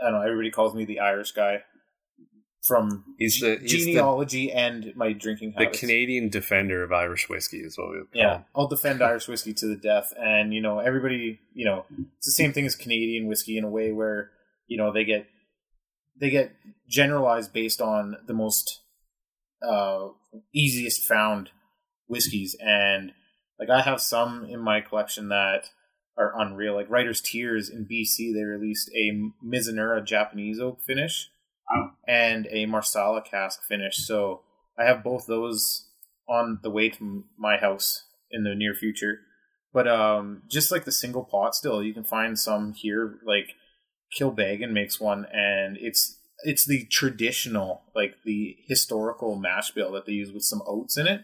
I 0.00 0.10
don't 0.10 0.12
know. 0.12 0.22
Everybody 0.22 0.50
calls 0.50 0.74
me 0.74 0.84
the 0.84 1.00
Irish 1.00 1.32
guy 1.32 1.62
from 2.62 3.04
He's 3.18 3.40
the 3.40 3.58
he's 3.60 3.72
the, 3.72 3.78
genealogy 3.92 4.52
and 4.52 4.92
my 4.94 5.12
drinking 5.12 5.52
habits. 5.52 5.80
the. 5.80 5.86
Canadian 5.86 6.28
defender 6.28 6.82
of 6.84 6.92
Irish 6.92 7.28
whiskey 7.28 7.58
is 7.58 7.76
what 7.76 7.90
we 7.90 7.98
would 7.98 8.12
call 8.12 8.22
Yeah, 8.22 8.36
him. 8.38 8.44
I'll 8.54 8.68
defend 8.68 9.02
Irish 9.02 9.26
whiskey 9.28 9.52
to 9.54 9.66
the 9.66 9.76
death, 9.76 10.12
and 10.16 10.54
you 10.54 10.60
know 10.60 10.78
everybody. 10.78 11.40
You 11.54 11.64
know, 11.64 11.86
it's 12.18 12.26
the 12.26 12.32
same 12.32 12.52
thing 12.52 12.64
as 12.66 12.76
Canadian 12.76 13.26
whiskey 13.26 13.58
in 13.58 13.64
a 13.64 13.68
way 13.70 13.90
where 13.92 14.30
you 14.68 14.76
know 14.78 14.92
they 14.92 15.04
get 15.04 15.26
they 16.20 16.30
get 16.30 16.52
generalized 16.88 17.52
based 17.52 17.80
on 17.80 18.16
the 18.26 18.34
most 18.34 18.80
uh, 19.66 20.08
easiest 20.54 21.04
found 21.04 21.50
whiskeys, 22.06 22.54
and 22.60 23.12
like 23.58 23.70
I 23.70 23.82
have 23.82 24.00
some 24.00 24.44
in 24.44 24.60
my 24.60 24.80
collection 24.80 25.28
that 25.30 25.70
are 26.16 26.32
unreal. 26.40 26.74
Like 26.76 26.90
Writer's 26.90 27.20
Tears 27.20 27.68
in 27.68 27.86
BC, 27.86 28.32
they 28.34 28.44
released 28.44 28.88
a 28.94 29.18
Mizunara 29.44 30.04
Japanese 30.04 30.60
oak 30.60 30.80
finish. 30.86 31.28
And 32.06 32.46
a 32.50 32.66
Marsala 32.66 33.22
cask 33.22 33.62
finish. 33.62 33.98
So 33.98 34.40
I 34.78 34.84
have 34.84 35.04
both 35.04 35.26
those 35.26 35.88
on 36.28 36.60
the 36.62 36.70
way 36.70 36.88
to 36.88 37.24
my 37.38 37.56
house 37.56 38.04
in 38.30 38.44
the 38.44 38.54
near 38.54 38.74
future. 38.74 39.20
But 39.72 39.88
um, 39.88 40.42
just 40.48 40.70
like 40.70 40.84
the 40.84 40.92
single 40.92 41.24
pot, 41.24 41.54
still 41.54 41.82
you 41.82 41.94
can 41.94 42.04
find 42.04 42.38
some 42.38 42.72
here. 42.72 43.18
Like 43.24 43.54
Kilbeggan 44.18 44.70
makes 44.70 45.00
one, 45.00 45.26
and 45.32 45.78
it's 45.80 46.18
it's 46.44 46.66
the 46.66 46.84
traditional, 46.86 47.82
like 47.94 48.16
the 48.24 48.56
historical 48.66 49.36
mash 49.36 49.70
bill 49.70 49.92
that 49.92 50.06
they 50.06 50.12
use 50.12 50.32
with 50.32 50.44
some 50.44 50.62
oats 50.66 50.96
in 50.96 51.06
it. 51.06 51.22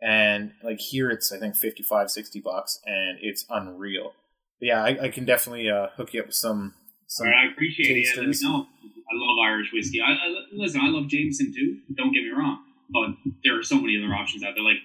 And 0.00 0.52
like 0.62 0.80
here, 0.80 1.10
it's 1.10 1.32
I 1.32 1.38
think 1.38 1.56
55, 1.56 2.10
60 2.10 2.40
bucks, 2.40 2.80
and 2.84 3.18
it's 3.20 3.44
unreal. 3.48 4.12
But 4.60 4.66
yeah, 4.66 4.82
I, 4.82 5.04
I 5.04 5.08
can 5.08 5.24
definitely 5.24 5.70
uh, 5.70 5.88
hook 5.96 6.14
you 6.14 6.20
up 6.20 6.26
with 6.26 6.36
some 6.36 6.74
some 7.06 7.26
All 7.26 7.32
right, 7.32 7.48
I 7.48 7.52
appreciate 7.52 7.96
it. 7.96 8.06
Yeah, 8.06 8.20
let 8.20 8.28
me 8.28 8.36
know. 8.42 8.66
I 9.10 9.14
love 9.14 9.36
Irish 9.44 9.72
whiskey. 9.72 10.00
I, 10.00 10.12
I 10.12 10.28
listen. 10.52 10.80
I 10.80 10.88
love 10.88 11.08
Jameson 11.08 11.52
too. 11.54 11.80
Don't 11.96 12.12
get 12.12 12.22
me 12.24 12.30
wrong, 12.30 12.60
but 12.90 13.16
there 13.44 13.58
are 13.58 13.62
so 13.62 13.76
many 13.76 13.96
other 13.96 14.14
options 14.14 14.44
out 14.44 14.52
there, 14.54 14.64
like 14.64 14.78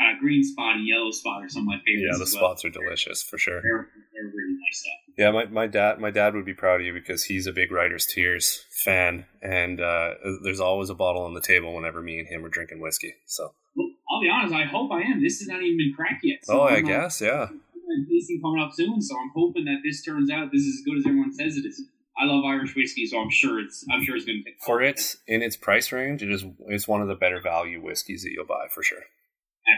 uh, 0.00 0.18
green 0.20 0.42
spot 0.44 0.76
and 0.76 0.86
yellow 0.86 1.10
spot 1.10 1.42
are 1.42 1.48
some 1.48 1.62
of 1.62 1.66
my 1.66 1.78
favorites. 1.84 2.06
Yeah, 2.12 2.18
the 2.18 2.22
as 2.22 2.34
well. 2.34 2.54
spots 2.54 2.64
are 2.64 2.70
delicious 2.70 3.22
for 3.22 3.38
sure. 3.38 3.60
They're, 3.60 3.88
they're 4.14 4.30
really 4.32 4.54
nice 4.54 4.80
stuff. 4.80 5.04
Yeah, 5.16 5.30
my, 5.30 5.44
my 5.46 5.66
dad 5.66 6.00
my 6.00 6.10
dad 6.10 6.34
would 6.34 6.44
be 6.44 6.54
proud 6.54 6.80
of 6.80 6.86
you 6.86 6.92
because 6.92 7.24
he's 7.24 7.46
a 7.46 7.52
big 7.52 7.70
Writer's 7.70 8.06
Tears 8.06 8.64
fan, 8.70 9.26
and 9.42 9.80
uh, 9.80 10.14
there's 10.42 10.60
always 10.60 10.90
a 10.90 10.94
bottle 10.94 11.22
on 11.22 11.34
the 11.34 11.40
table 11.40 11.74
whenever 11.74 12.02
me 12.02 12.18
and 12.18 12.28
him 12.28 12.44
are 12.44 12.48
drinking 12.48 12.80
whiskey. 12.80 13.14
So, 13.26 13.54
Well, 13.76 13.90
I'll 14.10 14.20
be 14.20 14.28
honest. 14.28 14.54
I 14.54 14.64
hope 14.64 14.90
I 14.92 15.02
am. 15.02 15.22
This 15.22 15.38
has 15.40 15.48
not 15.48 15.62
even 15.62 15.76
been 15.76 15.92
cracked 15.94 16.24
yet. 16.24 16.38
So 16.42 16.60
oh, 16.60 16.64
I 16.64 16.76
I'm, 16.76 16.84
uh, 16.84 16.88
guess, 16.88 17.20
yeah. 17.20 17.48
I'm 17.50 18.06
tasting 18.10 18.40
coming 18.42 18.62
up 18.62 18.72
soon, 18.72 19.00
so 19.00 19.14
I'm 19.16 19.30
hoping 19.34 19.66
that 19.66 19.78
this 19.84 20.02
turns 20.02 20.30
out 20.30 20.50
this 20.50 20.62
is 20.62 20.80
as 20.80 20.84
good 20.84 20.98
as 20.98 21.06
everyone 21.06 21.32
says 21.32 21.56
it 21.56 21.66
is. 21.66 21.82
I 22.16 22.26
love 22.26 22.44
Irish 22.44 22.74
whiskey, 22.76 23.06
so 23.06 23.18
I'm 23.20 23.30
sure 23.30 23.58
it's 23.60 23.84
I'm 23.92 24.04
sure 24.04 24.16
it's 24.16 24.24
going 24.24 24.42
to 24.44 24.50
take 24.50 24.62
For 24.62 24.80
its 24.82 25.16
in 25.26 25.42
its 25.42 25.56
price 25.56 25.90
range, 25.92 26.22
it 26.22 26.30
is 26.30 26.44
it's 26.68 26.86
one 26.86 27.02
of 27.02 27.08
the 27.08 27.14
better 27.16 27.40
value 27.40 27.82
whiskeys 27.82 28.22
that 28.22 28.30
you'll 28.32 28.46
buy 28.46 28.66
for 28.72 28.82
sure. 28.82 29.02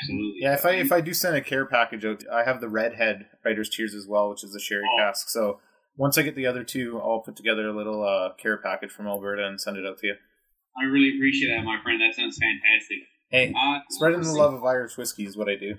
Absolutely. 0.03 0.39
Yeah, 0.41 0.55
if 0.55 0.67
I 0.67 0.71
if 0.73 0.93
I 0.93 1.01
do 1.01 1.15
send 1.15 1.37
a 1.37 1.41
care 1.41 1.65
package 1.65 2.05
out, 2.05 2.25
I 2.31 2.45
have 2.45 2.61
the 2.61 2.69
Redhead 2.69 3.27
Writer's 3.45 3.71
Tears 3.71 3.95
as 3.95 4.07
well, 4.07 4.29
which 4.31 4.45
is 4.45 4.55
a 4.55 4.61
sherry 4.61 4.85
Oh. 4.85 4.99
cask. 4.99 5.29
So 5.31 5.61
once 5.97 6.19
I 6.19 6.23
get 6.23 6.35
the 6.35 6.47
other 6.47 6.65
two, 6.65 7.01
I'll 7.01 7.21
put 7.21 7.37
together 7.37 7.69
a 7.69 7.77
little 7.77 8.05
uh, 8.05 8.35
care 8.35 8.59
package 8.59 8.91
from 8.91 9.07
Alberta 9.07 9.47
and 9.47 9.61
send 9.61 9.77
it 9.79 9.87
out 9.87 9.99
to 9.99 10.09
you. 10.09 10.15
I 10.79 10.85
really 10.85 11.17
appreciate 11.17 11.57
that, 11.57 11.65
my 11.65 11.81
friend. 11.83 12.01
That 12.03 12.15
sounds 12.15 12.37
fantastic. 12.39 12.99
Hey, 13.31 13.55
Uh, 13.59 13.79
spreading 13.91 14.21
the 14.21 14.33
love 14.33 14.53
of 14.53 14.63
Irish 14.65 14.97
whiskey 14.99 15.25
is 15.25 15.37
what 15.37 15.49
I 15.49 15.55
do. 15.57 15.77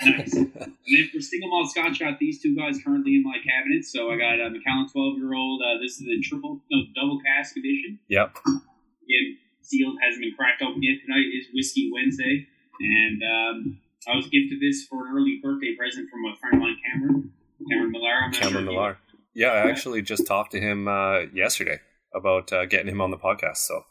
Nice. 0.00 0.34
and 0.34 0.52
then 0.54 1.08
for 1.12 1.20
single 1.20 1.50
malt 1.50 1.70
scotch, 1.70 2.00
I 2.02 2.10
got 2.10 2.18
these 2.18 2.40
two 2.40 2.54
guys 2.54 2.78
currently 2.84 3.16
in 3.16 3.24
my 3.24 3.38
cabinet. 3.42 3.84
So 3.84 4.10
I 4.10 4.16
got 4.16 4.38
a 4.38 4.50
Macallan 4.50 4.88
12 4.90 5.18
year 5.18 5.34
old. 5.34 5.62
Uh, 5.62 5.82
this 5.82 5.92
is 5.92 6.06
the 6.06 6.20
triple, 6.22 6.60
no, 6.70 6.78
double 6.94 7.18
cask 7.20 7.56
edition. 7.56 7.98
Yep. 8.08 8.36
Again, 8.46 9.38
sealed, 9.62 9.96
hasn't 10.02 10.22
been 10.22 10.34
cracked 10.36 10.62
open 10.62 10.82
yet. 10.82 11.02
Tonight 11.04 11.26
is 11.34 11.46
Whiskey 11.52 11.90
Wednesday. 11.92 12.46
And 12.80 13.22
um, 13.22 13.80
I 14.06 14.14
was 14.14 14.28
gifted 14.28 14.60
this 14.60 14.86
for 14.86 15.06
an 15.06 15.12
early 15.16 15.40
birthday 15.42 15.74
present 15.76 16.08
from 16.10 16.24
a 16.26 16.36
friend 16.36 16.56
of 16.56 16.60
mine, 16.62 16.76
Cameron. 16.86 17.32
Cameron 17.70 17.90
Millar. 17.90 18.24
I'm 18.24 18.32
Cameron 18.32 18.64
sure 18.64 18.72
Millar. 18.72 18.98
Yeah, 19.34 19.48
I 19.48 19.70
actually 19.70 20.02
just 20.02 20.26
talked 20.26 20.52
to 20.52 20.60
him 20.60 20.88
uh, 20.88 21.20
yesterday 21.32 21.80
about 22.14 22.52
uh, 22.52 22.66
getting 22.66 22.88
him 22.88 23.00
on 23.00 23.10
the 23.10 23.18
podcast. 23.18 23.58
So 23.58 23.82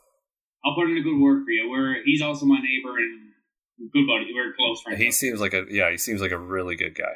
I'll 0.66 0.76
put 0.76 0.90
in 0.90 0.98
a 0.98 1.02
good 1.02 1.20
word 1.20 1.44
for 1.46 1.52
you. 1.52 1.70
We're, 1.70 2.04
he's 2.04 2.22
also 2.22 2.46
my 2.46 2.60
neighbor 2.60 2.98
and 2.98 3.27
good 3.80 4.08
buddy. 4.08 4.32
We're 4.34 4.54
close 4.56 4.82
friends. 4.82 5.00
he 5.00 5.12
seems 5.12 5.40
like 5.40 5.54
a 5.54 5.66
yeah, 5.70 5.90
he 5.92 5.98
seems 5.98 6.22
like 6.22 6.32
a 6.32 6.38
really 6.38 6.76
good 6.76 6.96
guy. 6.96 7.16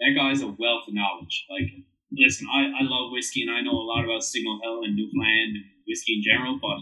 that 0.00 0.14
guy's 0.16 0.42
a 0.42 0.48
wealth 0.48 0.88
of 0.88 0.94
knowledge. 0.94 1.46
Like 1.50 1.70
listen, 2.12 2.46
I, 2.52 2.70
I 2.80 2.82
love 2.82 3.12
whiskey 3.12 3.42
and 3.42 3.50
I 3.50 3.60
know 3.62 3.72
a 3.72 3.86
lot 3.86 4.04
about 4.04 4.22
Signal 4.22 4.60
Hill 4.62 4.82
and 4.84 4.96
Newfoundland 4.96 5.56
and 5.56 5.64
whiskey 5.86 6.16
in 6.16 6.22
general, 6.22 6.58
but 6.60 6.78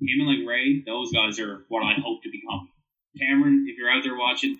him 0.00 0.20
and 0.20 0.28
like 0.28 0.48
Ray, 0.48 0.82
those 0.86 1.12
guys 1.12 1.38
are 1.38 1.64
what 1.68 1.82
I 1.82 1.94
hope 2.00 2.22
to 2.22 2.30
become. 2.30 2.70
Cameron, 3.18 3.66
if 3.68 3.76
you're 3.76 3.90
out 3.90 4.02
there 4.04 4.16
watching, 4.16 4.58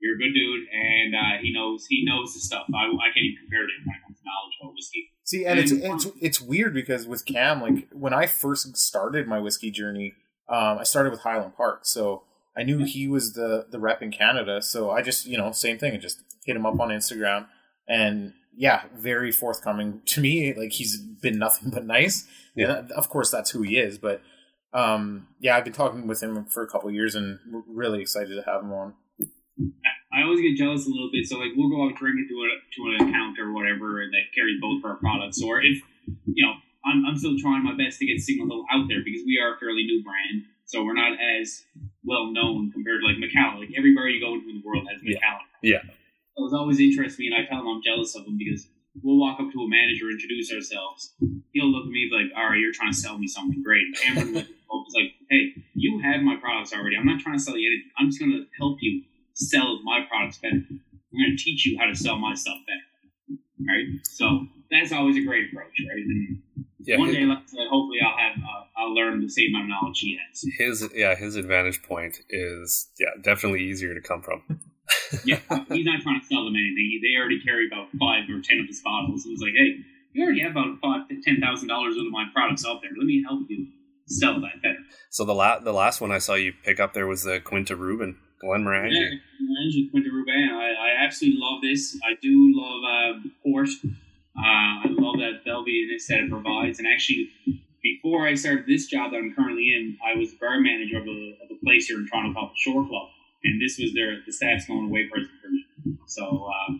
you're 0.00 0.16
a 0.16 0.18
good 0.18 0.32
dude, 0.34 0.66
and 0.72 1.14
uh, 1.14 1.42
he 1.42 1.52
knows 1.52 1.86
he 1.86 2.04
knows 2.04 2.34
the 2.34 2.40
stuff. 2.40 2.64
I, 2.74 2.88
I 2.88 3.12
can't 3.12 3.24
even 3.24 3.38
compare 3.42 3.66
to 3.66 3.72
him 3.72 3.84
when 3.84 3.96
it 3.96 4.02
comes 4.06 4.18
to 4.18 4.24
knowledge 4.24 4.56
about 4.60 4.74
whiskey. 4.74 5.10
See, 5.24 5.44
and 5.44 5.58
it's, 5.58 5.72
it's 5.72 6.06
it's 6.20 6.40
weird 6.40 6.74
because 6.74 7.06
with 7.06 7.24
Cam, 7.24 7.60
like 7.60 7.88
when 7.92 8.12
I 8.12 8.26
first 8.26 8.76
started 8.76 9.28
my 9.28 9.38
whiskey 9.38 9.70
journey, 9.70 10.14
um, 10.48 10.78
I 10.78 10.84
started 10.84 11.10
with 11.10 11.20
Highland 11.20 11.56
Park, 11.56 11.80
so 11.84 12.24
I 12.56 12.62
knew 12.64 12.84
he 12.84 13.08
was 13.08 13.34
the 13.34 13.66
the 13.70 13.78
rep 13.78 14.02
in 14.02 14.10
Canada. 14.10 14.62
So 14.62 14.90
I 14.90 15.02
just 15.02 15.26
you 15.26 15.38
know 15.38 15.52
same 15.52 15.78
thing, 15.78 15.94
I 15.94 15.98
just 15.98 16.22
hit 16.44 16.56
him 16.56 16.66
up 16.66 16.78
on 16.80 16.88
Instagram, 16.88 17.46
and 17.88 18.34
yeah, 18.56 18.82
very 18.94 19.32
forthcoming 19.32 20.02
to 20.06 20.20
me. 20.20 20.52
Like 20.54 20.72
he's 20.72 20.98
been 20.98 21.38
nothing 21.38 21.70
but 21.70 21.84
nice. 21.84 22.26
Yeah. 22.54 22.78
And 22.78 22.92
of 22.92 23.08
course, 23.08 23.30
that's 23.30 23.50
who 23.50 23.62
he 23.62 23.78
is. 23.78 23.98
But 23.98 24.22
um, 24.74 25.28
yeah, 25.40 25.56
I've 25.56 25.64
been 25.64 25.72
talking 25.72 26.06
with 26.06 26.22
him 26.22 26.44
for 26.46 26.62
a 26.62 26.68
couple 26.68 26.88
of 26.88 26.94
years, 26.94 27.14
and 27.14 27.38
we're 27.50 27.62
really 27.66 28.00
excited 28.00 28.34
to 28.34 28.42
have 28.42 28.62
him 28.62 28.72
on. 28.72 28.94
I 30.12 30.22
always 30.24 30.40
get 30.40 30.56
jealous 30.56 30.86
a 30.86 30.90
little 30.90 31.10
bit. 31.10 31.26
So 31.26 31.38
like 31.38 31.52
we'll 31.56 31.70
go 31.70 31.86
out 31.86 31.96
drinking 31.96 32.28
to 32.28 32.36
a 32.36 32.48
to 32.76 32.80
an 32.88 33.08
account 33.08 33.38
or 33.38 33.52
whatever 33.52 34.04
that 34.04 34.24
carries 34.34 34.60
both 34.60 34.84
of 34.84 34.90
our 34.90 34.96
products. 34.96 35.42
Or 35.42 35.60
if 35.60 35.80
you 36.26 36.44
know, 36.44 36.52
I'm 36.84 37.04
I'm 37.06 37.16
still 37.16 37.36
trying 37.38 37.64
my 37.64 37.76
best 37.76 37.98
to 38.00 38.06
get 38.06 38.20
Signal 38.20 38.48
Hill 38.48 38.64
out 38.72 38.88
there 38.88 39.00
because 39.04 39.22
we 39.24 39.38
are 39.40 39.56
a 39.56 39.58
fairly 39.58 39.84
new 39.84 40.02
brand. 40.04 40.44
So 40.66 40.84
we're 40.84 40.94
not 40.94 41.16
as 41.40 41.64
well 42.04 42.32
known 42.32 42.70
compared 42.72 43.00
to 43.00 43.06
like 43.06 43.18
Macallan. 43.18 43.60
Like 43.60 43.70
every 43.76 43.94
bar 43.94 44.08
you 44.08 44.20
go 44.20 44.34
into 44.34 44.48
in 44.50 44.56
the 44.60 44.66
world 44.66 44.86
has 44.90 45.00
Yeah. 45.02 45.18
Macallan. 45.20 45.46
Yeah. 45.62 45.82
It 46.36 46.40
was 46.40 46.52
always 46.54 46.80
interests 46.80 47.18
me, 47.18 47.26
and 47.28 47.36
I 47.36 47.44
tell 47.48 47.60
him 47.60 47.68
I'm 47.68 47.82
jealous 47.84 48.16
of 48.16 48.24
him 48.26 48.38
because 48.38 48.66
we'll 49.02 49.18
walk 49.20 49.38
up 49.38 49.52
to 49.52 49.60
a 49.60 49.68
manager, 49.68 50.08
introduce 50.10 50.52
ourselves. 50.52 51.12
He'll 51.52 51.68
look 51.70 51.84
at 51.86 51.92
me 51.92 52.08
like, 52.10 52.32
"All 52.36 52.48
right, 52.50 52.58
you're 52.58 52.72
trying 52.72 52.92
to 52.92 52.96
sell 52.98 53.18
me 53.18 53.26
something 53.26 53.62
great." 53.62 53.84
And 53.84 53.96
Cameron 53.96 54.34
was 54.34 54.94
like, 54.96 55.12
"Hey, 55.28 55.52
you 55.74 56.00
have 56.02 56.22
my 56.22 56.36
products 56.36 56.72
already. 56.72 56.96
I'm 56.96 57.04
not 57.06 57.20
trying 57.20 57.36
to 57.36 57.42
sell 57.42 57.56
you 57.56 57.68
anything. 57.68 57.90
I'm 57.98 58.08
just 58.08 58.18
going 58.18 58.32
to 58.32 58.44
help 58.58 58.78
you 58.80 59.02
sell 59.34 59.80
my 59.84 60.00
products 60.08 60.38
better. 60.38 60.56
I'm 60.56 60.80
going 61.20 61.36
to 61.36 61.42
teach 61.42 61.66
you 61.66 61.76
how 61.78 61.86
to 61.86 61.94
sell 61.94 62.16
my 62.18 62.32
stuff 62.34 62.56
better." 62.66 63.38
Right? 63.60 63.86
So 64.04 64.46
that's 64.72 64.92
always 64.92 65.16
a 65.16 65.22
great 65.22 65.52
approach, 65.52 65.72
right? 65.88 66.04
And 66.04 66.42
Yeah, 66.80 66.98
one 66.98 67.08
his, 67.08 67.16
day, 67.16 67.24
like 67.24 67.38
I 67.38 67.46
said, 67.46 67.66
hopefully, 67.70 67.98
I'll 68.04 68.18
have 68.18 68.36
uh, 68.38 68.64
I'll 68.76 68.94
learn 68.94 69.20
the 69.20 69.28
same 69.28 69.54
amount 69.54 69.64
of 69.64 69.68
knowledge 69.70 69.98
he 70.00 70.18
has. 70.18 70.44
his 70.58 70.88
yeah 70.94 71.14
his 71.14 71.36
advantage 71.36 71.82
point 71.82 72.16
is 72.30 72.88
yeah 72.98 73.10
definitely 73.22 73.62
easier 73.62 73.94
to 73.94 74.00
come 74.00 74.22
from. 74.22 74.42
yeah, 75.24 75.38
he's 75.70 75.86
not 75.86 76.00
trying 76.02 76.20
to 76.20 76.26
sell 76.26 76.44
them 76.44 76.54
anything. 76.56 77.00
They 77.02 77.18
already 77.20 77.40
carry 77.42 77.66
about 77.66 77.88
five 78.00 78.24
or 78.28 78.40
ten 78.42 78.58
of 78.60 78.66
his 78.66 78.80
bottles. 78.82 79.24
He's 79.24 79.40
like, 79.40 79.52
hey, 79.56 79.78
you 80.12 80.24
already 80.24 80.40
have 80.42 80.52
about 80.52 80.78
five 80.82 81.08
to 81.08 81.20
ten 81.22 81.40
thousand 81.40 81.68
dollars 81.68 81.94
worth 81.96 82.06
of 82.06 82.12
my 82.12 82.24
products 82.34 82.64
out 82.66 82.80
there. 82.82 82.90
Let 82.96 83.06
me 83.06 83.22
help 83.26 83.42
you 83.48 83.68
sell 84.06 84.40
that 84.40 84.60
better. 84.62 84.78
So 85.10 85.24
the 85.24 85.34
la- 85.34 85.60
the 85.60 85.72
last 85.72 86.00
one 86.00 86.10
I 86.10 86.18
saw 86.18 86.34
you 86.34 86.52
pick 86.64 86.80
up 86.80 86.92
there 86.94 87.06
was 87.06 87.22
the 87.22 87.40
Quinta 87.40 87.76
Ruban 87.76 88.16
Glenmorangie. 88.42 88.92
Yeah, 88.92 89.16
Glenmorangie 89.40 89.90
Quinta 89.90 90.10
Ruban. 90.10 90.50
I, 90.50 90.72
I 90.72 91.04
absolutely 91.04 91.40
love 91.40 91.62
this. 91.62 91.98
I 92.04 92.14
do 92.20 92.52
love 92.54 92.82
uh, 93.16 93.28
port. 93.44 93.68
Uh, 94.36 94.84
I 94.84 94.86
love 94.88 95.16
that 95.18 95.44
Belvianess 95.46 96.06
that 96.08 96.20
it 96.20 96.30
provides. 96.30 96.78
And 96.78 96.88
actually, 96.88 97.30
before 97.82 98.26
I 98.26 98.34
started 98.34 98.66
this 98.66 98.86
job 98.86 99.12
that 99.12 99.18
I'm 99.18 99.34
currently 99.34 99.72
in, 99.74 99.96
I 100.04 100.18
was 100.18 100.32
bar 100.40 100.60
manager 100.60 100.98
of 100.98 101.06
a, 101.06 101.38
of 101.42 101.50
a 101.50 101.64
place 101.64 101.86
here 101.86 101.98
in 101.98 102.08
Toronto 102.08 102.32
called 102.32 102.50
the 102.50 102.58
Shore 102.58 102.86
Club, 102.86 103.08
and 103.44 103.60
this 103.60 103.78
was 103.78 103.92
their 103.92 104.20
the 104.24 104.32
staff's 104.32 104.66
going 104.66 104.86
away 104.86 105.08
present 105.08 105.32
for 105.42 105.50
me. 105.50 105.66
So 106.06 106.48
uh, 106.48 106.72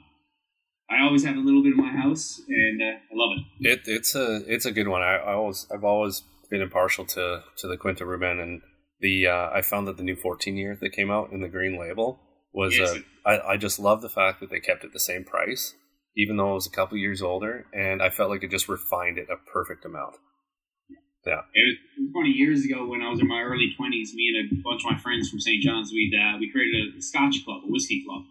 I 0.90 1.02
always 1.02 1.24
have 1.24 1.36
a 1.36 1.40
little 1.40 1.62
bit 1.62 1.72
in 1.72 1.78
my 1.78 1.92
house, 1.92 2.40
and 2.48 2.80
uh, 2.80 2.86
I 2.86 3.12
love 3.12 3.38
it. 3.60 3.68
It 3.68 3.80
it's 3.86 4.14
a 4.14 4.42
it's 4.46 4.64
a 4.64 4.72
good 4.72 4.88
one. 4.88 5.02
I, 5.02 5.16
I 5.16 5.32
always 5.34 5.66
I've 5.72 5.84
always 5.84 6.22
been 6.50 6.62
impartial 6.62 7.04
to 7.06 7.42
to 7.58 7.68
the 7.68 7.76
Quinta 7.76 8.04
Ruban 8.04 8.42
and 8.42 8.62
the 9.00 9.26
uh, 9.26 9.50
I 9.50 9.62
found 9.62 9.88
that 9.88 9.96
the 9.96 10.02
new 10.04 10.16
14 10.16 10.56
year 10.56 10.78
that 10.80 10.90
came 10.90 11.10
out 11.10 11.32
in 11.32 11.40
the 11.40 11.48
green 11.48 11.78
label 11.78 12.20
was 12.52 12.78
Yes. 12.78 12.96
uh, 13.26 13.28
I 13.28 13.52
I 13.52 13.56
just 13.56 13.78
love 13.78 14.00
the 14.00 14.08
fact 14.08 14.40
that 14.40 14.50
they 14.50 14.60
kept 14.60 14.84
it 14.84 14.92
the 14.92 15.00
same 15.00 15.24
price 15.24 15.74
even 16.16 16.36
though 16.36 16.50
I 16.50 16.54
was 16.54 16.66
a 16.66 16.70
couple 16.70 16.96
years 16.98 17.22
older 17.22 17.66
and 17.72 18.02
I 18.02 18.10
felt 18.10 18.30
like 18.30 18.42
it 18.42 18.50
just 18.50 18.68
refined 18.68 19.18
it 19.18 19.28
a 19.30 19.36
perfect 19.50 19.84
amount. 19.84 20.14
Yeah. 21.24 21.42
it 21.54 21.78
was 22.00 22.10
funny 22.12 22.30
years 22.34 22.64
ago 22.64 22.84
when 22.86 23.00
I 23.00 23.08
was 23.08 23.20
in 23.20 23.28
my 23.28 23.40
early 23.42 23.72
twenties. 23.76 24.12
Me 24.12 24.26
and 24.34 24.58
a 24.58 24.62
bunch 24.62 24.82
of 24.84 24.90
my 24.90 24.98
friends 24.98 25.30
from 25.30 25.38
St. 25.38 25.62
John's, 25.62 25.92
we 25.92 26.10
uh, 26.18 26.36
we 26.38 26.50
created 26.50 26.96
a 26.98 27.02
Scotch 27.02 27.44
club, 27.44 27.62
a 27.64 27.70
whiskey 27.70 28.02
club. 28.04 28.22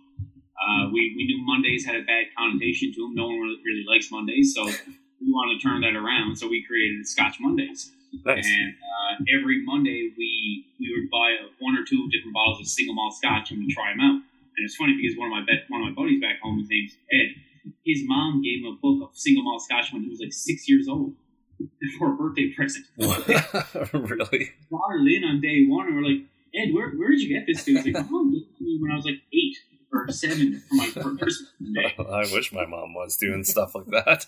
Uh, 0.59 0.91
we 0.91 1.15
we 1.15 1.23
knew 1.23 1.39
Mondays 1.45 1.85
had 1.85 1.95
a 1.95 2.03
bad 2.03 2.25
connotation 2.37 2.91
to 2.93 2.99
them. 3.07 3.15
No 3.15 3.27
one 3.27 3.39
really- 3.39 3.61
really 3.63 3.85
likes 3.87 4.11
Mondays, 4.11 4.53
so 4.53 4.65
we 4.67 5.31
wanted 5.31 5.55
to 5.55 5.63
turn 5.63 5.79
that 5.81 5.95
around. 5.95 6.35
So 6.35 6.49
we 6.49 6.63
created 6.67 7.07
Scotch 7.07 7.39
Mondays, 7.39 7.93
Nice. 8.25 8.45
and 8.45 8.75
uh, 8.75 9.39
every 9.39 9.63
Monday 9.63 10.11
we 10.17 10.65
we 10.77 10.91
would 10.91 11.09
buy 11.09 11.47
one 11.63 11.77
or 11.79 11.85
two 11.87 12.09
different 12.11 12.33
bottles 12.35 12.59
of 12.59 12.67
single 12.67 12.93
malt 12.93 13.15
Scotch 13.15 13.51
and 13.51 13.59
we 13.63 13.73
try 13.73 13.93
them 13.95 14.01
out. 14.01 14.19
And 14.59 14.61
it's 14.67 14.75
funny 14.75 14.99
because 14.99 15.17
one 15.17 15.31
of 15.31 15.39
my 15.39 15.45
be- 15.47 15.63
one 15.71 15.79
of 15.81 15.87
my 15.87 15.95
buddies 15.95 16.19
back 16.19 16.41
home, 16.43 16.59
his 16.59 16.67
name's 16.69 16.91
Ed. 17.07 17.39
His 17.85 18.01
mom 18.05 18.41
gave 18.41 18.59
him 18.59 18.73
a 18.73 18.77
book 18.81 19.09
of 19.09 19.17
single 19.17 19.43
malt 19.43 19.61
Scotch 19.63 19.91
when 19.91 20.03
he 20.03 20.09
was 20.09 20.19
like 20.19 20.33
six 20.33 20.67
years 20.69 20.87
old 20.87 21.13
for 21.99 22.13
a 22.13 22.15
birthday 22.15 22.53
present. 22.55 22.85
really? 22.97 24.51
brought 24.69 24.95
in 25.07 25.23
on 25.23 25.41
day 25.41 25.65
one, 25.67 25.87
and 25.87 25.95
we're 25.95 26.03
like, 26.03 26.25
Ed, 26.53 26.73
where 26.73 26.91
where 26.91 27.11
did 27.11 27.21
you 27.21 27.29
get 27.29 27.45
this? 27.47 27.63
Dude? 27.63 27.83
He's 27.85 27.95
like, 27.95 28.09
Mom 28.09 28.31
gave 28.31 28.47
me 28.59 28.77
when 28.81 28.91
I 28.91 28.95
was 28.95 29.05
like 29.05 29.21
eight 29.33 29.57
or 29.93 30.07
seven 30.09 30.61
for 30.67 30.75
my 30.75 30.87
Christmas. 31.17 31.49
I 31.99 32.27
wish 32.33 32.51
my 32.53 32.65
mom 32.65 32.93
was 32.93 33.17
doing 33.17 33.43
stuff 33.43 33.75
like 33.75 33.87
that. 33.87 34.25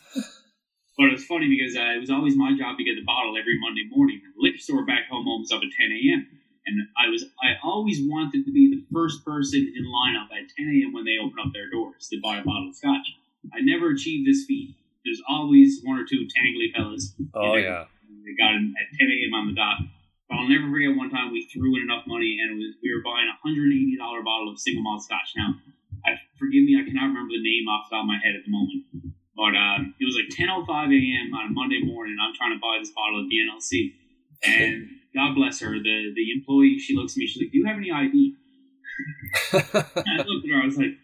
But 0.97 1.07
it 1.09 1.13
was 1.13 1.25
funny 1.25 1.49
because 1.49 1.75
uh, 1.75 1.97
it 1.97 1.99
was 1.99 2.11
always 2.11 2.35
my 2.37 2.51
job 2.57 2.77
to 2.77 2.83
get 2.83 2.95
the 2.95 3.03
bottle 3.03 3.33
every 3.39 3.57
Monday 3.59 3.89
morning. 3.89 4.21
The 4.21 4.41
liquor 4.41 4.59
store 4.59 4.85
back 4.85 5.09
home 5.09 5.27
opens 5.27 5.51
up 5.51 5.61
at 5.65 5.73
10 5.73 5.89
a.m. 5.89 6.27
And 6.65 6.87
I 6.95 7.09
was 7.09 7.25
I 7.41 7.59
always 7.63 7.99
wanted 8.01 8.45
to 8.45 8.51
be 8.53 8.69
the 8.69 8.85
first 8.93 9.25
person 9.25 9.59
in 9.59 9.83
line 9.83 10.15
up 10.15 10.29
at 10.31 10.47
10 10.55 10.67
a.m. 10.67 10.93
when 10.93 11.03
they 11.03 11.17
open 11.19 11.39
up 11.43 11.51
their 11.51 11.69
doors 11.69 12.07
to 12.09 12.19
buy 12.21 12.37
a 12.37 12.43
bottle 12.43 12.69
of 12.69 12.75
scotch. 12.75 13.07
I 13.53 13.61
never 13.61 13.89
achieved 13.91 14.27
this 14.27 14.45
feat. 14.45 14.75
There's 15.05 15.21
always 15.29 15.81
one 15.83 15.99
or 15.99 16.05
two 16.05 16.25
tangly 16.31 16.73
fellas 16.75 17.13
Oh 17.33 17.55
Yeah. 17.55 17.85
They 18.23 18.33
got 18.39 18.55
it 18.55 18.63
at 18.79 18.87
10 18.97 19.07
a.m. 19.07 19.33
on 19.35 19.47
the 19.51 19.55
dot. 19.55 19.83
But 20.29 20.39
I'll 20.39 20.47
never 20.47 20.71
forget 20.71 20.95
one 20.95 21.11
time 21.11 21.31
we 21.31 21.43
threw 21.51 21.75
in 21.75 21.83
enough 21.83 22.07
money 22.07 22.39
and 22.39 22.55
it 22.55 22.57
was 22.57 22.73
we 22.81 22.89
were 22.95 23.03
buying 23.03 23.27
a 23.27 23.35
hundred 23.43 23.69
and 23.69 23.75
eighty 23.75 23.97
dollar 23.99 24.23
bottle 24.23 24.49
of 24.49 24.57
single 24.57 24.81
malt 24.81 25.03
scotch. 25.03 25.35
Now, 25.35 25.59
I 26.07 26.15
forgive 26.39 26.63
me, 26.63 26.79
I 26.79 26.87
cannot 26.87 27.11
remember 27.11 27.35
the 27.35 27.43
name 27.43 27.67
off 27.67 27.91
the 27.91 27.99
top 27.99 28.03
of 28.03 28.09
my 28.09 28.19
head 28.23 28.35
at 28.35 28.43
the 28.47 28.51
moment. 28.51 29.13
But 29.35 29.57
um, 29.57 29.93
it 29.99 30.05
was 30.05 30.15
like 30.15 30.29
10:05 30.31 30.93
a.m. 30.93 31.33
on 31.33 31.49
a 31.49 31.51
Monday 31.51 31.81
morning. 31.83 32.15
I'm 32.21 32.33
trying 32.35 32.53
to 32.53 32.61
buy 32.61 32.77
this 32.79 32.91
bottle 32.93 33.19
of 33.19 33.27
the 33.27 33.37
NLC, 33.41 33.93
and 34.45 34.87
God 35.13 35.35
bless 35.35 35.59
her, 35.59 35.73
the 35.73 36.13
the 36.15 36.31
employee. 36.31 36.77
She 36.77 36.95
looks 36.95 37.13
at 37.13 37.17
me. 37.17 37.27
She's 37.27 37.41
like, 37.41 37.51
"Do 37.51 37.57
you 37.57 37.65
have 37.65 37.77
any 37.77 37.91
ID?" 37.91 38.35
And 39.53 40.21
I 40.21 40.23
looked 40.23 40.45
at 40.45 40.53
her. 40.53 40.61
I 40.61 40.65
was 40.65 40.77
like, 40.77 40.95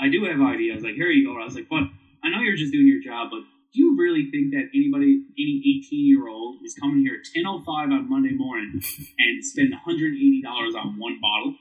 "I 0.00 0.08
do 0.08 0.24
have 0.24 0.40
ideas. 0.40 0.82
Like, 0.82 0.94
"Here 0.94 1.10
you 1.10 1.26
go." 1.26 1.40
I 1.40 1.44
was 1.44 1.54
like, 1.54 1.68
"But 1.68 1.84
I 2.24 2.30
know 2.30 2.40
you're 2.40 2.56
just 2.56 2.72
doing 2.72 2.86
your 2.86 3.02
job, 3.02 3.30
but 3.30 3.40
do 3.72 3.80
you 3.82 3.96
really 3.98 4.30
think 4.30 4.52
that 4.52 4.70
anybody, 4.74 5.22
any 5.38 5.62
18 5.86 6.06
year 6.06 6.28
old, 6.28 6.60
is 6.64 6.74
coming 6.74 7.00
here 7.00 7.20
at 7.20 7.26
10:05 7.34 7.92
on 7.92 8.08
Monday 8.08 8.32
morning 8.32 8.80
and 9.18 9.44
spend 9.44 9.70
180 9.70 10.42
dollars 10.42 10.74
on 10.74 10.98
one 10.98 11.18
bottle?" 11.20 11.54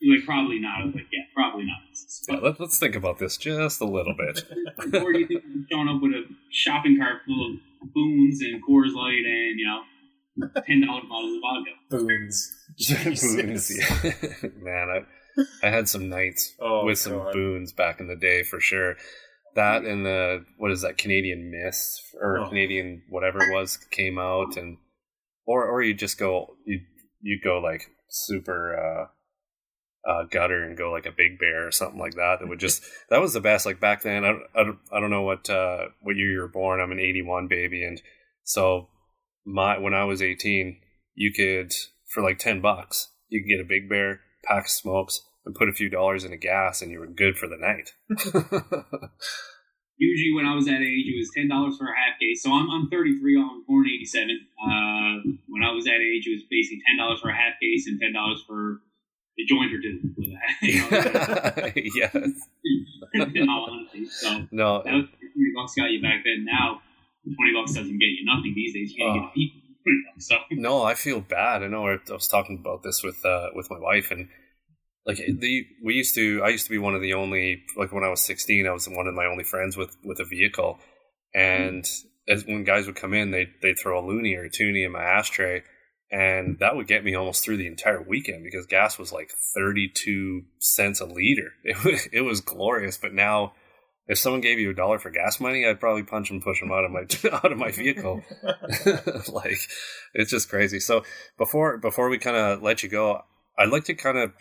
You're 0.00 0.16
like, 0.16 0.26
"Probably 0.26 0.58
not." 0.60 0.82
I 0.82 0.84
was 0.86 0.94
like, 0.94 1.08
"Yeah, 1.12 1.24
probably 1.34 1.64
not." 1.64 1.80
Yeah, 2.28 2.40
let, 2.40 2.60
let's 2.60 2.78
think 2.78 2.94
about 2.94 3.18
this 3.18 3.36
just 3.36 3.80
a 3.80 3.84
little 3.86 4.14
bit. 4.14 4.44
or 5.02 5.12
do 5.12 5.18
you 5.18 5.26
think 5.26 5.44
I'm 5.44 5.66
showing 5.70 5.88
up 5.88 6.02
with 6.02 6.12
a 6.12 6.24
shopping 6.50 6.98
cart 6.98 7.22
full 7.26 7.54
of 7.82 7.92
boons 7.94 8.42
and 8.42 8.62
Coors 8.62 8.94
Light 8.94 9.24
and 9.24 9.58
you 9.58 9.66
know 9.66 9.80
ten 10.66 10.80
dollar 10.86 11.02
bottles 11.08 11.36
of 11.36 11.40
vodka? 11.40 11.72
Boons. 11.90 12.50
boons. 13.34 13.78
yeah. 13.78 14.48
Man, 14.62 14.88
I 14.90 14.98
I 15.62 15.70
had 15.70 15.88
some 15.88 16.08
nights 16.08 16.54
Oh, 16.60 16.84
with 16.84 16.98
some 16.98 17.14
God. 17.18 17.32
boons 17.32 17.72
back 17.72 18.00
in 18.00 18.08
the 18.08 18.16
day 18.16 18.42
for 18.42 18.60
sure. 18.60 18.96
That 19.54 19.84
and 19.84 20.04
the 20.04 20.44
what 20.58 20.70
is 20.72 20.82
that 20.82 20.98
Canadian 20.98 21.50
Mist 21.50 22.02
or 22.20 22.38
Oh. 22.38 22.48
Canadian 22.48 23.02
whatever 23.08 23.38
it 23.42 23.52
was 23.54 23.76
came 23.76 24.18
out 24.18 24.56
and 24.56 24.78
or 25.46 25.64
or 25.66 25.82
you 25.82 25.94
just 25.94 26.18
go 26.18 26.56
you 26.66 26.80
you 27.20 27.38
go 27.42 27.58
like 27.58 27.82
super 28.08 28.76
uh 28.76 29.06
uh, 30.06 30.24
gutter 30.30 30.62
and 30.62 30.76
go 30.76 30.92
like 30.92 31.06
a 31.06 31.10
big 31.12 31.38
bear 31.38 31.66
or 31.66 31.72
something 31.72 31.98
like 31.98 32.12
that. 32.16 32.36
That 32.40 32.48
would 32.48 32.60
just 32.60 32.82
that 33.10 33.22
was 33.22 33.32
the 33.32 33.40
best. 33.40 33.64
Like 33.64 33.80
back 33.80 34.02
then, 34.02 34.22
I, 34.24 34.28
don't- 34.32 34.42
I, 34.54 34.62
don't- 34.64 34.78
I 34.92 35.00
don't 35.00 35.10
know 35.10 35.22
what 35.22 35.48
uh, 35.48 35.86
what 36.02 36.16
year 36.16 36.30
you 36.32 36.40
were 36.40 36.48
born. 36.48 36.78
I'm 36.80 36.92
an 36.92 37.00
'81 37.00 37.48
baby, 37.48 37.82
and 37.84 38.02
so 38.42 38.88
my 39.46 39.78
when 39.78 39.94
I 39.94 40.04
was 40.04 40.20
18, 40.20 40.78
you 41.14 41.32
could 41.32 41.72
for 42.12 42.22
like 42.22 42.38
10 42.38 42.60
bucks, 42.60 43.08
you 43.28 43.40
could 43.42 43.48
get 43.48 43.64
a 43.64 43.68
big 43.68 43.88
bear, 43.88 44.20
pack 44.46 44.64
of 44.64 44.70
smokes, 44.70 45.22
and 45.44 45.54
put 45.54 45.68
a 45.68 45.72
few 45.72 45.88
dollars 45.90 46.24
in 46.24 46.32
a 46.32 46.36
gas, 46.36 46.80
and 46.82 46.90
you 46.90 46.98
were 47.00 47.06
good 47.06 47.36
for 47.36 47.46
the 47.48 47.56
night. 47.58 47.92
Usually, 49.96 50.34
when 50.34 50.44
I 50.44 50.54
was 50.56 50.64
that 50.66 50.82
age, 50.82 51.06
it 51.06 51.16
was 51.16 51.30
ten 51.34 51.48
dollars 51.48 51.76
for 51.78 51.86
a 51.86 51.94
half 51.94 52.18
case. 52.18 52.42
So 52.42 52.50
I'm, 52.50 52.68
I'm 52.68 52.90
33. 52.90 53.38
I 53.38 53.40
was 53.46 53.62
born 53.68 53.86
'87. 53.86 54.26
Uh, 54.58 55.38
when 55.48 55.62
I 55.62 55.70
was 55.72 55.84
that 55.84 56.02
age, 56.02 56.26
it 56.26 56.34
was 56.34 56.42
basically 56.50 56.82
ten 56.84 56.98
dollars 56.98 57.20
for 57.20 57.30
a 57.30 57.34
half 57.34 57.54
case 57.62 57.86
and 57.86 58.00
ten 58.00 58.12
dollars 58.12 58.42
for 58.46 58.82
a 59.38 59.44
joint 59.46 59.70
or 59.72 59.78
two. 59.80 60.02
You 60.18 60.34
know, 60.34 60.88
yes. 61.94 62.14
in 63.14 63.48
all 63.54 63.70
honesty. 63.70 64.06
So 64.10 64.48
No. 64.50 64.82
that 64.82 64.94
was 64.94 65.06
twenty 65.14 65.52
bucks 65.54 65.74
got 65.78 65.90
you 65.94 66.02
back 66.02 66.26
then. 66.26 66.42
Now 66.44 66.82
twenty 67.38 67.54
bucks 67.54 67.72
doesn't 67.78 67.98
get 67.98 68.10
you 68.18 68.26
nothing 68.26 68.50
these 68.54 68.74
days. 68.74 68.90
You 68.92 68.98
can't 68.98 69.10
Oh. 69.14 69.20
get 69.20 69.30
a 69.30 69.32
peep. 69.32 69.52
So 70.18 70.36
No, 70.50 70.82
I 70.82 70.94
feel 70.94 71.20
bad. 71.20 71.62
I 71.62 71.68
know 71.68 71.88
I 71.88 71.98
was 72.10 72.28
talking 72.28 72.58
about 72.58 72.82
this 72.82 73.02
with 73.02 73.24
uh, 73.24 73.48
with 73.54 73.70
my 73.70 73.78
wife, 73.78 74.10
and 74.10 74.28
like 75.06 75.16
the 75.16 75.66
we 75.82 75.94
used 75.94 76.14
to. 76.14 76.42
I 76.42 76.48
used 76.48 76.64
to 76.64 76.70
be 76.70 76.78
one 76.78 76.94
of 76.94 77.02
the 77.02 77.14
only 77.14 77.62
like 77.76 77.92
when 77.92 78.04
I 78.04 78.08
was 78.08 78.20
sixteen, 78.20 78.66
I 78.66 78.72
was 78.72 78.88
one 78.88 79.06
of 79.06 79.14
my 79.14 79.26
only 79.26 79.44
friends 79.44 79.76
with 79.76 79.96
with 80.04 80.20
a 80.20 80.24
vehicle, 80.24 80.78
and 81.34 81.88
as 82.28 82.44
when 82.46 82.64
guys 82.64 82.86
would 82.86 82.96
come 82.96 83.12
in, 83.12 83.30
they 83.30 83.48
they'd 83.62 83.78
throw 83.78 83.98
a 83.98 84.06
loony 84.06 84.34
or 84.36 84.44
a 84.44 84.50
toonie 84.50 84.84
in 84.84 84.92
my 84.92 85.02
ashtray, 85.02 85.62
and 86.10 86.58
that 86.60 86.76
would 86.76 86.86
get 86.86 87.04
me 87.04 87.14
almost 87.14 87.44
through 87.44 87.58
the 87.58 87.66
entire 87.66 88.02
weekend 88.02 88.44
because 88.44 88.66
gas 88.66 88.98
was 88.98 89.12
like 89.12 89.30
thirty 89.54 89.88
two 89.88 90.42
cents 90.60 91.00
a 91.00 91.06
liter. 91.06 91.52
It 91.64 91.84
was 91.84 92.08
it 92.12 92.20
was 92.22 92.40
glorious, 92.40 92.96
but 92.96 93.12
now. 93.12 93.54
If 94.06 94.18
someone 94.18 94.42
gave 94.42 94.58
you 94.58 94.70
a 94.70 94.74
dollar 94.74 94.98
for 94.98 95.10
gas 95.10 95.40
money, 95.40 95.66
I'd 95.66 95.80
probably 95.80 96.02
punch 96.02 96.30
and 96.30 96.42
push 96.42 96.60
them 96.60 96.70
out 96.70 96.84
of 96.84 96.90
my 96.90 97.06
out 97.32 97.52
of 97.52 97.58
my 97.58 97.70
vehicle. 97.70 98.22
like 99.32 99.58
it's 100.14 100.30
just 100.30 100.48
crazy. 100.48 100.80
So 100.80 101.04
before 101.38 101.78
before 101.78 102.08
we 102.08 102.18
kind 102.18 102.36
of 102.36 102.62
let 102.62 102.82
you 102.82 102.88
go, 102.88 103.22
I'd 103.58 103.70
like 103.70 103.84
to 103.84 103.94
kind 103.94 104.18
of 104.18 104.32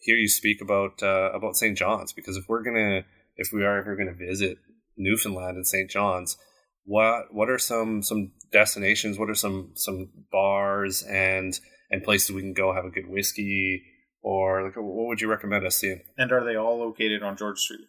hear 0.00 0.16
you 0.16 0.28
speak 0.28 0.60
about 0.60 1.02
uh, 1.02 1.30
about 1.32 1.56
St. 1.56 1.76
John's 1.76 2.12
because 2.12 2.36
if 2.36 2.44
we're 2.48 2.62
gonna 2.62 3.04
if 3.36 3.50
we 3.52 3.64
are 3.64 3.78
ever 3.78 3.96
gonna 3.96 4.14
visit 4.14 4.58
Newfoundland 4.96 5.56
and 5.56 5.66
St. 5.66 5.90
John's, 5.90 6.36
what 6.84 7.32
what 7.32 7.50
are 7.50 7.58
some 7.58 8.02
some 8.02 8.32
destinations? 8.52 9.18
What 9.18 9.30
are 9.30 9.34
some 9.34 9.72
some 9.74 10.08
bars 10.32 11.02
and 11.02 11.58
and 11.90 12.02
places 12.02 12.32
we 12.32 12.40
can 12.40 12.54
go 12.54 12.72
have 12.72 12.84
a 12.84 12.90
good 12.90 13.08
whiskey? 13.08 13.84
Or 14.22 14.64
like, 14.64 14.76
what 14.76 15.06
would 15.06 15.20
you 15.22 15.30
recommend 15.30 15.64
us 15.66 15.78
seeing? 15.78 16.02
And 16.18 16.30
are 16.30 16.44
they 16.44 16.54
all 16.54 16.78
located 16.78 17.22
on 17.22 17.38
George 17.38 17.58
Street? 17.58 17.80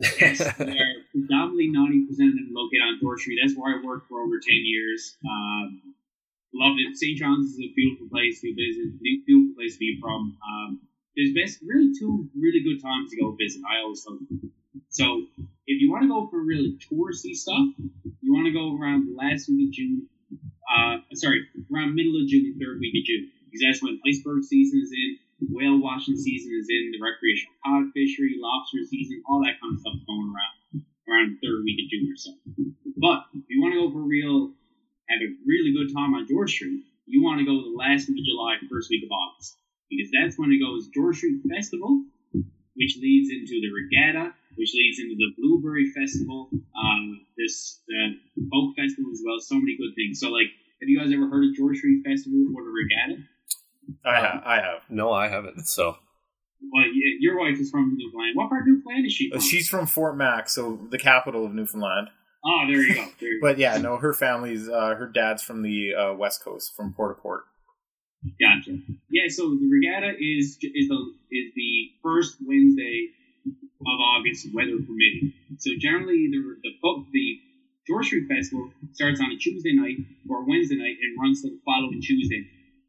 Yes, 0.00 0.38
they're 0.58 1.00
predominantly 1.12 1.68
ninety 1.68 2.06
percent 2.06 2.32
of 2.32 2.36
them 2.36 2.50
located 2.52 2.82
on 2.88 2.98
Dorr 3.00 3.18
Street. 3.18 3.38
That's 3.42 3.56
where 3.56 3.76
I 3.76 3.84
worked 3.84 4.08
for 4.08 4.20
over 4.20 4.40
ten 4.40 4.60
years. 4.64 5.16
Um, 5.24 5.94
loved 6.54 6.80
it. 6.80 6.96
St. 6.96 7.18
John's 7.18 7.52
is 7.52 7.60
a 7.60 7.72
beautiful 7.74 8.08
place 8.08 8.40
to 8.40 8.50
visit. 8.54 8.98
Beautiful 9.00 9.54
place 9.54 9.74
to 9.74 9.80
be 9.80 9.98
from. 10.00 10.36
Um, 10.40 10.80
there's 11.16 11.34
best 11.34 11.60
really 11.66 11.92
two 11.98 12.28
really 12.34 12.62
good 12.62 12.82
times 12.82 13.10
to 13.10 13.20
go 13.20 13.36
visit. 13.36 13.62
I 13.68 13.82
always 13.82 14.02
tell 14.02 14.18
you. 14.18 14.50
So 14.88 15.26
if 15.66 15.80
you 15.80 15.90
want 15.90 16.02
to 16.02 16.08
go 16.08 16.26
for 16.30 16.42
really 16.42 16.78
touristy 16.90 17.34
stuff, 17.34 17.74
you 18.20 18.32
want 18.32 18.46
to 18.46 18.54
go 18.54 18.74
around 18.78 19.06
the 19.06 19.14
last 19.14 19.48
week 19.48 19.68
of 19.68 19.72
June. 19.74 20.08
Uh, 20.70 20.98
sorry, 21.14 21.42
around 21.72 21.94
middle 21.94 22.14
of 22.14 22.26
June, 22.28 22.54
third 22.58 22.78
week 22.78 22.94
of 22.94 23.04
June, 23.06 23.30
because 23.46 23.62
that's 23.66 23.82
when 23.82 23.98
iceberg 24.06 24.44
season 24.44 24.80
is 24.82 24.92
in, 24.94 25.18
whale 25.48 25.80
watching 25.80 26.16
season 26.16 26.52
is 26.52 26.68
in, 26.68 26.92
the 26.92 27.00
recreational 27.00 27.56
cod 27.64 27.88
fishery, 27.96 28.36
lobster 28.36 28.84
season, 28.84 29.22
all 29.24 29.40
that 29.40 29.56
kind 29.60 29.72
of 29.74 29.80
stuff 29.80 29.96
going 30.06 30.28
around 30.28 30.84
around 31.08 31.26
the 31.34 31.38
third 31.42 31.64
week 31.64 31.80
of 31.82 31.90
June 31.90 32.06
or 32.06 32.18
so. 32.18 32.32
But 33.00 33.26
if 33.34 33.48
you 33.48 33.60
want 33.60 33.74
to 33.74 33.80
go 33.80 33.90
for 33.90 34.04
real, 34.04 34.52
have 35.08 35.22
a 35.24 35.30
really 35.42 35.72
good 35.72 35.90
time 35.90 36.14
on 36.14 36.28
George 36.28 36.52
Street, 36.52 36.84
you 37.06 37.22
want 37.22 37.40
to 37.40 37.46
go 37.48 37.58
the 37.58 37.74
last 37.74 38.06
week 38.06 38.22
of 38.22 38.26
July, 38.28 38.60
first 38.70 38.90
week 38.90 39.02
of 39.02 39.10
August, 39.10 39.58
because 39.90 40.12
that's 40.14 40.38
when 40.38 40.52
it 40.52 40.62
goes 40.62 40.86
George 40.94 41.18
Street 41.18 41.42
Festival, 41.50 42.04
which 42.78 42.94
leads 43.02 43.32
into 43.34 43.58
the 43.58 43.70
regatta, 43.74 44.30
which 44.54 44.70
leads 44.74 45.00
into 45.00 45.16
the 45.18 45.34
Blueberry 45.34 45.90
Festival, 45.90 46.48
um, 46.78 47.26
this 47.36 47.82
folk 48.52 48.76
festival 48.76 49.10
as 49.10 49.22
well. 49.24 49.40
So 49.40 49.56
many 49.56 49.76
good 49.76 49.96
things. 49.96 50.20
So 50.20 50.30
like, 50.30 50.52
have 50.80 50.88
you 50.88 51.00
guys 51.00 51.12
ever 51.12 51.28
heard 51.28 51.44
of 51.44 51.56
George 51.56 51.78
Street 51.78 52.02
Festival 52.06 52.46
or 52.54 52.62
the 52.62 52.70
regatta? 52.70 53.18
I 54.04 54.20
have. 54.20 54.42
I 54.44 54.56
have. 54.56 54.82
No, 54.88 55.12
I 55.12 55.28
haven't. 55.28 55.66
So 55.66 55.96
Well, 56.72 56.84
your 57.20 57.38
wife 57.38 57.58
is 57.58 57.70
from 57.70 57.96
Newfoundland. 57.96 58.32
What 58.34 58.48
part 58.48 58.62
of 58.62 58.68
Newfoundland 58.68 59.06
is 59.06 59.12
she 59.12 59.30
Uh, 59.30 59.36
from? 59.36 59.40
She's 59.42 59.68
from 59.68 59.86
Fort 59.86 60.16
Mac, 60.16 60.48
so 60.48 60.78
the 60.90 60.98
capital 60.98 61.44
of 61.46 61.52
Newfoundland. 61.54 62.08
oh, 62.44 62.62
there 62.68 62.82
you 62.82 62.94
go. 62.94 63.04
There 63.20 63.28
you. 63.32 63.38
But 63.42 63.58
yeah, 63.58 63.76
no, 63.78 63.96
her 63.98 64.12
family's 64.14 64.68
uh, 64.68 64.94
her 64.94 65.06
dad's 65.12 65.42
from 65.42 65.62
the 65.62 65.94
uh, 65.94 66.14
West 66.14 66.42
Coast, 66.44 66.72
from 66.76 66.92
Port 66.94 67.16
au 67.18 67.20
Port. 67.20 67.42
Gotcha. 68.38 68.76
Yeah, 69.10 69.28
so 69.28 69.48
the 69.56 69.64
regatta 69.72 70.12
is 70.20 70.58
is 70.60 70.88
the 70.88 71.00
is 71.32 71.46
the 71.56 71.72
first 72.02 72.36
Wednesday 72.44 73.08
of 73.48 73.96
August, 74.12 74.46
weather 74.52 74.76
permitting. 74.76 75.32
So 75.58 75.70
generally, 75.80 76.28
the 76.30 76.40
the 76.60 76.72
the 77.12 77.26
George 77.88 78.06
Street 78.12 78.28
Festival 78.28 78.70
starts 78.92 79.20
on 79.20 79.32
a 79.32 79.38
Tuesday 79.40 79.72
night 79.72 79.96
or 80.28 80.44
Wednesday 80.46 80.76
night 80.76 80.96
and 81.00 81.16
runs 81.16 81.40
to 81.42 81.48
the 81.48 81.60
following 81.64 82.00
Tuesday. 82.04 82.44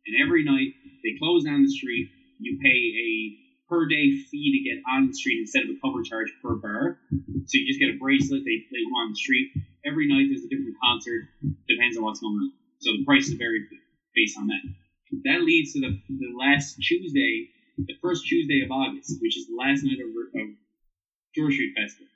And 0.05 0.15
every 0.27 0.43
night 0.43 0.73
they 1.03 1.17
close 1.19 1.43
down 1.43 1.63
the 1.63 1.71
street. 1.71 2.09
You 2.39 2.57
pay 2.61 2.69
a 2.69 3.09
per 3.69 3.87
day 3.87 4.11
fee 4.11 4.51
to 4.51 4.59
get 4.67 4.83
on 4.91 5.07
the 5.07 5.13
street 5.13 5.39
instead 5.39 5.63
of 5.63 5.69
a 5.69 5.79
cover 5.79 6.03
charge 6.03 6.27
per 6.43 6.55
bar. 6.55 6.99
So 7.09 7.53
you 7.55 7.65
just 7.65 7.79
get 7.79 7.89
a 7.89 7.97
bracelet. 7.97 8.43
They 8.43 8.67
play 8.67 8.83
you 8.83 8.91
on 8.99 9.11
the 9.11 9.15
street. 9.15 9.55
Every 9.85 10.07
night 10.07 10.27
there's 10.27 10.43
a 10.43 10.51
different 10.51 10.75
concert. 10.83 11.31
Depends 11.67 11.95
on 11.97 12.03
what's 12.03 12.19
going 12.19 12.35
on. 12.35 12.51
So 12.79 12.91
the 12.91 13.05
prices 13.05 13.39
vary 13.39 13.63
based 14.13 14.37
on 14.37 14.47
that. 14.47 14.63
That 15.23 15.43
leads 15.43 15.73
to 15.73 15.79
the, 15.79 15.99
the 16.09 16.31
last 16.37 16.75
Tuesday, 16.81 17.49
the 17.77 17.95
first 18.01 18.27
Tuesday 18.27 18.61
of 18.63 18.71
August, 18.71 19.19
which 19.21 19.37
is 19.37 19.47
the 19.47 19.55
last 19.55 19.83
night 19.83 19.99
of, 19.99 20.11
of 20.11 20.47
George 21.35 21.53
Street 21.53 21.73
Festival. 21.75 22.07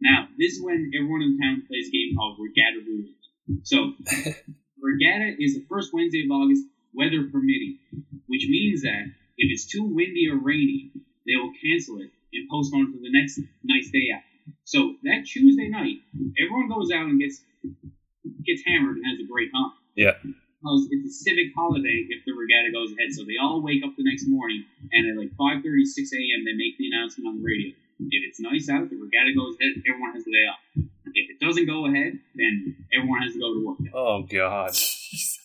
Now, 0.00 0.28
this 0.38 0.54
is 0.54 0.62
when 0.62 0.90
everyone 0.94 1.22
in 1.22 1.38
town 1.38 1.62
plays 1.66 1.88
a 1.88 1.90
game 1.90 2.16
called 2.16 2.38
Regatta 2.38 2.82
Roulette. 2.82 3.62
So, 3.62 3.94
Regatta 4.82 5.34
is 5.38 5.54
the 5.54 5.64
first 5.68 5.90
Wednesday 5.92 6.24
of 6.24 6.30
August, 6.30 6.64
weather 6.98 7.30
permitting, 7.30 7.78
which 8.26 8.44
means 8.50 8.82
that 8.82 9.06
if 9.38 9.46
it's 9.54 9.64
too 9.64 9.86
windy 9.86 10.28
or 10.28 10.36
rainy, 10.36 10.90
they 11.24 11.38
will 11.38 11.54
cancel 11.62 12.02
it 12.02 12.10
and 12.34 12.50
postpone 12.50 12.90
it 12.90 12.92
to 12.92 13.00
the 13.00 13.14
next 13.14 13.38
nice 13.62 13.88
day 13.94 14.10
out. 14.12 14.26
So 14.64 14.98
that 15.04 15.24
Tuesday 15.24 15.68
night, 15.70 16.02
everyone 16.42 16.68
goes 16.68 16.90
out 16.90 17.06
and 17.06 17.20
gets 17.20 17.40
gets 18.44 18.62
hammered 18.66 18.96
and 18.96 19.06
has 19.06 19.20
a 19.20 19.28
great 19.30 19.52
time 19.52 19.72
yeah, 19.94 20.16
because 20.22 20.88
it's 20.90 21.06
a 21.06 21.14
civic 21.24 21.54
holiday 21.56 22.06
if 22.08 22.24
the 22.26 22.32
regatta 22.32 22.72
goes 22.72 22.90
ahead. 22.92 23.14
So 23.14 23.24
they 23.24 23.38
all 23.40 23.62
wake 23.62 23.84
up 23.84 23.94
the 23.96 24.04
next 24.04 24.26
morning 24.26 24.64
and 24.92 25.10
at 25.10 25.18
like 25.18 25.32
5.30, 25.38 25.84
6 25.84 26.12
a.m. 26.12 26.44
they 26.44 26.56
make 26.58 26.78
the 26.78 26.90
announcement 26.90 27.28
on 27.28 27.38
the 27.38 27.44
radio. 27.44 27.74
If 27.98 28.22
it's 28.26 28.40
nice 28.40 28.70
out, 28.70 28.90
the 28.90 28.96
regatta 28.96 29.34
goes 29.34 29.58
ahead, 29.58 29.82
everyone 29.86 30.14
has 30.14 30.24
the 30.24 30.32
day 30.32 30.46
off. 30.46 30.62
If 31.14 31.26
it 31.34 31.38
doesn't 31.42 31.66
go 31.66 31.86
ahead, 31.86 32.14
then 32.34 32.76
everyone 32.94 33.22
has 33.22 33.32
to 33.34 33.40
go 33.40 33.54
to 33.54 33.60
work. 33.66 33.78
Oh 33.94 34.22
God. 34.22 34.72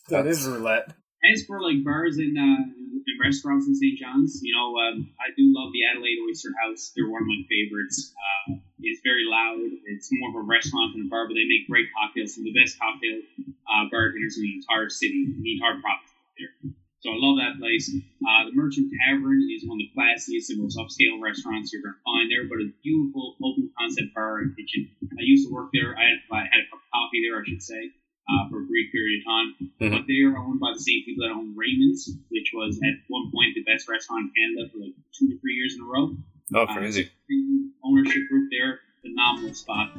That 0.10 0.28
is 0.28 0.46
roulette. 0.46 0.94
As 1.24 1.44
for 1.48 1.62
like 1.64 1.84
bars 1.84 2.18
and, 2.18 2.36
uh, 2.36 2.62
and 2.68 3.20
restaurants 3.24 3.68
in 3.68 3.76
St. 3.76 3.96
John's, 4.00 4.44
you 4.44 4.52
know, 4.52 4.76
um, 4.76 5.08
I 5.20 5.32
do 5.36 5.48
love 5.56 5.72
the 5.72 5.88
Adelaide 5.88 6.20
Oyster 6.28 6.52
House. 6.60 6.92
They're 6.96 7.08
one 7.08 7.24
of 7.24 7.30
my 7.32 7.42
favorites. 7.48 8.12
Uh, 8.12 8.60
it's 8.84 9.00
very 9.08 9.24
loud. 9.24 9.64
It's 9.88 10.12
more 10.12 10.36
of 10.36 10.44
a 10.44 10.46
restaurant 10.46 10.92
than 10.92 11.08
a 11.08 11.10
bar, 11.10 11.28
but 11.28 11.40
they 11.40 11.48
make 11.48 11.64
great 11.72 11.88
cocktails. 11.96 12.36
Some 12.36 12.44
of 12.44 12.52
the 12.52 12.60
best 12.60 12.76
cocktail 12.76 13.24
uh, 13.72 13.88
bartenders 13.88 14.36
in 14.36 14.44
the 14.44 14.54
entire 14.60 14.92
city, 14.92 15.32
the 15.32 15.54
entire 15.56 15.80
province 15.80 16.12
there. 16.36 16.52
So 17.04 17.12
I 17.12 17.20
love 17.20 17.36
that 17.40 17.60
place. 17.60 17.92
Uh, 17.92 18.48
the 18.48 18.56
Merchant 18.56 18.88
Tavern 19.04 19.44
is 19.52 19.68
one 19.68 19.76
of 19.76 19.84
the 19.84 19.92
classiest 19.92 20.56
and 20.56 20.64
most 20.64 20.80
upscale 20.80 21.20
restaurants 21.20 21.72
you're 21.76 21.84
going 21.84 22.00
to 22.00 22.04
find 22.08 22.32
there, 22.32 22.48
but 22.48 22.64
a 22.64 22.72
beautiful 22.80 23.36
open 23.44 23.72
concept 23.76 24.16
bar 24.16 24.40
and 24.40 24.56
kitchen. 24.56 24.88
I 25.12 25.24
used 25.24 25.48
to 25.48 25.52
work 25.52 25.76
there. 25.76 26.00
I 26.00 26.16
had, 26.16 26.20
I 26.32 26.48
had 26.48 26.64
a 26.64 26.68
cup 26.72 26.80
of 26.80 26.88
coffee 26.96 27.20
there, 27.28 27.36
I 27.36 27.44
should 27.44 27.60
say, 27.60 27.92
uh, 28.30 28.50
for 28.50 28.62
a 28.64 28.66
brief 28.66 28.92
period 28.92 29.20
of 29.20 29.26
time. 29.26 29.50
Mhm. 29.82 29.92
But 29.98 30.08
they 30.08 30.22
are 30.24 30.38
owned 30.38 30.60
by 30.60 30.72
the 30.74 30.80
same 30.80 31.04
people 31.04 31.28
that 31.28 31.34
own 31.34 31.56
Raymond's, 31.56 32.08
which 32.30 32.52
was 32.54 32.80
at 32.84 32.96
one 33.08 33.32
point 33.32 33.56
the 33.56 33.64
best 33.64 33.88
restaurant 33.90 34.30
in 34.30 34.32
Canada 34.36 34.70
for 34.72 34.80
like 34.80 34.96
two 35.18 35.28
to 35.30 35.38
three 35.40 35.54
years 35.56 35.76
in 35.76 35.82
a 35.82 35.86
row. 35.86 36.16
Oh, 36.56 36.64
Uh, 36.64 36.74
crazy. 36.78 37.10
ownership 37.84 38.24
group 38.30 38.50
there, 38.52 38.80
phenomenal 39.02 39.54
spot. 39.54 39.92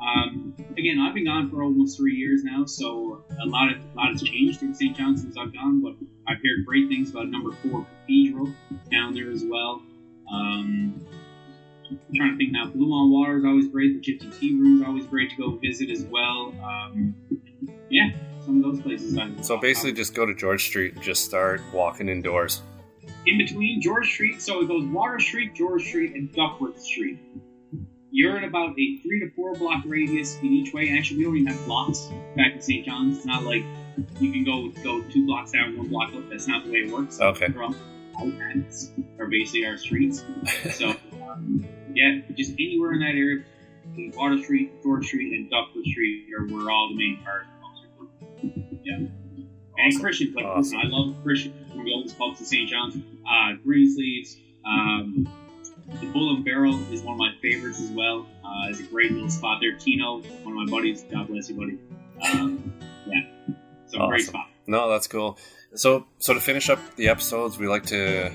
Um, 0.00 0.54
again, 0.76 0.98
I've 0.98 1.14
been 1.14 1.24
gone 1.26 1.48
for 1.48 1.62
almost 1.62 1.96
three 1.96 2.16
years 2.16 2.42
now, 2.42 2.64
so 2.64 3.24
a 3.40 3.46
lot 3.46 3.70
of 3.72 3.78
a 3.78 3.94
lot 3.96 4.08
has 4.10 4.22
changed 4.22 4.62
in 4.62 4.74
St. 4.74 4.96
John 4.96 5.16
since 5.16 5.36
I've 5.36 5.52
gone. 5.52 5.80
But 5.80 5.94
I've 6.26 6.38
heard 6.38 6.66
great 6.66 6.88
things 6.88 7.10
about 7.10 7.28
Number 7.30 7.52
Four 7.52 7.86
Cathedral 8.00 8.52
down 8.90 9.14
there 9.14 9.30
as 9.30 9.44
well. 9.44 9.82
Um, 10.32 10.94
I'm 12.08 12.14
trying 12.14 12.32
to 12.32 12.36
think 12.36 12.52
now. 12.52 12.66
Blue 12.66 12.92
on 12.92 13.10
Water 13.10 13.38
is 13.38 13.44
always 13.44 13.68
great. 13.68 14.02
The 14.02 14.12
Gypsy 14.12 14.38
Tea 14.38 14.52
Room 14.54 14.80
is 14.82 14.86
always 14.86 15.06
great 15.06 15.30
to 15.30 15.36
go 15.36 15.56
visit 15.56 15.90
as 15.90 16.04
well. 16.04 16.54
Um, 16.64 17.14
yeah, 17.90 18.10
some 18.44 18.62
of 18.64 18.72
those 18.72 18.82
places. 18.82 19.18
So 19.46 19.58
basically, 19.58 19.92
just 19.92 20.14
go 20.14 20.26
to 20.26 20.34
George 20.34 20.64
Street 20.66 20.94
and 20.94 21.02
just 21.02 21.24
start 21.24 21.60
walking 21.72 22.08
indoors. 22.08 22.62
in 23.26 23.38
between 23.38 23.80
George 23.80 24.08
Street, 24.12 24.40
so 24.42 24.60
it 24.62 24.68
goes 24.68 24.84
Water 24.86 25.18
Street, 25.20 25.54
George 25.54 25.84
Street, 25.86 26.14
and 26.14 26.32
Duckworth 26.32 26.80
Street. 26.80 27.18
You're 28.10 28.36
in 28.36 28.44
about 28.44 28.70
a 28.78 28.98
three 28.98 29.20
to 29.20 29.30
four 29.34 29.54
block 29.54 29.84
radius 29.86 30.36
in 30.38 30.46
each 30.46 30.74
way. 30.74 30.94
Actually, 30.96 31.18
we 31.18 31.24
don't 31.24 31.36
even 31.38 31.52
have 31.54 31.64
blocks 31.64 32.10
back 32.36 32.52
in 32.54 32.60
St. 32.60 32.84
John's. 32.84 33.18
It's 33.18 33.26
not 33.26 33.44
like 33.44 33.62
you 34.20 34.32
can 34.32 34.44
go 34.44 34.68
go 34.82 35.00
two 35.08 35.24
blocks 35.24 35.52
down, 35.52 35.78
one 35.78 35.88
block 35.88 36.12
up. 36.14 36.28
That's 36.28 36.46
not 36.46 36.64
the 36.64 36.72
way 36.72 36.78
it 36.80 36.90
works. 36.92 37.20
Okay. 37.20 37.48
All 38.14 38.30
are 39.18 39.26
basically 39.26 39.64
our 39.64 39.78
streets. 39.78 40.22
So 40.72 40.90
um, 41.22 41.66
yeah, 41.94 42.20
just 42.34 42.52
anywhere 42.52 42.92
in 42.92 43.00
that 43.00 43.14
area, 43.14 43.44
between 43.88 44.12
Water 44.16 44.42
Street, 44.42 44.82
George 44.82 45.06
Street, 45.06 45.32
and 45.32 45.50
Duckworth 45.50 45.86
Street 45.86 46.26
are 46.38 46.46
where 46.46 46.70
all 46.70 46.88
the 46.88 46.96
main 46.96 47.18
cars 47.24 47.46
are. 47.46 48.08
Yeah. 48.82 49.06
And 49.78 50.00
Christian, 50.00 50.32
like, 50.34 50.44
Awesome. 50.44 50.78
I 50.78 50.82
love 50.84 51.16
Christian 51.22 51.52
from 51.70 51.84
the 51.84 51.92
oldest 51.92 52.18
pubs 52.18 52.40
in 52.40 52.46
St. 52.46 52.68
John's. 52.68 52.96
Uh, 52.96 53.54
Greensleeves, 53.64 54.36
um, 54.64 55.28
the 56.00 56.06
Bull 56.06 56.34
and 56.36 56.44
Barrel 56.44 56.78
is 56.92 57.02
one 57.02 57.14
of 57.14 57.18
my 57.18 57.32
favorites 57.40 57.80
as 57.80 57.90
well. 57.90 58.26
Uh, 58.44 58.68
it's 58.68 58.80
a 58.80 58.84
great 58.84 59.12
little 59.12 59.30
spot 59.30 59.58
there. 59.60 59.76
Tino, 59.76 60.20
one 60.42 60.56
of 60.58 60.66
my 60.66 60.66
buddies. 60.66 61.02
God 61.04 61.28
bless 61.28 61.48
you, 61.48 61.56
buddy. 61.56 61.78
Um, 62.32 62.72
yeah, 63.06 63.22
so 63.86 64.06
great 64.06 64.26
spot. 64.26 64.46
No, 64.66 64.88
that's 64.90 65.06
cool. 65.06 65.38
So, 65.74 66.06
so 66.18 66.34
to 66.34 66.40
finish 66.40 66.68
up 66.68 66.78
the 66.96 67.08
episodes, 67.08 67.58
we 67.58 67.66
like 67.66 67.84
to 67.86 68.30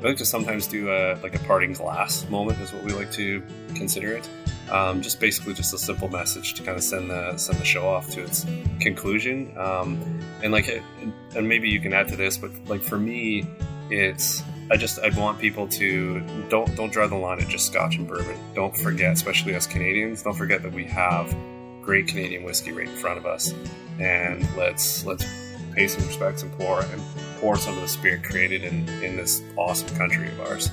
we 0.00 0.08
like 0.08 0.18
to 0.18 0.24
sometimes 0.24 0.66
do 0.66 0.90
a 0.90 1.18
like 1.22 1.34
a 1.34 1.38
parting 1.40 1.72
glass 1.72 2.28
moment 2.30 2.58
is 2.60 2.72
what 2.72 2.82
we 2.84 2.92
like 2.92 3.12
to 3.12 3.42
consider 3.74 4.12
it. 4.12 4.28
Um, 4.70 5.02
just 5.02 5.18
basically 5.18 5.52
just 5.52 5.74
a 5.74 5.78
simple 5.78 6.08
message 6.08 6.54
to 6.54 6.62
kind 6.62 6.76
of 6.78 6.84
send 6.84 7.10
the 7.10 7.36
send 7.36 7.58
the 7.58 7.64
show 7.64 7.88
off 7.88 8.08
to 8.10 8.22
its 8.22 8.46
conclusion. 8.80 9.52
Um, 9.58 10.00
and 10.42 10.52
like, 10.52 10.68
and 11.34 11.48
maybe 11.48 11.68
you 11.68 11.80
can 11.80 11.92
add 11.92 12.08
to 12.08 12.16
this, 12.16 12.38
but 12.38 12.50
like 12.66 12.82
for 12.82 12.96
me, 12.96 13.44
it's 13.90 14.42
I 14.70 14.76
just 14.76 15.00
I'd 15.00 15.16
want 15.16 15.38
people 15.38 15.66
to 15.68 16.20
don't 16.48 16.74
don't 16.76 16.92
draw 16.92 17.06
the 17.06 17.16
line 17.16 17.40
at 17.40 17.48
just 17.48 17.66
Scotch 17.66 17.96
and 17.96 18.06
bourbon. 18.06 18.38
Don't 18.54 18.76
forget, 18.76 19.12
especially 19.12 19.54
us 19.54 19.66
Canadians, 19.66 20.22
don't 20.22 20.36
forget 20.36 20.62
that 20.62 20.72
we 20.72 20.84
have 20.84 21.34
great 21.82 22.06
Canadian 22.06 22.44
whiskey 22.44 22.72
right 22.72 22.88
in 22.88 22.96
front 22.96 23.18
of 23.18 23.26
us, 23.26 23.52
and 23.98 24.48
let's 24.56 25.04
let's 25.04 25.26
pay 25.74 25.88
some 25.88 26.06
respects 26.06 26.42
and 26.42 26.52
pour 26.58 26.80
and 26.80 27.02
pour 27.40 27.56
some 27.56 27.74
of 27.74 27.80
the 27.80 27.88
spirit 27.88 28.22
created 28.22 28.62
in 28.62 28.88
in 29.02 29.16
this 29.16 29.42
awesome 29.56 29.96
country 29.96 30.28
of 30.28 30.40
ours. 30.40 30.70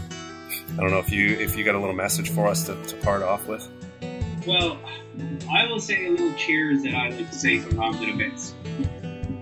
I 0.74 0.82
don't 0.82 0.92
know 0.92 1.00
if 1.00 1.12
you 1.12 1.30
if 1.40 1.58
you 1.58 1.64
got 1.64 1.76
a 1.76 1.80
little 1.80 1.96
message 1.96 2.30
for 2.30 2.48
us 2.48 2.66
to, 2.66 2.82
to 2.84 2.96
part 2.98 3.24
off 3.24 3.48
with. 3.48 3.68
Well, 4.46 4.78
I 5.52 5.66
will 5.66 5.80
say 5.80 6.06
a 6.06 6.10
little 6.10 6.34
cheers 6.34 6.84
that 6.84 6.94
I 6.94 7.10
like 7.10 7.30
to 7.30 7.36
say 7.36 7.60
sometimes 7.60 7.98
at 7.98 8.10
events. 8.10 8.54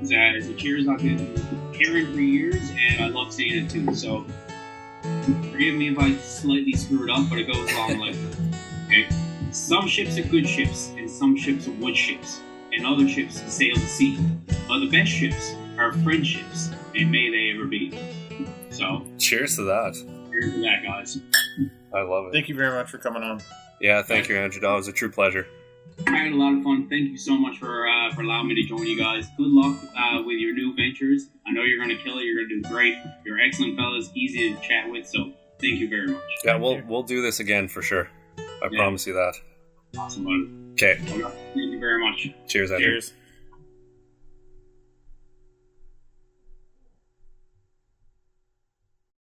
It's 0.02 0.12
a, 0.12 0.36
it's 0.36 0.62
cheers 0.62 0.88
I've 0.88 1.00
been 1.00 1.36
hearing 1.74 2.14
for 2.14 2.20
years, 2.20 2.72
and 2.72 3.04
I 3.04 3.08
love 3.08 3.34
saying 3.34 3.66
it 3.66 3.70
too. 3.70 3.94
So, 3.94 4.26
forgive 5.52 5.76
me 5.76 5.90
if 5.90 6.00
I 6.00 6.16
slightly 6.18 6.74
screw 6.74 7.04
it 7.04 7.12
up, 7.12 7.30
but 7.30 7.40
it 7.40 7.52
goes 7.52 7.72
along 7.72 8.00
like. 8.00 8.16
Okay? 8.86 9.08
Some 9.52 9.88
ships 9.88 10.18
are 10.18 10.24
good 10.24 10.48
ships, 10.48 10.90
and 10.98 11.10
some 11.10 11.36
ships 11.36 11.68
are 11.68 11.72
wood 11.72 11.96
ships, 11.96 12.42
and 12.74 12.86
other 12.86 13.08
ships 13.08 13.42
sail 13.52 13.76
the 13.76 13.82
sea. 13.82 14.20
But 14.68 14.80
the 14.80 14.90
best 14.90 15.12
ships 15.12 15.56
are 15.78 15.94
friendships, 15.94 16.72
and 16.96 17.12
may 17.12 17.30
they 17.30 17.52
ever 17.56 17.66
be. 17.66 17.98
So, 18.70 19.06
Cheers 19.18 19.56
to 19.58 19.64
that. 19.64 19.94
Cheers 20.32 20.54
to 20.54 20.62
that, 20.62 20.84
guys. 20.84 21.18
I 21.94 22.02
love 22.02 22.28
it. 22.28 22.34
Thank 22.34 22.50
you 22.50 22.56
very 22.56 22.72
much 22.76 22.90
for 22.90 22.98
coming 22.98 23.24
on. 23.24 23.42
Yeah, 23.80 24.02
thank 24.02 24.28
you, 24.30 24.38
Andrew. 24.38 24.60
That 24.62 24.74
was 24.74 24.88
a 24.88 24.92
true 24.92 25.10
pleasure. 25.12 25.48
I 26.08 26.12
had 26.18 26.34
a 26.34 26.36
lot 26.36 26.54
of 26.58 26.64
fun. 26.64 26.90
Thank 26.90 27.10
you 27.12 27.18
so 27.18 27.38
much 27.38 27.58
for 27.58 27.88
uh, 27.88 28.14
for 28.14 28.22
allowing 28.22 28.48
me 28.48 28.56
to 28.56 28.64
join 28.68 28.86
you 28.86 28.98
guys. 29.00 29.28
Good 29.38 29.48
luck 29.48 29.78
uh, 29.98 30.22
with 30.26 30.38
your 30.40 30.54
new 30.54 30.76
ventures. 30.76 31.28
I 31.48 31.52
know 31.54 31.64
you're 31.64 31.78
going 31.84 31.96
to 31.96 32.04
kill 32.04 32.18
it. 32.18 32.24
You're 32.24 32.36
going 32.46 32.50
to 32.50 32.62
do 32.62 32.74
great. 32.74 32.96
You're 33.26 33.40
excellent 33.40 33.78
fellas, 33.78 34.10
easy 34.14 34.54
to 34.54 34.60
chat 34.62 34.90
with. 34.90 35.08
So 35.08 35.32
thank 35.62 35.80
you 35.80 35.88
very 35.90 36.08
much. 36.08 36.22
Yeah, 36.44 36.56
we'll 36.58 36.82
we'll 36.88 37.04
do 37.04 37.22
this 37.22 37.40
again 37.40 37.70
for 37.70 37.82
sure. 37.82 38.10
I 38.38 38.68
Yeah. 38.72 38.78
promise 38.78 39.08
you 39.08 39.14
that. 39.14 39.36
Awesome, 39.98 40.26
buddy. 40.26 40.50
Okay, 40.74 41.00
Thank 41.06 41.56
you 41.72 41.80
very 41.80 42.02
much. 42.04 42.28
cheers, 42.48 42.72
Andrew. 42.72 42.88
Cheers. 42.92 43.14